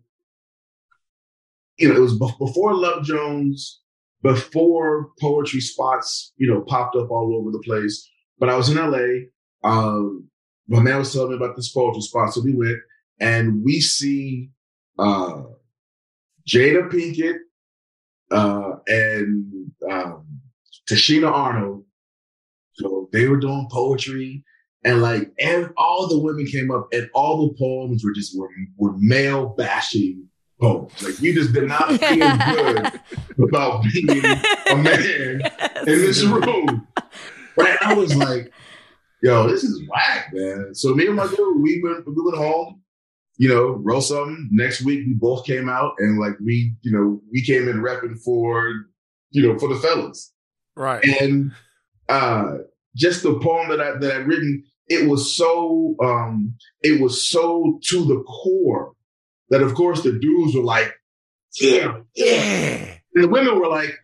you 1.77 1.89
know, 1.89 1.95
it 1.95 2.01
was 2.01 2.19
before 2.19 2.75
Love 2.75 3.05
Jones, 3.05 3.81
before 4.23 5.11
poetry 5.21 5.61
spots, 5.61 6.33
you 6.37 6.53
know, 6.53 6.63
popped 6.63 6.97
up 6.97 7.13
all 7.13 7.37
over 7.37 7.53
the 7.53 7.63
place. 7.65 8.11
But 8.41 8.49
I 8.49 8.57
was 8.57 8.71
in 8.71 8.77
LA. 8.77 9.29
Um, 9.63 10.29
my 10.69 10.81
man 10.81 10.99
was 10.99 11.13
telling 11.13 11.31
me 11.31 11.37
about 11.37 11.57
this 11.57 11.71
poetry 11.71 12.03
spot, 12.03 12.33
so 12.33 12.43
we 12.43 12.55
went 12.55 12.79
and 13.21 13.63
we 13.65 13.81
see 13.81 14.51
uh, 14.99 15.43
Jada 16.47 16.91
Pinkett 16.91 17.39
uh, 18.31 18.77
and 18.87 19.71
um, 19.91 20.27
Tichina 20.89 21.31
Arnold. 21.31 21.85
So 22.75 23.09
they 23.13 23.27
were 23.27 23.39
doing 23.39 23.69
poetry, 23.71 24.45
and 24.85 25.03
like 25.03 25.33
and 25.41 25.71
all 25.77 26.07
the 26.07 26.19
women 26.19 26.47
came 26.47 26.71
up, 26.71 26.89
and 26.93 27.11
all 27.15 27.49
the 27.49 27.55
poems 27.59 28.05
were 28.05 28.13
just 28.13 28.39
were, 28.39 28.51
were 28.77 28.95
male 28.99 29.49
bashing 29.57 30.29
poems. 30.61 31.03
Like 31.03 31.21
you 31.21 31.35
just 31.35 31.53
did 31.53 31.69
not 31.69 31.89
feel 32.01 32.37
good 32.37 33.01
about 33.49 33.85
being 33.93 34.09
a 34.11 34.77
man 34.77 35.41
in 35.87 35.87
this 35.87 36.23
room. 36.23 36.87
Right? 37.57 37.79
I 37.83 37.95
was 37.95 38.15
like, 38.15 38.53
yo, 39.23 39.49
this 39.49 39.65
is 39.65 39.83
whack, 39.89 40.29
man. 40.33 40.75
So 40.75 40.95
me 40.95 41.07
and 41.07 41.17
my 41.17 41.27
dude, 41.27 41.63
we 41.63 41.81
went 41.83 42.07
we 42.07 42.15
went 42.17 42.37
home, 42.37 42.83
you 43.37 43.49
know, 43.49 43.81
wrote 43.83 44.01
something. 44.01 44.49
Next 44.53 44.83
week 44.83 45.07
we 45.07 45.15
both 45.15 45.45
came 45.45 45.69
out 45.69 45.95
and 45.99 46.19
like 46.19 46.35
we, 46.45 46.75
you 46.83 46.93
know, 46.93 47.21
we 47.33 47.43
came 47.43 47.69
in 47.69 47.83
repping 47.83 48.19
for, 48.25 48.73
you 49.31 49.43
know, 49.43 49.59
for 49.59 49.69
the 49.69 49.81
fellas. 49.81 50.33
Right. 50.77 51.05
And 51.05 51.53
uh 52.09 52.59
just 52.97 53.23
the 53.23 53.39
poem 53.39 53.69
that 53.71 53.81
I 53.81 53.99
that 53.99 54.13
I'd 54.13 54.27
written, 54.27 54.65
it 54.87 55.09
was 55.09 55.37
so 55.37 55.97
um 56.03 56.55
it 56.83 57.01
was 57.01 57.29
so 57.29 57.79
to 57.85 58.05
the 58.05 58.23
core 58.23 58.93
that 59.51 59.63
of 59.63 59.75
course 59.75 60.03
the 60.03 60.13
dudes 60.13 60.55
were 60.55 60.63
like, 60.63 60.95
yeah, 61.61 62.01
yeah. 62.15 62.95
And 63.15 63.25
the 63.25 63.29
women 63.29 63.59
were 63.59 63.69
like, 63.69 63.97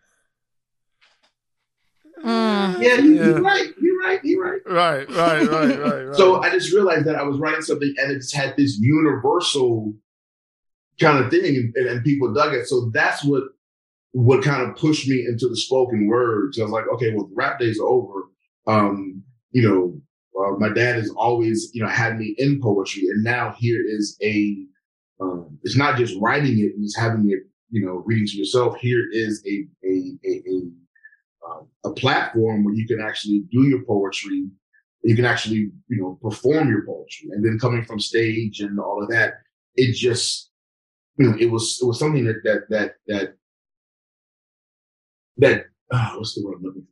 Mm. 2.24 2.82
yeah, 2.82 2.96
you, 2.96 3.14
Yeah. 3.14 3.24
you're 3.26 3.42
right, 3.42 3.68
you're 3.80 4.00
right, 4.00 4.20
you're 4.24 4.42
right. 4.42 4.60
Right. 4.66 5.08
Right. 5.10 5.48
Right. 5.48 5.78
Right. 5.78 6.04
Right. 6.06 6.16
So 6.16 6.42
I 6.42 6.50
just 6.50 6.72
realized 6.72 7.04
that 7.06 7.16
I 7.16 7.22
was 7.22 7.38
writing 7.38 7.62
something 7.62 7.92
and 7.98 8.10
it 8.12 8.16
just 8.16 8.34
had 8.34 8.56
this 8.56 8.78
universal 8.78 9.92
kind 11.00 11.22
of 11.24 11.30
thing 11.30 11.72
and, 11.74 11.86
and 11.86 12.04
people 12.04 12.32
dug 12.32 12.54
it. 12.54 12.66
So 12.66 12.90
that's 12.94 13.24
what 13.24 13.42
what 14.12 14.44
kind 14.44 14.62
of 14.62 14.76
pushed 14.76 15.08
me 15.08 15.26
into 15.28 15.48
the 15.48 15.56
spoken 15.56 16.06
words. 16.06 16.58
I 16.58 16.62
was 16.62 16.70
like, 16.70 16.86
okay, 16.94 17.12
well, 17.12 17.26
the 17.26 17.34
rap 17.34 17.58
days 17.58 17.80
are 17.80 17.86
over. 17.86 18.22
Um, 18.66 19.22
you 19.50 19.62
know, 19.68 20.00
uh, 20.40 20.52
my 20.58 20.68
dad 20.68 20.94
has 20.96 21.10
always, 21.16 21.70
you 21.74 21.82
know, 21.82 21.88
had 21.88 22.16
me 22.18 22.34
in 22.38 22.60
poetry 22.62 23.02
and 23.08 23.24
now 23.24 23.54
here 23.58 23.80
is 23.84 24.16
a, 24.22 24.56
um, 25.20 25.58
it's 25.64 25.76
not 25.76 25.96
just 25.98 26.16
writing 26.20 26.58
it 26.60 26.74
and 26.74 26.84
just 26.84 26.98
having 26.98 27.28
it, 27.30 27.40
you 27.70 27.84
know, 27.84 28.02
reading 28.06 28.26
to 28.28 28.36
yourself. 28.36 28.76
Here 28.78 29.04
is 29.12 29.44
a, 29.46 29.66
a, 29.84 30.12
a, 30.24 30.42
a, 30.48 30.62
a 31.84 31.90
platform 31.92 32.64
where 32.64 32.74
you 32.74 32.86
can 32.86 33.00
actually 33.00 33.44
do 33.50 33.62
your 33.68 33.84
poetry 33.84 34.46
you 35.04 35.14
can 35.14 35.26
actually, 35.26 35.70
you 35.88 36.00
know, 36.00 36.18
perform 36.22 36.68
your 36.68 36.84
poetry. 36.84 37.28
And 37.30 37.44
then 37.44 37.58
coming 37.58 37.84
from 37.84 38.00
stage 38.00 38.60
and 38.60 38.80
all 38.80 39.02
of 39.02 39.10
that, 39.10 39.34
it 39.76 39.94
just, 39.94 40.50
you 41.18 41.28
know, 41.28 41.36
it 41.38 41.50
was 41.50 41.78
it 41.80 41.86
was 41.86 41.98
something 41.98 42.24
that 42.24 42.42
that 42.44 42.62
that 42.70 42.92
that 43.06 43.34
that 45.36 45.64
uh, 45.90 46.14
what's 46.16 46.34
the 46.34 46.44
word 46.44 46.56
I'm 46.56 46.62
looking 46.62 46.86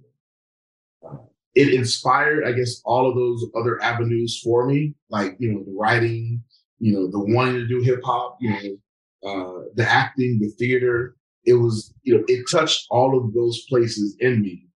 for? 1.00 1.10
Uh, 1.10 1.18
it 1.54 1.72
inspired, 1.72 2.46
I 2.46 2.52
guess, 2.52 2.82
all 2.84 3.08
of 3.08 3.16
those 3.16 3.46
other 3.56 3.82
avenues 3.82 4.40
for 4.44 4.66
me, 4.66 4.94
like 5.08 5.36
you 5.38 5.52
know, 5.52 5.64
the 5.64 5.72
writing, 5.72 6.42
you 6.80 6.92
know, 6.92 7.10
the 7.10 7.18
wanting 7.18 7.54
to 7.54 7.66
do 7.66 7.80
hip 7.80 8.02
hop, 8.04 8.36
you 8.40 8.50
know, 8.50 9.28
uh, 9.28 9.64
the 9.74 9.88
acting, 9.88 10.38
the 10.38 10.50
theater. 10.58 11.16
It 11.44 11.54
was, 11.54 11.92
you 12.02 12.16
know, 12.16 12.24
it 12.28 12.44
touched 12.50 12.86
all 12.90 13.18
of 13.18 13.32
those 13.34 13.64
places 13.68 14.16
in 14.20 14.42
me. 14.42 14.66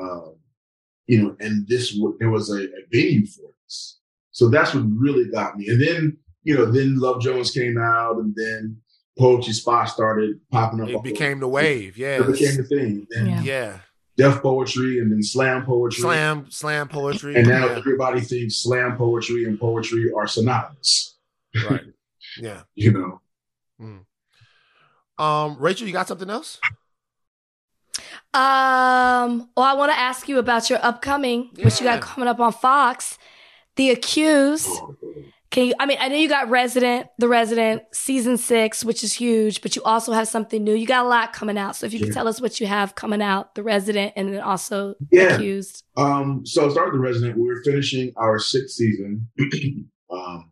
Um, 0.00 0.36
you 1.06 1.22
know, 1.22 1.36
and 1.40 1.66
this 1.68 1.94
w- 1.94 2.16
there 2.18 2.30
was 2.30 2.50
a, 2.50 2.62
a 2.64 2.86
venue 2.90 3.26
for 3.26 3.50
this. 3.64 3.98
So 4.30 4.48
that's 4.48 4.74
what 4.74 4.84
really 4.88 5.30
got 5.30 5.56
me. 5.56 5.68
And 5.68 5.80
then, 5.80 6.16
you 6.42 6.56
know, 6.56 6.66
then 6.66 6.98
Love 6.98 7.20
Jones 7.20 7.50
came 7.50 7.78
out, 7.78 8.16
and 8.16 8.34
then 8.36 8.76
Poetry 9.18 9.52
Spot 9.52 9.88
started 9.88 10.40
popping 10.50 10.80
up. 10.80 10.88
it 10.88 11.02
became 11.02 11.40
the 11.40 11.48
wave. 11.48 11.96
Yeah. 11.96 12.20
It 12.20 12.26
became 12.26 12.56
the 12.56 12.64
thing. 12.64 13.06
Then 13.10 13.26
Yeah. 13.26 13.42
Yeah. 13.42 13.78
Def 14.16 14.42
Poetry, 14.42 15.00
and 15.00 15.10
then 15.10 15.22
Slam 15.22 15.64
Poetry. 15.64 16.02
Slam. 16.02 16.46
Slam 16.48 16.88
poetry. 16.88 17.34
And 17.34 17.48
now 17.48 17.66
yeah. 17.66 17.76
everybody 17.76 18.20
thinks 18.20 18.56
Slam 18.62 18.96
Poetry 18.96 19.44
and 19.44 19.58
poetry 19.58 20.12
are 20.16 20.26
synonymous. 20.26 21.16
Right. 21.68 21.82
Yeah. 22.40 22.62
You 22.74 22.90
know. 23.78 24.00
Um, 25.18 25.56
Rachel, 25.58 25.86
you 25.86 25.92
got 25.92 26.08
something 26.08 26.30
else? 26.30 26.58
Um, 28.32 29.48
well, 29.56 29.64
I 29.66 29.74
want 29.74 29.92
to 29.92 29.98
ask 29.98 30.28
you 30.28 30.38
about 30.38 30.68
your 30.68 30.80
upcoming, 30.84 31.50
what 31.56 31.78
you 31.78 31.86
got 31.86 32.00
coming 32.00 32.28
up 32.28 32.40
on 32.40 32.52
Fox, 32.52 33.16
The 33.76 33.90
Accused. 33.90 34.68
Can 35.50 35.66
you? 35.66 35.74
I 35.78 35.86
mean, 35.86 35.98
I 36.00 36.08
know 36.08 36.16
you 36.16 36.28
got 36.28 36.50
Resident, 36.50 37.06
The 37.18 37.28
Resident, 37.28 37.82
season 37.92 38.38
six, 38.38 38.84
which 38.84 39.04
is 39.04 39.12
huge, 39.12 39.62
but 39.62 39.76
you 39.76 39.82
also 39.84 40.10
have 40.10 40.26
something 40.26 40.64
new. 40.64 40.74
You 40.74 40.84
got 40.84 41.06
a 41.06 41.08
lot 41.08 41.32
coming 41.32 41.56
out. 41.56 41.76
So 41.76 41.86
if 41.86 41.92
you 41.92 42.00
could 42.00 42.12
tell 42.12 42.26
us 42.26 42.40
what 42.40 42.60
you 42.60 42.66
have 42.66 42.96
coming 42.96 43.22
out, 43.22 43.54
The 43.54 43.62
Resident, 43.62 44.14
and 44.16 44.34
then 44.34 44.40
also 44.40 44.96
Yeah. 45.12 45.34
Accused. 45.36 45.84
Um, 45.96 46.44
so 46.44 46.68
start 46.70 46.92
the 46.92 46.98
resident. 46.98 47.38
We're 47.38 47.62
finishing 47.62 48.12
our 48.16 48.40
sixth 48.40 48.74
season. 48.74 49.28
um, 50.10 50.50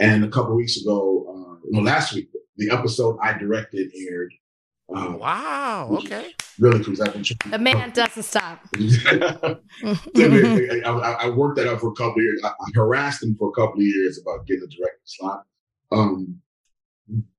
and 0.00 0.24
a 0.24 0.28
couple 0.28 0.56
weeks 0.56 0.80
ago, 0.80 1.26
uh, 1.28 1.66
no, 1.68 1.82
last 1.82 2.14
week, 2.14 2.30
the 2.58 2.70
episode 2.70 3.18
I 3.22 3.38
directed 3.38 3.90
aired. 3.94 4.34
Um, 4.94 5.18
Wow. 5.18 5.88
Okay. 5.98 6.34
Really, 6.58 6.78
because 6.78 7.00
I've 7.00 7.12
been 7.12 7.22
trying. 7.22 7.50
The 7.50 7.58
man 7.58 7.90
doesn't 7.90 8.22
stop. 8.24 8.60
I, 8.76 9.58
I, 10.84 11.12
I 11.24 11.30
worked 11.30 11.56
that 11.56 11.68
out 11.68 11.80
for 11.80 11.88
a 11.88 11.94
couple 11.94 12.16
of 12.16 12.22
years. 12.22 12.40
I, 12.42 12.48
I 12.48 12.70
harassed 12.74 13.22
him 13.22 13.36
for 13.38 13.48
a 13.48 13.52
couple 13.52 13.76
of 13.76 13.86
years 13.86 14.20
about 14.20 14.46
getting 14.46 14.64
a 14.64 14.66
directing 14.66 15.00
slot. 15.04 15.44
Um, 15.92 16.40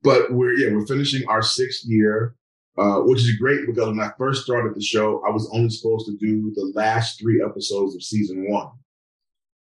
but 0.04 0.32
we're 0.32 0.54
yeah, 0.54 0.74
we're 0.74 0.86
finishing 0.86 1.28
our 1.28 1.42
sixth 1.42 1.86
year, 1.86 2.36
uh, 2.78 3.00
which 3.00 3.20
is 3.20 3.36
great 3.38 3.66
because 3.68 3.88
when 3.88 4.00
I 4.00 4.12
first 4.18 4.44
started 4.44 4.76
the 4.76 4.82
show, 4.82 5.22
I 5.28 5.32
was 5.32 5.50
only 5.54 5.70
supposed 5.70 6.08
to 6.08 6.18
do 6.18 6.52
the 6.56 6.72
last 6.76 7.20
three 7.20 7.44
episodes 7.46 7.96
of 7.96 8.04
season 8.04 8.50
one. 8.50 8.70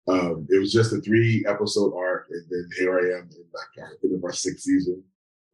Um, 0.07 0.48
it 0.49 0.60
was 0.60 0.72
just 0.72 0.94
a 0.94 1.02
three 1.02 1.45
episode 1.48 1.94
arc, 1.95 2.27
and 2.30 2.45
then 2.49 2.69
here 2.77 2.94
I 2.94 3.18
am 3.19 3.30
in 3.32 3.45
like 3.53 3.90
end 4.03 4.15
of 4.15 4.23
our 4.23 4.34
sixth 4.34 4.64
season. 4.64 5.03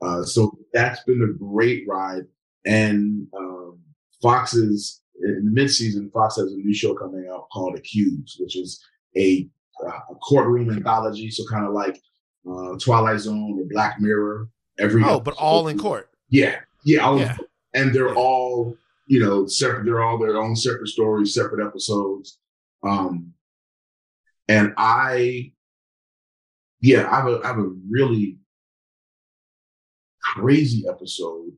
Uh, 0.01 0.23
so 0.23 0.57
that's 0.73 1.03
been 1.03 1.21
a 1.23 1.37
great 1.37 1.85
ride. 1.87 2.23
And 2.65 3.27
um, 3.37 3.79
Fox's 4.21 5.01
in 5.23 5.45
the 5.45 5.51
mid 5.51 5.69
season, 5.69 6.09
Fox 6.13 6.35
has 6.37 6.51
a 6.51 6.55
new 6.57 6.73
show 6.73 6.95
coming 6.95 7.29
out 7.31 7.47
called 7.53 7.75
Accused, 7.77 8.37
which 8.39 8.57
is 8.57 8.83
a, 9.15 9.47
uh, 9.85 9.99
a 10.09 10.15
courtroom 10.15 10.71
anthology. 10.71 11.29
So 11.29 11.43
kind 11.47 11.65
of 11.65 11.73
like 11.73 12.01
uh, 12.49 12.77
Twilight 12.79 13.19
Zone 13.19 13.59
or 13.59 13.65
Black 13.69 13.99
Mirror. 13.99 14.49
Every 14.79 15.03
Oh, 15.05 15.19
but 15.19 15.35
all 15.35 15.67
in 15.67 15.77
court. 15.77 16.09
yeah, 16.29 16.59
yeah, 16.85 17.15
Yeah. 17.15 17.37
and 17.75 17.93
they're 17.93 18.15
all 18.15 18.75
you 19.07 19.19
know 19.19 19.45
separate. 19.45 19.85
They're 19.85 20.01
all 20.01 20.17
their 20.17 20.37
own 20.37 20.55
separate 20.55 20.87
stories, 20.87 21.35
separate 21.35 21.63
episodes. 21.65 22.39
Um, 22.83 23.33
and 24.47 24.73
I, 24.77 25.51
yeah, 26.79 27.07
I 27.11 27.17
have 27.17 27.27
a 27.27 27.41
I 27.43 27.47
have 27.47 27.59
a 27.59 27.71
really 27.89 28.39
crazy 30.31 30.85
episode 30.87 31.51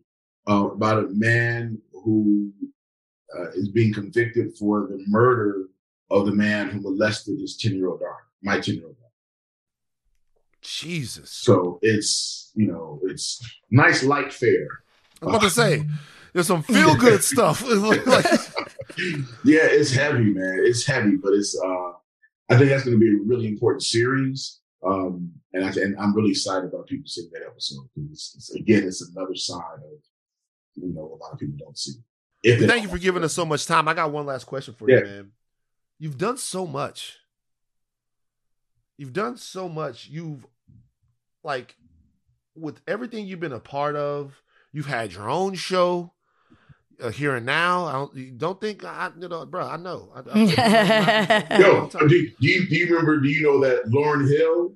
uh, 0.50 0.68
about 0.72 1.04
a 1.04 1.08
man 1.10 1.78
who 1.92 2.52
uh, 3.38 3.50
is 3.52 3.70
being 3.70 3.94
convicted 3.94 4.58
for 4.58 4.88
the 4.88 5.04
murder 5.08 5.66
of 6.10 6.26
the 6.26 6.32
man 6.32 6.70
who 6.70 6.82
molested 6.82 7.40
his 7.40 7.56
10 7.58 7.76
year 7.76 7.90
old 7.90 8.00
daughter, 8.00 8.26
my 8.42 8.60
10 8.60 8.76
year 8.76 8.86
old 8.88 8.96
daughter. 8.96 9.12
Jesus. 10.62 11.30
So 11.30 11.78
it's, 11.84 12.52
you 12.56 12.68
know, 12.68 13.00
it's 13.04 13.44
nice 13.70 14.04
light 14.04 14.34
fare. 14.34 14.68
I'm 15.22 15.30
about 15.30 15.42
to 15.42 15.50
say, 15.52 15.86
there's 16.34 16.48
some 16.48 16.64
feel 16.64 16.96
good 16.96 17.24
stuff. 17.34 17.64
Like, 17.74 18.06
yeah, 19.44 19.66
it's 19.66 19.92
heavy, 19.92 20.26
man. 20.26 20.62
It's 20.64 20.86
heavy, 20.86 21.16
but 21.16 21.34
it's, 21.34 21.60
uh, 21.60 21.92
I 22.50 22.58
think 22.58 22.70
that's 22.70 22.84
going 22.84 22.96
to 22.96 23.00
be 23.00 23.10
a 23.10 23.24
really 23.24 23.48
important 23.48 23.84
series. 23.84 24.60
Um, 24.86 25.32
and, 25.54 25.66
I, 25.66 25.70
and 25.70 25.96
I'm 26.00 26.16
really 26.16 26.32
excited 26.32 26.66
about 26.66 26.88
people 26.88 27.08
seeing 27.08 27.30
that 27.34 27.44
episode 27.44 27.88
because 27.96 28.34
it's, 28.36 28.54
again, 28.56 28.84
it's 28.84 29.02
another 29.16 29.36
side 29.36 29.78
of, 29.78 30.00
you 30.76 30.94
know, 30.94 31.18
a 31.20 31.24
lot 31.24 31.32
of 31.34 31.40
people 31.40 31.56
don't 31.58 31.78
see. 31.78 31.94
If 32.44 32.68
Thank 32.68 32.84
you 32.84 32.90
for 32.90 32.98
giving 32.98 33.24
us 33.24 33.34
so 33.34 33.46
much 33.46 33.66
time. 33.66 33.88
I 33.88 33.94
got 33.94 34.12
one 34.12 34.26
last 34.26 34.46
question 34.46 34.74
for 34.74 34.90
Yeah. 34.90 34.98
you, 35.00 35.04
man. 35.06 35.32
You've 36.00 36.18
done 36.18 36.38
so 36.38 36.66
much. 36.68 37.18
You've 38.98 39.14
done 39.14 39.38
so 39.38 39.70
much. 39.70 40.08
You've 40.08 40.46
like 41.44 41.76
with 42.56 42.82
everything 42.88 43.26
you've 43.26 43.40
been 43.40 43.54
a 43.54 43.60
part 43.60 43.96
of. 43.96 44.42
You've 44.72 44.88
had 44.88 45.14
your 45.14 45.30
own 45.30 45.56
show. 45.56 46.13
Uh, 47.04 47.10
here 47.10 47.36
and 47.36 47.46
now, 47.46 47.86
I 47.86 47.92
don't, 47.92 48.16
you 48.16 48.32
don't 48.32 48.62
think 48.62 48.86
I, 48.86 49.12
you 49.20 49.28
know, 49.28 49.46
bro. 49.46 49.68
I 49.68 49.76
know. 49.76 50.10
I, 50.16 50.22
I, 50.34 51.58
Yo, 51.60 51.88
do, 51.88 52.08
do 52.08 52.32
you 52.40 52.68
do 52.70 52.76
you 52.76 52.86
remember? 52.88 53.20
Do 53.20 53.28
you 53.28 53.42
know 53.44 53.60
that 53.60 53.88
Lauryn 53.88 54.26
Hill 54.28 54.76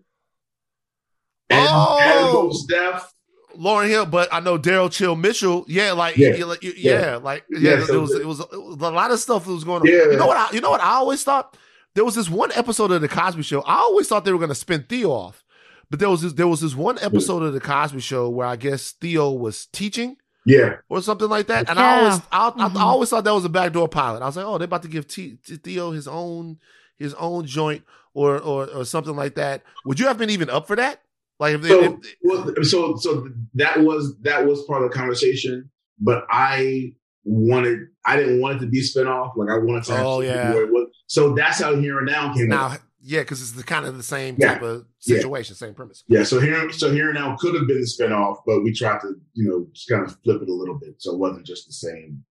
and, 1.50 1.68
Oh! 1.72 2.00
and 2.02 2.34
Mos 2.34 2.66
Def? 2.66 3.14
Lauryn 3.58 3.88
Hill, 3.88 4.06
but 4.06 4.28
I 4.34 4.42
know 4.42 4.60
Daryl 4.60 4.92
Chill 4.92 5.16
Mitchell. 5.16 5.64
Yeah, 5.70 5.94
like 5.94 6.18
Yeah. 6.18 6.36
yeah, 6.36 6.54
yeah, 6.62 6.72
yeah, 6.76 7.16
like 7.16 7.46
yeah. 7.50 7.78
Yeah, 7.78 7.86
so 7.86 7.94
it, 7.94 8.02
was, 8.02 8.12
it 8.16 8.26
was 8.28 8.40
it 8.42 8.62
was 8.62 8.76
a 8.82 8.92
lot 8.92 9.12
of 9.12 9.20
stuff 9.20 9.46
that 9.46 9.52
was 9.54 9.64
going 9.64 9.82
on. 9.82 9.88
Yeah. 9.88 10.12
You 10.12 10.18
know 10.18 10.28
what? 10.28 10.38
I, 10.38 10.54
you 10.54 10.60
know 10.60 10.70
what 10.72 10.82
I 10.82 10.96
always 10.96 11.24
thought. 11.24 11.56
There 11.96 12.04
was 12.06 12.16
this 12.16 12.30
one 12.30 12.52
episode 12.52 12.92
of 12.92 13.02
the 13.02 13.08
Cosby 13.08 13.42
Show. 13.42 13.62
I 13.62 13.78
always 13.78 14.08
thought 14.08 14.26
they 14.26 14.34
were 14.34 14.38
going 14.38 14.50
to 14.50 14.56
spin 14.56 14.86
Theo 14.88 15.10
off, 15.12 15.44
but 15.90 16.00
there 16.00 16.10
was 16.10 16.22
this, 16.22 16.34
there 16.34 16.48
was 16.48 16.60
this 16.62 16.76
one 16.76 17.00
episode 17.00 17.42
of 17.42 17.54
the 17.54 17.60
Cosby 17.62 18.02
Show 18.02 18.30
where 18.30 18.46
I 18.46 18.58
guess 18.58 18.92
Theo 18.92 19.32
was 19.32 19.66
teaching 19.68 20.18
Yeah, 20.48 20.78
or 20.90 21.02
something 21.02 21.28
like 21.30 21.48
that, 21.48 21.70
and 21.70 21.78
Yeah. 21.78 21.86
I 21.86 22.00
always 22.00 22.22
I, 22.32 22.48
I, 22.48 22.70
Mhm. 22.70 22.76
I 22.78 22.82
always 22.84 23.10
thought 23.10 23.24
that 23.26 23.34
was 23.34 23.46
a 23.46 23.50
backdoor 23.50 23.88
pilot. 23.90 24.22
I 24.22 24.26
was 24.28 24.38
like, 24.38 24.46
oh, 24.46 24.58
they're 24.58 24.66
about 24.66 24.84
to 24.84 24.88
give 24.88 25.08
T, 25.08 25.38
T- 25.46 25.58
Theo 25.58 25.92
his 25.92 26.08
own 26.08 26.58
his 26.98 27.14
own 27.16 27.46
joint 27.46 27.84
or, 28.14 28.40
or 28.40 28.66
or 28.68 28.86
something 28.86 29.16
like 29.16 29.36
that. 29.36 29.62
Would 29.86 30.00
you 30.00 30.08
have 30.08 30.18
been 30.18 30.30
even 30.30 30.50
up 30.50 30.66
for 30.68 30.76
that? 30.78 31.02
Like 31.40 31.56
if 31.56 31.62
they, 31.62 31.68
So, 31.70 31.84
if, 32.02 32.16
well, 32.24 32.54
so 32.64 32.96
so 32.96 33.28
that 33.56 33.82
was 33.82 34.16
that 34.22 34.46
was 34.48 34.64
part 34.64 34.84
of 34.84 34.90
the 34.90 34.98
conversation, 34.98 35.70
but 36.00 36.26
I 36.32 36.94
wanted 37.26 37.80
I 38.06 38.16
didn't 38.16 38.40
want 38.40 38.58
it 38.58 38.60
to 38.62 38.68
be 38.68 38.80
a 38.80 38.84
spinoff. 38.84 39.36
Like 39.36 39.50
I 39.50 39.58
wanted 39.58 39.84
to. 39.84 40.02
Oh, 40.02 40.22
yeah. 40.22 40.54
where 40.54 40.64
it 40.64 40.72
was- 40.72 40.88
so 41.08 41.34
that's 41.36 41.60
how 41.62 41.76
Here 41.76 41.98
and 42.00 42.08
Now 42.08 42.34
came 42.34 42.48
now 42.50 42.66
out. 42.68 42.80
Yeah, 43.10 43.22
because 43.22 43.42
it's 43.42 43.54
the 43.54 43.64
kind 43.64 43.86
of 43.86 43.96
the 43.96 44.04
same 44.04 44.36
Yeah. 44.38 44.54
type 44.56 44.62
of 44.64 44.86
Yeah. 45.02 45.18
situation, 45.18 45.56
same 45.56 45.74
premise. 45.74 46.04
Yeah, 46.08 46.24
so 46.24 46.40
here 46.42 46.70
so 46.72 46.92
Here 46.92 47.12
Now 47.14 47.36
could 47.38 47.56
have 47.56 47.66
been 47.68 47.80
the 47.80 47.88
spinoff, 47.88 48.42
but 48.46 48.62
we 48.62 48.74
tried 48.74 49.00
to 49.02 49.16
you 49.34 49.48
know 49.50 49.68
just 49.74 49.88
kind 49.90 50.04
of 50.06 50.18
flip 50.24 50.42
it 50.42 50.50
a 50.50 50.54
little 50.54 50.78
bit, 50.78 50.96
so 51.00 51.14
it 51.14 51.18
wasn't 51.20 51.46
just 51.46 51.68
the 51.68 51.74
same. 51.74 52.24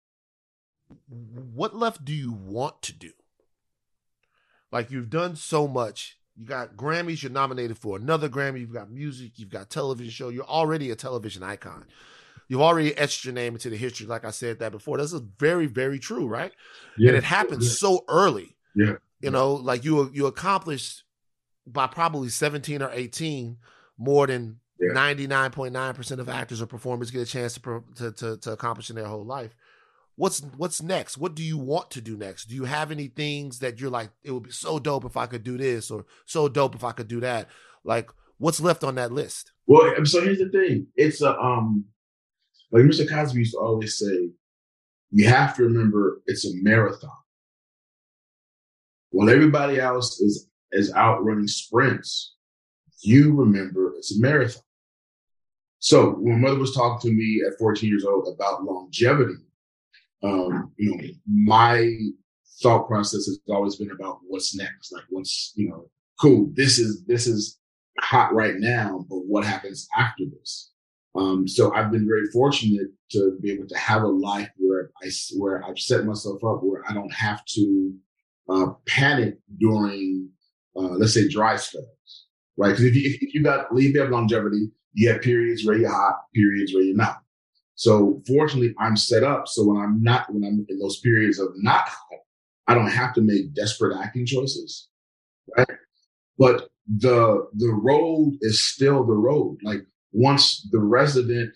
what 1.09 1.75
left 1.75 2.05
do 2.05 2.13
you 2.13 2.31
want 2.33 2.81
to 2.83 2.93
do? 2.93 3.11
Like 4.71 4.91
you've 4.91 5.11
done 5.11 5.35
so 5.37 5.67
much. 5.67 6.19
You 6.37 6.45
got 6.45 6.77
Grammys, 6.77 7.23
you're 7.23 7.33
nominated 7.33 7.79
for 7.79 7.97
another 7.97 8.29
Grammy, 8.29 8.61
you've 8.61 8.73
got 8.73 8.91
music, 8.91 9.33
you've 9.39 9.49
got 9.49 9.71
television 9.71 10.11
show, 10.13 10.29
you're 10.29 10.45
already 10.45 10.91
a 10.91 10.95
television 10.97 11.43
icon. 11.43 11.87
You've 12.49 12.61
already 12.61 12.97
etched 12.97 13.25
your 13.25 13.35
name 13.35 13.55
into 13.55 13.71
the 13.71 13.77
history, 13.77 14.07
like 14.07 14.25
I 14.25 14.31
said 14.31 14.59
that 14.61 14.71
before. 14.71 14.99
This 14.99 15.13
is 15.13 15.23
very, 15.39 15.67
very 15.67 15.99
true, 15.99 16.27
right? 16.29 16.53
Yeah, 16.99 17.09
And 17.09 17.19
it 17.19 17.25
happened 17.25 17.65
so 17.65 18.05
early. 18.09 18.57
Yeah. 18.75 18.97
You 19.21 19.31
know, 19.31 19.55
like 19.55 19.85
you 19.85 20.11
you 20.13 20.27
accomplished 20.27 21.03
by 21.67 21.87
probably 21.87 22.29
17 22.29 22.83
or 22.83 22.91
18 22.93 23.57
more 23.99 24.27
than 24.27 24.61
Yeah. 24.79 24.93
99.9% 24.95 26.19
of 26.19 26.29
actors 26.29 26.61
or 26.61 26.67
performers 26.67 27.11
get 27.11 27.23
a 27.23 27.27
chance 27.27 27.55
to, 27.55 27.83
to 27.97 28.13
to 28.13 28.37
to 28.37 28.53
accomplish 28.53 28.91
in 28.91 28.97
their 28.97 29.07
whole 29.07 29.25
life. 29.25 29.55
What's 30.17 30.41
what's 30.57 30.83
next? 30.83 31.19
What 31.19 31.35
do 31.35 31.43
you 31.43 31.59
want 31.59 31.91
to 31.93 32.01
do 32.01 32.17
next? 32.17 32.47
Do 32.47 32.55
you 32.55 32.65
have 32.65 32.91
any 32.91 33.09
things 33.09 33.59
that 33.61 33.81
you're 33.81 33.91
like 33.91 34.11
it 34.23 34.31
would 34.33 34.45
be 34.45 34.51
so 34.51 34.79
dope 34.79 35.05
if 35.05 35.17
I 35.17 35.27
could 35.27 35.45
do 35.45 35.57
this 35.57 35.91
or 35.91 36.05
so 36.27 36.49
dope 36.49 36.75
if 36.75 36.85
I 36.85 36.93
could 36.93 37.09
do 37.09 37.21
that? 37.21 37.49
Like 37.85 38.11
what's 38.39 38.61
left 38.61 38.85
on 38.85 38.95
that 38.97 39.13
list? 39.13 39.53
Well, 39.67 40.05
so 40.05 40.21
here's 40.21 40.39
the 40.39 40.51
thing. 40.51 40.87
It's 40.95 41.23
a 41.23 41.39
um 41.39 41.87
like 42.71 42.83
Mr. 42.85 43.09
Cosby 43.09 43.39
used 43.41 43.53
to 43.55 43.59
always 43.61 43.97
say, 43.99 44.31
you 45.11 45.27
have 45.29 45.57
to 45.57 45.63
remember 45.63 46.21
it's 46.27 46.45
a 46.47 46.51
marathon. 46.63 47.11
While 49.17 49.31
everybody 49.31 49.81
else 49.81 50.21
is 50.21 50.47
is 50.73 50.93
out 50.93 51.25
running 51.25 51.49
sprints, 51.49 52.35
you 53.01 53.35
remember 53.35 53.95
it's 53.97 54.15
a 54.15 54.21
marathon. 54.21 54.63
So 55.79 56.11
when 56.11 56.43
mother 56.43 56.59
was 56.59 56.75
talking 56.75 57.09
to 57.09 57.17
me 57.17 57.43
at 57.47 57.59
14 57.59 57.89
years 57.89 58.05
old 58.05 58.29
about 58.29 58.65
longevity, 58.65 59.41
um, 60.23 60.71
you 60.77 60.95
know, 60.95 61.03
my 61.27 61.97
thought 62.63 62.89
process 62.89 63.25
has 63.25 63.41
always 63.49 63.77
been 63.77 63.91
about 63.91 64.19
what's 64.29 64.55
next. 64.55 64.93
Like 64.93 65.05
what's, 65.09 65.55
you 65.57 65.71
know, 65.71 65.89
cool, 66.21 66.51
this 66.53 66.79
is 66.79 67.03
this 67.07 67.27
is 67.27 67.59
hot 68.01 68.35
right 68.35 68.57
now, 68.57 69.07
but 69.09 69.21
what 69.21 69.47
happens 69.47 69.89
after 69.97 70.25
this? 70.27 70.73
Um, 71.15 71.49
so 71.49 71.75
I've 71.75 71.91
been 71.91 72.07
very 72.07 72.27
fortunate 72.35 72.89
to 73.13 73.39
be 73.41 73.51
able 73.53 73.67
to 73.69 73.79
have 73.79 74.03
a 74.03 74.09
life 74.09 74.51
where 74.59 74.91
I 75.03 75.09
where 75.39 75.65
I've 75.65 75.79
set 75.79 76.05
myself 76.05 76.45
up 76.45 76.63
where 76.63 76.83
I 76.87 76.93
don't 76.93 77.15
have 77.15 77.43
to 77.55 77.95
uh, 78.49 78.73
panic 78.87 79.39
during, 79.59 80.31
uh, 80.77 80.95
let's 80.99 81.15
say, 81.15 81.29
dry 81.29 81.57
spells, 81.57 82.27
right? 82.57 82.71
Because 82.71 82.85
if 82.85 82.95
you 82.95 83.19
if 83.21 83.35
you 83.35 83.43
got 83.43 83.67
if 83.73 83.95
you 83.95 84.01
have 84.01 84.11
longevity, 84.11 84.71
you 84.93 85.09
have 85.11 85.23
periods 85.23 85.65
where 85.65 85.77
you're 85.77 85.91
hot, 85.91 86.21
periods 86.35 86.73
where 86.75 86.83
you're 86.83 86.97
not. 86.97 87.23
So 87.75 88.23
fortunately, 88.27 88.75
I'm 88.79 88.97
set 88.97 89.23
up 89.23 89.49
so 89.49 89.65
when 89.65 89.77
I'm 89.77 90.03
not 90.03 90.33
when 90.33 90.45
I'm 90.45 90.67
in 90.69 90.79
those 90.79 91.01
periods 91.01 91.39
of 91.39 91.49
not 91.57 91.89
hot, 91.89 92.21
I 92.67 92.75
don't 92.75 92.91
have 92.91 93.15
to 93.15 93.21
make 93.21 93.55
desperate 93.55 93.97
acting 93.97 94.27
choices, 94.27 94.89
right? 95.57 95.69
But 96.39 96.69
the 96.87 97.49
the 97.55 97.73
road 97.73 98.39
is 98.41 98.65
still 98.65 99.05
the 99.05 99.15
road. 99.15 99.59
Like 99.63 99.83
once 100.13 100.67
the 100.71 100.81
resident, 100.81 101.55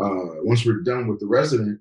uh, 0.00 0.42
once 0.42 0.64
we're 0.64 0.80
done 0.80 1.06
with 1.06 1.20
the 1.20 1.26
resident, 1.26 1.80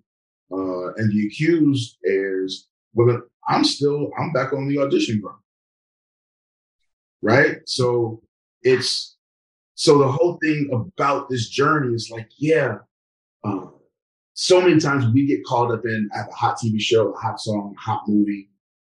uh, 0.51 0.93
and 0.95 1.11
the 1.11 1.27
accused 1.27 1.97
airs, 2.05 2.67
well, 2.93 3.21
I'm 3.49 3.63
still 3.63 4.11
I'm 4.17 4.31
back 4.31 4.53
on 4.53 4.67
the 4.67 4.77
audition 4.77 5.19
ground, 5.19 5.39
right? 7.21 7.57
So 7.65 8.21
it's 8.61 9.17
so 9.73 9.97
the 9.97 10.11
whole 10.11 10.37
thing 10.41 10.69
about 10.71 11.29
this 11.29 11.49
journey 11.49 11.93
is 11.93 12.09
like, 12.11 12.29
yeah, 12.37 12.77
uh, 13.43 13.67
so 14.33 14.61
many 14.61 14.79
times 14.79 15.05
we 15.13 15.25
get 15.25 15.43
caught 15.45 15.71
up 15.71 15.85
in 15.85 16.09
have 16.13 16.27
a 16.27 16.31
hot 16.31 16.57
TV 16.63 16.79
show, 16.79 17.11
a 17.11 17.17
hot 17.17 17.39
song, 17.39 17.75
a 17.75 17.79
hot 17.79 18.03
movie, 18.07 18.49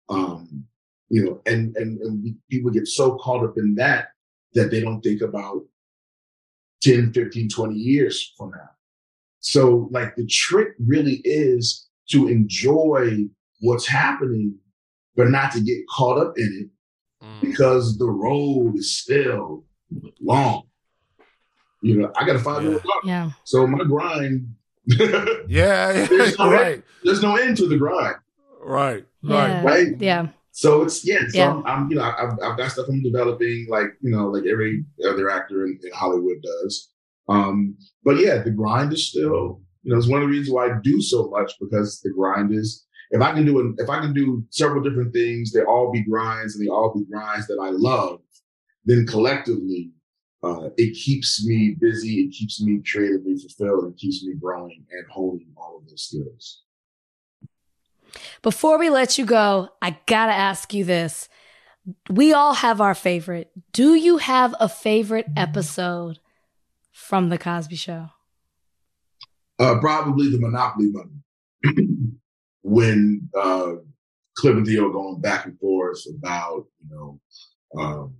um, 0.09 0.65
you 1.09 1.23
know, 1.23 1.41
and 1.45 1.75
and, 1.77 1.99
and 2.01 2.23
we, 2.23 2.35
people 2.49 2.71
get 2.71 2.87
so 2.87 3.15
caught 3.17 3.45
up 3.45 3.57
in 3.57 3.75
that 3.75 4.07
that 4.53 4.71
they 4.71 4.81
don't 4.81 5.01
think 5.01 5.21
about 5.21 5.61
10, 6.81 7.13
15, 7.13 7.49
20 7.49 7.75
years 7.75 8.33
from 8.37 8.51
now. 8.51 8.69
So 9.39 9.87
like 9.91 10.15
the 10.15 10.25
trick 10.25 10.69
really 10.79 11.21
is 11.23 11.87
to 12.09 12.27
enjoy 12.27 13.27
what's 13.59 13.87
happening, 13.87 14.55
but 15.15 15.29
not 15.29 15.51
to 15.53 15.61
get 15.61 15.77
caught 15.89 16.17
up 16.19 16.33
in 16.37 16.61
it 16.63 16.69
Mm. 17.23 17.41
because 17.41 17.97
the 17.97 18.05
road 18.05 18.75
is 18.75 18.95
still 18.95 19.65
long. 20.21 20.63
You 21.81 21.95
know, 22.01 22.11
I 22.15 22.25
got 22.27 22.35
a 22.35 22.39
five 22.39 22.61
year 22.63 22.73
old 22.73 22.81
Yeah. 23.03 23.31
so 23.43 23.65
my 23.65 23.83
grind. 23.83 24.53
Yeah, 24.87 25.91
yeah, 25.91 26.05
There's 26.05 26.37
no 26.37 26.51
right, 26.51 26.83
There's 27.03 27.21
no 27.21 27.35
end 27.35 27.57
to 27.57 27.67
the 27.67 27.75
grind, 27.77 28.15
right, 28.61 29.03
Yeah. 29.23 29.55
right. 29.57 29.65
right? 29.65 29.87
Yeah. 30.01 30.27
So 30.51 30.83
it's 30.83 31.05
yeah. 31.05 31.21
So 31.29 31.37
Yeah. 31.37 31.53
I'm, 31.53 31.65
I'm, 31.65 31.89
you 31.89 31.95
know, 31.97 32.03
I've, 32.03 32.33
I've 32.43 32.57
got 32.57 32.71
stuff 32.71 32.85
I'm 32.89 33.01
developing, 33.03 33.65
like 33.69 33.87
you 34.01 34.11
know, 34.11 34.27
like 34.27 34.45
every 34.45 34.85
other 35.07 35.29
actor 35.29 35.65
in, 35.65 35.79
in 35.83 35.91
Hollywood 35.93 36.37
does. 36.43 36.89
Um, 37.29 37.75
but 38.03 38.17
yeah, 38.17 38.41
the 38.43 38.51
grind 38.51 38.93
is 38.93 39.07
still, 39.07 39.61
you 39.83 39.91
know, 39.91 39.97
it's 39.97 40.07
one 40.07 40.21
of 40.21 40.27
the 40.27 40.31
reasons 40.31 40.53
why 40.53 40.67
I 40.67 40.77
do 40.83 41.01
so 41.01 41.27
much 41.29 41.53
because 41.59 41.99
the 42.01 42.11
grind 42.11 42.53
is. 42.53 42.83
If 43.11 43.21
I 43.21 43.33
can 43.33 43.45
do 43.45 43.75
if 43.77 43.89
I 43.89 43.99
can 43.99 44.13
do 44.13 44.43
several 44.49 44.83
different 44.83 45.13
things, 45.13 45.51
they 45.51 45.61
all 45.61 45.91
be 45.91 46.03
grinds 46.03 46.55
and 46.55 46.65
they 46.65 46.69
all 46.69 46.93
be 46.93 47.05
grinds 47.05 47.47
that 47.47 47.59
I 47.61 47.69
love, 47.69 48.19
then 48.85 49.05
collectively, 49.07 49.91
uh, 50.43 50.69
it 50.77 50.93
keeps 50.93 51.45
me 51.45 51.75
busy, 51.79 52.21
it 52.25 52.31
keeps 52.31 52.61
me 52.61 52.81
creatively 52.89 53.35
fulfilled, 53.37 53.91
it 53.93 53.97
keeps 53.97 54.23
me 54.23 54.33
growing 54.35 54.85
and 54.91 55.05
honing 55.09 55.53
all 55.55 55.77
of 55.77 55.89
those 55.89 56.03
skills. 56.03 56.63
Before 58.41 58.77
we 58.77 58.89
let 58.89 59.17
you 59.17 59.25
go, 59.25 59.69
I 59.81 59.97
gotta 60.05 60.33
ask 60.33 60.73
you 60.73 60.83
this. 60.83 61.29
We 62.09 62.33
all 62.33 62.53
have 62.53 62.81
our 62.81 62.95
favorite. 62.95 63.51
Do 63.71 63.93
you 63.93 64.17
have 64.17 64.53
a 64.59 64.67
favorite 64.67 65.27
episode 65.37 66.19
from 66.91 67.29
The 67.29 67.37
Cosby 67.37 67.77
Show? 67.77 68.09
Uh, 69.59 69.79
probably 69.79 70.29
the 70.29 70.39
Monopoly 70.39 70.91
money. 70.91 71.23
When 72.67 73.29
uh, 73.33 73.75
Cliff 74.35 74.57
and 74.57 74.65
Theo 74.65 74.91
going 74.91 75.21
back 75.21 75.45
and 75.45 75.57
forth 75.57 76.01
about, 76.17 76.65
you 76.79 76.95
know, 76.95 77.19
um, 77.77 78.15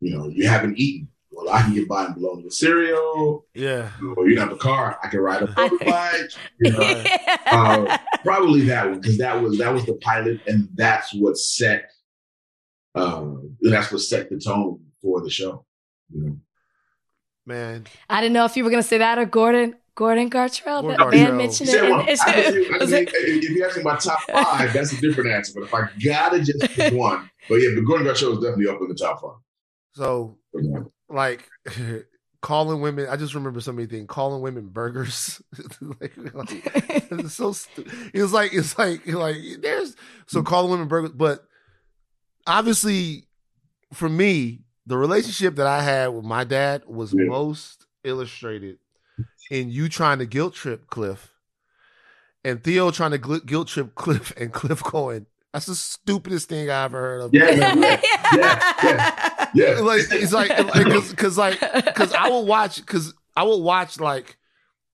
you 0.00 0.16
know, 0.16 0.28
you 0.28 0.46
haven't 0.46 0.78
eaten. 0.78 1.08
Well, 1.30 1.48
I 1.48 1.62
can 1.62 1.72
get 1.72 1.88
by 1.88 2.04
and 2.04 2.14
bologna 2.14 2.44
with 2.44 2.52
cereal. 2.52 3.46
Yeah. 3.54 3.90
Or 4.16 4.28
you 4.28 4.36
don't 4.36 4.48
have 4.48 4.56
a 4.56 4.60
car, 4.60 4.98
I 5.02 5.08
can 5.08 5.20
ride 5.20 5.42
a 5.42 5.46
motorbike. 5.48 6.36
you 6.60 6.72
know, 6.72 7.04
uh, 7.46 7.98
probably 8.22 8.60
that 8.66 8.90
one 8.90 9.00
because 9.00 9.16
that 9.18 9.40
was 9.40 9.56
that 9.58 9.72
was 9.72 9.86
the 9.86 9.94
pilot, 9.94 10.40
and 10.46 10.68
that's 10.74 11.14
what 11.14 11.38
set. 11.38 11.90
Um, 12.94 13.56
and 13.62 13.72
that's 13.72 13.90
what 13.90 14.02
set 14.02 14.28
the 14.28 14.38
tone 14.38 14.80
for 15.00 15.22
the 15.22 15.30
show. 15.30 15.64
You 16.10 16.24
know? 16.24 16.36
Man, 17.46 17.86
I 18.10 18.20
didn't 18.20 18.34
know 18.34 18.44
if 18.44 18.54
you 18.54 18.64
were 18.64 18.70
going 18.70 18.82
to 18.82 18.88
say 18.88 18.98
that 18.98 19.18
or 19.18 19.24
Gordon. 19.24 19.76
Gordon 19.94 20.30
Gartrell, 20.30 20.82
Gordon 20.82 20.96
that 20.98 21.10
man 21.10 21.26
Gartrell. 21.32 21.36
mentioned 21.36 21.68
Say 21.68 21.86
it. 21.86 21.90
one. 21.90 22.00
in- 22.08 22.16
I 22.20 22.32
can 22.32 22.52
see- 22.52 22.66
I 22.68 22.78
mean, 23.00 23.08
it- 23.08 23.44
if 23.44 23.50
you 23.50 23.64
ask 23.64 23.76
me 23.76 23.82
my 23.82 23.96
top 23.96 24.20
five, 24.30 24.72
that's 24.72 24.92
a 24.92 25.00
different 25.00 25.30
answer. 25.30 25.52
But 25.54 25.64
if 25.64 25.74
I 25.74 25.88
gotta 26.04 26.40
just 26.42 26.60
pick 26.72 26.94
one, 27.08 27.30
but 27.48 27.56
yeah, 27.56 27.70
but 27.74 27.82
Gordon 27.84 28.06
Gartrell 28.06 28.32
is 28.36 28.38
definitely 28.42 28.68
up 28.68 28.80
in 28.80 28.88
the 28.88 28.94
top 28.94 29.20
five. 29.20 29.36
so 29.94 30.38
like 31.10 31.46
calling 32.40 32.80
women 32.80 33.06
i 33.08 33.14
just 33.16 33.34
remember 33.34 33.60
so 33.60 33.70
many 33.70 33.86
things 33.86 34.06
calling 34.08 34.42
women 34.42 34.66
burgers 34.66 35.40
like, 36.00 36.12
like, 36.34 36.50
it's 37.12 37.34
so 37.34 37.52
stu- 37.52 37.84
it's 38.12 38.32
like 38.32 38.52
it's 38.52 38.76
like 38.78 39.06
like 39.06 39.36
there's 39.60 39.94
so 40.26 40.42
calling 40.42 40.70
women 40.72 40.88
burgers 40.88 41.12
but 41.12 41.44
obviously 42.46 43.28
for 43.92 44.08
me 44.08 44.62
the 44.86 44.96
relationship 44.96 45.54
that 45.56 45.66
i 45.66 45.82
had 45.82 46.08
with 46.08 46.24
my 46.24 46.42
dad 46.44 46.82
was 46.86 47.12
Yeah. 47.12 47.26
most 47.26 47.86
illustrated 48.04 48.78
in 49.50 49.70
you 49.70 49.88
trying 49.88 50.18
to 50.18 50.26
guilt 50.26 50.54
trip 50.54 50.86
cliff 50.88 51.32
and 52.44 52.62
theo 52.62 52.90
trying 52.90 53.10
to 53.12 53.18
gl- 53.18 53.44
guilt 53.44 53.68
trip 53.68 53.94
cliff 53.94 54.32
and 54.36 54.52
cliff 54.52 54.82
going 54.82 55.26
that's 55.52 55.66
the 55.66 55.74
stupidest 55.74 56.48
thing 56.48 56.70
i 56.70 56.84
ever 56.84 56.98
heard 57.00 57.20
of 57.22 57.34
Yeah, 57.34 57.74
man, 57.74 57.78
yeah, 58.34 58.72
yeah, 58.82 59.48
yeah. 59.54 59.80
like 59.80 60.00
it's 60.10 60.32
like 60.32 60.48
because 60.74 61.10
because 61.10 61.36
like 61.38 61.60
because 61.84 62.12
I 62.14 62.28
will 62.28 62.46
watch 62.46 62.76
because 62.76 63.12
I 63.36 63.42
will 63.42 63.62
watch 63.62 64.00
like 64.00 64.36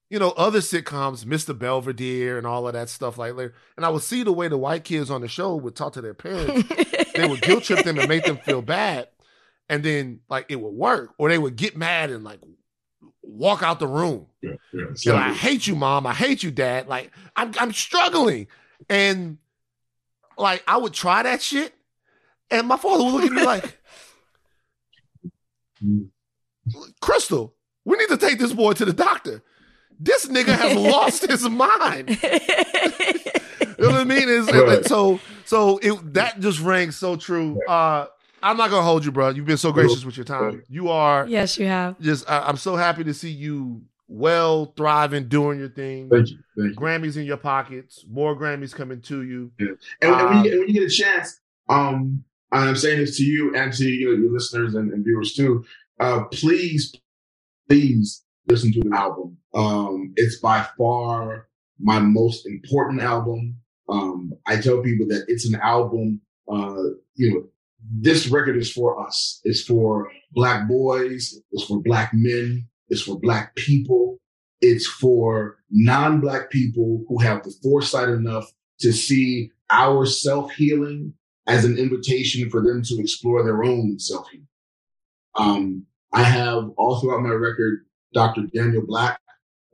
you 0.09 0.17
know 0.19 0.31
other 0.31 0.59
sitcoms, 0.59 1.23
Mr. 1.23 1.57
Belvedere 1.57 2.37
and 2.37 2.45
all 2.47 2.67
of 2.67 2.73
that 2.73 2.89
stuff 2.89 3.17
like 3.17 3.35
there, 3.37 3.53
and 3.77 3.85
I 3.85 3.89
would 3.89 4.01
see 4.01 4.23
the 4.23 4.33
way 4.33 4.47
the 4.49 4.57
white 4.57 4.83
kids 4.83 5.09
on 5.09 5.21
the 5.21 5.27
show 5.29 5.55
would 5.55 5.75
talk 5.75 5.93
to 5.93 6.01
their 6.01 6.13
parents. 6.15 6.67
they 7.15 7.27
would 7.27 7.41
guilt 7.41 7.63
trip 7.63 7.85
them 7.85 7.97
and 7.99 8.09
make 8.09 8.25
them 8.25 8.37
feel 8.37 8.61
bad, 8.61 9.07
and 9.69 9.81
then 9.83 10.19
like 10.29 10.47
it 10.49 10.59
would 10.59 10.73
work, 10.73 11.13
or 11.17 11.29
they 11.29 11.37
would 11.37 11.55
get 11.55 11.77
mad 11.77 12.09
and 12.09 12.23
like 12.23 12.39
walk 13.29 13.61
out 13.63 13.79
the 13.79 13.87
room. 13.87 14.27
yeah, 14.41 14.51
yeah. 14.73 14.83
So, 14.95 15.15
I 15.15 15.33
hate 15.33 15.67
you, 15.67 15.75
mom. 15.75 16.05
I 16.07 16.13
hate 16.13 16.43
you, 16.43 16.51
dad. 16.51 16.87
Like 16.87 17.11
I'm 17.35 17.51
I'm 17.59 17.71
struggling, 17.73 18.47
and 18.89 19.37
like 20.37 20.63
I 20.67 20.77
would 20.77 20.93
try 20.93 21.23
that 21.23 21.41
shit, 21.41 21.73
and 22.51 22.67
my 22.67 22.77
father 22.77 23.03
would 23.03 23.13
look 23.13 23.23
at 23.23 23.31
me 23.31 23.43
like. 23.45 23.77
Crystal, 27.01 27.55
we 27.85 27.97
need 27.97 28.09
to 28.09 28.17
take 28.17 28.37
this 28.39 28.53
boy 28.53 28.73
to 28.73 28.85
the 28.85 28.93
doctor. 28.93 29.41
This 29.99 30.27
nigga 30.27 30.55
has 30.55 30.75
lost 30.77 31.25
his 31.29 31.47
mind. 31.49 32.17
You 33.77 33.85
know 33.85 33.91
what 33.91 34.01
I 34.01 34.03
mean? 34.03 34.25
It's, 34.27 34.51
Right. 34.51 34.85
so 34.85 35.21
so 35.45 35.77
it 35.77 36.13
that 36.15 36.41
just 36.41 36.59
rang 36.59 36.91
so 36.91 37.15
true. 37.15 37.61
Uh 37.65 38.07
I'm 38.41 38.57
not 38.57 38.69
gonna 38.69 38.83
hold 38.83 39.05
you, 39.05 39.11
bro. 39.11 39.29
You've 39.29 39.45
been 39.45 39.57
so 39.57 39.71
gracious 39.71 40.05
with 40.05 40.17
your 40.17 40.25
time. 40.25 40.63
You 40.69 40.89
are 40.89 41.27
yes, 41.27 41.57
you 41.57 41.67
have. 41.67 41.99
just 41.99 42.29
I, 42.29 42.39
I'm 42.41 42.57
so 42.57 42.75
happy 42.75 43.03
to 43.03 43.13
see 43.13 43.31
you 43.31 43.81
well 44.07 44.73
thriving, 44.75 45.27
doing 45.27 45.59
your 45.59 45.69
thing. 45.69 46.09
thank 46.09 46.29
you, 46.29 46.37
thank 46.57 46.69
you. 46.71 46.75
Grammys 46.75 47.17
in 47.17 47.25
your 47.25 47.37
pockets, 47.37 48.05
more 48.09 48.35
Grammys 48.35 48.73
coming 48.73 49.01
to 49.01 49.23
you. 49.23 49.51
And, 49.59 49.77
and 50.01 50.11
when, 50.11 50.25
Um, 50.25 50.45
you, 50.45 50.51
and 50.51 50.59
when 50.61 50.67
you 50.69 50.73
get 50.73 50.83
a 50.83 50.89
chance, 50.89 51.39
um, 51.69 52.23
I'm 52.51 52.75
saying 52.75 52.99
this 52.99 53.17
to 53.17 53.23
you 53.23 53.55
and 53.55 53.71
to 53.73 53.85
you 53.85 54.05
know, 54.11 54.23
your 54.23 54.33
listeners 54.33 54.75
and, 54.75 54.91
and 54.91 55.03
viewers 55.03 55.33
too. 55.33 55.63
Uh, 55.99 56.23
please, 56.31 56.95
please 57.67 58.23
listen 58.47 58.71
to 58.73 58.81
the 58.81 58.95
album. 58.95 59.37
Um, 59.53 60.13
it's 60.15 60.39
by 60.39 60.65
far 60.77 61.47
my 61.79 61.99
most 61.99 62.47
important 62.47 63.01
album. 63.01 63.57
Um, 63.87 64.33
I 64.47 64.59
tell 64.59 64.81
people 64.81 65.07
that 65.07 65.25
it's 65.27 65.47
an 65.47 65.55
album. 65.61 66.21
Uh, 66.51 66.81
you 67.15 67.31
know, 67.31 67.43
this 67.91 68.27
record 68.27 68.57
is 68.57 68.71
for 68.71 69.05
us. 69.05 69.41
It's 69.43 69.63
for 69.63 70.11
black 70.33 70.67
boys. 70.67 71.39
It's 71.51 71.65
for 71.65 71.81
black 71.81 72.11
men. 72.13 72.67
It's 72.89 73.01
for 73.01 73.19
black 73.19 73.55
people. 73.55 74.17
It's 74.61 74.87
for 74.87 75.57
non-black 75.71 76.49
people 76.49 77.05
who 77.07 77.19
have 77.19 77.43
the 77.43 77.53
foresight 77.63 78.09
enough 78.09 78.51
to 78.81 78.91
see 78.91 79.51
our 79.69 80.05
self 80.05 80.51
healing 80.53 81.13
as 81.47 81.65
an 81.65 81.77
invitation 81.77 82.49
for 82.49 82.61
them 82.61 82.81
to 82.83 82.99
explore 82.99 83.43
their 83.43 83.63
own 83.63 83.97
self 83.99 84.27
healing. 84.29 84.47
Um, 85.35 85.85
I 86.11 86.23
have 86.23 86.69
all 86.77 86.99
throughout 86.99 87.21
my 87.21 87.29
record 87.29 87.85
Dr. 88.13 88.43
Daniel 88.53 88.83
Black, 88.85 89.19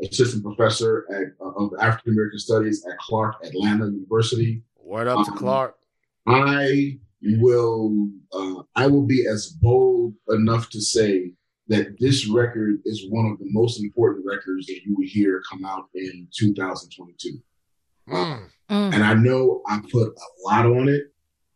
assistant 0.04 0.44
professor 0.44 1.06
at, 1.10 1.46
uh, 1.46 1.52
of 1.52 1.72
African 1.80 2.14
American 2.14 2.40
Studies 2.40 2.86
at 2.90 2.98
Clark 3.00 3.36
Atlanta 3.44 3.86
University. 3.86 4.62
Word 4.78 5.08
up 5.08 5.26
to 5.26 5.32
Um, 5.32 5.38
Clark. 5.38 5.76
I 6.28 7.00
will 7.40 8.10
uh, 8.34 8.64
I 8.76 8.88
will 8.88 9.06
be 9.06 9.26
as 9.28 9.48
bold 9.62 10.14
enough 10.30 10.70
to 10.72 10.82
say 10.82 11.32
that 11.68 11.96
this 12.00 12.28
record 12.28 12.80
is 12.86 13.08
one 13.10 13.32
of 13.32 13.40
the 13.40 13.48
most 13.50 13.82
important 13.82 14.26
records 14.26 14.68
that 14.68 14.82
you 14.86 14.96
will 14.96 15.08
hear 15.08 15.42
come 15.50 15.66
out 15.66 15.86
in 15.96 16.28
2022. 16.38 17.40
Mm. 18.10 18.50
Mm. 18.70 18.94
and 18.94 19.04
I 19.04 19.14
know 19.14 19.62
I 19.68 19.80
put 19.92 20.10
a 20.10 20.48
lot 20.48 20.66
on 20.66 20.90
it. 20.90 21.04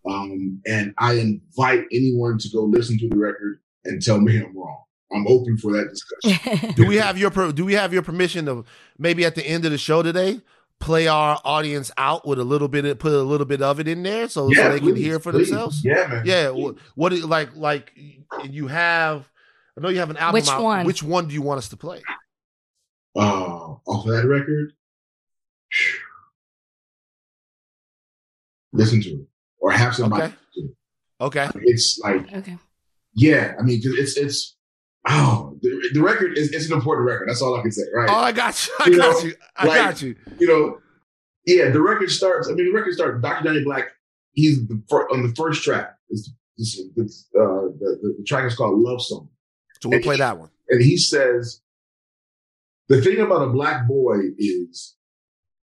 Um, 0.08 0.62
and 0.66 0.94
I 0.98 1.14
invite 1.14 1.86
anyone 1.92 2.38
to 2.40 2.50
go 2.50 2.64
listen 2.64 2.98
to 3.00 3.10
the 3.10 3.18
record 3.18 3.60
and 3.86 4.02
tell 4.02 4.20
me 4.20 4.38
I'm 4.38 4.58
wrong. 4.58 4.84
I'm 5.12 5.28
open 5.28 5.58
for 5.58 5.72
that 5.74 5.90
discussion. 5.90 6.74
do 6.76 6.88
we 6.88 6.98
have 6.98 7.18
your 7.18 7.32
per- 7.32 7.52
do 7.52 7.66
we 7.66 7.74
have 7.74 7.94
your 7.94 8.02
permission 8.02 8.46
to 8.46 8.64
maybe 8.98 9.26
at 9.26 9.36
the 9.36 9.46
end 9.46 9.66
of 9.66 9.72
the 9.72 9.78
show 9.78 10.02
today 10.02 10.42
play 10.80 11.08
our 11.08 11.40
audience 11.44 11.92
out 11.98 12.26
with 12.26 12.40
a 12.40 12.44
little 12.44 12.68
bit 12.70 12.86
of, 12.86 12.98
put 13.00 13.12
a 13.12 13.22
little 13.22 13.46
bit 13.46 13.62
of 13.62 13.80
it 13.80 13.88
in 13.88 14.02
there 14.04 14.28
so, 14.30 14.50
so 14.54 14.70
they 14.72 14.80
can 14.80 14.96
hear 14.96 15.20
for 15.20 15.32
please. 15.32 15.50
themselves 15.50 15.84
Yeah, 15.84 16.08
man. 16.08 16.24
yeah 16.26 16.50
what, 16.50 16.76
what 16.96 17.12
is- 17.14 17.26
like 17.26 17.56
like 17.56 17.92
you 18.50 18.68
have 18.68 19.30
i 19.78 19.82
know 19.82 19.90
you 19.90 20.00
have 20.00 20.10
an 20.10 20.18
album 20.18 20.34
Which 20.40 20.48
out. 20.50 20.62
one? 20.64 20.86
which 20.86 21.04
one 21.04 21.28
do 21.28 21.34
you 21.34 21.42
want 21.42 21.58
us 21.58 21.70
to 21.70 21.78
play 21.78 22.02
Uh, 23.16 23.20
off 23.22 24.06
of 24.06 24.12
that 24.14 24.26
record, 24.26 24.72
listen 28.72 29.02
to 29.02 29.10
it 29.10 29.28
or 29.60 29.72
have 29.72 29.96
somebody. 29.96 30.24
Okay. 30.24 30.36
listen 30.56 30.76
okay 31.22 31.48
to 31.52 31.58
it. 31.60 31.64
It's 31.66 32.00
like, 32.00 32.34
okay. 32.34 32.58
yeah, 33.14 33.56
I 33.60 33.64
mean 33.64 33.82
it's, 33.84 34.16
it's, 34.18 34.56
oh, 35.08 35.49
the, 35.62 35.90
the 35.94 36.02
record 36.02 36.38
is, 36.38 36.52
it's 36.52 36.68
an 36.68 36.74
important 36.74 37.08
record. 37.08 37.28
That's 37.30 37.42
all 37.42 37.56
I 37.58 37.62
can 37.62 37.72
say, 37.72 37.84
right? 37.94 38.10
oh 38.10 38.14
i 38.16 38.32
got 38.32 38.66
you 38.68 38.74
i 38.80 38.90
You 38.90 38.98
got 38.98 39.14
know, 39.24 39.30
you 39.30 39.34
i 39.58 39.66
like- 39.68 39.78
got 39.78 40.02
you 40.02 40.16
you 40.40 40.48
know, 40.48 40.80
yeah, 41.46 41.70
the 41.70 41.82
record 41.82 42.12
starts. 42.12 42.48
I 42.48 42.54
mean, 42.54 42.66
the 42.66 42.72
record 42.78 42.94
starts. 42.94 43.22
Dr. 43.22 43.44
Daniel 43.46 43.64
Black. 43.64 43.86
He's 44.34 44.66
the 44.68 44.76
on 45.12 45.24
the 45.28 45.34
first 45.36 45.64
track. 45.64 45.96
It's, 46.10 46.32
it's, 46.58 46.80
it's, 46.96 47.28
uh, 47.36 47.40
the, 47.80 47.98
the, 48.02 48.16
the 48.20 48.24
track 48.26 48.46
is 48.46 48.56
called 48.56 48.80
"Love 48.80 49.02
Song," 49.02 49.30
so 49.82 49.90
we'll 49.90 50.02
play 50.02 50.18
that 50.18 50.38
one 50.38 50.50
and 50.70 50.82
he 50.84 50.98
says, 50.98 51.62
"The 52.90 53.02
thing 53.02 53.20
about 53.20 53.42
a 53.48 53.50
black 53.50 53.88
boy 53.88 54.18
is, 54.38 54.96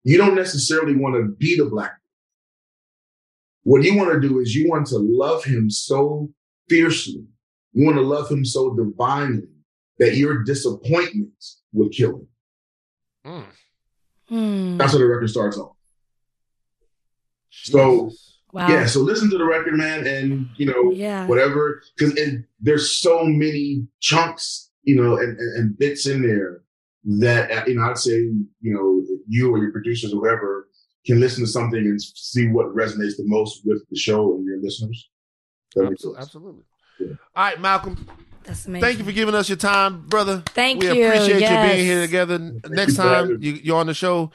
you 0.05 0.16
don't 0.19 0.35
necessarily 0.35 0.97
want 0.97 1.15
to 1.16 1.28
be 1.39 1.56
the 1.56 1.66
black. 1.66 1.93
boy. 3.65 3.70
What 3.73 3.82
you 3.85 3.97
want 3.97 4.12
to 4.20 4.28
do 4.28 4.40
is 4.40 4.55
you 4.55 4.69
want 4.69 4.86
to 4.89 4.98
love 4.98 5.44
him 5.44 5.70
so 5.70 6.31
fiercely. 6.69 7.24
You 7.73 7.85
want 7.85 7.97
to 7.98 8.02
love 8.02 8.31
him 8.31 8.44
so 8.44 8.74
divinely 8.74 9.48
that 9.99 10.16
your 10.16 10.43
disappointment 10.45 11.33
would 11.73 11.93
kill 11.93 12.27
him. 13.25 13.45
Mm. 14.31 14.79
That's 14.79 14.93
what 14.93 14.99
the 15.01 15.07
record 15.07 15.29
starts 15.31 15.59
on. 15.59 15.70
So- 17.51 18.11
Wow. 18.51 18.66
Yeah, 18.70 18.87
so 18.87 19.01
listen 19.01 19.29
to 19.29 19.37
the 19.37 19.45
record, 19.45 19.75
man, 19.75 20.07
and 20.07 20.49
you 20.57 20.65
know 20.65 20.91
Yeah. 20.91 21.27
whatever, 21.27 21.83
because 21.99 22.19
there's 22.59 22.91
so 22.91 23.23
many 23.25 23.87
chunks, 24.01 24.70
you 24.85 24.97
know, 24.97 25.19
and, 25.19 25.39
and, 25.39 25.59
and 25.59 25.79
bits 25.79 26.07
in 26.07 26.23
there 26.23 26.62
that 27.20 27.51
uh, 27.51 27.65
you 27.66 27.75
know 27.75 27.83
I'd 27.83 27.99
say 27.99 28.16
you 28.16 28.43
know 28.62 29.05
you 29.29 29.53
or 29.53 29.59
your 29.59 29.70
producers 29.70 30.15
or 30.15 30.20
whoever 30.20 30.70
can 31.05 31.20
listen 31.20 31.45
to 31.45 31.51
something 31.51 31.79
and 31.79 32.01
see 32.01 32.49
what 32.49 32.75
resonates 32.75 33.19
the 33.19 33.25
most 33.27 33.66
with 33.66 33.87
the 33.91 33.97
show 33.99 34.35
and 34.35 34.47
your 34.47 34.62
listeners. 34.62 35.11
That 35.75 35.91
makes 35.91 36.03
Absol- 36.03 36.15
sense. 36.15 36.25
absolutely 36.27 36.65
Yeah. 37.01 37.07
all 37.37 37.45
right 37.45 37.61
malcolm 37.61 38.09
That's 38.49 38.66
amazing. 38.66 38.83
thank 38.85 38.99
you 38.99 39.05
for 39.05 39.12
giving 39.12 39.35
us 39.35 39.49
your 39.49 39.57
time 39.59 40.01
brother 40.07 40.43
Thank 40.47 40.81
we 40.83 40.89
you. 40.89 40.95
We 40.95 41.05
appreciate 41.07 41.43
you 41.43 41.49
being 41.49 41.85
here 41.87 42.01
together 42.01 42.35
N- 42.35 42.61
next 42.70 42.93
you 42.93 42.97
time 43.05 43.39
you, 43.41 43.53
you're 43.53 43.77
on 43.79 43.87
the 43.87 43.95
show 43.95 44.31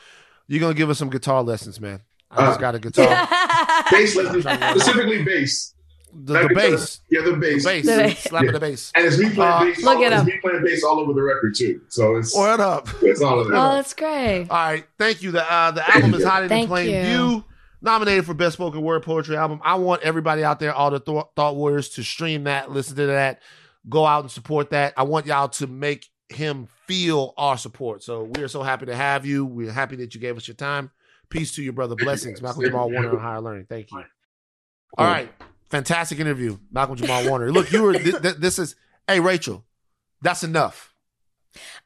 you're 0.48 0.60
gonna 0.62 0.74
give 0.74 0.90
us 0.90 0.98
some 1.00 1.10
guitar 1.10 1.44
lessons 1.44 1.82
man 1.82 2.00
i 2.32 2.46
just 2.46 2.58
Uh, 2.58 2.62
got 2.62 2.76
a 2.76 2.80
guitar 2.80 3.06
Bass 3.92 4.16
lessons, 4.16 4.44
specifically 4.82 5.24
bass. 5.24 5.74
the, 6.14 6.34
Not 6.34 6.42
the 6.44 6.48
because- 6.50 6.72
bass, 6.72 7.02
Yeah, 7.10 7.22
the 7.22 7.34
bass. 7.34 7.64
the 7.64 7.70
bass. 7.70 7.86
bass, 7.86 8.24
The- 8.24 8.30
slapping 8.30 8.52
the 8.54 8.60
bass. 8.60 8.92
And 8.96 9.06
it's 9.06 9.18
me 9.18 9.30
playing 9.34 9.52
Uh, 9.52 9.60
bass. 9.66 9.82
Look 9.84 9.98
all, 9.98 10.04
at 10.06 10.14
it's 10.14 10.26
me 10.26 10.38
playing 10.42 10.64
bass 10.64 10.84
all 10.84 11.00
over 11.00 11.14
the 11.14 11.22
record 11.24 11.56
too. 11.56 11.82
So 11.90 12.16
it's 12.18 12.36
What 12.36 12.60
up? 12.60 12.88
it's 13.02 13.22
all 13.22 13.40
of 13.40 13.48
Oh, 13.48 13.52
that's 13.76 13.94
great. 13.96 14.48
All 14.50 14.58
right, 14.58 14.86
thank 15.00 15.22
you. 15.24 15.32
The 15.32 15.44
uh, 15.52 15.72
the 15.72 15.84
album 15.96 16.14
is 16.14 16.24
hot 16.24 16.44
in 16.44 16.50
Thank 16.50 16.68
plain 16.70 16.90
you. 16.90 17.04
view. 17.04 17.44
Nominated 17.82 18.26
for 18.26 18.34
best 18.34 18.54
spoken 18.54 18.82
word 18.82 19.04
poetry 19.04 19.36
album. 19.36 19.60
I 19.64 19.76
want 19.76 20.04
everybody 20.04 20.44
out 20.44 20.60
there, 20.60 20.74
all 20.74 20.90
the 20.92 21.00
Thought 21.00 21.32
thought 21.36 21.56
warriors, 21.56 21.90
to 21.90 22.04
stream 22.04 22.46
that, 22.46 22.72
listen 22.72 22.96
to 22.96 23.08
that, 23.08 23.42
go 23.90 24.06
out 24.06 24.22
and 24.24 24.32
support 24.32 24.70
that. 24.72 24.94
I 24.98 25.04
want 25.04 25.26
y'all 25.26 25.50
to 25.50 25.68
make 25.68 26.08
him 26.30 26.68
feel 26.88 27.34
our 27.38 27.58
support. 27.58 28.02
So 28.04 28.24
we 28.36 28.42
are 28.44 28.48
so 28.48 28.64
happy 28.64 28.86
to 28.88 28.96
have 28.96 29.26
you. 29.26 29.46
We're 29.46 29.72
happy 29.72 29.96
that 29.98 30.16
you 30.16 30.22
gave 30.22 30.38
us 30.38 30.48
your 30.48 30.56
time. 30.56 30.90
Peace 31.30 31.54
to 31.56 31.64
your 31.64 31.74
brother. 31.74 31.96
Thank 31.96 32.06
Blessings, 32.06 32.40
guys. 32.40 32.44
Malcolm 32.44 32.62
Thank 32.64 32.72
Jamal. 32.74 32.92
Warner 32.92 33.12
on 33.16 33.20
Higher 33.20 33.42
Learning. 33.42 33.66
Thank 33.68 33.92
you. 33.92 33.98
Cool. 34.98 35.06
All 35.06 35.12
right, 35.12 35.32
fantastic 35.70 36.20
interview, 36.20 36.58
Malcolm 36.72 36.96
Jamal 36.96 37.26
Warner. 37.30 37.52
Look, 37.52 37.72
you 37.72 37.82
were. 37.84 37.94
Th- 37.94 38.22
th- 38.22 38.36
this 38.36 38.60
is. 38.60 38.76
Hey, 39.08 39.20
Rachel, 39.20 39.64
that's 40.22 40.44
enough. 40.44 40.94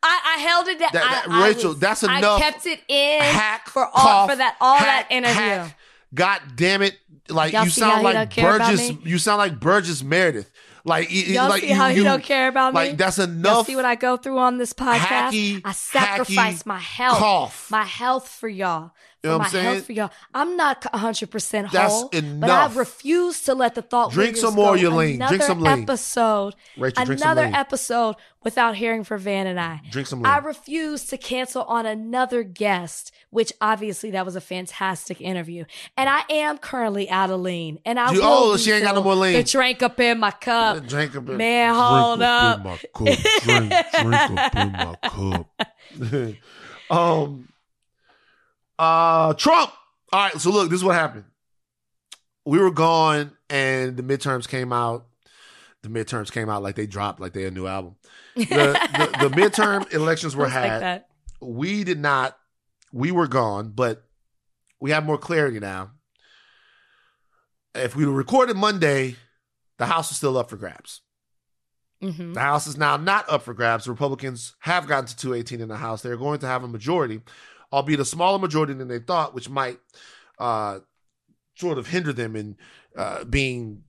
I, 0.04 0.36
I 0.38 0.40
held 0.42 0.68
it 0.68 0.80
down. 0.80 0.90
That- 0.94 1.04
that- 1.04 1.26
I- 1.30 1.44
I 1.44 1.48
Rachel, 1.48 1.70
was- 1.72 1.80
that's 1.80 2.04
I 2.04 2.22
kept 2.40 2.66
it 2.66 2.80
in 2.88 3.22
hack 3.22 3.68
for 3.70 3.86
all 3.86 3.92
cough, 3.94 4.30
for 4.30 4.36
that 4.36 4.56
all 4.62 4.78
hack, 4.78 5.10
that 5.10 5.16
interview. 5.16 5.36
hack. 5.36 5.78
God 6.14 6.42
damn 6.56 6.82
it! 6.82 6.98
Like 7.30 7.54
Y'all 7.54 7.66
you 7.66 7.70
sound 7.70 8.04
like 8.04 8.14
don't 8.16 8.30
care 8.30 8.56
about 8.56 8.72
Burgess. 8.72 8.92
You 9.06 9.18
sound 9.18 9.38
like 9.40 9.60
Burgess 9.60 10.04
Meredith. 10.04 10.50
Like 10.88 11.10
Y'all 11.12 11.50
like 11.50 11.62
see 11.62 11.70
you, 11.70 11.76
how 11.76 11.88
you- 11.88 12.04
don't 12.06 12.24
care 12.24 12.48
about 12.48 12.74
me? 12.74 12.80
Like 12.80 12.98
that's 12.98 13.18
Y'all 13.18 13.28
enough. 13.28 13.66
see 13.68 13.76
what 13.76 13.84
I 13.86 13.96
go 13.96 14.16
through 14.16 14.40
on 14.40 14.58
this 14.58 14.72
podcast? 14.74 15.32
hacky, 15.32 15.62
I 15.66 15.74
sacrifice 15.74 16.66
my 16.66 16.80
health, 16.80 17.18
cough. 17.18 17.68
my 17.70 17.84
health 17.84 18.28
for 18.30 18.48
y'all. 18.48 18.92
For 19.22 19.28
You 19.28 19.32
know 19.32 19.38
what 19.38 19.40
my 19.40 19.46
I'm 19.46 19.52
saying? 19.52 19.66
health 19.66 19.86
for 19.86 19.92
y'all. 19.94 20.12
I'm 20.34 20.58
not 20.58 20.86
100 20.94 21.32
percent 21.32 21.72
That's 21.72 21.92
whole, 21.94 22.10
but 22.12 22.50
I 22.50 22.72
refuse 22.74 23.42
to 23.44 23.56
let 23.56 23.74
the 23.76 23.82
thought 23.82 24.12
Drink 24.12 24.38
some 24.38 24.54
more, 24.54 24.76
go 24.78 24.82
Yulene. 24.84 25.16
Another 25.16 25.30
Drink 25.38 25.44
some 25.44 25.60
lean. 25.60 25.68
Another 25.74 25.82
episode, 25.84 26.56
Rachel, 26.78 27.06
drink 27.06 27.20
some 27.20 27.28
another 27.32 27.46
lean. 27.48 27.56
episode 27.56 28.16
without 28.44 28.76
hearing 28.76 29.04
from 29.04 29.20
Van 29.22 29.48
and 29.48 29.60
I. 29.60 29.82
Drink 29.92 30.08
some 30.08 30.22
Lean. 30.22 30.32
I 30.32 30.38
refuse 30.38 31.06
to 31.08 31.18
cancel 31.18 31.64
on 31.64 31.86
another 31.88 32.44
guest, 32.44 33.12
which 33.32 33.52
obviously 33.60 34.12
that 34.12 34.24
was 34.24 34.36
a 34.36 34.42
fantastic 34.42 35.20
interview. 35.20 35.66
And 35.98 36.08
I 36.08 36.22
am 36.30 36.58
currently 36.60 37.10
out 37.10 37.30
of 37.32 37.42
lean. 37.42 37.80
And 37.86 38.00
I 38.00 38.12
You- 38.14 38.22
will 38.22 38.28
oh, 38.28 38.58
she 38.58 38.72
ain't 38.72 38.84
got 38.84 38.94
no 38.96 39.04
more 39.04 39.16
lean. 39.16 39.34
The 39.34 39.44
drink 39.44 39.82
up 39.82 40.00
in 40.00 40.20
my 40.20 40.32
cup. 40.32 40.86
Drink 40.88 41.16
a 41.16 41.22
bit. 41.22 41.36
Man, 41.38 41.74
hold 41.74 42.22
up. 42.22 42.60
In 42.60 42.64
my 42.64 42.78
cup. 42.78 43.18
Drink, 43.44 43.74
drink 44.00 44.40
up 44.40 44.56
in 44.56 44.72
my 44.72 44.96
cup. 46.90 46.92
um. 46.92 47.48
Uh, 48.80 49.34
Trump. 49.34 49.72
All 50.14 50.20
right. 50.24 50.40
So 50.40 50.52
look, 50.52 50.70
this 50.70 50.78
is 50.80 50.84
what 50.84 50.96
happened. 50.96 51.26
We 52.46 52.60
were 52.60 52.72
gone, 52.72 53.32
and 53.50 53.98
the 53.98 54.04
midterms 54.04 54.48
came 54.48 54.72
out. 54.72 55.06
The 55.84 55.90
midterms 55.90 56.32
came 56.32 56.50
out 56.50 56.64
like 56.64 56.76
they 56.76 56.88
dropped, 56.88 57.20
like 57.20 57.34
they 57.34 57.46
a 57.46 57.52
new 57.52 57.68
album. 57.68 57.96
The, 58.36 58.44
the, 58.46 59.30
the 59.30 59.36
midterm 59.42 59.92
elections 59.94 60.36
were 60.36 60.46
like 60.46 60.54
had. 60.54 60.82
that. 60.82 61.08
we 61.42 61.84
did 61.84 62.00
not 62.00 62.38
we 62.94 63.12
were 63.12 63.28
gone 63.28 63.72
but 63.76 64.04
we 64.80 64.92
have 64.92 65.04
more 65.06 65.18
clarity 65.18 65.60
now 65.60 65.92
if 67.76 67.96
we 67.96 68.06
recorded 68.06 68.56
monday 68.56 69.16
the 69.78 69.86
house 69.88 70.10
is 70.12 70.18
still 70.18 70.38
up 70.38 70.50
for 70.50 70.56
grabs 70.58 71.02
Mhm. 72.02 72.34
the 72.36 72.40
house 72.40 72.68
is 72.68 72.78
now 72.78 72.96
not 72.96 73.28
up 73.30 73.42
for 73.42 73.54
grabs 73.56 73.86
the 73.86 73.92
republicans 73.92 74.54
have 74.60 74.88
gotten 74.88 75.08
to 75.08 75.16
218 75.18 75.60
in 75.62 75.68
the 75.68 75.78
house 75.78 76.02
they're 76.04 76.16
going 76.16 76.40
to 76.40 76.48
have 76.48 76.64
a 76.64 76.68
majority 76.68 77.22
albeit 77.72 78.00
a 78.00 78.06
smaller 78.06 78.40
majority 78.40 78.74
than 78.74 78.88
they 78.88 79.00
thought 79.00 79.34
which 79.34 79.50
might 79.50 79.80
uh, 80.40 80.80
sort 81.56 81.78
of 81.78 81.88
hinder 81.88 82.14
them 82.14 82.36
in 82.36 82.56
uh, 82.96 83.24
being 83.24 83.84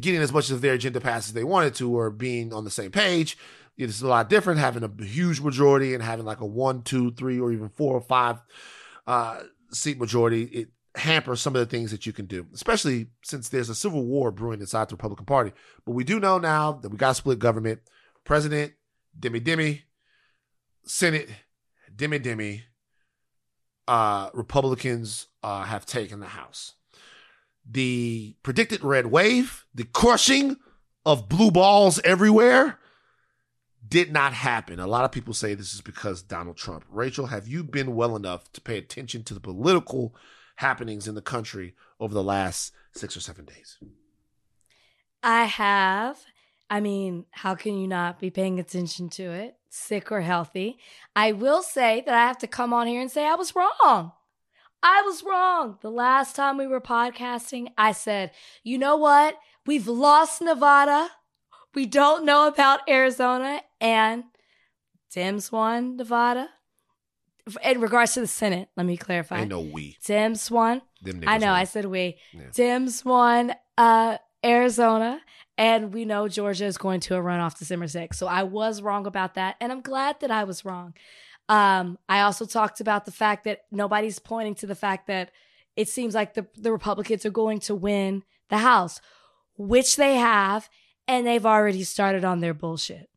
getting 0.00 0.20
as 0.20 0.32
much 0.32 0.50
of 0.50 0.60
their 0.60 0.74
agenda 0.74 1.00
passed 1.00 1.28
as 1.28 1.34
they 1.34 1.44
wanted 1.44 1.74
to 1.74 1.94
or 1.94 2.10
being 2.10 2.52
on 2.52 2.64
the 2.64 2.70
same 2.70 2.90
page 2.90 3.36
it's 3.76 4.02
a 4.02 4.06
lot 4.06 4.28
different 4.28 4.60
having 4.60 4.84
a 4.84 5.04
huge 5.04 5.40
majority 5.40 5.94
and 5.94 6.02
having 6.02 6.24
like 6.24 6.40
a 6.40 6.46
one, 6.46 6.82
two, 6.82 7.12
three, 7.12 7.40
or 7.40 7.52
even 7.52 7.68
four 7.70 7.94
or 7.94 8.00
five 8.00 8.40
uh, 9.06 9.40
seat 9.72 9.98
majority. 9.98 10.44
It 10.44 10.68
hampers 10.94 11.40
some 11.40 11.56
of 11.56 11.60
the 11.60 11.66
things 11.66 11.90
that 11.90 12.06
you 12.06 12.12
can 12.12 12.26
do, 12.26 12.46
especially 12.54 13.08
since 13.24 13.48
there's 13.48 13.68
a 13.68 13.74
civil 13.74 14.04
war 14.04 14.30
brewing 14.30 14.60
inside 14.60 14.88
the 14.88 14.94
Republican 14.94 15.26
Party. 15.26 15.52
But 15.84 15.92
we 15.92 16.04
do 16.04 16.20
know 16.20 16.38
now 16.38 16.72
that 16.72 16.90
we 16.90 16.96
got 16.96 17.16
split 17.16 17.38
government. 17.38 17.80
President, 18.24 18.72
Demi 19.18 19.40
Demi, 19.40 19.82
Senate, 20.84 21.28
Demi 21.94 22.18
Demi. 22.18 22.64
Uh, 23.86 24.30
Republicans 24.32 25.26
uh, 25.42 25.64
have 25.64 25.84
taken 25.84 26.20
the 26.20 26.26
House. 26.26 26.74
The 27.70 28.36
predicted 28.42 28.82
red 28.82 29.06
wave, 29.06 29.66
the 29.74 29.84
crushing 29.84 30.56
of 31.04 31.28
blue 31.28 31.50
balls 31.50 32.00
everywhere 32.02 32.78
did 33.86 34.12
not 34.12 34.32
happen. 34.32 34.80
A 34.80 34.86
lot 34.86 35.04
of 35.04 35.12
people 35.12 35.34
say 35.34 35.54
this 35.54 35.74
is 35.74 35.80
because 35.80 36.22
Donald 36.22 36.56
Trump. 36.56 36.84
Rachel, 36.88 37.26
have 37.26 37.46
you 37.46 37.62
been 37.62 37.94
well 37.94 38.16
enough 38.16 38.50
to 38.52 38.60
pay 38.60 38.78
attention 38.78 39.22
to 39.24 39.34
the 39.34 39.40
political 39.40 40.14
happenings 40.56 41.06
in 41.06 41.14
the 41.14 41.22
country 41.22 41.74
over 42.00 42.14
the 42.14 42.22
last 42.22 42.72
six 42.92 43.16
or 43.16 43.20
seven 43.20 43.44
days? 43.44 43.78
I 45.22 45.44
have. 45.44 46.18
I 46.70 46.80
mean, 46.80 47.26
how 47.30 47.54
can 47.54 47.78
you 47.78 47.86
not 47.86 48.18
be 48.18 48.30
paying 48.30 48.58
attention 48.58 49.10
to 49.10 49.22
it, 49.24 49.56
sick 49.74 50.12
or 50.12 50.20
healthy? 50.20 50.78
I 51.16 51.32
will 51.32 51.62
say 51.62 52.02
that 52.06 52.14
I 52.14 52.26
have 52.26 52.38
to 52.38 52.46
come 52.46 52.72
on 52.72 52.86
here 52.86 53.00
and 53.00 53.10
say 53.10 53.26
I 53.26 53.34
was 53.34 53.54
wrong. 53.54 54.12
I 54.82 55.02
was 55.02 55.22
wrong. 55.24 55.78
The 55.80 55.90
last 55.90 56.36
time 56.36 56.58
we 56.58 56.66
were 56.66 56.80
podcasting, 56.80 57.68
I 57.78 57.92
said, 57.92 58.32
you 58.62 58.78
know 58.78 58.96
what? 58.96 59.36
We've 59.66 59.88
lost 59.88 60.42
Nevada. 60.42 61.08
We 61.74 61.86
don't 61.86 62.24
know 62.24 62.46
about 62.46 62.88
Arizona 62.88 63.62
and 63.80 64.24
Dems 65.14 65.50
won 65.50 65.96
Nevada. 65.96 66.50
In 67.62 67.80
regards 67.80 68.14
to 68.14 68.20
the 68.20 68.26
Senate, 68.26 68.68
let 68.76 68.86
me 68.86 68.96
clarify. 68.96 69.36
I 69.36 69.44
know 69.44 69.60
we. 69.60 69.96
Dems 70.04 70.50
won. 70.50 70.82
I 71.26 71.38
know. 71.38 71.46
won. 71.46 71.56
I 71.56 71.64
said 71.64 71.84
we. 71.86 72.16
Yeah. 72.32 72.42
Dems 72.52 73.04
won 73.04 73.54
uh, 73.76 74.18
Arizona, 74.44 75.20
and 75.56 75.94
we 75.94 76.04
know 76.04 76.28
Georgia 76.28 76.64
is 76.64 76.78
going 76.78 77.00
to 77.00 77.16
a 77.16 77.20
runoff 77.20 77.58
December 77.58 77.86
6th. 77.86 78.14
So 78.14 78.26
I 78.26 78.42
was 78.42 78.82
wrong 78.82 79.06
about 79.06 79.34
that, 79.34 79.56
and 79.60 79.70
I'm 79.70 79.80
glad 79.80 80.20
that 80.20 80.30
I 80.30 80.44
was 80.44 80.64
wrong. 80.64 80.94
Um, 81.48 81.98
I 82.08 82.20
also 82.20 82.46
talked 82.46 82.80
about 82.80 83.04
the 83.04 83.12
fact 83.12 83.44
that 83.44 83.62
nobody's 83.70 84.18
pointing 84.18 84.54
to 84.56 84.66
the 84.66 84.74
fact 84.74 85.06
that 85.08 85.30
it 85.76 85.88
seems 85.88 86.14
like 86.14 86.34
the, 86.34 86.46
the 86.56 86.72
Republicans 86.72 87.26
are 87.26 87.30
going 87.30 87.60
to 87.60 87.74
win 87.74 88.24
the 88.48 88.58
House, 88.58 89.00
which 89.56 89.96
they 89.96 90.16
have, 90.16 90.68
and 91.06 91.26
they've 91.26 91.46
already 91.46 91.84
started 91.84 92.24
on 92.24 92.40
their 92.40 92.54
bullshit, 92.54 93.10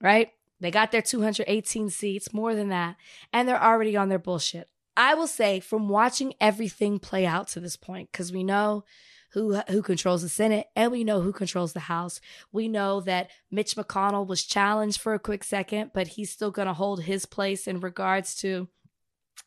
right? 0.00 0.30
They 0.60 0.70
got 0.70 0.92
their 0.92 1.02
218 1.02 1.90
seats, 1.90 2.32
more 2.32 2.54
than 2.54 2.68
that, 2.68 2.96
and 3.32 3.48
they're 3.48 3.62
already 3.62 3.96
on 3.96 4.08
their 4.08 4.18
bullshit. 4.18 4.68
I 4.96 5.14
will 5.14 5.26
say 5.26 5.60
from 5.60 5.88
watching 5.88 6.34
everything 6.40 6.98
play 6.98 7.24
out 7.24 7.48
to 7.48 7.60
this 7.60 7.76
point, 7.76 8.10
because 8.12 8.32
we 8.32 8.44
know 8.44 8.84
who 9.32 9.56
who 9.68 9.82
controls 9.82 10.22
the 10.22 10.28
Senate 10.28 10.66
and 10.76 10.92
we 10.92 11.04
know 11.04 11.20
who 11.20 11.32
controls 11.32 11.72
the 11.72 11.80
House. 11.80 12.20
We 12.52 12.68
know 12.68 13.00
that 13.02 13.30
Mitch 13.50 13.76
McConnell 13.76 14.26
was 14.26 14.44
challenged 14.44 15.00
for 15.00 15.14
a 15.14 15.18
quick 15.18 15.44
second, 15.44 15.92
but 15.94 16.08
he's 16.08 16.30
still 16.30 16.50
going 16.50 16.68
to 16.68 16.74
hold 16.74 17.02
his 17.02 17.26
place 17.26 17.66
in 17.66 17.80
regards 17.80 18.34
to 18.36 18.68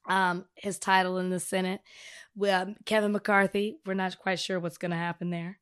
um, 0.07 0.45
his 0.55 0.79
title 0.79 1.17
in 1.17 1.29
the 1.29 1.39
Senate. 1.39 1.81
Well, 2.35 2.75
Kevin 2.85 3.11
McCarthy, 3.11 3.77
we're 3.85 3.93
not 3.93 4.19
quite 4.19 4.39
sure 4.39 4.59
what's 4.59 4.77
going 4.77 4.91
to 4.91 4.97
happen 4.97 5.29
there. 5.29 5.59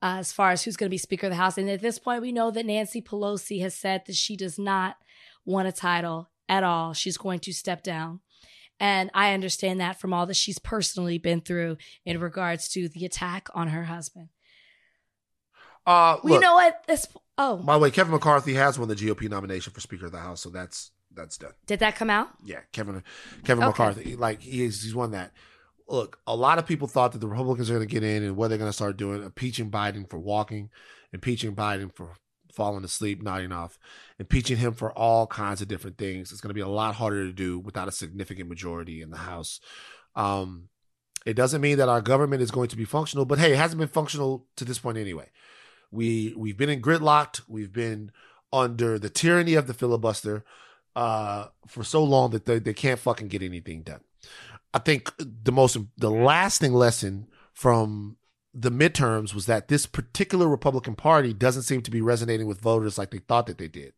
Uh, 0.00 0.18
as 0.18 0.32
far 0.32 0.52
as 0.52 0.62
who's 0.62 0.76
going 0.76 0.88
to 0.88 0.94
be 0.94 0.98
Speaker 0.98 1.26
of 1.26 1.32
the 1.32 1.36
House. 1.36 1.58
And 1.58 1.68
at 1.68 1.80
this 1.80 1.98
point, 1.98 2.22
we 2.22 2.30
know 2.30 2.52
that 2.52 2.64
Nancy 2.64 3.02
Pelosi 3.02 3.60
has 3.62 3.74
said 3.74 4.02
that 4.06 4.14
she 4.14 4.36
does 4.36 4.56
not 4.56 4.96
want 5.44 5.66
a 5.66 5.72
title 5.72 6.30
at 6.48 6.62
all. 6.62 6.92
She's 6.92 7.18
going 7.18 7.40
to 7.40 7.52
step 7.52 7.82
down. 7.82 8.20
And 8.80 9.10
I 9.12 9.34
understand 9.34 9.80
that 9.80 9.98
from 10.00 10.12
all 10.14 10.26
that 10.26 10.36
she's 10.36 10.58
personally 10.58 11.18
been 11.18 11.40
through 11.40 11.78
in 12.04 12.20
regards 12.20 12.68
to 12.70 12.88
the 12.88 13.04
attack 13.04 13.48
on 13.54 13.68
her 13.68 13.84
husband. 13.84 14.28
Uh, 15.86 16.18
Well, 16.22 16.34
look, 16.34 16.34
you 16.34 16.40
know 16.40 16.54
what? 16.54 16.84
This 16.86 17.06
oh, 17.38 17.56
by 17.58 17.74
the 17.74 17.78
way, 17.80 17.90
Kevin 17.90 18.12
McCarthy 18.12 18.54
has 18.54 18.78
won 18.78 18.88
the 18.88 18.94
GOP 18.94 19.28
nomination 19.28 19.72
for 19.72 19.80
Speaker 19.80 20.06
of 20.06 20.12
the 20.12 20.18
House, 20.18 20.40
so 20.42 20.50
that's 20.50 20.90
that's 21.14 21.38
done. 21.38 21.52
did 21.66 21.80
that 21.80 21.96
come 21.96 22.10
out? 22.10 22.28
Yeah, 22.44 22.60
Kevin 22.72 23.02
Kevin 23.44 23.64
Okay. 23.64 23.70
McCarthy, 23.70 24.16
like 24.16 24.42
he's 24.42 24.82
he's 24.82 24.94
won 24.94 25.12
that. 25.12 25.32
Look, 25.88 26.18
a 26.26 26.36
lot 26.36 26.58
of 26.58 26.66
people 26.66 26.86
thought 26.86 27.12
that 27.12 27.18
the 27.20 27.26
Republicans 27.28 27.70
are 27.70 27.74
going 27.74 27.88
to 27.88 27.92
get 27.92 28.02
in 28.04 28.22
and 28.22 28.36
what 28.36 28.48
they're 28.48 28.58
going 28.58 28.68
to 28.68 28.74
start 28.76 28.98
doing, 28.98 29.22
impeaching 29.22 29.70
Biden 29.70 30.08
for 30.08 30.18
walking, 30.18 30.68
impeaching 31.14 31.56
Biden 31.56 31.90
for 31.94 32.12
falling 32.58 32.84
asleep, 32.84 33.22
nodding 33.22 33.52
off, 33.52 33.78
impeaching 34.18 34.56
him 34.56 34.74
for 34.74 34.90
all 34.92 35.28
kinds 35.28 35.62
of 35.62 35.68
different 35.68 35.96
things. 35.96 36.32
It's 36.32 36.40
going 36.40 36.50
to 36.50 36.54
be 36.54 36.60
a 36.60 36.66
lot 36.66 36.96
harder 36.96 37.24
to 37.24 37.32
do 37.32 37.60
without 37.60 37.86
a 37.86 37.92
significant 37.92 38.48
majority 38.48 39.00
in 39.00 39.10
the 39.10 39.16
House. 39.18 39.60
Um, 40.16 40.68
it 41.24 41.34
doesn't 41.34 41.60
mean 41.60 41.78
that 41.78 41.88
our 41.88 42.02
government 42.02 42.42
is 42.42 42.50
going 42.50 42.68
to 42.70 42.76
be 42.76 42.84
functional, 42.84 43.24
but 43.24 43.38
hey, 43.38 43.52
it 43.52 43.58
hasn't 43.58 43.78
been 43.78 43.88
functional 43.88 44.46
to 44.56 44.64
this 44.64 44.80
point 44.80 44.98
anyway. 44.98 45.30
We 45.92 46.34
we've 46.36 46.56
been 46.56 46.68
in 46.68 46.82
gridlocked. 46.82 47.42
We've 47.48 47.72
been 47.72 48.10
under 48.52 48.98
the 48.98 49.08
tyranny 49.08 49.54
of 49.54 49.68
the 49.68 49.74
filibuster 49.74 50.44
uh, 50.96 51.46
for 51.68 51.84
so 51.84 52.02
long 52.02 52.30
that 52.30 52.44
they, 52.44 52.58
they 52.58 52.74
can't 52.74 52.98
fucking 52.98 53.28
get 53.28 53.42
anything 53.42 53.82
done. 53.82 54.00
I 54.74 54.80
think 54.80 55.12
the 55.18 55.52
most 55.52 55.78
the 55.96 56.10
lasting 56.10 56.74
lesson 56.74 57.28
from 57.52 58.17
the 58.60 58.70
midterms 58.70 59.34
was 59.34 59.46
that 59.46 59.68
this 59.68 59.86
particular 59.86 60.48
Republican 60.48 60.96
Party 60.96 61.32
doesn't 61.32 61.62
seem 61.62 61.80
to 61.82 61.90
be 61.92 62.00
resonating 62.00 62.48
with 62.48 62.60
voters 62.60 62.98
like 62.98 63.10
they 63.10 63.18
thought 63.18 63.46
that 63.46 63.58
they 63.58 63.68
did. 63.68 63.92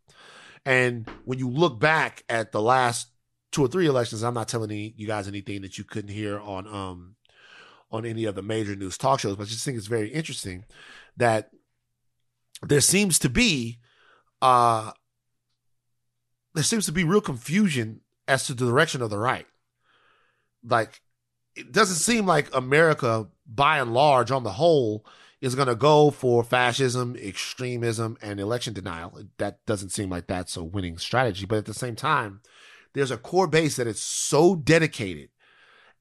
And 0.66 1.08
when 1.24 1.38
you 1.38 1.48
look 1.48 1.80
back 1.80 2.24
at 2.28 2.52
the 2.52 2.60
last 2.60 3.08
two 3.52 3.64
or 3.64 3.68
three 3.68 3.86
elections, 3.86 4.22
I'm 4.22 4.34
not 4.34 4.48
telling 4.48 4.70
you 4.70 5.06
guys 5.06 5.26
anything 5.26 5.62
that 5.62 5.78
you 5.78 5.84
couldn't 5.84 6.10
hear 6.10 6.38
on 6.38 6.66
um 6.66 7.16
on 7.90 8.04
any 8.04 8.24
of 8.24 8.34
the 8.34 8.42
major 8.42 8.76
news 8.76 8.98
talk 8.98 9.20
shows, 9.20 9.36
but 9.36 9.44
I 9.44 9.46
just 9.46 9.64
think 9.64 9.78
it's 9.78 9.86
very 9.86 10.10
interesting 10.10 10.64
that 11.16 11.50
there 12.62 12.82
seems 12.82 13.18
to 13.20 13.30
be 13.30 13.78
uh 14.42 14.92
there 16.54 16.64
seems 16.64 16.84
to 16.84 16.92
be 16.92 17.04
real 17.04 17.22
confusion 17.22 18.02
as 18.28 18.46
to 18.46 18.54
the 18.54 18.66
direction 18.66 19.00
of 19.00 19.08
the 19.08 19.18
right. 19.18 19.46
Like 20.62 21.00
it 21.54 21.72
doesn't 21.72 21.96
seem 21.96 22.26
like 22.26 22.54
America 22.54 23.28
by 23.46 23.78
and 23.78 23.92
large 23.92 24.30
on 24.30 24.44
the 24.44 24.52
whole 24.52 25.04
is 25.40 25.54
going 25.54 25.68
to 25.68 25.74
go 25.74 26.10
for 26.10 26.44
fascism, 26.44 27.16
extremism 27.16 28.16
and 28.20 28.38
election 28.38 28.72
denial. 28.72 29.18
That 29.38 29.64
doesn't 29.66 29.90
seem 29.90 30.10
like 30.10 30.26
that's 30.26 30.56
a 30.56 30.62
winning 30.62 30.98
strategy, 30.98 31.46
but 31.46 31.58
at 31.58 31.64
the 31.64 31.74
same 31.74 31.96
time, 31.96 32.40
there's 32.92 33.10
a 33.10 33.16
core 33.16 33.46
base 33.46 33.76
that 33.76 33.86
is 33.86 34.00
so 34.00 34.54
dedicated 34.54 35.30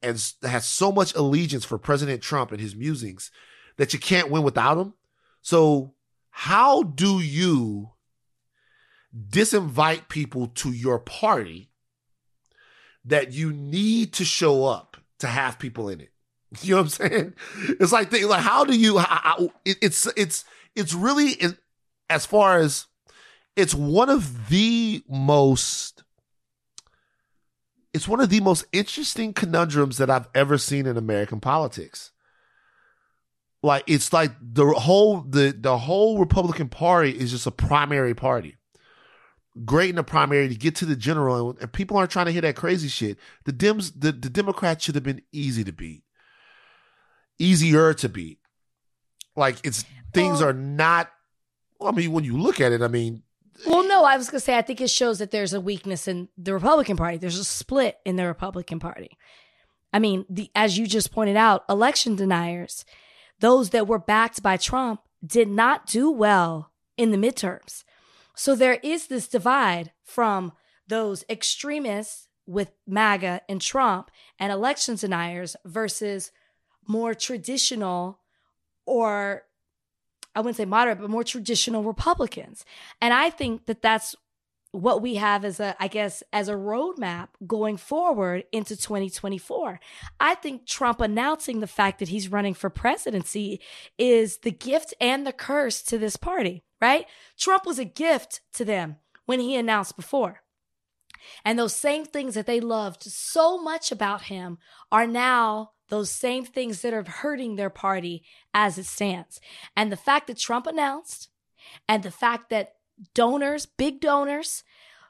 and 0.02 0.22
has 0.44 0.66
so 0.66 0.92
much 0.92 1.16
allegiance 1.16 1.66
for 1.66 1.78
President 1.78 2.22
Trump 2.22 2.52
and 2.52 2.60
his 2.60 2.76
musings 2.76 3.32
that 3.78 3.94
you 3.94 4.00
can't 4.00 4.30
win 4.30 4.44
without 4.44 4.78
him. 4.78 4.94
So, 5.42 5.94
how 6.32 6.84
do 6.84 7.20
you 7.20 7.92
disinvite 9.18 10.08
people 10.10 10.48
to 10.48 10.72
your 10.72 11.00
party 11.00 11.72
that 13.04 13.34
you 13.34 13.52
need 13.52 14.14
to 14.14 14.26
show 14.26 14.66
up 14.66 14.89
to 15.20 15.28
have 15.28 15.60
people 15.60 15.90
in 15.90 16.02
it? 16.02 16.12
You 16.62 16.72
know 16.72 16.82
what 16.82 17.00
I'm 17.00 17.10
saying? 17.12 17.34
It's 17.80 17.92
like, 17.92 18.12
like 18.12 18.42
how 18.42 18.66
do 18.66 18.76
you? 18.76 19.00
It's 19.66 20.08
it's 20.18 20.46
it's 20.76 20.94
really 20.96 21.40
as 22.10 22.26
far 22.26 22.58
as 22.58 22.88
it's 23.56 23.76
one 23.76 24.10
of 24.10 24.50
the 24.50 25.04
most 25.08 26.04
it's 27.94 28.08
one 28.08 28.20
of 28.20 28.30
the 28.30 28.40
most 28.40 28.66
interesting 28.72 29.34
conundrums 29.34 29.98
that 29.98 30.10
I've 30.10 30.30
ever 30.36 30.58
seen 30.58 30.86
in 30.86 30.98
American 30.98 31.40
politics. 31.40 32.12
Like 33.62 33.84
it's 33.88 34.14
like 34.14 34.32
the 34.42 34.66
whole 34.68 35.22
the 35.22 35.56
the 35.58 35.78
whole 35.78 36.18
Republican 36.20 36.70
Party 36.70 37.12
is 37.12 37.32
just 37.32 37.48
a 37.48 37.52
primary 37.52 38.14
party. 38.14 38.56
Great 39.66 39.90
in 39.90 39.96
the 39.98 40.04
primary 40.04 40.48
to 40.48 40.56
get 40.56 40.76
to 40.76 40.86
the 40.86 40.96
general, 40.96 41.58
and 41.60 41.72
people 41.74 41.98
aren't 41.98 42.12
trying 42.12 42.28
to 42.28 42.32
hear 42.32 42.42
that 42.42 42.56
crazy 42.56 42.88
shit. 42.88 43.18
The 43.46 43.54
Dems, 43.54 43.92
the, 43.96 44.12
the 44.12 44.30
Democrats 44.30 44.84
should 44.84 44.96
have 44.96 45.04
been 45.04 45.22
easy 45.32 45.64
to 45.64 45.74
beat, 45.74 46.04
easier 47.38 47.94
to 47.96 48.10
beat. 48.10 48.40
Like 49.36 49.58
it's 49.64 49.86
things 50.14 50.42
are 50.42 50.54
not. 50.54 51.10
Well, 51.80 51.90
I 51.90 51.96
mean, 51.96 52.12
when 52.12 52.24
you 52.24 52.38
look 52.38 52.62
at 52.62 52.72
it, 52.72 52.82
I 52.82 52.88
mean, 52.88 53.24
well, 53.66 53.88
no, 53.88 54.04
I 54.04 54.18
was 54.18 54.30
going 54.30 54.40
to 54.40 54.46
say, 54.46 54.58
I 54.58 54.62
think 54.62 54.82
it 54.82 54.90
shows 54.90 55.20
that 55.20 55.32
there's 55.32 55.54
a 55.54 55.62
weakness 55.62 56.08
in 56.08 56.30
the 56.38 56.54
Republican 56.54 56.98
Party. 56.98 57.18
There's 57.18 57.38
a 57.38 57.44
split 57.44 57.98
in 58.06 58.16
the 58.16 58.26
Republican 58.26 58.80
Party. 58.80 59.18
I 59.92 60.00
mean, 60.00 60.26
the, 60.30 60.50
as 60.56 60.78
you 60.78 60.88
just 60.88 61.12
pointed 61.12 61.36
out, 61.36 61.66
election 61.68 62.16
deniers, 62.16 62.86
those 63.40 63.72
that 63.72 63.88
were 63.88 64.00
backed 64.00 64.42
by 64.42 64.58
Trump, 64.58 65.02
did 65.26 65.50
not 65.50 65.86
do 65.86 66.10
well 66.10 66.72
in 66.96 67.12
the 67.12 67.18
midterms. 67.18 67.84
So 68.40 68.56
there 68.56 68.80
is 68.84 69.08
this 69.08 69.28
divide 69.28 69.92
from 70.02 70.54
those 70.88 71.26
extremists 71.30 72.30
with 72.46 72.72
MAGA 72.88 73.42
and 73.50 73.62
Trump 73.62 74.12
and 74.40 74.50
election 74.50 74.96
deniers 74.96 75.58
versus 75.66 76.32
more 76.88 77.14
traditional 77.14 78.22
or 78.86 79.44
I 80.34 80.40
wouldn't 80.40 80.56
say 80.56 80.64
moderate, 80.64 81.02
but 81.02 81.10
more 81.10 81.26
traditional 81.26 81.84
Republicans. 81.84 82.64
And 83.02 83.14
I 83.14 83.30
think 83.30 83.66
that 83.66 83.82
that's 83.82 84.16
what 84.72 85.02
we 85.02 85.16
have 85.16 85.44
as 85.44 85.60
a, 85.60 85.76
I 85.78 85.90
guess, 85.90 86.24
as 86.32 86.48
a 86.48 86.54
roadmap 86.54 87.28
going 87.46 87.76
forward 87.76 88.46
into 88.54 88.78
2024. 88.78 89.82
I 90.18 90.36
think 90.36 90.66
Trump 90.66 91.02
announcing 91.02 91.60
the 91.60 91.68
fact 91.68 92.00
that 92.00 92.08
he's 92.08 92.32
running 92.32 92.54
for 92.54 92.70
presidency 92.70 93.60
is 93.98 94.38
the 94.38 94.52
gift 94.52 94.94
and 95.02 95.28
the 95.28 95.34
curse 95.34 95.82
to 95.84 95.98
this 95.98 96.16
party, 96.16 96.64
right? 96.82 97.06
Trump 97.38 97.66
was 97.66 97.80
a 97.80 97.86
gift 97.86 98.42
to 98.54 98.66
them 98.66 98.98
when 99.26 99.40
he 99.40 99.56
announced 99.56 99.96
before. 99.96 100.42
And 101.44 101.60
those 101.60 101.76
same 101.76 102.06
things 102.06 102.36
that 102.36 102.46
they 102.46 102.60
loved 102.60 103.04
so 103.04 103.62
much 103.62 103.92
about 103.92 104.24
him 104.24 104.58
are 104.92 105.08
now 105.08 105.72
those 105.90 106.10
same 106.10 106.46
things 106.46 106.82
that 106.82 106.94
are 106.94 107.04
hurting 107.04 107.56
their 107.56 107.70
party 107.70 108.24
as 108.54 108.78
it 108.78 108.86
stands. 108.86 109.42
And 109.76 109.92
the 109.92 109.98
fact 109.98 110.28
that 110.28 110.38
Trump 110.38 110.68
announced 110.68 111.30
and 111.88 112.04
the 112.04 112.12
fact 112.12 112.50
that 112.50 112.76
donors, 113.14 113.66
big 113.66 114.00
donors, 114.00 114.64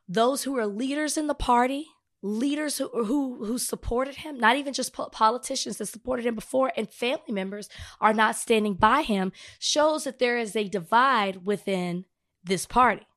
those 0.07 0.43
who 0.43 0.57
are 0.57 0.67
leaders 0.67 1.17
in 1.17 1.27
the 1.27 1.35
party, 1.35 1.87
leaders 2.21 2.77
who 2.77 2.89
who 2.89 3.45
who 3.45 3.57
supported 3.57 4.15
him, 4.15 4.37
not 4.37 4.57
even 4.57 4.73
just 4.73 4.93
politicians 4.93 5.77
that 5.77 5.85
supported 5.85 6.25
him 6.25 6.35
before 6.35 6.71
and 6.75 6.89
family 6.89 7.31
members 7.31 7.69
are 8.01 8.13
not 8.13 8.35
standing 8.35 8.73
by 8.73 9.01
him 9.01 9.31
shows 9.57 10.03
that 10.03 10.19
there 10.19 10.37
is 10.37 10.55
a 10.55 10.67
divide 10.67 11.45
within 11.45 12.05
this 12.43 12.65
party. 12.65 13.07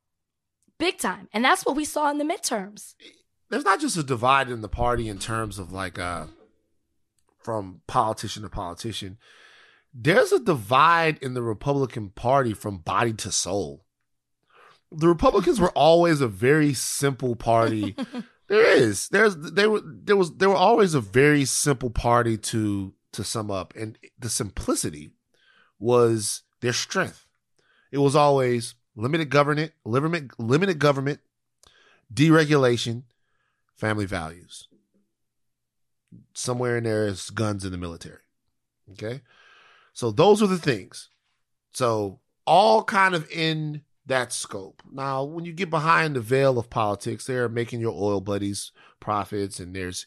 Big 0.78 0.98
time. 0.98 1.28
And 1.32 1.44
that's 1.44 1.64
what 1.64 1.76
we 1.76 1.84
saw 1.84 2.10
in 2.10 2.18
the 2.18 2.24
midterms. 2.24 2.94
There's 3.50 3.64
not 3.64 3.80
just 3.80 3.96
a 3.96 4.02
divide 4.02 4.48
in 4.48 4.62
the 4.62 4.68
party 4.68 5.08
in 5.08 5.18
terms 5.18 5.58
of 5.58 5.72
like 5.72 5.98
uh 5.98 6.26
from 7.42 7.80
politician 7.86 8.42
to 8.44 8.48
politician, 8.48 9.18
there's 9.92 10.32
a 10.32 10.38
divide 10.38 11.18
in 11.20 11.34
the 11.34 11.42
Republican 11.42 12.10
Party 12.10 12.54
from 12.54 12.78
body 12.78 13.12
to 13.14 13.32
soul. 13.32 13.84
The 14.90 15.08
Republicans 15.08 15.60
were 15.60 15.70
always 15.74 16.20
a 16.20 16.28
very 16.28 16.72
simple 16.72 17.36
party. 17.36 17.96
there 18.48 18.64
is. 18.64 19.08
There's 19.08 19.36
they 19.36 19.66
were 19.66 19.82
there 19.84 20.16
was 20.16 20.36
there 20.36 20.48
were 20.48 20.56
always 20.56 20.94
a 20.94 21.00
very 21.00 21.44
simple 21.44 21.90
party 21.90 22.36
to 22.38 22.94
to 23.12 23.24
sum 23.24 23.50
up. 23.50 23.74
And 23.76 23.98
the 24.18 24.28
simplicity 24.28 25.12
was 25.78 26.42
their 26.60 26.72
strength. 26.72 27.26
It 27.90 27.98
was 27.98 28.16
always 28.16 28.74
limited 28.96 29.30
government, 29.30 29.72
limited 29.84 30.32
limited 30.38 30.78
government, 30.78 31.20
deregulation, 32.12 33.04
family 33.76 34.06
values 34.06 34.68
somewhere 36.34 36.78
in 36.78 36.84
there 36.84 37.06
is 37.06 37.30
guns 37.30 37.64
in 37.64 37.72
the 37.72 37.78
military. 37.78 38.20
Okay. 38.92 39.22
So 39.92 40.10
those 40.10 40.42
are 40.42 40.46
the 40.46 40.58
things. 40.58 41.08
So 41.72 42.20
all 42.46 42.84
kind 42.84 43.14
of 43.14 43.30
in 43.30 43.82
that 44.12 44.32
scope. 44.32 44.82
Now, 44.92 45.24
when 45.24 45.46
you 45.46 45.54
get 45.54 45.70
behind 45.70 46.14
the 46.14 46.20
veil 46.20 46.58
of 46.58 46.68
politics, 46.68 47.24
they're 47.24 47.48
making 47.48 47.80
your 47.80 47.94
oil 47.94 48.20
buddies 48.20 48.70
profits 49.00 49.58
and 49.58 49.74
there's 49.74 50.06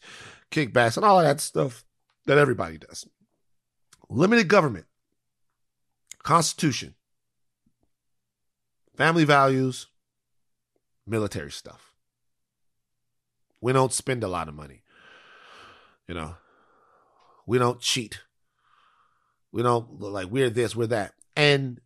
kickbacks 0.52 0.96
and 0.96 1.04
all 1.04 1.18
of 1.18 1.26
that 1.26 1.40
stuff 1.40 1.84
that 2.26 2.38
everybody 2.38 2.78
does. 2.78 3.06
Limited 4.08 4.46
government, 4.46 4.86
constitution, 6.22 6.94
family 8.96 9.24
values, 9.24 9.88
military 11.04 11.50
stuff. 11.50 11.92
We 13.60 13.72
don't 13.72 13.92
spend 13.92 14.22
a 14.22 14.28
lot 14.28 14.48
of 14.48 14.54
money. 14.54 14.82
You 16.06 16.14
know, 16.14 16.36
we 17.44 17.58
don't 17.58 17.80
cheat. 17.80 18.20
We 19.50 19.64
don't 19.64 20.00
like 20.00 20.28
we're 20.30 20.50
this, 20.50 20.76
we're 20.76 20.86
that. 20.86 21.14
And 21.34 21.80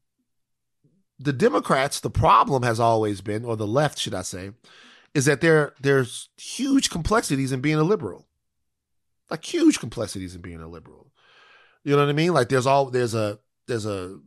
the 1.20 1.32
Democrats, 1.34 2.00
the 2.00 2.10
problem 2.10 2.62
has 2.62 2.80
always 2.80 3.20
been, 3.20 3.44
or 3.44 3.54
the 3.54 3.66
left, 3.66 3.98
should 3.98 4.14
I 4.14 4.22
say, 4.22 4.52
is 5.14 5.26
that 5.26 5.42
there 5.42 5.74
there's 5.80 6.30
huge 6.36 6.88
complexities 6.88 7.52
in 7.52 7.60
being 7.60 7.76
a 7.76 7.84
liberal. 7.84 8.26
Like 9.28 9.44
huge 9.44 9.78
complexities 9.78 10.34
in 10.34 10.40
being 10.40 10.60
a 10.60 10.68
liberal. 10.68 11.12
You 11.84 11.92
know 11.92 12.02
what 12.02 12.08
I 12.08 12.14
mean? 12.14 12.32
Like 12.32 12.48
there's 12.48 12.66
all 12.66 12.86
there's 12.86 13.14
a 13.14 13.38
there's 13.66 13.86
a 13.86 14.18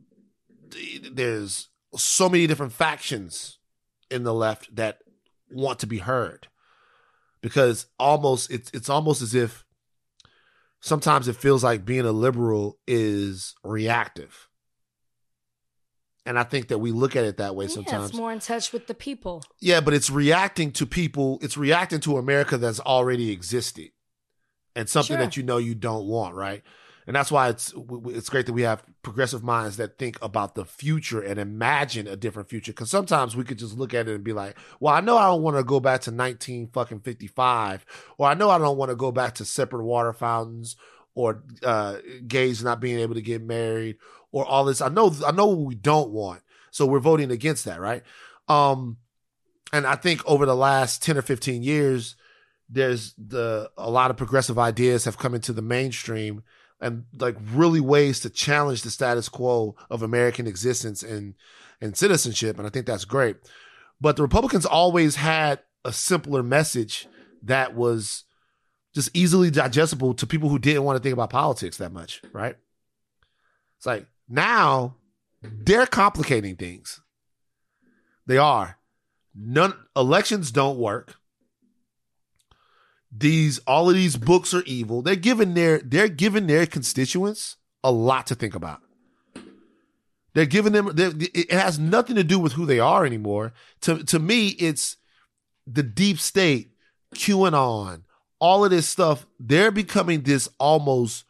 there's 1.12 1.68
so 1.96 2.28
many 2.28 2.46
different 2.46 2.72
factions 2.72 3.58
in 4.10 4.22
the 4.22 4.34
left 4.34 4.74
that 4.76 4.98
want 5.50 5.80
to 5.80 5.86
be 5.86 5.98
heard. 5.98 6.46
Because 7.40 7.86
almost 7.98 8.50
it's 8.50 8.70
it's 8.72 8.88
almost 8.88 9.20
as 9.20 9.34
if 9.34 9.64
sometimes 10.80 11.26
it 11.26 11.36
feels 11.36 11.64
like 11.64 11.84
being 11.84 12.06
a 12.06 12.12
liberal 12.12 12.78
is 12.86 13.54
reactive. 13.64 14.48
And 16.26 16.38
I 16.38 16.42
think 16.42 16.68
that 16.68 16.78
we 16.78 16.90
look 16.90 17.16
at 17.16 17.24
it 17.24 17.36
that 17.36 17.54
way 17.54 17.68
sometimes. 17.68 18.00
Yeah, 18.00 18.06
it's 18.06 18.14
more 18.14 18.32
in 18.32 18.38
touch 18.38 18.72
with 18.72 18.86
the 18.86 18.94
people. 18.94 19.42
Yeah, 19.60 19.80
but 19.80 19.92
it's 19.92 20.08
reacting 20.08 20.72
to 20.72 20.86
people. 20.86 21.38
It's 21.42 21.56
reacting 21.56 22.00
to 22.00 22.16
America 22.16 22.56
that's 22.56 22.80
already 22.80 23.30
existed, 23.30 23.90
and 24.74 24.88
something 24.88 25.16
sure. 25.16 25.24
that 25.24 25.36
you 25.36 25.42
know 25.42 25.58
you 25.58 25.74
don't 25.74 26.06
want, 26.06 26.34
right? 26.34 26.62
and 27.06 27.14
that's 27.14 27.30
why 27.30 27.48
it's 27.48 27.74
it's 28.06 28.28
great 28.28 28.46
that 28.46 28.52
we 28.52 28.62
have 28.62 28.82
progressive 29.02 29.42
minds 29.42 29.76
that 29.76 29.98
think 29.98 30.18
about 30.22 30.54
the 30.54 30.64
future 30.64 31.20
and 31.20 31.38
imagine 31.38 32.06
a 32.06 32.16
different 32.16 32.48
future. 32.48 32.72
Because 32.72 32.90
sometimes 32.90 33.36
we 33.36 33.44
could 33.44 33.58
just 33.58 33.76
look 33.76 33.92
at 33.92 34.08
it 34.08 34.14
and 34.14 34.24
be 34.24 34.32
like, 34.32 34.56
"Well, 34.80 34.94
I 34.94 35.00
know 35.00 35.18
I 35.18 35.26
don't 35.26 35.42
want 35.42 35.56
to 35.56 35.64
go 35.64 35.80
back 35.80 36.02
to 36.02 36.10
nineteen 36.10 36.68
fucking 36.68 37.00
fifty 37.00 37.26
five, 37.26 37.84
or 38.16 38.28
I 38.28 38.34
know 38.34 38.50
I 38.50 38.58
don't 38.58 38.78
want 38.78 38.90
to 38.90 38.96
go 38.96 39.12
back 39.12 39.34
to 39.34 39.44
separate 39.44 39.84
water 39.84 40.12
fountains, 40.12 40.76
or 41.14 41.42
uh, 41.62 41.98
gays 42.26 42.64
not 42.64 42.80
being 42.80 42.98
able 42.98 43.14
to 43.14 43.22
get 43.22 43.42
married 43.42 43.96
or 44.34 44.44
all 44.44 44.64
this. 44.64 44.80
I 44.80 44.88
know, 44.88 45.14
I 45.24 45.30
know 45.30 45.46
what 45.46 45.64
we 45.64 45.76
don't 45.76 46.10
want. 46.10 46.42
So 46.72 46.86
we're 46.86 46.98
voting 46.98 47.30
against 47.30 47.64
that, 47.66 47.80
right? 47.80 48.02
Um, 48.48 48.96
and 49.72 49.86
I 49.86 49.94
think 49.94 50.26
over 50.26 50.44
the 50.44 50.56
last 50.56 51.04
10 51.04 51.16
or 51.16 51.22
15 51.22 51.62
years, 51.62 52.16
there's 52.68 53.14
the, 53.16 53.70
a 53.78 53.88
lot 53.88 54.10
of 54.10 54.16
progressive 54.16 54.58
ideas 54.58 55.04
have 55.04 55.18
come 55.18 55.36
into 55.36 55.52
the 55.52 55.62
mainstream 55.62 56.42
and 56.80 57.04
like 57.16 57.36
really 57.52 57.78
ways 57.78 58.18
to 58.20 58.28
challenge 58.28 58.82
the 58.82 58.90
status 58.90 59.28
quo 59.28 59.76
of 59.88 60.02
American 60.02 60.48
existence 60.48 61.04
and, 61.04 61.34
and 61.80 61.96
citizenship. 61.96 62.58
And 62.58 62.66
I 62.66 62.70
think 62.70 62.86
that's 62.86 63.04
great. 63.04 63.36
But 64.00 64.16
the 64.16 64.22
Republicans 64.22 64.66
always 64.66 65.14
had 65.14 65.60
a 65.84 65.92
simpler 65.92 66.42
message 66.42 67.06
that 67.44 67.76
was 67.76 68.24
just 68.96 69.10
easily 69.14 69.52
digestible 69.52 70.12
to 70.14 70.26
people 70.26 70.48
who 70.48 70.58
didn't 70.58 70.82
want 70.82 70.96
to 70.96 71.02
think 71.02 71.12
about 71.12 71.30
politics 71.30 71.76
that 71.76 71.92
much, 71.92 72.20
right? 72.32 72.56
It's 73.76 73.86
like 73.86 74.08
now 74.28 74.96
they're 75.42 75.86
complicating 75.86 76.56
things. 76.56 77.00
They 78.26 78.38
are. 78.38 78.78
None 79.34 79.74
elections 79.96 80.50
don't 80.50 80.78
work. 80.78 81.16
These 83.16 83.58
all 83.60 83.88
of 83.88 83.94
these 83.94 84.16
books 84.16 84.54
are 84.54 84.62
evil. 84.62 85.02
They're 85.02 85.16
giving 85.16 85.54
their 85.54 85.78
they're 85.78 86.08
giving 86.08 86.46
their 86.46 86.66
constituents 86.66 87.56
a 87.82 87.92
lot 87.92 88.26
to 88.28 88.34
think 88.34 88.54
about. 88.54 88.80
They're 90.34 90.46
giving 90.46 90.72
them 90.72 90.92
it 90.96 91.52
has 91.52 91.78
nothing 91.78 92.16
to 92.16 92.24
do 92.24 92.38
with 92.38 92.54
who 92.54 92.66
they 92.66 92.80
are 92.80 93.06
anymore. 93.06 93.52
To 93.82 94.02
to 94.04 94.18
me, 94.18 94.48
it's 94.48 94.96
the 95.66 95.82
deep 95.82 96.18
state, 96.18 96.72
QAnon, 97.14 98.02
all 98.40 98.64
of 98.64 98.70
this 98.70 98.88
stuff. 98.88 99.26
They're 99.38 99.70
becoming 99.70 100.22
this 100.22 100.48
almost 100.58 101.24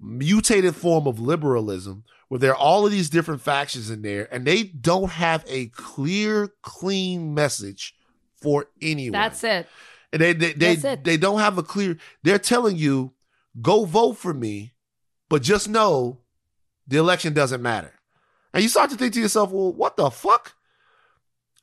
mutated 0.00 0.76
form 0.76 1.06
of 1.06 1.20
liberalism 1.20 2.04
where 2.28 2.38
there 2.38 2.52
are 2.52 2.56
all 2.56 2.84
of 2.86 2.92
these 2.92 3.10
different 3.10 3.40
factions 3.40 3.90
in 3.90 4.02
there 4.02 4.28
and 4.32 4.46
they 4.46 4.64
don't 4.64 5.10
have 5.10 5.44
a 5.48 5.66
clear, 5.66 6.52
clean 6.62 7.34
message 7.34 7.94
for 8.40 8.66
anyone. 8.80 9.12
That's 9.12 9.42
it. 9.44 9.66
And 10.12 10.22
they 10.22 10.32
they 10.32 10.52
they, 10.52 10.96
they 10.96 11.16
don't 11.16 11.40
have 11.40 11.58
a 11.58 11.62
clear 11.62 11.98
they're 12.22 12.38
telling 12.38 12.76
you, 12.76 13.12
go 13.60 13.84
vote 13.84 14.16
for 14.16 14.32
me, 14.32 14.72
but 15.28 15.42
just 15.42 15.68
know 15.68 16.20
the 16.86 16.98
election 16.98 17.34
doesn't 17.34 17.60
matter. 17.60 17.92
And 18.54 18.62
you 18.62 18.68
start 18.68 18.90
to 18.90 18.96
think 18.96 19.12
to 19.14 19.20
yourself, 19.20 19.50
well, 19.50 19.72
what 19.72 19.96
the 19.96 20.10
fuck? 20.10 20.54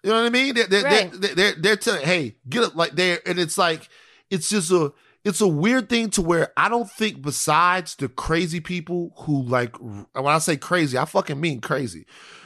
You 0.04 0.12
know 0.12 0.22
what 0.22 0.28
I 0.28 0.30
mean? 0.30 0.54
They're 0.54 0.68
they're 0.68 0.84
right. 0.84 1.12
they're, 1.12 1.36
they're, 1.36 1.54
they're 1.54 1.76
telling, 1.76 2.06
hey, 2.06 2.36
get 2.48 2.64
up 2.64 2.76
like 2.76 2.92
there, 2.92 3.20
and 3.26 3.40
it's 3.40 3.58
like 3.58 3.90
it's 4.30 4.50
just 4.50 4.72
a 4.72 4.94
it's 5.26 5.42
a 5.42 5.48
weird 5.48 5.90
thing 5.90 6.12
to 6.12 6.22
where 6.22 6.54
I 6.56 6.70
don't 6.70 6.90
think 6.90 7.24
besides 7.24 7.96
the 7.96 8.08
crazy 8.08 8.60
people 8.60 9.12
who 9.22 9.42
like 9.42 9.76
when 9.78 10.06
I 10.14 10.38
say 10.38 10.56
crazy, 10.56 10.98
I 11.00 11.06
fucking 11.06 11.42
mean 11.42 11.62
crazy. 11.62 12.06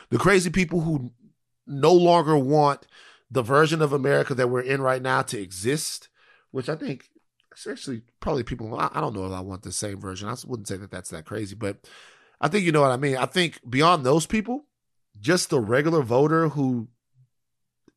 The 0.10 0.18
crazy 0.18 0.50
people 0.50 0.80
who 0.80 1.12
no 1.68 1.94
longer 1.94 2.38
want 2.38 2.88
the 3.30 3.44
version 3.44 3.82
of 3.82 3.92
America 3.92 4.34
that 4.34 4.48
we're 4.48 4.62
in 4.62 4.82
right 4.82 5.02
now 5.02 5.22
to 5.24 5.40
exist, 5.40 6.08
which 6.52 6.70
I 6.70 6.76
think 6.76 7.10
essentially 7.54 8.02
probably 8.22 8.44
people 8.44 8.74
I 8.80 9.02
don't 9.02 9.14
know 9.14 9.26
if 9.26 9.34
I 9.34 9.42
want 9.42 9.64
the 9.64 9.74
same 9.74 10.00
version. 10.00 10.30
I 10.30 10.36
wouldn't 10.48 10.70
say 10.70 10.78
that 10.78 10.90
that's 10.90 11.10
that 11.10 11.26
crazy, 11.26 11.56
but 11.56 11.86
I 12.40 12.48
think 12.48 12.64
you 12.64 12.72
know 12.72 12.82
what 12.82 12.92
I 12.92 12.98
mean. 12.98 13.18
I 13.18 13.26
think 13.26 13.60
beyond 13.70 14.06
those 14.06 14.26
people, 14.26 14.64
just 15.20 15.50
the 15.50 15.60
regular 15.60 16.02
voter 16.02 16.48
who 16.48 16.88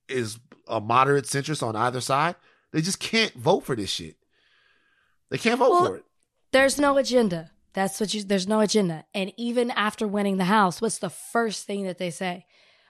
is 0.09 0.41
a 0.67 0.81
moderate 0.81 1.27
centrist 1.27 1.63
on 1.63 1.77
either 1.77 2.01
side, 2.01 2.35
they 2.73 2.83
just 2.83 2.99
can't 2.99 3.35
vote 3.35 3.61
for 3.61 3.77
this 3.77 3.89
shit. 3.89 4.17
They 5.33 5.39
can't 5.39 5.59
vote 5.59 5.71
well, 5.71 5.87
for 5.87 5.97
it. 5.97 6.05
There's 6.53 6.79
no 6.79 6.99
agenda. 6.99 7.51
That's 7.73 7.99
what 7.99 8.13
you. 8.13 8.23
There's 8.23 8.47
no 8.47 8.61
agenda. 8.61 9.07
And 9.15 9.33
even 9.39 9.71
after 9.71 10.07
winning 10.07 10.37
the 10.37 10.45
House, 10.45 10.83
what's 10.83 10.99
the 10.99 11.09
first 11.09 11.67
thing 11.67 11.85
that 11.85 11.97
they 11.97 12.11
say? 12.11 12.45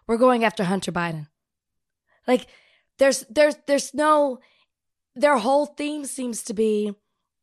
We're 0.09 0.17
going 0.17 0.43
after 0.45 0.65
Hunter 0.65 0.91
Biden. 0.91 1.29
Like, 2.27 2.49
there's 2.99 3.25
there's 3.31 3.55
there's 3.69 3.95
no. 3.95 4.41
Their 5.15 5.39
whole 5.39 5.67
theme 5.67 6.05
seems 6.05 6.43
to 6.45 6.55
be, 6.55 6.93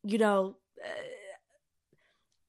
you 0.02 0.18
know, 0.18 0.56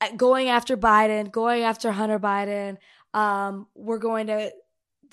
uh, 0.02 0.10
going 0.18 0.50
after 0.50 0.76
Biden, 0.76 1.32
going 1.32 1.64
after 1.64 1.90
Hunter 1.94 2.20
Biden. 2.20 2.78
Um, 3.14 3.68
we're 3.76 3.98
going 3.98 4.28
to. 4.28 4.52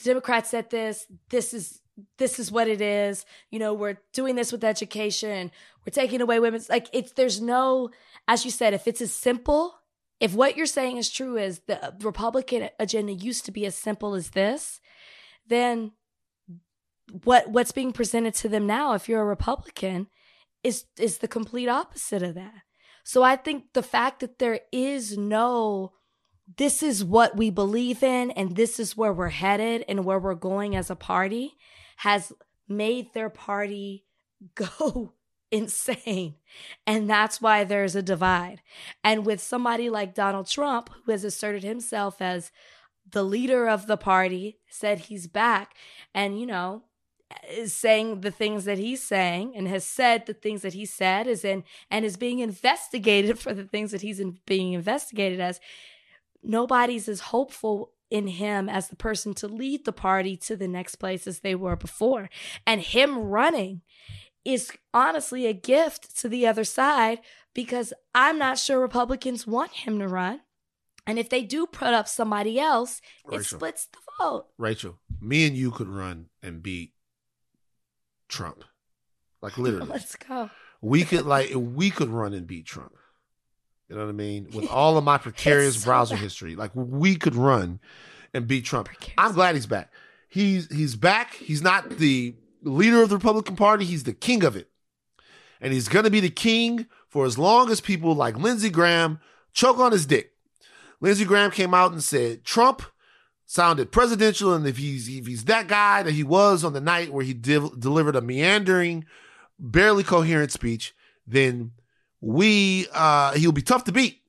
Democrats 0.03 0.51
said 0.51 0.71
this. 0.71 1.07
This 1.31 1.55
is 1.55 1.81
this 2.19 2.39
is 2.39 2.53
what 2.53 2.69
it 2.69 2.81
is. 2.81 3.25
You 3.51 3.59
know, 3.59 3.75
we're 3.75 3.99
doing 4.13 4.37
this 4.37 4.53
with 4.53 4.65
education. 4.65 5.51
We're 5.85 5.93
taking 5.93 6.21
away 6.21 6.41
women's 6.41 6.69
like 6.69 6.89
it's 6.93 7.13
there's 7.13 7.41
no 7.41 7.91
as 8.27 8.45
you 8.45 8.51
said, 8.51 8.75
if 8.75 8.87
it's 8.87 9.01
as 9.01 9.13
simple, 9.13 9.75
if 10.21 10.35
what 10.35 10.57
you're 10.57 10.67
saying 10.67 10.99
is 10.99 11.11
true 11.11 11.37
is 11.37 11.63
the 11.67 11.95
Republican 12.03 12.69
agenda 12.79 13.13
used 13.13 13.47
to 13.47 13.53
be 13.53 13.65
as 13.65 13.75
simple 13.75 14.15
as 14.15 14.31
this, 14.31 14.81
then 15.47 15.93
what 17.25 17.51
what's 17.51 17.73
being 17.73 17.93
presented 17.93 18.35
to 18.35 18.49
them 18.49 18.67
now 18.67 18.93
if 18.93 19.09
you're 19.09 19.23
a 19.23 19.27
Republican 19.27 20.09
is 20.63 20.85
is 20.99 21.19
the 21.19 21.29
complete 21.29 21.69
opposite 21.69 22.23
of 22.23 22.35
that. 22.35 22.63
So 23.05 23.23
I 23.23 23.37
think 23.37 23.73
the 23.73 23.83
fact 23.83 24.21
that 24.21 24.39
there 24.39 24.61
is 24.71 25.17
no 25.17 25.93
this 26.57 26.83
is 26.83 27.05
what 27.05 27.37
we 27.37 27.51
believe 27.51 28.03
in 28.03 28.31
and 28.33 28.57
this 28.57 28.79
is 28.81 28.97
where 28.97 29.13
we're 29.13 29.29
headed 29.29 29.85
and 29.89 30.05
where 30.05 30.19
we're 30.19 30.35
going 30.35 30.77
as 30.77 30.91
a 30.91 30.97
party 30.97 31.55
has 31.99 32.33
made 32.69 33.13
their 33.13 33.31
party 33.31 34.05
go 34.55 35.15
insane. 35.51 36.35
And 36.87 37.09
that's 37.09 37.41
why 37.41 37.65
there's 37.65 37.97
a 37.97 38.03
divide. 38.03 38.61
And 39.03 39.25
with 39.25 39.41
somebody 39.41 39.89
like 39.89 40.15
Donald 40.15 40.49
Trump, 40.49 40.91
who 41.05 41.13
has 41.13 41.25
asserted 41.25 41.65
himself 41.65 42.21
as 42.21 42.53
the 43.11 43.25
leader 43.25 43.69
of 43.69 43.87
the 43.87 43.97
party, 43.97 44.59
said 44.69 45.01
he's 45.01 45.27
back, 45.27 45.75
and, 46.15 46.39
you 46.39 46.47
know, 46.47 46.83
is 47.51 47.73
saying 47.73 48.21
the 48.21 48.31
things 48.31 48.65
that 48.65 48.79
he's 48.79 49.03
saying 49.03 49.53
and 49.55 49.69
has 49.69 49.85
said 49.85 50.25
the 50.25 50.35
things 50.35 50.63
that 50.63 50.73
he 50.73 50.87
said 50.87 51.27
is 51.27 51.45
in 51.45 51.63
and 51.91 52.05
is 52.05 52.17
being 52.17 52.39
investigated 52.39 53.39
for 53.41 53.53
the 53.53 53.65
things 53.65 53.91
that 53.91 54.03
he's 54.03 54.21
in, 54.21 54.39
being 54.47 54.73
investigated 54.73 55.41
as 55.41 55.61
nobody's 56.43 57.09
as 57.09 57.21
hopeful 57.21 57.93
in 58.11 58.27
him 58.27 58.69
as 58.69 58.89
the 58.89 58.97
person 58.97 59.35
to 59.35 59.49
lead 59.49 59.85
the 59.85 59.93
party 59.93 60.37
to 60.37 60.57
the 60.57 60.69
next 60.69 60.97
place 60.97 61.27
as 61.27 61.41
they 61.41 61.55
were 61.55 61.77
before. 61.77 62.31
And 62.67 62.81
him 62.81 63.19
running 63.19 63.83
is 64.45 64.71
honestly 64.95 65.47
a 65.47 65.53
gift 65.53 66.17
to 66.19 66.29
the 66.29 66.47
other 66.47 66.65
side 66.65 67.21
because 67.55 67.93
I'm 68.15 68.39
not 68.39 68.59
sure 68.59 68.81
Republicans 68.81 69.47
want 69.47 69.73
him 69.73 69.99
to 69.99 70.09
run. 70.09 70.41
And 71.07 71.19
if 71.19 71.29
they 71.31 71.43
do 71.43 71.67
put 71.67 71.95
up 71.95 72.07
somebody 72.07 72.61
else, 72.61 73.01
Rachel, 73.25 73.41
it 73.41 73.45
splits 73.45 73.87
the 73.87 73.99
vote. 74.21 74.47
Rachel, 74.59 74.99
me 75.21 75.47
and 75.47 75.57
you 75.57 75.71
could 75.71 75.89
run 75.89 76.27
and 76.43 76.63
beat 76.63 76.93
Trump. 78.29 78.65
Like 79.41 79.57
literally. 79.57 79.87
Let's 79.91 80.17
go. 80.17 80.51
We 80.81 81.05
could 81.05 81.25
like 81.27 81.51
we 81.55 81.91
could 81.91 82.11
run 82.11 82.35
and 82.35 82.47
beat 82.47 82.67
Trump. 82.67 82.93
You 83.89 83.97
know 83.97 84.05
what 84.05 84.11
I 84.11 84.13
mean? 84.13 84.49
With 84.53 84.69
all 84.69 84.99
of 84.99 85.05
my 85.05 85.19
precarious 85.19 85.81
so 85.81 85.87
browser 85.87 86.15
bad. 86.15 86.23
history, 86.23 86.57
like 86.57 86.71
we 86.75 87.17
could 87.17 87.35
run 87.35 87.81
and 88.35 88.47
beat 88.47 88.65
Trump. 88.65 88.89
I'm 89.17 89.33
glad 89.33 89.55
he's 89.55 89.67
back. 89.67 89.91
He's 90.29 90.71
he's 90.75 90.95
back. 90.95 91.35
He's 91.35 91.63
not 91.63 91.89
the 91.91 92.35
leader 92.63 93.03
of 93.03 93.09
the 93.09 93.17
Republican 93.17 93.57
Party. 93.57 93.85
He's 93.85 94.05
the 94.05 94.13
king 94.13 94.45
of 94.45 94.57
it, 94.57 94.69
and 95.61 95.73
he's 95.73 95.89
gonna 95.89 96.11
be 96.11 96.21
the 96.21 96.29
king 96.29 96.87
for 97.09 97.25
as 97.25 97.39
long 97.39 97.71
as 97.71 97.81
people 97.81 98.15
like 98.15 98.37
Lindsey 98.37 98.69
Graham 98.69 99.21
choke 99.55 99.79
on 99.79 99.93
his 99.93 100.05
dick. 100.05 100.33
Lindsey 101.01 101.25
Graham 101.25 101.51
came 101.51 101.73
out 101.73 101.93
and 101.93 102.05
said 102.05 102.45
Trump 102.45 102.83
sounded 103.47 103.91
presidential, 103.91 104.53
and 104.53 104.67
if 104.67 104.77
he's 104.77 105.09
if 105.09 105.27
he's 105.27 105.45
that 105.47 105.67
guy 105.67 106.03
that 106.03 106.13
he 106.13 106.23
was 106.23 106.63
on 106.63 106.75
the 106.75 106.81
night 106.81 107.11
where 107.11 107.25
he 107.25 107.33
div- 107.33 107.81
delivered 107.81 108.17
a 108.17 108.21
meandering, 108.21 109.07
barely 109.59 110.05
coherent 110.05 110.53
speech, 110.53 110.95
then 111.27 111.73
we 112.21 112.87
uh 112.93 113.33
he'll 113.35 113.53
be 113.53 113.63
tough 113.63 113.85
to 113.85 113.93
beat. 113.93 114.21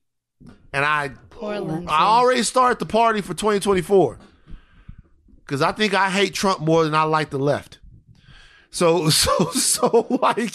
And 0.72 0.84
I 0.84 1.10
I 1.42 2.04
already 2.06 2.42
started 2.42 2.78
the 2.78 2.86
party 2.86 3.20
for 3.20 3.34
2024. 3.34 4.18
Cause 5.46 5.62
I 5.62 5.72
think 5.72 5.94
I 5.94 6.10
hate 6.10 6.32
Trump 6.32 6.60
more 6.60 6.84
than 6.84 6.94
I 6.94 7.02
like 7.02 7.30
the 7.30 7.38
left. 7.38 7.80
So 8.70 9.10
so 9.10 9.50
so 9.50 10.06
like 10.22 10.54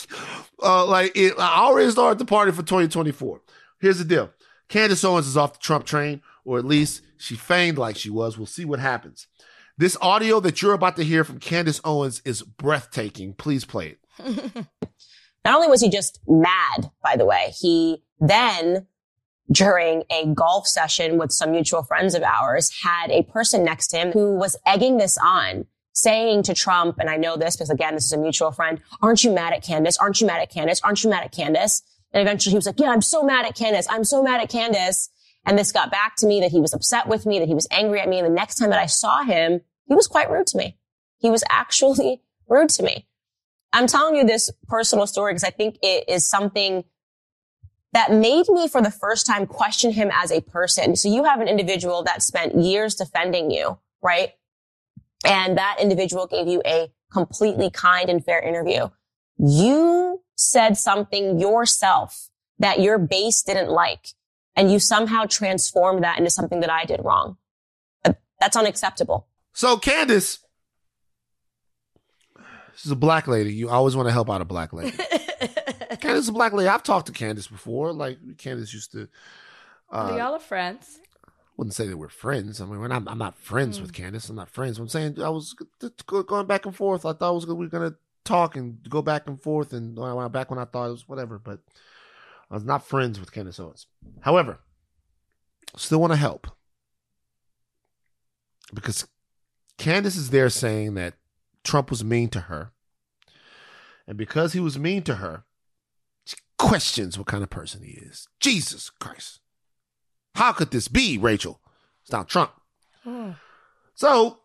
uh 0.64 0.86
like 0.86 1.12
it, 1.16 1.34
I 1.38 1.64
already 1.64 1.91
started 1.91 2.20
the 2.20 2.26
party 2.26 2.52
for 2.52 2.64
2024. 2.64 3.41
Here's 3.80 3.98
the 3.98 4.06
deal. 4.06 4.32
Candace 4.68 5.03
Owens 5.03 5.28
is 5.28 5.38
off 5.38 5.53
the 5.53 5.60
Trump 5.60 5.86
train, 5.86 6.22
or 6.44 6.57
at 6.57 6.66
least 6.66 7.02
she 7.18 7.36
feigned 7.36 7.78
like 7.78 7.98
she 7.98 8.10
was. 8.10 8.38
We'll 8.38 8.48
see 8.48 8.66
what 8.66 8.80
happens. 8.80 9.28
This 9.78 9.98
audio 10.02 10.40
that 10.40 10.62
you're 10.62 10.74
about 10.74 10.95
to 10.95 11.03
hear 11.03 11.24
from 11.24 11.40
Candace 11.40 11.82
Owens 11.84 12.22
is 12.24 12.41
breathtaking. 12.41 13.34
Please 13.34 13.66
play 13.66 13.98
it. 14.20 14.66
Not 15.46 15.56
only 15.56 15.68
was 15.68 15.82
he 15.82 15.90
just 15.90 16.20
mad, 16.28 16.92
by 17.04 17.16
the 17.16 17.26
way, 17.26 17.54
he 17.60 18.04
then 18.20 18.88
during 19.52 20.04
a 20.10 20.26
golf 20.34 20.68
session 20.68 21.20
with 21.20 21.32
some 21.32 21.52
mutual 21.52 21.84
friends 21.84 22.16
of 22.16 22.24
ours 22.24 22.72
had 22.84 23.12
a 23.12 23.24
person 23.24 23.64
next 23.64 23.88
to 23.90 23.98
him 23.98 24.12
who 24.12 24.36
was 24.36 24.58
egging 24.66 24.98
this 24.98 25.18
on 25.20 25.66
saying 25.94 26.44
to 26.44 26.54
Trump, 26.54 26.98
and 27.00 27.10
I 27.10 27.18
know 27.18 27.38
this 27.38 27.56
because 27.56 27.70
again, 27.70 27.94
this 27.94 28.06
is 28.06 28.12
a 28.12 28.18
mutual 28.18 28.52
friend, 28.52 28.82
aren't 29.02 29.24
you 29.24 29.32
mad 29.32 29.54
at 29.54 29.64
Candace? 29.64 29.98
Aren't 29.98 30.20
you 30.20 30.28
mad 30.28 30.42
at 30.42 30.52
Candace? 30.52 30.82
Aren't 30.82 31.04
you 31.04 31.10
mad 31.10 31.24
at 31.24 31.32
Candace? 31.32 31.84
And 32.12 32.22
eventually 32.22 32.52
he 32.52 32.58
was 32.58 32.66
like, 32.66 32.80
yeah, 32.80 32.90
I'm 32.90 33.02
so 33.02 33.24
mad 33.24 33.46
at 33.46 33.56
Candace. 33.56 33.88
I'm 33.90 34.04
so 34.04 34.22
mad 34.22 34.42
at 34.42 34.50
Candace. 34.50 35.10
And 35.46 35.58
this 35.58 35.72
got 35.72 35.92
back 35.92 36.16
to 36.18 36.28
me 36.28 36.42
that 36.42 36.52
he 36.52 36.60
was 36.60 36.74
upset 36.74 37.08
with 37.08 37.26
me, 37.26 37.40
that 37.40 37.48
he 37.48 37.54
was 37.54 37.68
angry 37.72 38.02
at 38.02 38.10
me. 38.10 38.18
And 38.18 38.26
the 38.26 38.34
next 38.34 38.56
time 38.56 38.72
that 38.72 38.80
I 38.80 38.88
saw 38.88 39.24
him, 39.24 39.62
he 39.88 39.96
was 39.96 40.08
quite 40.08 40.30
rude 40.30 40.48
to 40.48 40.58
me. 40.58 40.78
He 41.18 41.30
was 41.30 41.44
actually 41.50 42.24
rude 42.50 42.70
to 42.70 42.84
me. 42.84 43.08
I'm 43.76 43.88
telling 43.88 44.15
you 44.15 44.23
this 44.23 44.49
personal 44.69 45.06
story 45.06 45.34
because 45.34 45.43
I 45.43 45.49
think 45.49 45.77
it 45.81 46.06
is 46.07 46.26
something 46.26 46.85
that 47.91 48.10
made 48.10 48.47
me 48.47 48.69
for 48.69 48.81
the 48.81 48.89
first 48.89 49.27
time 49.27 49.45
question 49.45 49.91
him 49.91 50.10
as 50.14 50.31
a 50.31 50.41
person. 50.41 50.95
So 50.95 51.10
you 51.10 51.26
have 51.26 51.41
an 51.41 51.49
individual 51.49 52.02
that 52.03 52.23
spent 52.23 52.56
years 52.56 52.95
defending 52.95 53.52
you, 53.52 53.77
right? 54.02 54.31
And 55.26 55.57
that 55.57 55.80
individual 55.81 56.26
gave 56.26 56.47
you 56.47 56.61
a 56.65 56.89
completely 57.11 57.69
kind 57.69 58.10
and 58.10 58.23
fair 58.23 58.39
interview. 58.39 58.88
You 59.38 60.22
said 60.38 60.77
something 60.77 61.38
yourself 61.38 62.30
that 62.60 62.80
your 62.80 62.97
base 62.97 63.43
didn't 63.43 63.69
like 63.69 64.07
and 64.56 64.72
you 64.72 64.80
somehow 64.80 65.26
transformed 65.26 66.02
that 66.06 66.18
into 66.18 66.30
something 66.30 66.61
that 66.61 66.72
I 66.72 66.85
did 66.85 67.02
wrong. 67.03 67.38
That's 68.39 68.56
unacceptable. 68.56 69.27
So 69.52 69.77
Candace, 69.77 70.39
she's 72.76 72.91
a 72.91 72.95
black 72.95 73.27
lady. 73.27 73.53
You 73.53 73.69
always 73.69 73.95
want 73.95 74.07
to 74.07 74.14
help 74.14 74.30
out 74.30 74.41
a 74.41 74.45
black 74.45 74.73
lady. 74.73 74.95
Candace 75.99 76.23
is 76.23 76.30
a 76.30 76.34
black 76.34 76.53
lady. 76.53 76.68
I've 76.68 76.84
talked 76.84 77.07
to 77.07 77.11
Candace 77.11 77.47
before. 77.47 77.93
Like 77.93 78.18
Candace 78.38 78.73
used 78.73 78.91
to. 78.93 79.07
Uh, 79.89 80.11
we 80.14 80.19
all 80.19 80.35
are 80.35 80.39
friends. 80.39 80.99
Wouldn't 81.57 81.73
say 81.73 81.88
that 81.88 81.97
we're 81.97 82.10
friends. 82.10 82.60
I 82.60 82.65
mean, 82.65 82.80
we're 82.80 82.89
not, 82.89 83.03
I'm 83.07 83.18
not 83.18 83.38
friends 83.38 83.80
mm. 83.80 83.84
with 83.84 83.93
Candace. 83.93 84.27
I'm 84.30 84.35
not 84.35 84.49
friends. 84.49 84.77
I'm 84.77 84.89
saying 84.89 85.22
I 85.22 85.30
was 85.30 85.56
going 86.06 86.47
back 86.47 86.65
and 86.65 86.76
forth. 86.76 87.06
I 87.06 87.14
thought 87.14 87.34
was, 87.34 87.47
we 87.47 87.53
were 87.53 87.68
gonna 87.68 87.95
talk 88.26 88.57
and 88.57 88.77
go 88.89 89.02
back 89.02 89.27
and 89.27 89.41
forth, 89.41 89.72
and 89.72 89.95
back 90.31 90.49
when 90.49 90.60
I 90.60 90.65
thought 90.65 90.88
it 90.88 90.91
was 90.91 91.07
whatever. 91.07 91.39
But 91.39 91.60
I 92.52 92.56
was 92.56 92.65
not 92.65 92.85
friends 92.85 93.19
with 93.19 93.31
Candace 93.31 93.60
Owens. 93.60 93.88
However, 94.22 94.60
still 95.77 96.02
want 96.02 96.14
to 96.14 96.18
help 96.18 96.47
because 98.73 99.07
Candace 99.77 100.15
is 100.15 100.30
there 100.30 100.49
saying 100.49 100.95
that 100.95 101.15
Trump 101.66 101.90
was 101.90 102.04
mean 102.04 102.30
to 102.30 102.42
her. 102.42 102.72
And 104.08 104.18
because 104.18 104.54
he 104.54 104.60
was 104.60 104.78
mean 104.78 105.02
to 105.04 105.16
her, 105.16 105.44
she 106.26 106.38
questions 106.58 107.18
what 107.18 107.28
kind 107.28 107.44
of 107.44 107.50
person 107.50 107.84
he 107.84 107.94
is. 107.94 108.28
Jesus 108.40 108.90
Christ. 108.90 109.40
How 110.36 110.52
could 110.52 110.72
this 110.72 110.88
be, 110.88 111.18
Rachel? 111.18 111.60
It's 112.04 112.12
not 112.12 112.30
Trump. 112.30 112.52
Oh. 113.06 113.36
So, 113.96 114.40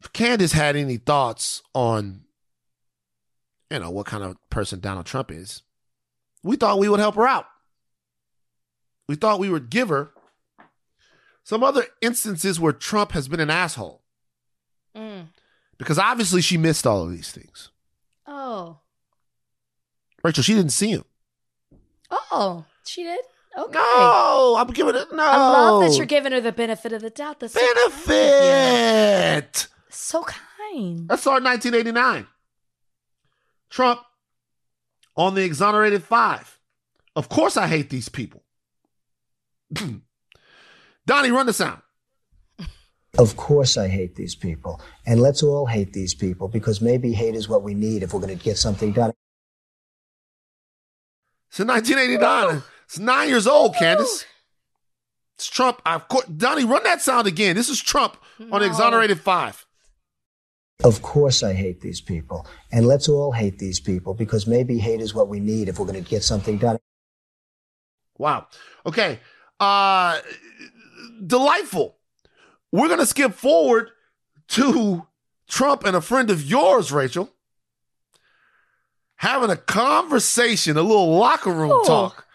if 0.00 0.12
Candace 0.12 0.52
had 0.52 0.76
any 0.76 0.98
thoughts 0.98 1.62
on, 1.74 2.22
you 3.70 3.78
know, 3.80 3.90
what 3.90 4.06
kind 4.06 4.22
of 4.22 4.36
person 4.50 4.80
Donald 4.80 5.06
Trump 5.06 5.32
is, 5.32 5.62
we 6.42 6.56
thought 6.56 6.78
we 6.78 6.88
would 6.88 7.00
help 7.00 7.16
her 7.16 7.26
out. 7.26 7.46
We 9.08 9.16
thought 9.16 9.40
we 9.40 9.50
would 9.50 9.70
give 9.70 9.88
her 9.88 10.12
some 11.42 11.64
other 11.64 11.86
instances 12.02 12.60
where 12.60 12.74
Trump 12.74 13.12
has 13.12 13.26
been 13.26 13.40
an 13.40 13.50
asshole. 13.50 14.02
Mm. 14.96 15.28
Because 15.78 15.98
obviously 15.98 16.42
she 16.42 16.56
missed 16.56 16.86
all 16.86 17.02
of 17.02 17.10
these 17.10 17.30
things. 17.30 17.70
Oh. 18.26 18.78
Rachel, 20.24 20.42
she 20.42 20.54
didn't 20.54 20.72
see 20.72 20.90
him. 20.90 21.04
Oh, 22.10 22.64
she 22.84 23.04
did? 23.04 23.20
Okay. 23.56 23.78
No, 23.78 24.56
I'm 24.58 24.68
giving 24.68 24.94
it 24.94 25.08
no. 25.12 25.22
I 25.22 25.36
love 25.36 25.82
that 25.82 25.96
you're 25.96 26.06
giving 26.06 26.32
her 26.32 26.40
the 26.40 26.52
benefit 26.52 26.92
of 26.92 27.02
the 27.02 27.10
doubt. 27.10 27.40
That's 27.40 27.54
benefit. 27.54 28.08
So 29.90 30.22
kind. 30.22 31.08
That's 31.08 31.26
our 31.26 31.40
1989. 31.40 32.26
Trump 33.70 34.00
on 35.16 35.34
the 35.34 35.44
exonerated 35.44 36.04
five. 36.04 36.60
Of 37.16 37.28
course, 37.28 37.56
I 37.56 37.66
hate 37.66 37.90
these 37.90 38.08
people. 38.08 38.44
Donnie, 41.06 41.30
run 41.30 41.46
the 41.46 41.52
sound. 41.52 41.82
Of 43.18 43.36
course, 43.36 43.76
I 43.76 43.88
hate 43.88 44.14
these 44.14 44.36
people. 44.36 44.80
And 45.04 45.20
let's 45.20 45.42
all 45.42 45.66
hate 45.66 45.92
these 45.92 46.14
people 46.14 46.46
because 46.46 46.80
maybe 46.80 47.12
hate 47.12 47.34
is 47.34 47.48
what 47.48 47.62
we 47.64 47.74
need 47.74 48.04
if 48.04 48.14
we're 48.14 48.20
going 48.20 48.36
to 48.36 48.42
get 48.42 48.56
something 48.56 48.92
done. 48.92 49.12
It's 51.50 51.58
1989. 51.58 52.62
It's 52.84 52.98
nine 52.98 53.28
years 53.28 53.48
old, 53.48 53.74
Candace. 53.74 54.24
It's 55.34 55.48
Trump. 55.48 55.82
Of 55.84 56.06
course, 56.08 56.26
Donnie, 56.26 56.64
run 56.64 56.84
that 56.84 57.02
sound 57.02 57.26
again. 57.26 57.56
This 57.56 57.68
is 57.68 57.80
Trump 57.80 58.16
no. 58.38 58.54
on 58.54 58.62
Exonerated 58.62 59.20
5. 59.20 59.66
Of 60.84 61.02
course, 61.02 61.42
I 61.42 61.54
hate 61.54 61.80
these 61.80 62.00
people. 62.00 62.46
And 62.70 62.86
let's 62.86 63.08
all 63.08 63.32
hate 63.32 63.58
these 63.58 63.80
people 63.80 64.14
because 64.14 64.46
maybe 64.46 64.78
hate 64.78 65.00
is 65.00 65.12
what 65.12 65.28
we 65.28 65.40
need 65.40 65.68
if 65.68 65.80
we're 65.80 65.86
going 65.86 66.02
to 66.02 66.08
get 66.08 66.22
something 66.22 66.56
done. 66.56 66.78
Wow. 68.16 68.46
Okay. 68.86 69.18
Uh, 69.58 70.20
delightful. 71.26 71.97
We're 72.72 72.88
going 72.88 73.00
to 73.00 73.06
skip 73.06 73.34
forward 73.34 73.90
to 74.48 75.06
Trump 75.48 75.84
and 75.84 75.96
a 75.96 76.00
friend 76.00 76.30
of 76.30 76.42
yours, 76.42 76.92
Rachel, 76.92 77.30
having 79.16 79.50
a 79.50 79.56
conversation, 79.56 80.76
a 80.76 80.82
little 80.82 81.16
locker 81.16 81.52
room 81.52 81.70
Ooh. 81.70 81.84
talk. 81.84 82.26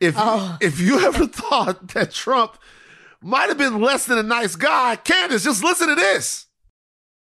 If 0.00 0.14
oh. 0.16 0.56
if 0.60 0.78
you 0.78 1.00
ever 1.06 1.26
thought 1.26 1.88
that 1.88 2.12
Trump 2.12 2.56
might 3.20 3.48
have 3.48 3.58
been 3.58 3.80
less 3.80 4.06
than 4.06 4.18
a 4.18 4.22
nice 4.22 4.54
guy, 4.54 4.96
Candace, 4.96 5.44
just 5.44 5.64
listen 5.64 5.88
to 5.88 5.94
this. 5.96 6.46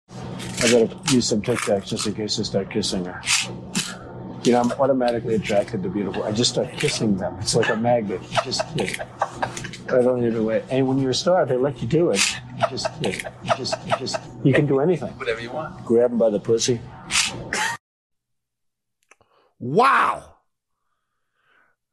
I 0.10 0.72
gotta 0.72 0.98
use 1.14 1.28
some 1.28 1.42
Tic 1.42 1.60
Tacs 1.60 1.88
just 1.88 2.08
in 2.08 2.14
case 2.14 2.40
I 2.40 2.44
start 2.44 2.72
kissing 2.72 3.06
her. 3.06 3.22
You 4.44 4.54
know, 4.54 4.62
I'm 4.62 4.72
automatically 4.74 5.36
attracted 5.36 5.84
to 5.84 5.90
beautiful. 5.90 6.24
I 6.24 6.32
just 6.32 6.52
start 6.52 6.72
kissing 6.74 7.18
them. 7.18 7.38
It's 7.40 7.56
like 7.56 7.70
a 7.70 7.76
magnet. 7.76 8.22
just 8.44 8.62
kiss. 8.78 8.98
I 9.90 10.02
don't 10.02 10.26
even 10.26 10.46
wait. 10.46 10.64
And 10.70 10.88
when 10.88 11.00
you're 11.00 11.12
a 11.12 11.16
star, 11.16 11.46
they 11.46 11.58
let 11.58 11.82
you 11.82 11.88
do 11.88 12.12
it. 12.12 12.22
You 12.58 12.64
just, 12.70 12.88
you 13.02 13.12
just, 13.58 13.76
you 13.86 13.94
just, 13.98 14.18
you 14.44 14.54
can 14.54 14.66
do 14.66 14.80
anything. 14.80 15.12
Whatever 15.14 15.42
you 15.42 15.52
want. 15.52 15.84
Grab 15.86 16.12
them 16.12 16.20
by 16.20 16.30
the 16.30 16.40
pussy. 16.40 16.80
Wow. 19.60 20.36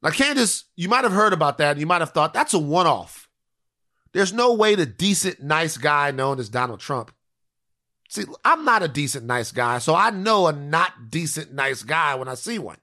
Now, 0.03 0.11
Candace, 0.11 0.65
you 0.77 0.89
might 0.89 1.05
have 1.05 1.13
heard 1.13 1.33
about 1.33 1.59
that. 1.59 1.79
You 1.79 1.87
might 1.87 2.03
have 2.03 2.11
thought 2.11 2.35
that's 2.35 2.55
a 2.55 2.59
one 2.59 2.87
off. 2.87 3.29
There's 4.13 4.33
no 4.33 4.55
way 4.55 4.75
the 4.75 4.87
decent, 4.87 5.43
nice 5.43 5.77
guy 5.77 6.11
known 6.11 6.39
as 6.39 6.49
Donald 6.49 6.81
Trump. 6.81 7.11
See, 8.09 8.25
I'm 8.45 8.65
not 8.65 8.83
a 8.83 8.89
decent, 8.89 9.25
nice 9.25 9.51
guy, 9.51 9.79
so 9.79 9.95
I 9.95 10.11
know 10.11 10.47
a 10.47 10.53
not 10.53 11.11
decent, 11.11 11.53
nice 11.53 11.83
guy 11.83 12.15
when 12.15 12.29
I 12.29 12.35
see 12.35 12.59
one. 12.59 12.79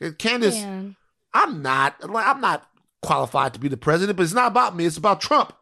Uh, 0.00 0.10
Candace, 0.18 0.60
Man. 0.60 0.96
I'm 1.34 1.62
not. 1.62 1.96
I'm 2.02 2.40
not 2.40 2.68
qualified 3.00 3.54
to 3.54 3.60
be 3.60 3.68
the 3.68 3.76
president, 3.76 4.16
but 4.16 4.24
it's 4.24 4.32
not 4.32 4.50
about 4.50 4.76
me. 4.76 4.84
It's 4.84 4.96
about 4.96 5.20
Trump. 5.20 5.54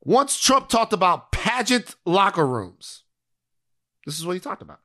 Once 0.00 0.38
Trump 0.38 0.68
talked 0.68 0.92
about 0.92 1.32
pageant 1.32 1.96
locker 2.06 2.46
rooms, 2.46 3.02
this 4.06 4.18
is 4.18 4.24
what 4.24 4.34
he 4.34 4.40
talked 4.40 4.62
about. 4.62 4.80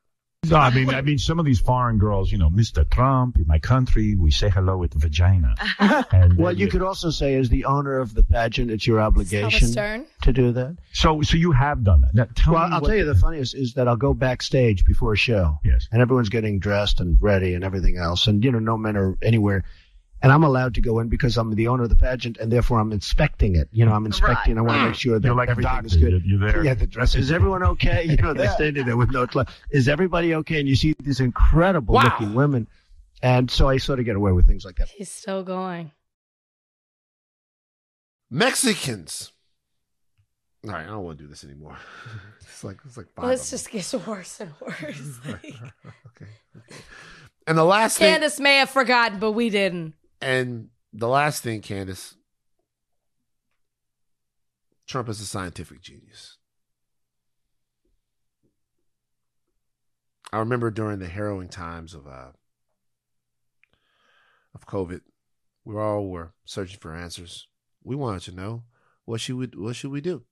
No, 0.49 0.57
I 0.57 0.73
mean, 0.73 0.89
I 0.89 1.01
mean, 1.01 1.17
some 1.17 1.39
of 1.39 1.45
these 1.45 1.59
foreign 1.59 1.97
girls, 1.97 2.31
you 2.31 2.37
know, 2.37 2.49
Mr. 2.49 2.89
Trump 2.89 3.37
in 3.37 3.47
my 3.47 3.59
country, 3.59 4.15
we 4.15 4.31
say 4.31 4.49
hello 4.49 4.77
with 4.77 4.93
vagina. 4.93 5.55
And, 6.13 6.33
uh, 6.33 6.35
what 6.35 6.57
you 6.57 6.67
could 6.67 6.81
also 6.81 7.09
say 7.09 7.33
is 7.35 7.49
the 7.49 7.65
owner 7.65 7.99
of 7.99 8.13
the 8.13 8.23
pageant, 8.23 8.71
it's 8.71 8.85
your 8.85 9.01
obligation 9.01 10.05
to 10.21 10.33
do 10.33 10.51
that. 10.51 10.77
So, 10.91 11.21
so 11.21 11.37
you 11.37 11.51
have 11.51 11.83
done 11.83 12.01
that. 12.01 12.13
Now, 12.13 12.27
tell 12.35 12.53
well, 12.53 12.69
I'll 12.71 12.81
tell 12.81 12.95
you 12.95 13.05
the 13.05 13.15
funniest 13.15 13.55
is 13.55 13.73
that 13.73 13.87
I'll 13.87 13.95
go 13.95 14.13
backstage 14.13 14.85
before 14.85 15.13
a 15.13 15.17
show. 15.17 15.59
Yes. 15.63 15.87
And 15.91 16.01
everyone's 16.01 16.29
getting 16.29 16.59
dressed 16.59 16.99
and 16.99 17.17
ready 17.21 17.53
and 17.53 17.63
everything 17.63 17.97
else. 17.97 18.27
And, 18.27 18.43
you 18.43 18.51
know, 18.51 18.59
no 18.59 18.77
men 18.77 18.97
are 18.97 19.17
anywhere 19.21 19.63
and 20.23 20.31
I'm 20.31 20.43
allowed 20.43 20.73
to 20.75 20.81
go 20.81 20.99
in 20.99 21.09
because 21.09 21.37
I'm 21.37 21.53
the 21.53 21.67
owner 21.67 21.83
of 21.83 21.89
the 21.89 21.97
pageant, 21.97 22.37
and 22.37 22.49
therefore 22.49 22.79
I'm 22.79 22.93
inspecting 22.93 23.57
it. 23.57 23.67
You 23.73 23.85
know, 23.85 23.91
I'm 23.91 24.05
inspecting. 24.05 24.55
Right. 24.55 24.61
I 24.61 24.65
want 24.65 24.79
to 24.79 24.85
make 24.87 24.95
sure 24.95 25.19
that 25.19 25.35
like 25.35 25.49
everything 25.49 25.85
is 25.85 25.97
good. 25.97 26.23
You're 26.25 26.39
there. 26.39 26.63
Yeah, 26.63 26.75
the 26.75 26.87
dress. 26.87 27.13
Is 27.13 27.29
everyone 27.29 27.61
okay? 27.63 28.05
You 28.13 28.17
know, 28.17 28.33
they're 28.33 28.45
yeah. 28.45 28.55
standing 28.55 28.85
there 28.85 28.95
with 28.95 29.11
no. 29.11 29.25
clothes. 29.27 29.47
is 29.71 29.87
everybody 29.87 30.35
okay? 30.35 30.59
And 30.59 30.69
you 30.69 30.75
see 30.75 30.95
these 30.99 31.19
incredible 31.19 31.95
wow. 31.95 32.03
looking 32.03 32.33
women, 32.33 32.67
and 33.21 33.51
so 33.51 33.67
I 33.67 33.77
sort 33.77 33.99
of 33.99 34.05
get 34.05 34.15
away 34.15 34.31
with 34.31 34.47
things 34.47 34.63
like 34.63 34.75
that. 34.77 34.87
He's 34.87 35.11
still 35.11 35.43
going. 35.43 35.91
Mexicans. 38.29 39.31
All 40.65 40.71
right, 40.71 40.85
I 40.85 40.89
don't 40.89 41.03
want 41.03 41.17
to 41.17 41.23
do 41.23 41.27
this 41.27 41.43
anymore. 41.43 41.77
it's 42.41 42.63
like 42.63 42.77
it's 42.85 42.95
like. 42.95 43.07
Five 43.13 43.25
Let's 43.25 43.49
just 43.49 43.71
get 43.71 43.93
worse 44.07 44.39
and 44.39 44.51
worse. 44.61 45.19
okay. 45.27 45.55
okay. 46.07 46.75
And 47.45 47.57
the 47.57 47.65
last 47.65 47.97
Candace 47.97 48.35
thing, 48.35 48.43
may 48.43 48.57
have 48.57 48.69
forgotten, 48.69 49.19
but 49.19 49.31
we 49.31 49.49
didn't. 49.49 49.95
And 50.23 50.69
the 50.93 51.09
last 51.09 51.43
thing, 51.43 51.59
Candace, 51.59 52.15
Trump 54.87 55.09
is 55.09 55.19
a 55.19 55.25
scientific 55.25 55.81
genius. 55.81 56.37
I 60.31 60.39
remember 60.39 60.71
during 60.71 60.99
the 60.99 61.09
harrowing 61.09 61.49
times 61.49 61.93
of 61.93 62.07
uh, 62.07 62.31
of 64.55 64.65
COVID, 64.65 65.01
we 65.65 65.75
all 65.75 66.07
were 66.07 66.31
searching 66.45 66.79
for 66.79 66.95
answers. 66.95 67.49
We 67.83 67.97
wanted 67.97 68.21
to 68.21 68.31
know 68.35 68.63
what 69.03 69.19
should 69.19 69.35
we 69.35 69.47
what 69.47 69.75
should 69.75 69.91
we 69.91 69.99
do? 69.99 70.23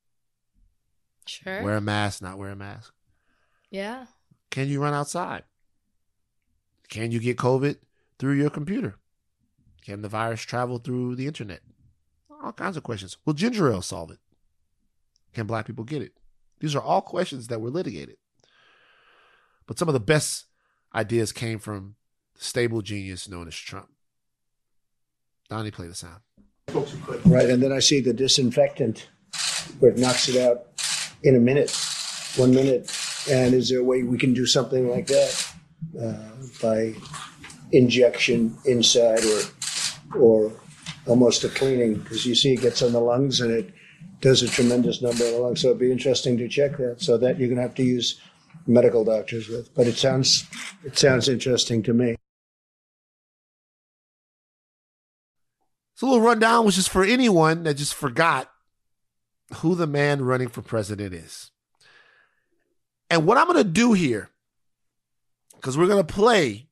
Sure. 1.28 1.64
Wear 1.64 1.76
a 1.76 1.82
mask, 1.82 2.22
not 2.22 2.38
wear 2.38 2.52
a 2.52 2.56
mask. 2.56 2.94
Yeah. 3.70 4.06
Can 4.52 4.70
you 4.70 4.82
run 4.82 4.94
outside? 4.94 5.44
Can 6.88 7.12
you 7.12 7.20
get 7.20 7.38
COVID 7.38 7.76
through 8.18 8.34
your 8.34 8.50
computer? 8.50 8.96
Can 9.82 10.02
the 10.02 10.10
virus 10.10 10.42
travel 10.42 10.78
through 10.78 11.16
the 11.16 11.28
internet? 11.28 11.62
All 12.44 12.52
kinds 12.52 12.78
of 12.78 12.84
questions. 12.84 13.18
Will 13.26 13.34
ginger 13.34 13.72
ale 13.72 13.82
solve 13.82 14.12
it? 14.12 14.20
Can 15.34 15.48
black 15.48 15.66
people 15.66 15.84
get 15.84 16.02
it? 16.02 16.14
These 16.60 16.76
are 16.76 16.82
all 16.82 17.02
questions 17.02 17.48
that 17.48 17.62
were 17.62 17.70
litigated. 17.70 18.18
But 19.66 19.80
some 19.80 19.88
of 19.88 19.94
the 19.94 20.00
best 20.00 20.46
ideas 20.94 21.32
came 21.32 21.60
from 21.60 21.96
the 22.36 22.44
stable 22.44 22.82
genius 22.82 23.30
known 23.30 23.48
as 23.48 23.56
Trump. 23.56 23.90
Donnie, 25.50 25.72
play 25.72 25.88
the 25.88 25.96
sound. 25.96 26.22
Right, 27.26 27.50
and 27.50 27.62
then 27.62 27.72
I 27.72 27.80
see 27.80 28.00
the 28.00 28.14
disinfectant 28.14 29.10
where 29.80 29.92
it 29.92 29.98
knocks 29.98 30.30
it 30.30 30.42
out 30.42 30.68
in 31.24 31.36
a 31.36 31.40
minute, 31.40 31.72
one 32.38 32.54
minute. 32.54 32.96
And 33.30 33.54
is 33.54 33.70
there 33.70 33.80
a 33.80 33.84
way 33.84 34.04
we 34.04 34.18
can 34.18 34.34
do 34.34 34.46
something 34.46 34.90
like 34.90 35.08
that 35.08 35.54
uh, 36.02 36.14
by 36.62 36.94
injection 37.72 38.58
inside 38.66 39.24
or 39.24 39.42
or 40.16 40.52
almost 41.08 41.44
a 41.44 41.50
cleaning? 41.50 41.96
Because 41.96 42.26
you 42.26 42.36
see, 42.36 42.54
it 42.54 42.62
gets 42.62 42.82
on 42.82 42.94
the 42.94 43.00
lungs 43.00 43.42
and 43.42 43.52
it 43.52 43.74
does 44.22 44.44
a 44.44 44.48
tremendous 44.48 45.02
number 45.02 45.24
of 45.24 45.32
the 45.32 45.40
lungs. 45.40 45.62
So 45.62 45.68
it'd 45.68 45.80
be 45.80 45.92
interesting 45.92 46.38
to 46.38 46.48
check 46.48 46.78
that. 46.78 47.02
So 47.02 47.18
that 47.18 47.40
you're 47.40 47.48
going 47.48 47.58
to 47.58 47.64
have 47.64 47.76
to 47.76 47.84
use 47.84 48.20
medical 48.68 49.04
doctors 49.04 49.48
with. 49.48 49.74
But 49.76 49.88
it 49.88 49.98
sounds 49.98 50.46
it 50.84 50.98
sounds 50.98 51.28
interesting 51.28 51.84
to 51.84 51.94
me. 51.94 52.16
So 55.96 56.08
a 56.08 56.10
little 56.10 56.26
rundown 56.26 56.66
was 56.66 56.76
just 56.76 56.90
for 56.90 57.04
anyone 57.04 57.64
that 57.64 57.76
just 57.76 57.94
forgot 57.94 58.50
who 59.58 59.76
the 59.76 59.86
man 59.86 60.24
running 60.24 60.48
for 60.48 60.62
president 60.62 61.14
is. 61.14 61.52
And 63.10 63.28
what 63.28 63.38
I'm 63.38 63.46
going 63.46 63.64
to 63.64 63.70
do 63.70 63.94
here, 63.94 64.30
because 65.56 65.78
we're 65.78 65.88
going 65.88 66.04
to 66.04 66.14
play, 66.14 66.70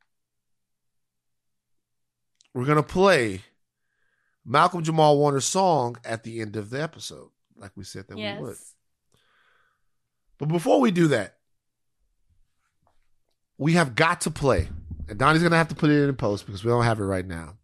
we're 2.54 2.66
going 2.66 2.78
to 2.78 2.84
play 2.84 3.42
Malcolm 4.46 4.84
Jamal 4.84 5.18
Warner's 5.18 5.46
song 5.46 5.98
at 6.04 6.24
the 6.24 6.42
end 6.42 6.56
of 6.56 6.70
the 6.70 6.82
episode, 6.82 7.30
like 7.56 7.72
we 7.76 7.84
said 7.84 8.08
that 8.08 8.18
yes. 8.18 8.40
we 8.40 8.48
would. 8.48 8.58
But 10.38 10.48
before 10.48 10.80
we 10.80 10.92
do 10.92 11.08
that, 11.10 11.36
we 13.58 13.74
have 13.74 13.94
got 13.96 14.22
to 14.22 14.32
play, 14.32 14.70
and 15.08 15.20
Donnie's 15.20 15.42
going 15.42 15.52
to 15.52 15.58
have 15.58 15.68
to 15.68 15.76
put 15.76 15.90
it 15.90 16.08
in 16.08 16.16
post 16.16 16.46
because 16.46 16.64
we 16.64 16.72
don't 16.72 16.86
have 16.86 17.00
it 17.00 17.04
right 17.04 17.26
now. 17.28 17.56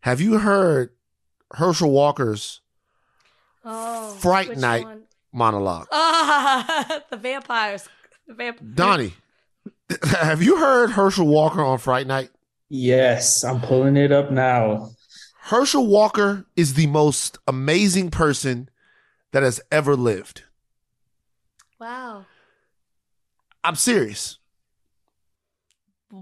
Have 0.00 0.20
you 0.20 0.38
heard 0.38 0.90
Herschel 1.52 1.90
Walker's 1.90 2.60
Oh, 3.62 4.14
Fright 4.14 4.56
Night 4.56 4.84
one? 4.84 5.02
monologue? 5.32 5.88
Ah, 5.92 7.02
the 7.10 7.18
vampires. 7.18 7.86
The 8.26 8.32
vamp- 8.34 8.74
Donnie, 8.74 9.12
have 10.02 10.42
you 10.42 10.56
heard 10.56 10.92
Herschel 10.92 11.26
Walker 11.26 11.62
on 11.62 11.78
Fright 11.78 12.06
Night? 12.06 12.30
Yes, 12.70 13.42
I'm 13.42 13.60
pulling 13.60 13.96
it 13.96 14.12
up 14.12 14.30
now. 14.30 14.90
Herschel 15.42 15.88
Walker 15.88 16.46
is 16.54 16.74
the 16.74 16.86
most 16.86 17.36
amazing 17.48 18.10
person 18.10 18.68
that 19.32 19.42
has 19.42 19.60
ever 19.72 19.96
lived. 19.96 20.44
Wow. 21.80 22.26
I'm 23.64 23.74
serious. 23.74 24.38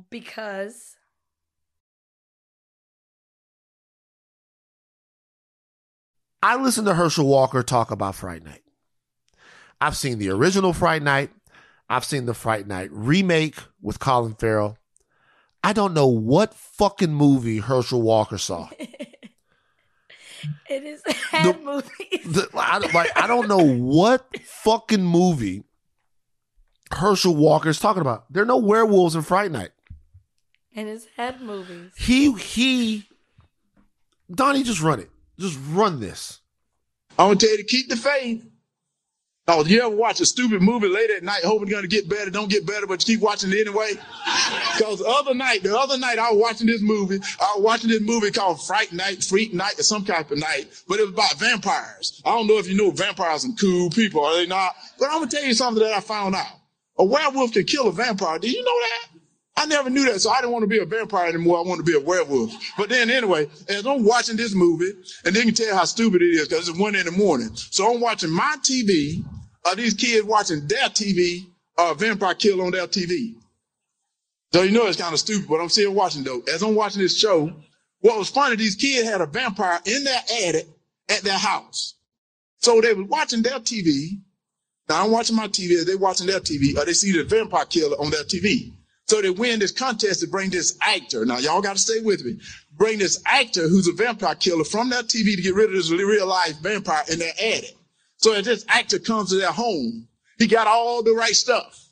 Because 0.08 0.96
I 6.42 6.56
listened 6.56 6.86
to 6.86 6.94
Herschel 6.94 7.26
Walker 7.26 7.62
talk 7.62 7.90
about 7.90 8.14
Fright 8.14 8.42
Night. 8.42 8.62
I've 9.82 9.96
seen 9.96 10.18
the 10.18 10.30
original 10.30 10.72
Fright 10.72 11.02
Night. 11.02 11.30
I've 11.90 12.04
seen 12.04 12.24
the 12.24 12.34
Fright 12.34 12.66
Night 12.66 12.88
remake 12.90 13.56
with 13.82 13.98
Colin 13.98 14.34
Farrell. 14.34 14.78
I 15.62 15.72
don't 15.72 15.94
know 15.94 16.06
what 16.06 16.54
fucking 16.54 17.12
movie 17.12 17.58
Herschel 17.58 18.02
Walker 18.02 18.38
saw. 18.38 18.68
it 18.78 19.30
is 20.70 21.02
head 21.30 21.54
The- 21.54 21.58
movies. 21.60 22.24
The- 22.24 22.48
I, 22.54 22.78
like 22.92 23.10
I 23.16 23.26
don't 23.26 23.48
know 23.48 23.64
what 23.64 24.26
fucking 24.40 25.04
movie 25.04 25.64
Herschel 26.92 27.34
Walker 27.36 27.68
is 27.70 27.80
talking 27.80 28.00
about. 28.00 28.30
There 28.32 28.42
are 28.42 28.46
no 28.46 28.58
werewolves 28.58 29.14
in 29.14 29.22
Fright 29.22 29.50
Night. 29.50 29.70
and 30.74 30.88
his 30.88 31.06
head 31.16 31.40
movies. 31.40 31.92
He 31.96 32.32
he 32.34 33.04
Donnie, 34.30 34.62
just 34.62 34.82
run 34.82 35.00
it. 35.00 35.10
Just 35.38 35.58
run 35.70 36.00
this. 36.00 36.40
I'm 37.18 37.28
gonna 37.30 37.36
tell 37.36 37.50
you 37.50 37.56
to 37.58 37.64
keep 37.64 37.88
the 37.88 37.96
faith. 37.96 38.46
Oh, 39.50 39.64
you 39.64 39.80
ever 39.80 39.88
watch 39.88 40.20
a 40.20 40.26
stupid 40.26 40.60
movie 40.60 40.88
late 40.88 41.08
at 41.08 41.22
night, 41.22 41.42
hoping 41.42 41.68
it's 41.68 41.74
gonna 41.74 41.86
get 41.86 42.06
better, 42.06 42.30
don't 42.30 42.50
get 42.50 42.66
better, 42.66 42.86
but 42.86 43.00
you 43.08 43.14
keep 43.14 43.22
watching 43.22 43.50
it 43.50 43.66
anyway? 43.66 43.92
Because 44.76 44.98
the 44.98 45.06
other 45.06 45.32
night, 45.32 45.62
the 45.62 45.74
other 45.74 45.96
night 45.96 46.18
I 46.18 46.30
was 46.32 46.38
watching 46.38 46.66
this 46.66 46.82
movie. 46.82 47.18
I 47.40 47.54
was 47.56 47.64
watching 47.64 47.88
this 47.88 48.02
movie 48.02 48.30
called 48.30 48.62
Fright 48.62 48.92
Night, 48.92 49.24
Freak 49.24 49.54
Night, 49.54 49.80
or 49.80 49.84
some 49.84 50.04
type 50.04 50.30
of 50.30 50.36
night, 50.36 50.66
but 50.86 50.98
it 50.98 51.04
was 51.04 51.14
about 51.14 51.38
vampires. 51.38 52.20
I 52.26 52.36
don't 52.36 52.46
know 52.46 52.58
if 52.58 52.68
you 52.68 52.76
know 52.76 52.90
vampires 52.90 53.44
and 53.44 53.58
cool 53.58 53.88
people, 53.88 54.22
are 54.22 54.34
they 54.34 54.46
not? 54.46 54.76
But 54.98 55.06
I'm 55.06 55.20
gonna 55.20 55.30
tell 55.30 55.44
you 55.44 55.54
something 55.54 55.82
that 55.82 55.94
I 55.94 56.00
found 56.00 56.34
out. 56.34 56.44
A 56.98 57.04
werewolf 57.06 57.54
can 57.54 57.64
kill 57.64 57.88
a 57.88 57.92
vampire. 57.92 58.38
Did 58.38 58.52
you 58.52 58.62
know 58.62 58.80
that? 58.80 59.18
I 59.56 59.66
never 59.66 59.88
knew 59.88 60.04
that, 60.12 60.20
so 60.20 60.30
I 60.30 60.40
didn't 60.42 60.52
want 60.52 60.64
to 60.64 60.68
be 60.68 60.78
a 60.78 60.84
vampire 60.84 61.26
anymore. 61.26 61.58
I 61.58 61.62
wanted 61.62 61.86
to 61.86 61.90
be 61.90 61.96
a 61.96 62.00
werewolf. 62.00 62.52
But 62.76 62.90
then 62.90 63.10
anyway, 63.10 63.48
as 63.68 63.86
I'm 63.86 64.04
watching 64.04 64.36
this 64.36 64.54
movie, 64.54 64.92
and 65.24 65.34
they 65.34 65.42
can 65.42 65.54
tell 65.54 65.74
how 65.74 65.84
stupid 65.84 66.20
it 66.20 66.26
is 66.26 66.48
because 66.48 66.68
it's 66.68 66.78
one 66.78 66.94
in 66.94 67.06
the 67.06 67.12
morning. 67.12 67.48
So 67.54 67.92
I'm 67.92 68.00
watching 68.00 68.30
my 68.30 68.56
TV. 68.60 69.24
Are 69.66 69.76
these 69.76 69.94
kids 69.94 70.26
watching 70.26 70.66
their 70.66 70.88
TV? 70.88 71.46
Or 71.76 71.86
uh, 71.86 71.92
a 71.92 71.94
vampire 71.94 72.34
kill 72.34 72.60
on 72.62 72.72
their 72.72 72.88
TV? 72.88 73.34
So 74.52 74.62
you 74.62 74.72
know 74.72 74.86
it's 74.86 75.00
kind 75.00 75.12
of 75.12 75.20
stupid, 75.20 75.48
but 75.48 75.60
I'm 75.60 75.68
still 75.68 75.92
watching 75.92 76.24
though. 76.24 76.42
As 76.52 76.62
I'm 76.62 76.74
watching 76.74 77.02
this 77.02 77.16
show, 77.16 77.52
what 78.00 78.18
was 78.18 78.28
funny, 78.30 78.56
these 78.56 78.74
kids 78.74 79.08
had 79.08 79.20
a 79.20 79.26
vampire 79.26 79.78
in 79.84 80.04
their 80.04 80.20
attic 80.46 80.66
at 81.08 81.20
their 81.20 81.38
house. 81.38 81.94
So 82.58 82.80
they 82.80 82.94
was 82.94 83.06
watching 83.06 83.42
their 83.42 83.60
TV. 83.60 84.20
Now 84.88 85.04
I'm 85.04 85.10
watching 85.12 85.36
my 85.36 85.48
TV, 85.48 85.72
as 85.72 85.84
they 85.84 85.94
watching 85.94 86.26
their 86.26 86.40
TV, 86.40 86.76
or 86.76 86.84
they 86.84 86.94
see 86.94 87.12
the 87.12 87.24
vampire 87.24 87.66
killer 87.66 87.96
on 88.00 88.10
their 88.10 88.24
TV. 88.24 88.72
So 89.06 89.22
they 89.22 89.30
win 89.30 89.58
this 89.60 89.72
contest 89.72 90.20
to 90.20 90.26
bring 90.26 90.50
this 90.50 90.76
actor. 90.82 91.24
Now 91.24 91.38
y'all 91.38 91.62
got 91.62 91.76
to 91.76 91.82
stay 91.82 92.00
with 92.00 92.24
me. 92.24 92.40
Bring 92.76 92.98
this 92.98 93.22
actor 93.26 93.68
who's 93.68 93.88
a 93.88 93.92
vampire 93.92 94.34
killer 94.34 94.64
from 94.64 94.90
their 94.90 95.02
TV 95.02 95.36
to 95.36 95.42
get 95.42 95.54
rid 95.54 95.66
of 95.70 95.76
this 95.76 95.90
real 95.90 96.26
life 96.26 96.58
vampire 96.60 97.04
in 97.10 97.18
their 97.18 97.32
attic. 97.40 97.77
So 98.18 98.34
as 98.34 98.44
this 98.44 98.64
actor 98.68 98.98
comes 98.98 99.30
to 99.30 99.36
their 99.36 99.52
home, 99.52 100.08
he 100.38 100.46
got 100.46 100.66
all 100.66 101.02
the 101.02 101.12
right 101.12 101.34
stuff. 101.34 101.86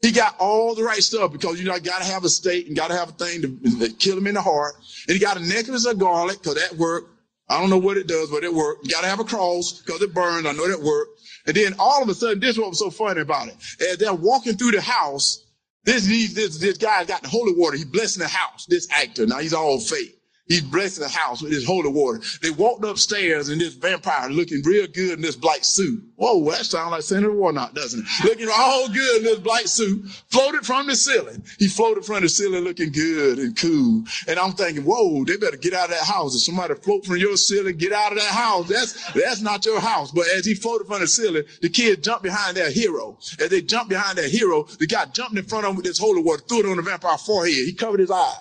He 0.00 0.12
got 0.12 0.36
all 0.38 0.74
the 0.74 0.82
right 0.82 1.02
stuff 1.02 1.32
because 1.32 1.58
you 1.58 1.66
know, 1.66 1.78
got 1.78 1.98
to 1.98 2.04
have 2.04 2.24
a 2.24 2.28
stake 2.28 2.66
and 2.66 2.76
got 2.76 2.88
to 2.88 2.96
have 2.96 3.10
a 3.10 3.12
thing 3.12 3.42
to, 3.42 3.78
to 3.78 3.92
kill 3.94 4.18
him 4.18 4.26
in 4.26 4.34
the 4.34 4.42
heart. 4.42 4.74
And 5.08 5.14
he 5.14 5.18
got 5.18 5.36
a 5.36 5.40
necklace 5.40 5.86
of 5.86 5.98
garlic 5.98 6.42
because 6.42 6.56
that 6.56 6.76
worked. 6.76 7.10
I 7.48 7.60
don't 7.60 7.70
know 7.70 7.78
what 7.78 7.96
it 7.96 8.06
does, 8.06 8.30
but 8.30 8.44
it 8.44 8.52
worked. 8.52 8.86
You 8.86 8.92
got 8.92 9.02
to 9.02 9.08
have 9.08 9.20
a 9.20 9.24
cross 9.24 9.80
because 9.80 10.00
it 10.02 10.14
burns. 10.14 10.46
I 10.46 10.52
know 10.52 10.68
that 10.68 10.80
worked. 10.80 11.20
And 11.46 11.56
then 11.56 11.74
all 11.78 12.02
of 12.02 12.08
a 12.08 12.14
sudden, 12.14 12.40
this 12.40 12.50
is 12.50 12.58
what 12.58 12.70
was 12.70 12.78
so 12.78 12.90
funny 12.90 13.20
about 13.20 13.48
it. 13.48 13.56
As 13.80 13.98
they're 13.98 14.14
walking 14.14 14.56
through 14.56 14.72
the 14.72 14.80
house, 14.80 15.44
this, 15.84 16.06
this, 16.06 16.58
this 16.58 16.78
guy's 16.78 17.06
got 17.06 17.22
the 17.22 17.28
holy 17.28 17.52
water. 17.54 17.76
He's 17.76 17.84
blessing 17.84 18.22
the 18.22 18.28
house. 18.28 18.66
This 18.66 18.88
actor. 18.90 19.26
Now 19.26 19.38
he's 19.38 19.52
all 19.52 19.78
fake. 19.78 20.18
He's 20.46 20.60
blessing 20.60 21.02
the 21.02 21.08
house 21.08 21.40
with 21.40 21.52
his 21.52 21.66
holy 21.66 21.88
water. 21.88 22.20
They 22.42 22.50
walked 22.50 22.84
upstairs 22.84 23.48
and 23.48 23.58
this 23.58 23.72
vampire 23.72 24.28
looking 24.28 24.60
real 24.62 24.86
good 24.86 25.14
in 25.14 25.22
this 25.22 25.36
black 25.36 25.64
suit. 25.64 26.04
Whoa, 26.16 26.44
that 26.50 26.66
sounds 26.66 26.90
like 26.90 27.02
Senator 27.02 27.32
Warnock, 27.32 27.72
doesn't 27.72 28.04
it? 28.06 28.24
Looking 28.24 28.48
all 28.52 28.88
good 28.88 29.18
in 29.18 29.24
this 29.24 29.38
black 29.38 29.66
suit, 29.66 30.04
floated 30.30 30.66
from 30.66 30.86
the 30.86 30.96
ceiling. 30.96 31.42
He 31.58 31.66
floated 31.66 32.04
from 32.04 32.22
the 32.22 32.28
ceiling 32.28 32.62
looking 32.62 32.92
good 32.92 33.38
and 33.38 33.56
cool. 33.56 34.04
And 34.28 34.38
I'm 34.38 34.52
thinking, 34.52 34.84
whoa, 34.84 35.24
they 35.24 35.38
better 35.38 35.56
get 35.56 35.72
out 35.72 35.86
of 35.86 35.96
that 35.96 36.04
house. 36.04 36.34
If 36.34 36.42
somebody 36.42 36.74
float 36.74 37.06
from 37.06 37.16
your 37.16 37.38
ceiling, 37.38 37.78
get 37.78 37.92
out 37.92 38.12
of 38.12 38.18
that 38.18 38.30
house. 38.30 38.68
That's, 38.68 39.12
that's 39.12 39.40
not 39.40 39.64
your 39.64 39.80
house. 39.80 40.12
But 40.12 40.26
as 40.36 40.44
he 40.44 40.54
floated 40.54 40.88
from 40.88 41.00
the 41.00 41.06
ceiling, 41.06 41.44
the 41.62 41.70
kid 41.70 42.02
jumped 42.04 42.22
behind 42.22 42.58
their 42.58 42.70
hero. 42.70 43.16
As 43.40 43.48
they 43.48 43.62
jumped 43.62 43.88
behind 43.88 44.18
their 44.18 44.28
hero, 44.28 44.64
the 44.78 44.86
guy 44.86 45.06
jumped 45.06 45.38
in 45.38 45.44
front 45.46 45.64
of 45.64 45.70
him 45.70 45.76
with 45.76 45.86
this 45.86 45.98
holy 45.98 46.22
water, 46.22 46.42
threw 46.46 46.60
it 46.60 46.66
on 46.66 46.76
the 46.76 46.82
vampire's 46.82 47.22
forehead. 47.22 47.54
He 47.54 47.72
covered 47.72 48.00
his 48.00 48.10
eye. 48.10 48.36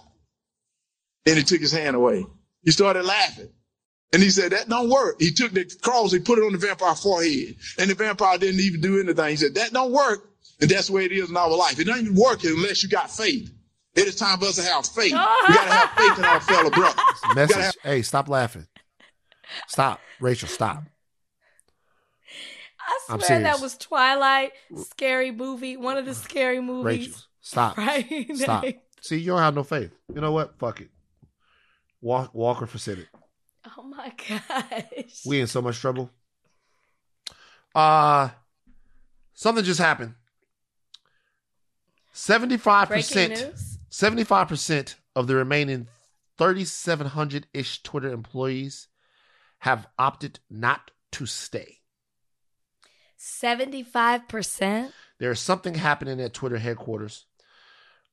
Then 1.26 1.38
he 1.38 1.44
took 1.44 1.62
his 1.62 1.72
hand 1.72 1.96
away. 1.96 2.26
He 2.64 2.72
started 2.72 3.06
laughing. 3.06 3.50
And 4.12 4.22
he 4.22 4.30
said, 4.30 4.52
that 4.52 4.70
don't 4.70 4.90
work. 4.90 5.16
He 5.20 5.32
took 5.32 5.52
the 5.54 5.66
cross, 5.82 6.12
he 6.12 6.20
put 6.20 6.38
it 6.38 6.44
on 6.44 6.52
the 6.52 6.58
vampire's 6.60 7.02
forehead. 7.02 7.56
And 7.80 7.90
the 7.90 7.96
vampire 7.96 8.38
didn't 8.38 8.60
even 8.60 8.80
do 8.82 9.00
anything. 9.00 9.30
He 9.30 9.36
said, 9.38 9.56
that 9.56 9.74
don't 9.74 9.92
work. 9.92 10.30
And 10.62 10.70
that's 10.70 10.88
the 10.88 10.94
way 10.94 11.06
it 11.06 11.12
is 11.12 11.30
in 11.30 11.36
our 11.38 11.50
life. 11.50 11.80
It 11.80 11.86
doesn't 11.86 12.06
even 12.06 12.16
work 12.16 12.44
unless 12.44 12.84
you 12.84 12.90
got 12.90 13.10
faith. 13.10 13.52
It 13.96 14.08
is 14.08 14.16
time 14.16 14.40
for 14.40 14.46
us 14.46 14.56
to 14.58 14.64
have 14.64 14.86
faith. 14.86 15.12
We 15.12 15.18
got 15.18 15.48
to 15.48 15.54
have 15.72 15.90
faith 15.98 16.18
in 16.20 16.26
our 16.26 16.40
fellow 16.40 16.70
brothers. 16.70 17.04
Message. 17.36 17.58
have- 17.58 17.76
hey, 17.84 18.02
stop 18.02 18.30
laughing. 18.30 18.68
Stop. 19.68 20.00
Rachel, 20.20 20.48
stop. 20.48 20.84
I 22.80 23.18
swear 23.18 23.42
that 23.42 23.62
was 23.62 23.78
Twilight, 23.78 24.52
scary 24.76 25.32
movie, 25.32 25.78
one 25.78 25.98
of 25.98 26.06
the 26.06 26.14
scary 26.14 26.60
movies. 26.62 27.08
Rachel, 27.08 27.22
stop. 27.42 27.76
Friday 27.76 28.28
Stop. 28.36 28.66
See, 29.02 29.18
you 29.18 29.28
don't 29.28 29.40
have 29.40 29.56
no 29.56 29.64
faith. 29.64 29.92
You 30.14 30.22
know 30.22 30.32
what? 30.32 30.58
Fuck 30.60 30.82
it. 30.82 30.90
Walk, 32.04 32.34
Walker 32.36 32.66
for 32.66 32.78
Senate. 32.78 33.08
Oh 33.78 33.84
my 33.84 34.12
gosh. 34.28 35.26
We 35.26 35.40
in 35.40 35.48
so 35.48 35.62
much 35.62 35.80
trouble. 35.80 36.12
Uh 37.74 38.30
something 39.34 39.64
just 39.64 39.80
happened. 39.80 40.16
75% 42.14 43.78
75% 43.90 44.96
of 45.16 45.28
the 45.28 45.36
remaining 45.36 45.88
3,700 46.38 47.48
ish 47.54 47.82
Twitter 47.84 48.12
employees 48.12 48.90
have 49.60 49.88
opted 49.98 50.40
not 50.50 50.92
to 51.14 51.26
stay. 51.26 51.78
75%? 53.18 54.92
There's 55.20 55.40
something 55.40 55.76
happening 55.76 56.20
at 56.20 56.34
Twitter 56.34 56.58
headquarters. 56.58 57.26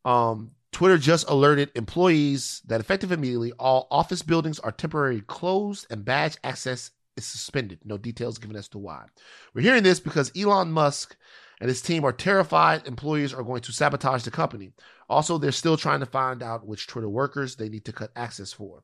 Um, 0.04 0.52
Twitter 0.72 0.98
just 0.98 1.28
alerted 1.28 1.70
employees 1.74 2.62
that 2.66 2.80
effective 2.80 3.12
immediately, 3.12 3.52
all 3.58 3.88
office 3.90 4.22
buildings 4.22 4.58
are 4.60 4.72
temporarily 4.72 5.20
closed 5.22 5.86
and 5.90 6.04
badge 6.04 6.36
access 6.44 6.92
is 7.16 7.26
suspended. 7.26 7.80
No 7.84 7.98
details 7.98 8.38
given 8.38 8.56
as 8.56 8.68
to 8.68 8.78
why. 8.78 9.06
We're 9.52 9.62
hearing 9.62 9.82
this 9.82 10.00
because 10.00 10.32
Elon 10.36 10.72
Musk 10.72 11.16
and 11.60 11.68
his 11.68 11.82
team 11.82 12.04
are 12.04 12.12
terrified 12.12 12.86
employees 12.86 13.34
are 13.34 13.42
going 13.42 13.62
to 13.62 13.72
sabotage 13.72 14.22
the 14.22 14.30
company. 14.30 14.72
Also, 15.08 15.38
they're 15.38 15.52
still 15.52 15.76
trying 15.76 16.00
to 16.00 16.06
find 16.06 16.42
out 16.42 16.66
which 16.66 16.86
Twitter 16.86 17.08
workers 17.08 17.56
they 17.56 17.68
need 17.68 17.84
to 17.84 17.92
cut 17.92 18.12
access 18.16 18.52
for. 18.52 18.82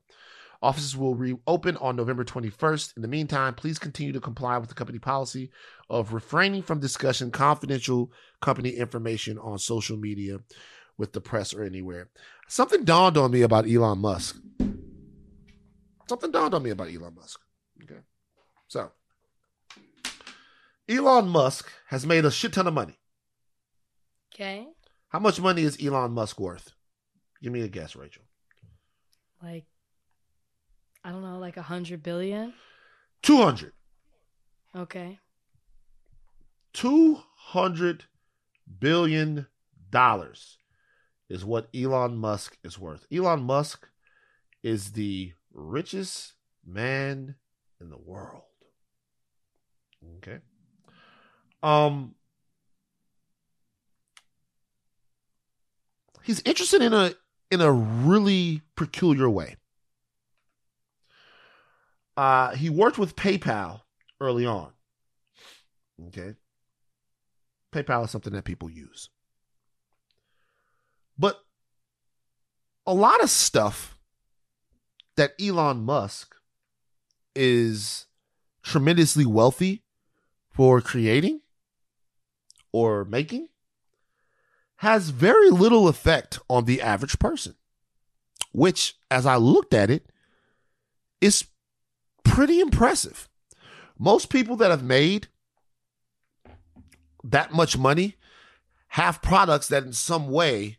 Offices 0.61 0.97
will 0.97 1.15
reopen 1.15 1.77
on 1.77 1.95
November 1.95 2.23
21st. 2.23 2.95
In 2.95 3.01
the 3.03 3.07
meantime, 3.07 3.53
please 3.53 3.77
continue 3.77 4.11
to 4.13 4.19
comply 4.19 4.57
with 4.57 4.69
the 4.69 4.75
company 4.75 4.97
policy 4.97 5.51
of 5.89 6.13
refraining 6.13 6.63
from 6.63 6.79
discussing 6.79 7.29
confidential 7.29 8.11
company 8.41 8.71
information 8.71 9.37
on 9.37 9.59
social 9.59 9.97
media 9.97 10.39
with 10.97 11.13
the 11.13 11.21
press 11.21 11.53
or 11.53 11.63
anywhere. 11.63 12.09
Something 12.47 12.83
dawned 12.83 13.17
on 13.17 13.31
me 13.31 13.41
about 13.41 13.69
Elon 13.69 13.99
Musk. 13.99 14.37
Something 16.09 16.31
dawned 16.31 16.53
on 16.53 16.63
me 16.63 16.69
about 16.69 16.87
Elon 16.87 17.15
Musk. 17.15 17.39
Okay. 17.83 17.99
So, 18.67 18.91
Elon 20.89 21.27
Musk 21.27 21.69
has 21.87 22.05
made 22.05 22.25
a 22.25 22.31
shit 22.31 22.53
ton 22.53 22.67
of 22.67 22.73
money. 22.73 22.97
Okay. 24.33 24.67
How 25.09 25.19
much 25.19 25.39
money 25.39 25.63
is 25.63 25.77
Elon 25.83 26.11
Musk 26.11 26.39
worth? 26.39 26.71
Give 27.41 27.51
me 27.51 27.61
a 27.61 27.67
guess, 27.67 27.95
Rachel. 27.95 28.23
Like, 29.41 29.65
I 31.03 31.11
don't 31.11 31.21
know, 31.21 31.37
like 31.39 31.57
a 31.57 31.61
hundred 31.61 32.03
billion? 32.03 32.53
200. 33.21 33.73
Okay. 34.75 35.19
200 36.73 38.05
billion 38.79 39.47
dollars 39.89 40.57
is 41.29 41.43
what 41.43 41.67
Elon 41.75 42.17
Musk 42.17 42.57
is 42.63 42.79
worth. 42.79 43.05
Elon 43.11 43.43
Musk 43.43 43.87
is 44.63 44.93
the 44.93 45.33
richest 45.53 46.33
man 46.65 47.35
in 47.79 47.89
the 47.89 47.97
world. 47.97 48.43
Okay. 50.17 50.39
Um 51.63 52.15
He's 56.23 56.41
interested 56.41 56.81
in 56.81 56.93
a 56.93 57.13
in 57.49 57.61
a 57.61 57.71
really 57.71 58.61
peculiar 58.75 59.29
way. 59.29 59.55
Uh 62.15 62.55
he 62.55 62.69
worked 62.69 62.97
with 62.97 63.15
PayPal 63.15 63.81
early 64.19 64.45
on. 64.45 64.71
Okay. 66.07 66.35
PayPal 67.73 68.05
is 68.05 68.11
something 68.11 68.33
that 68.33 68.45
people 68.45 68.69
use. 68.69 69.09
But 71.17 71.43
a 72.85 72.93
lot 72.93 73.23
of 73.23 73.29
stuff 73.29 73.97
that 75.15 75.33
Elon 75.41 75.81
Musk 75.81 76.35
is 77.35 78.05
tremendously 78.63 79.25
wealthy 79.25 79.83
for 80.51 80.81
creating 80.81 81.41
or 82.71 83.05
making 83.05 83.47
has 84.77 85.09
very 85.09 85.49
little 85.49 85.87
effect 85.87 86.39
on 86.49 86.65
the 86.65 86.81
average 86.81 87.17
person, 87.17 87.55
which, 88.51 88.95
as 89.09 89.25
I 89.25 89.35
looked 89.37 89.73
at 89.73 89.89
it, 89.89 90.11
is 91.19 91.45
pretty 92.23 92.59
impressive. 92.59 93.27
Most 93.97 94.29
people 94.29 94.55
that 94.57 94.69
have 94.69 94.83
made 94.83 95.27
that 97.23 97.51
much 97.51 97.77
money 97.77 98.15
have 98.89 99.21
products 99.21 99.67
that 99.67 99.83
in 99.83 99.93
some 99.93 100.29
way 100.29 100.76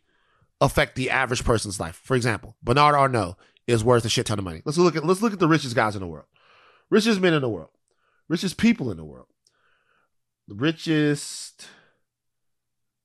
affect 0.61 0.97
the 0.97 1.11
average 1.11 1.45
person's 1.45 1.79
life. 1.79 2.01
For 2.05 2.17
example, 2.17 2.57
Bernard 2.63 2.95
Arnault 2.95 3.37
is 3.67 3.85
worth 3.85 4.05
a 4.05 4.09
shit 4.09 4.27
ton 4.27 4.39
of 4.39 4.45
money. 4.45 4.63
Let's 4.65 4.79
look 4.79 4.97
at 4.97 5.05
let's 5.05 5.23
look 5.23 5.33
at 5.33 5.39
the 5.39 5.49
richest 5.49 5.77
guys 5.77 5.95
in 5.95 6.01
the 6.01 6.07
world. 6.07 6.27
Richest 6.91 7.21
men 7.21 7.35
in 7.35 7.43
the 7.43 7.49
world. 7.49 7.71
Richest 8.29 8.57
people 8.57 8.91
in 8.91 8.97
the 8.97 9.05
world. 9.05 9.27
The 10.49 10.55
richest 10.55 11.69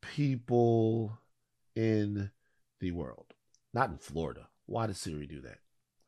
people 0.02 1.20
in 1.76 2.32
the 2.80 2.92
world. 2.92 3.34
Not 3.74 3.90
in 3.90 3.98
Florida. 3.98 4.48
Why 4.66 4.88
does 4.88 4.98
Siri 4.98 5.28
do 5.28 5.42
that? 5.42 5.58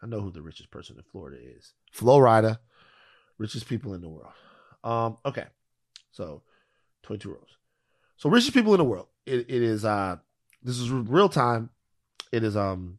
I 0.02 0.08
know 0.08 0.22
who 0.22 0.32
the 0.32 0.42
richest 0.42 0.72
person 0.72 0.98
in 0.98 1.04
Florida 1.04 1.38
is. 1.42 1.74
Flo 1.92 2.20
Rida, 2.20 2.60
richest 3.38 3.68
people 3.68 3.94
in 3.94 4.02
the 4.02 4.10
world. 4.10 4.34
Um, 4.84 5.18
okay. 5.26 5.46
So 6.12 6.44
22 7.04 7.30
rows. 7.30 7.58
So 8.18 8.30
richest 8.30 8.54
people 8.54 8.74
in 8.74 8.78
the 8.78 8.86
world. 8.86 9.08
It, 9.26 9.50
it 9.50 9.62
is 9.62 9.84
uh 9.84 10.18
this 10.66 10.80
is 10.80 10.90
real 10.90 11.30
time. 11.30 11.70
It 12.32 12.44
is 12.44 12.58
um 12.58 12.98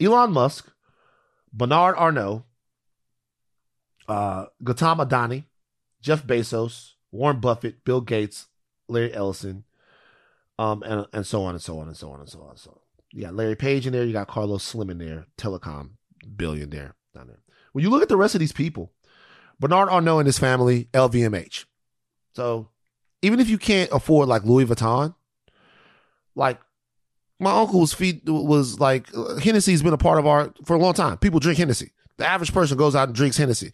Elon 0.00 0.32
Musk, 0.32 0.72
Bernard 1.52 1.96
Arnault, 1.96 2.44
uh 4.08 4.46
Gautam 4.62 5.06
Adani, 5.06 5.44
Jeff 6.00 6.26
Bezos, 6.26 6.92
Warren 7.12 7.40
Buffett, 7.40 7.84
Bill 7.84 8.00
Gates, 8.00 8.46
Larry 8.88 9.14
Ellison, 9.14 9.64
um, 10.58 10.82
and 10.82 11.06
and 11.12 11.26
so 11.26 11.42
on 11.44 11.54
and 11.54 11.62
so 11.62 11.78
on 11.78 11.88
and 11.88 11.96
so 11.96 12.10
on 12.10 12.20
and 12.20 12.28
so 12.28 12.40
on 12.40 12.50
and 12.50 12.58
so 12.58 12.70
on. 12.70 12.78
You 13.12 13.22
got 13.22 13.34
Larry 13.34 13.54
Page 13.54 13.86
in 13.86 13.92
there, 13.92 14.04
you 14.04 14.12
got 14.12 14.26
Carlos 14.26 14.64
Slim 14.64 14.90
in 14.90 14.98
there, 14.98 15.26
telecom 15.38 15.90
billionaire 16.36 16.96
down 17.14 17.28
there. 17.28 17.42
When 17.72 17.84
you 17.84 17.90
look 17.90 18.02
at 18.02 18.08
the 18.08 18.16
rest 18.16 18.34
of 18.34 18.40
these 18.40 18.52
people, 18.52 18.92
Bernard 19.60 19.88
Arnault 19.88 20.20
and 20.20 20.26
his 20.26 20.38
family, 20.38 20.88
LVMH. 20.92 21.66
So 22.34 22.70
even 23.22 23.40
if 23.40 23.48
you 23.48 23.58
can't 23.58 23.90
afford 23.92 24.28
like 24.28 24.44
Louis 24.44 24.64
Vuitton, 24.64 25.14
like 26.34 26.60
my 27.44 27.52
uncle's 27.60 27.94
feet 27.94 28.22
was 28.26 28.80
like 28.80 29.06
Hennessy's 29.42 29.82
been 29.82 29.92
a 29.92 29.98
part 29.98 30.18
of 30.18 30.26
our 30.26 30.52
for 30.64 30.74
a 30.74 30.78
long 30.78 30.94
time. 30.94 31.18
People 31.18 31.38
drink 31.40 31.58
Hennessy. 31.58 31.92
The 32.16 32.26
average 32.26 32.52
person 32.52 32.76
goes 32.76 32.94
out 32.96 33.08
and 33.08 33.14
drinks 33.16 33.36
Hennessy, 33.36 33.72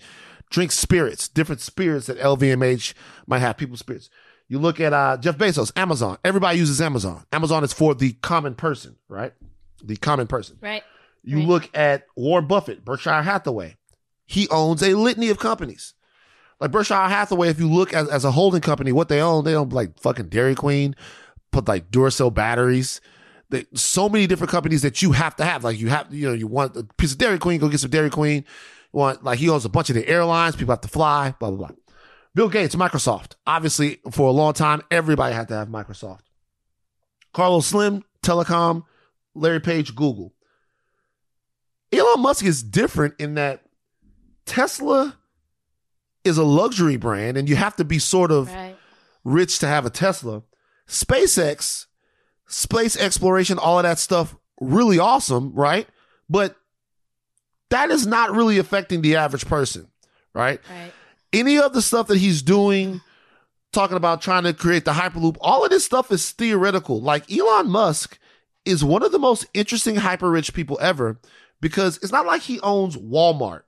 drinks 0.50 0.78
spirits, 0.78 1.28
different 1.28 1.60
spirits 1.60 2.06
that 2.06 2.18
LVMH 2.18 2.94
might 3.26 3.38
have. 3.40 3.56
People 3.56 3.76
spirits. 3.76 4.10
You 4.48 4.58
look 4.58 4.80
at 4.80 4.92
uh, 4.92 5.16
Jeff 5.18 5.38
Bezos, 5.38 5.72
Amazon. 5.76 6.18
Everybody 6.24 6.58
uses 6.58 6.80
Amazon. 6.80 7.24
Amazon 7.32 7.62
is 7.64 7.72
for 7.72 7.94
the 7.94 8.12
common 8.14 8.54
person, 8.54 8.96
right? 9.08 9.32
The 9.82 9.96
common 9.96 10.26
person. 10.26 10.58
Right. 10.60 10.82
You 11.22 11.38
Right. 11.38 11.46
look 11.48 11.70
at 11.76 12.06
Warren 12.16 12.46
Buffett, 12.46 12.84
Berkshire 12.84 13.22
Hathaway. 13.22 13.76
He 14.26 14.48
owns 14.48 14.82
a 14.82 14.94
litany 14.94 15.28
of 15.28 15.38
companies. 15.38 15.94
Like 16.58 16.70
Berkshire 16.72 16.94
Hathaway, 16.94 17.48
if 17.48 17.60
you 17.60 17.68
look 17.68 17.92
as, 17.94 18.08
as 18.08 18.24
a 18.24 18.32
holding 18.32 18.60
company, 18.60 18.90
what 18.92 19.08
they 19.08 19.20
own, 19.20 19.44
they 19.44 19.54
own 19.54 19.68
like 19.68 19.98
fucking 20.00 20.28
Dairy 20.30 20.54
Queen, 20.54 20.96
put 21.52 21.68
like 21.68 21.90
Duracell 21.90 22.32
batteries. 22.34 23.00
They, 23.50 23.66
so 23.74 24.08
many 24.08 24.26
different 24.26 24.50
companies 24.50 24.82
that 24.82 25.02
you 25.02 25.12
have 25.12 25.36
to 25.36 25.44
have. 25.44 25.64
Like 25.64 25.78
you 25.78 25.88
have, 25.88 26.12
you 26.14 26.28
know, 26.28 26.34
you 26.34 26.46
want 26.46 26.76
a 26.76 26.84
piece 26.84 27.12
of 27.12 27.18
Dairy 27.18 27.38
Queen, 27.38 27.60
go 27.60 27.68
get 27.68 27.80
some 27.80 27.90
Dairy 27.90 28.10
Queen. 28.10 28.44
You 28.92 28.98
want 28.98 29.24
like 29.24 29.38
he 29.38 29.48
owns 29.48 29.64
a 29.64 29.68
bunch 29.68 29.90
of 29.90 29.94
the 29.96 30.06
airlines. 30.08 30.56
People 30.56 30.72
have 30.72 30.80
to 30.82 30.88
fly. 30.88 31.34
Blah 31.38 31.50
blah 31.50 31.58
blah. 31.68 31.76
Bill 32.34 32.48
Gates, 32.48 32.76
Microsoft. 32.76 33.32
Obviously, 33.46 33.98
for 34.12 34.28
a 34.28 34.32
long 34.32 34.52
time, 34.52 34.82
everybody 34.90 35.34
had 35.34 35.48
to 35.48 35.54
have 35.54 35.68
Microsoft. 35.68 36.20
Carlos 37.32 37.66
Slim, 37.66 38.04
Telecom, 38.22 38.84
Larry 39.34 39.60
Page, 39.60 39.94
Google. 39.96 40.32
Elon 41.92 42.20
Musk 42.20 42.44
is 42.44 42.62
different 42.62 43.14
in 43.18 43.34
that 43.34 43.64
Tesla 44.46 45.16
is 46.22 46.38
a 46.38 46.44
luxury 46.44 46.96
brand 46.96 47.36
and 47.36 47.48
you 47.48 47.56
have 47.56 47.74
to 47.76 47.84
be 47.84 47.98
sort 47.98 48.30
of 48.30 48.48
Right. 48.52 48.76
rich 49.24 49.58
to 49.60 49.66
have 49.66 49.86
a 49.86 49.90
Tesla. 49.90 50.42
SpaceX, 50.86 51.86
space 52.50 52.96
exploration, 52.96 53.58
all 53.58 53.78
of 53.78 53.84
that 53.84 53.98
stuff, 53.98 54.36
really 54.60 54.98
awesome, 54.98 55.52
right? 55.54 55.86
But 56.28 56.56
that 57.70 57.90
is 57.90 58.06
not 58.06 58.32
really 58.32 58.58
affecting 58.58 59.00
the 59.00 59.16
average 59.16 59.46
person, 59.46 59.88
right? 60.34 60.60
Right. 60.68 60.92
Any 61.32 61.58
of 61.58 61.72
the 61.72 61.82
stuff 61.82 62.08
that 62.08 62.18
he's 62.18 62.42
doing, 62.42 63.00
talking 63.72 63.96
about 63.96 64.20
trying 64.20 64.44
to 64.44 64.52
create 64.52 64.84
the 64.84 64.92
Hyperloop, 64.92 65.36
all 65.40 65.64
of 65.64 65.70
this 65.70 65.84
stuff 65.84 66.10
is 66.10 66.30
theoretical. 66.32 67.00
Like 67.00 67.30
Elon 67.32 67.70
Musk 67.70 68.18
is 68.64 68.84
one 68.84 69.02
of 69.02 69.12
the 69.12 69.18
most 69.18 69.46
interesting 69.54 69.96
hyper 69.96 70.30
rich 70.30 70.52
people 70.52 70.78
ever 70.80 71.18
because 71.60 71.96
it's 71.98 72.12
not 72.12 72.26
like 72.26 72.42
he 72.42 72.60
owns 72.60 72.96
Walmart. 72.96 73.62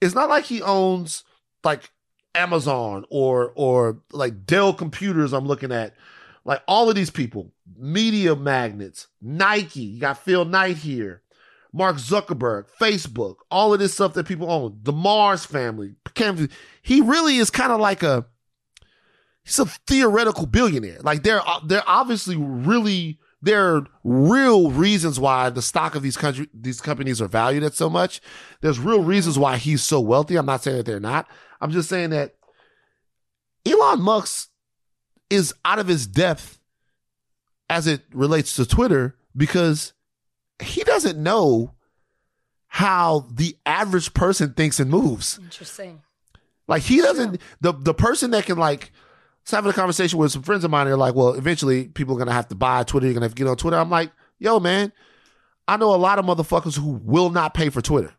It's 0.00 0.14
not 0.14 0.28
like 0.28 0.44
he 0.44 0.62
owns 0.62 1.24
like 1.62 1.90
Amazon 2.34 3.04
or 3.10 3.52
or 3.54 3.98
like 4.12 4.46
Dell 4.46 4.72
computers 4.72 5.32
I'm 5.32 5.46
looking 5.46 5.72
at. 5.72 5.94
Like 6.44 6.62
all 6.66 6.88
of 6.88 6.94
these 6.94 7.10
people, 7.10 7.52
media 7.76 8.34
magnets, 8.34 9.08
Nike, 9.20 9.80
you 9.80 10.00
got 10.00 10.18
Phil 10.18 10.44
Knight 10.44 10.78
here, 10.78 11.22
Mark 11.72 11.96
Zuckerberg, 11.96 12.66
Facebook, 12.80 13.36
all 13.50 13.72
of 13.72 13.78
this 13.78 13.94
stuff 13.94 14.14
that 14.14 14.26
people 14.26 14.50
own, 14.50 14.78
the 14.82 14.92
Mars 14.92 15.44
family. 15.44 15.94
He 16.82 17.00
really 17.00 17.36
is 17.36 17.50
kind 17.50 17.72
of 17.72 17.80
like 17.80 18.02
a 18.02 18.26
he's 19.44 19.58
a 19.58 19.66
theoretical 19.66 20.46
billionaire. 20.46 20.98
Like 21.02 21.22
they're 21.22 21.42
they're 21.66 21.88
obviously 21.88 22.36
really 22.36 23.18
there 23.42 23.76
are 23.76 23.86
real 24.04 24.70
reasons 24.70 25.18
why 25.18 25.50
the 25.50 25.62
stock 25.62 25.94
of 25.94 26.02
these 26.02 26.16
country 26.16 26.48
these 26.52 26.80
companies 26.80 27.20
are 27.20 27.28
valued 27.28 27.62
at 27.62 27.74
so 27.74 27.88
much. 27.88 28.20
There's 28.60 28.78
real 28.78 29.02
reasons 29.02 29.38
why 29.38 29.56
he's 29.56 29.82
so 29.82 30.00
wealthy. 30.00 30.36
I'm 30.36 30.46
not 30.46 30.62
saying 30.62 30.78
that 30.78 30.86
they're 30.86 31.00
not. 31.00 31.26
I'm 31.60 31.70
just 31.70 31.88
saying 31.88 32.10
that 32.10 32.36
Elon 33.66 34.00
Musk 34.00 34.49
is 35.30 35.54
out 35.64 35.78
of 35.78 35.86
his 35.86 36.06
depth 36.06 36.58
as 37.70 37.86
it 37.86 38.02
relates 38.12 38.56
to 38.56 38.66
Twitter 38.66 39.16
because 39.36 39.92
he 40.60 40.82
doesn't 40.82 41.22
know 41.22 41.72
how 42.66 43.26
the 43.32 43.56
average 43.64 44.12
person 44.12 44.52
thinks 44.52 44.78
and 44.78 44.90
moves. 44.90 45.38
Interesting. 45.42 46.02
Like 46.68 46.82
he 46.82 46.98
doesn't 46.98 47.40
the 47.60 47.72
the 47.72 47.94
person 47.94 48.30
that 48.32 48.46
can 48.46 48.58
like 48.58 48.92
I 48.92 49.42
was 49.44 49.50
having 49.50 49.70
a 49.70 49.74
conversation 49.74 50.18
with 50.18 50.32
some 50.32 50.42
friends 50.42 50.64
of 50.64 50.70
mine. 50.70 50.86
They're 50.86 50.96
like, 50.96 51.14
well, 51.14 51.34
eventually 51.34 51.88
people 51.88 52.14
are 52.14 52.18
gonna 52.18 52.32
have 52.32 52.48
to 52.48 52.54
buy 52.54 52.84
Twitter. 52.84 53.06
You're 53.06 53.14
gonna 53.14 53.26
have 53.26 53.34
to 53.34 53.42
get 53.42 53.48
on 53.48 53.56
Twitter. 53.56 53.76
I'm 53.76 53.90
like, 53.90 54.12
yo, 54.38 54.60
man, 54.60 54.92
I 55.66 55.76
know 55.76 55.94
a 55.94 55.96
lot 55.96 56.18
of 56.18 56.24
motherfuckers 56.24 56.76
who 56.76 57.00
will 57.02 57.30
not 57.30 57.54
pay 57.54 57.70
for 57.70 57.80
Twitter. 57.80 58.12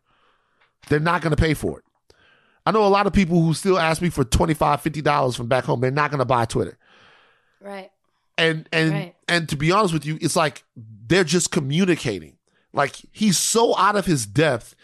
They're 0.88 1.00
not 1.00 1.22
gonna 1.22 1.36
pay 1.36 1.54
for 1.54 1.78
it. 1.78 1.84
I 2.66 2.72
know 2.72 2.84
a 2.84 2.88
lot 2.88 3.06
of 3.06 3.12
people 3.12 3.42
who 3.42 3.54
still 3.54 3.78
ask 3.78 4.02
me 4.02 4.10
for 4.10 4.24
25 4.24 4.80
50 4.82 5.00
dollars 5.02 5.36
from 5.36 5.46
back 5.48 5.64
home. 5.64 5.80
They're 5.80 5.90
not 5.90 6.10
gonna 6.10 6.24
buy 6.26 6.44
Twitter. 6.44 6.76
Right. 7.62 7.90
And 8.38 8.68
and 8.72 8.92
Right. 8.92 9.14
and 9.28 9.48
to 9.48 9.56
be 9.56 9.72
honest 9.72 9.92
with 9.92 10.06
you, 10.06 10.18
it's 10.20 10.36
like 10.36 10.64
they're 10.76 11.24
just 11.24 11.50
communicating. 11.50 12.36
Like 12.72 12.96
he's 13.12 13.38
so 13.38 13.76
out 13.76 13.96
of 13.96 14.06
his 14.06 14.26
depth 14.26 14.74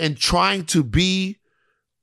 and 0.00 0.16
trying 0.16 0.64
to 0.66 0.82
be 0.82 1.38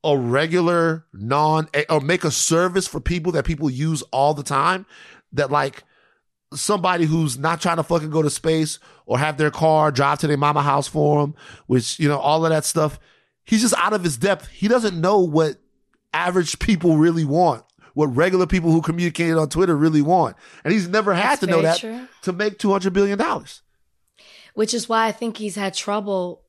a 0.03 0.17
regular 0.17 1.05
non 1.13 1.67
eh, 1.73 1.83
or 1.89 2.01
make 2.01 2.23
a 2.23 2.31
service 2.31 2.87
for 2.87 2.99
people 2.99 3.31
that 3.33 3.45
people 3.45 3.69
use 3.69 4.01
all 4.11 4.33
the 4.33 4.43
time 4.43 4.85
that 5.33 5.51
like 5.51 5.83
somebody 6.53 7.05
who's 7.05 7.37
not 7.37 7.61
trying 7.61 7.77
to 7.77 7.83
fucking 7.83 8.09
go 8.09 8.21
to 8.21 8.29
space 8.29 8.79
or 9.05 9.17
have 9.17 9.37
their 9.37 9.51
car 9.51 9.91
drive 9.91 10.19
to 10.19 10.27
their 10.27 10.37
mama 10.37 10.61
house 10.61 10.87
for 10.87 11.23
him 11.23 11.33
which 11.67 11.99
you 11.99 12.07
know 12.07 12.17
all 12.17 12.43
of 12.45 12.49
that 12.49 12.65
stuff 12.65 12.99
he's 13.45 13.61
just 13.61 13.75
out 13.77 13.93
of 13.93 14.03
his 14.03 14.17
depth 14.17 14.47
he 14.47 14.67
doesn't 14.67 14.99
know 14.99 15.19
what 15.19 15.57
average 16.13 16.59
people 16.59 16.97
really 16.97 17.23
want 17.23 17.63
what 17.93 18.07
regular 18.15 18.45
people 18.47 18.71
who 18.71 18.81
communicate 18.81 19.33
on 19.33 19.49
twitter 19.49 19.75
really 19.75 20.01
want 20.01 20.35
and 20.63 20.73
he's 20.73 20.87
never 20.87 21.13
had 21.13 21.31
That's 21.31 21.39
to 21.41 21.47
know 21.47 21.61
that 21.61 21.79
true. 21.79 22.07
to 22.23 22.31
make 22.33 22.59
200 22.59 22.93
billion 22.93 23.17
dollars 23.17 23.61
which 24.53 24.73
is 24.73 24.89
why 24.89 25.07
I 25.07 25.11
think 25.11 25.37
he's 25.37 25.55
had 25.55 25.73
trouble 25.73 26.41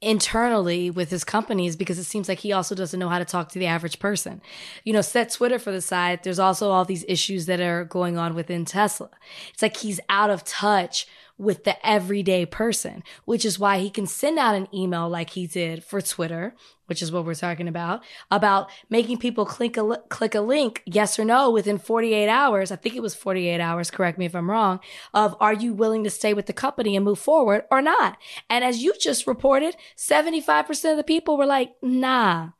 internally 0.00 0.90
with 0.90 1.10
his 1.10 1.24
companies 1.24 1.76
because 1.76 1.98
it 1.98 2.04
seems 2.04 2.28
like 2.28 2.40
he 2.40 2.52
also 2.52 2.74
doesn't 2.74 3.00
know 3.00 3.08
how 3.08 3.18
to 3.18 3.24
talk 3.24 3.48
to 3.50 3.58
the 3.58 3.66
average 3.66 3.98
person. 3.98 4.42
You 4.84 4.92
know, 4.92 5.00
set 5.00 5.30
Twitter 5.30 5.58
for 5.58 5.70
the 5.70 5.80
side, 5.80 6.20
there's 6.22 6.38
also 6.38 6.70
all 6.70 6.84
these 6.84 7.04
issues 7.08 7.46
that 7.46 7.60
are 7.60 7.84
going 7.84 8.18
on 8.18 8.34
within 8.34 8.64
Tesla. 8.64 9.10
It's 9.52 9.62
like 9.62 9.76
he's 9.78 10.00
out 10.08 10.28
of 10.30 10.44
touch 10.44 11.06
with 11.36 11.64
the 11.64 11.86
everyday 11.86 12.46
person, 12.46 13.02
which 13.24 13.44
is 13.44 13.58
why 13.58 13.78
he 13.78 13.90
can 13.90 14.06
send 14.06 14.38
out 14.38 14.54
an 14.54 14.68
email 14.72 15.08
like 15.08 15.30
he 15.30 15.46
did 15.46 15.82
for 15.82 16.00
Twitter, 16.00 16.54
which 16.86 17.02
is 17.02 17.10
what 17.10 17.24
we're 17.24 17.34
talking 17.34 17.66
about, 17.66 18.04
about 18.30 18.70
making 18.88 19.18
people 19.18 19.44
click 19.44 19.76
a, 19.76 19.98
click 20.08 20.34
a 20.34 20.40
link, 20.40 20.82
yes 20.86 21.18
or 21.18 21.24
no, 21.24 21.50
within 21.50 21.76
48 21.76 22.28
hours. 22.28 22.70
I 22.70 22.76
think 22.76 22.94
it 22.94 23.02
was 23.02 23.16
48 23.16 23.60
hours, 23.60 23.90
correct 23.90 24.16
me 24.16 24.26
if 24.26 24.34
I'm 24.36 24.50
wrong, 24.50 24.78
of 25.12 25.36
are 25.40 25.54
you 25.54 25.74
willing 25.74 26.04
to 26.04 26.10
stay 26.10 26.34
with 26.34 26.46
the 26.46 26.52
company 26.52 26.94
and 26.94 27.04
move 27.04 27.18
forward 27.18 27.64
or 27.70 27.82
not? 27.82 28.16
And 28.48 28.62
as 28.62 28.82
you 28.82 28.94
just 29.00 29.26
reported, 29.26 29.76
75% 29.96 30.90
of 30.92 30.96
the 30.96 31.04
people 31.04 31.36
were 31.36 31.46
like, 31.46 31.72
nah, 31.82 32.50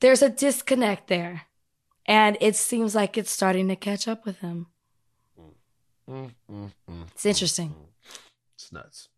there's 0.00 0.22
a 0.22 0.30
disconnect 0.30 1.08
there. 1.08 1.42
And 2.06 2.38
it 2.40 2.54
seems 2.54 2.94
like 2.94 3.18
it's 3.18 3.30
starting 3.30 3.68
to 3.68 3.76
catch 3.76 4.06
up 4.06 4.24
with 4.24 4.38
him. 4.38 4.68
It's 6.08 7.26
interesting. 7.26 7.74
It's 8.56 8.72
nuts. 8.72 9.08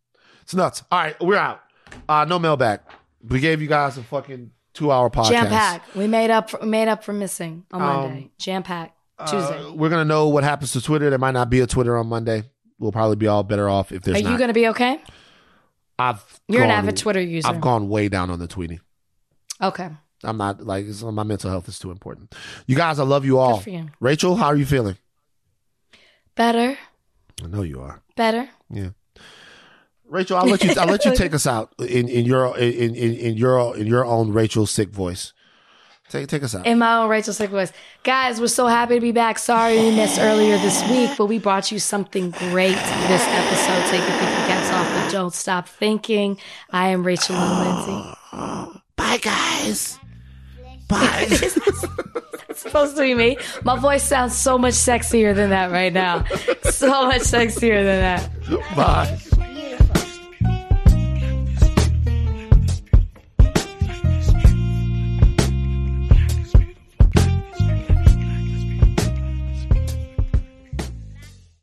It's 0.43 0.55
nuts. 0.55 0.83
All 0.91 0.99
right, 0.99 1.21
we're 1.21 1.37
out. 1.37 1.61
Uh, 2.09 2.25
no 2.29 2.39
mailbag. 2.39 2.81
We 3.29 3.41
gave 3.41 3.61
you 3.62 3.69
guys 3.69 3.97
a 3.99 4.03
fucking 4.03 4.51
two 4.75 4.91
hour 4.91 5.11
podcast. 5.11 5.29
Jam 5.31 5.47
pack. 5.49 5.83
We 5.95 6.07
made 6.07 6.31
up. 6.31 6.51
For, 6.51 6.65
made 6.65 6.89
up 6.89 7.05
for 7.05 7.12
missing 7.12 7.65
on 7.73 7.83
Um, 7.83 7.89
Monday. 7.89 8.31
Jam 8.39 8.62
pack. 8.62 8.95
Tuesday. 9.29 9.59
Uh, 9.59 9.73
we're 9.73 9.91
gonna 9.91 10.05
know 10.05 10.29
what 10.29 10.45
happens 10.45 10.73
to 10.73 10.81
Twitter. 10.81 11.11
There 11.11 11.19
might 11.19 11.33
not 11.33 11.51
be 11.51 11.61
a 11.61 11.67
Twitter 11.67 11.97
on 11.97 12.07
Monday. 12.07 12.45
We'll 12.79 12.93
probably 12.93 13.17
be 13.17 13.27
all 13.27 13.43
better 13.43 13.69
off 13.69 13.93
if 13.93 14.03
there's 14.03 14.19
Are 14.19 14.23
not. 14.23 14.33
you 14.33 14.39
going 14.39 14.49
to 14.49 14.55
be 14.55 14.69
okay? 14.69 15.03
I've 15.99 16.41
You're 16.49 16.62
an 16.62 16.69
gone- 16.71 16.79
avid 16.79 16.97
Twitter 16.97 17.21
user. 17.21 17.47
I've 17.47 17.61
gone 17.61 17.91
way 17.91 18.09
down 18.09 18.31
on 18.31 18.39
the 18.39 18.49
tweeting. 18.49 18.79
Okay. 19.61 19.91
I'm 20.25 20.39
not 20.39 20.65
like 20.67 20.87
it's, 20.87 21.03
my 21.03 21.23
mental 21.23 21.51
health 21.51 21.69
is 21.69 21.79
too 21.79 21.91
important. 21.91 22.35
You 22.67 22.77
guys, 22.77 22.99
I 22.99 23.03
love 23.05 23.27
you 23.27 23.39
all. 23.39 23.62
you. 23.67 23.91
Rachel, 24.01 24.37
how 24.37 24.47
are 24.47 24.57
you 24.57 24.65
feeling? 24.65 24.97
Better. 26.35 26.78
I 27.43 27.47
know 27.47 27.62
you 27.62 27.81
are. 27.81 28.01
Better. 28.16 28.48
Yeah. 28.70 28.90
Rachel, 30.09 30.36
I'll 30.36 30.47
let 30.47 30.65
you. 30.65 30.74
I'll 30.77 30.89
let 30.89 31.05
you 31.05 31.15
take 31.16 31.35
us 31.35 31.47
out 31.47 31.73
in, 31.78 32.09
in 32.09 32.24
your 32.24 32.57
in, 32.59 32.94
in, 32.94 33.15
in 33.15 33.36
your 33.36 33.77
in 33.77 33.86
your 33.86 34.05
own 34.05 34.32
Rachel 34.32 34.66
sick 34.66 34.90
voice. 34.90 35.32
Take 36.11 36.27
take 36.27 36.43
us 36.43 36.57
out. 36.57 36.66
In 36.66 36.81
my 36.81 36.97
own 36.97 37.09
Rachel 37.09 37.32
Sick 37.32 37.51
voice. 37.51 37.73
Guys, 38.02 38.40
we're 38.40 38.48
so 38.48 38.66
happy 38.66 38.97
to 38.97 39.01
be 39.01 39.12
back. 39.12 39.39
Sorry 39.39 39.78
we 39.78 39.94
missed 39.94 40.19
earlier 40.19 40.59
this 40.59 40.82
week, 40.90 41.12
but 41.16 41.27
we 41.27 41.39
brought 41.39 41.70
you 41.70 41.78
something 41.78 42.32
great 42.32 42.74
this 42.74 43.24
episode. 43.28 43.89
Take 43.90 44.01
your 44.01 44.19
thinking 44.19 44.44
caps 44.48 44.73
off, 44.73 44.89
but 44.93 45.12
don't 45.12 45.32
stop 45.32 45.69
thinking. 45.69 46.36
I 46.70 46.89
am 46.89 47.07
Rachel 47.07 47.36
and 47.36 47.86
Lindsay. 47.86 48.81
Bye, 48.97 49.19
guys. 49.19 50.01
Bye. 50.91 51.27
It's 51.31 52.61
supposed 52.62 52.97
to 52.97 53.03
be 53.03 53.15
me. 53.15 53.39
My 53.65 53.79
voice 53.79 54.03
sounds 54.03 54.35
so 54.35 54.59
much 54.59 54.75
sexier 54.75 55.35
than 55.35 55.51
that 55.51 55.71
right 55.71 55.93
now. 55.93 56.25
So 56.65 57.07
much 57.07 57.23
sexier 57.23 57.83
than 57.85 58.01
that. 58.01 58.77
Bye. 58.77 59.19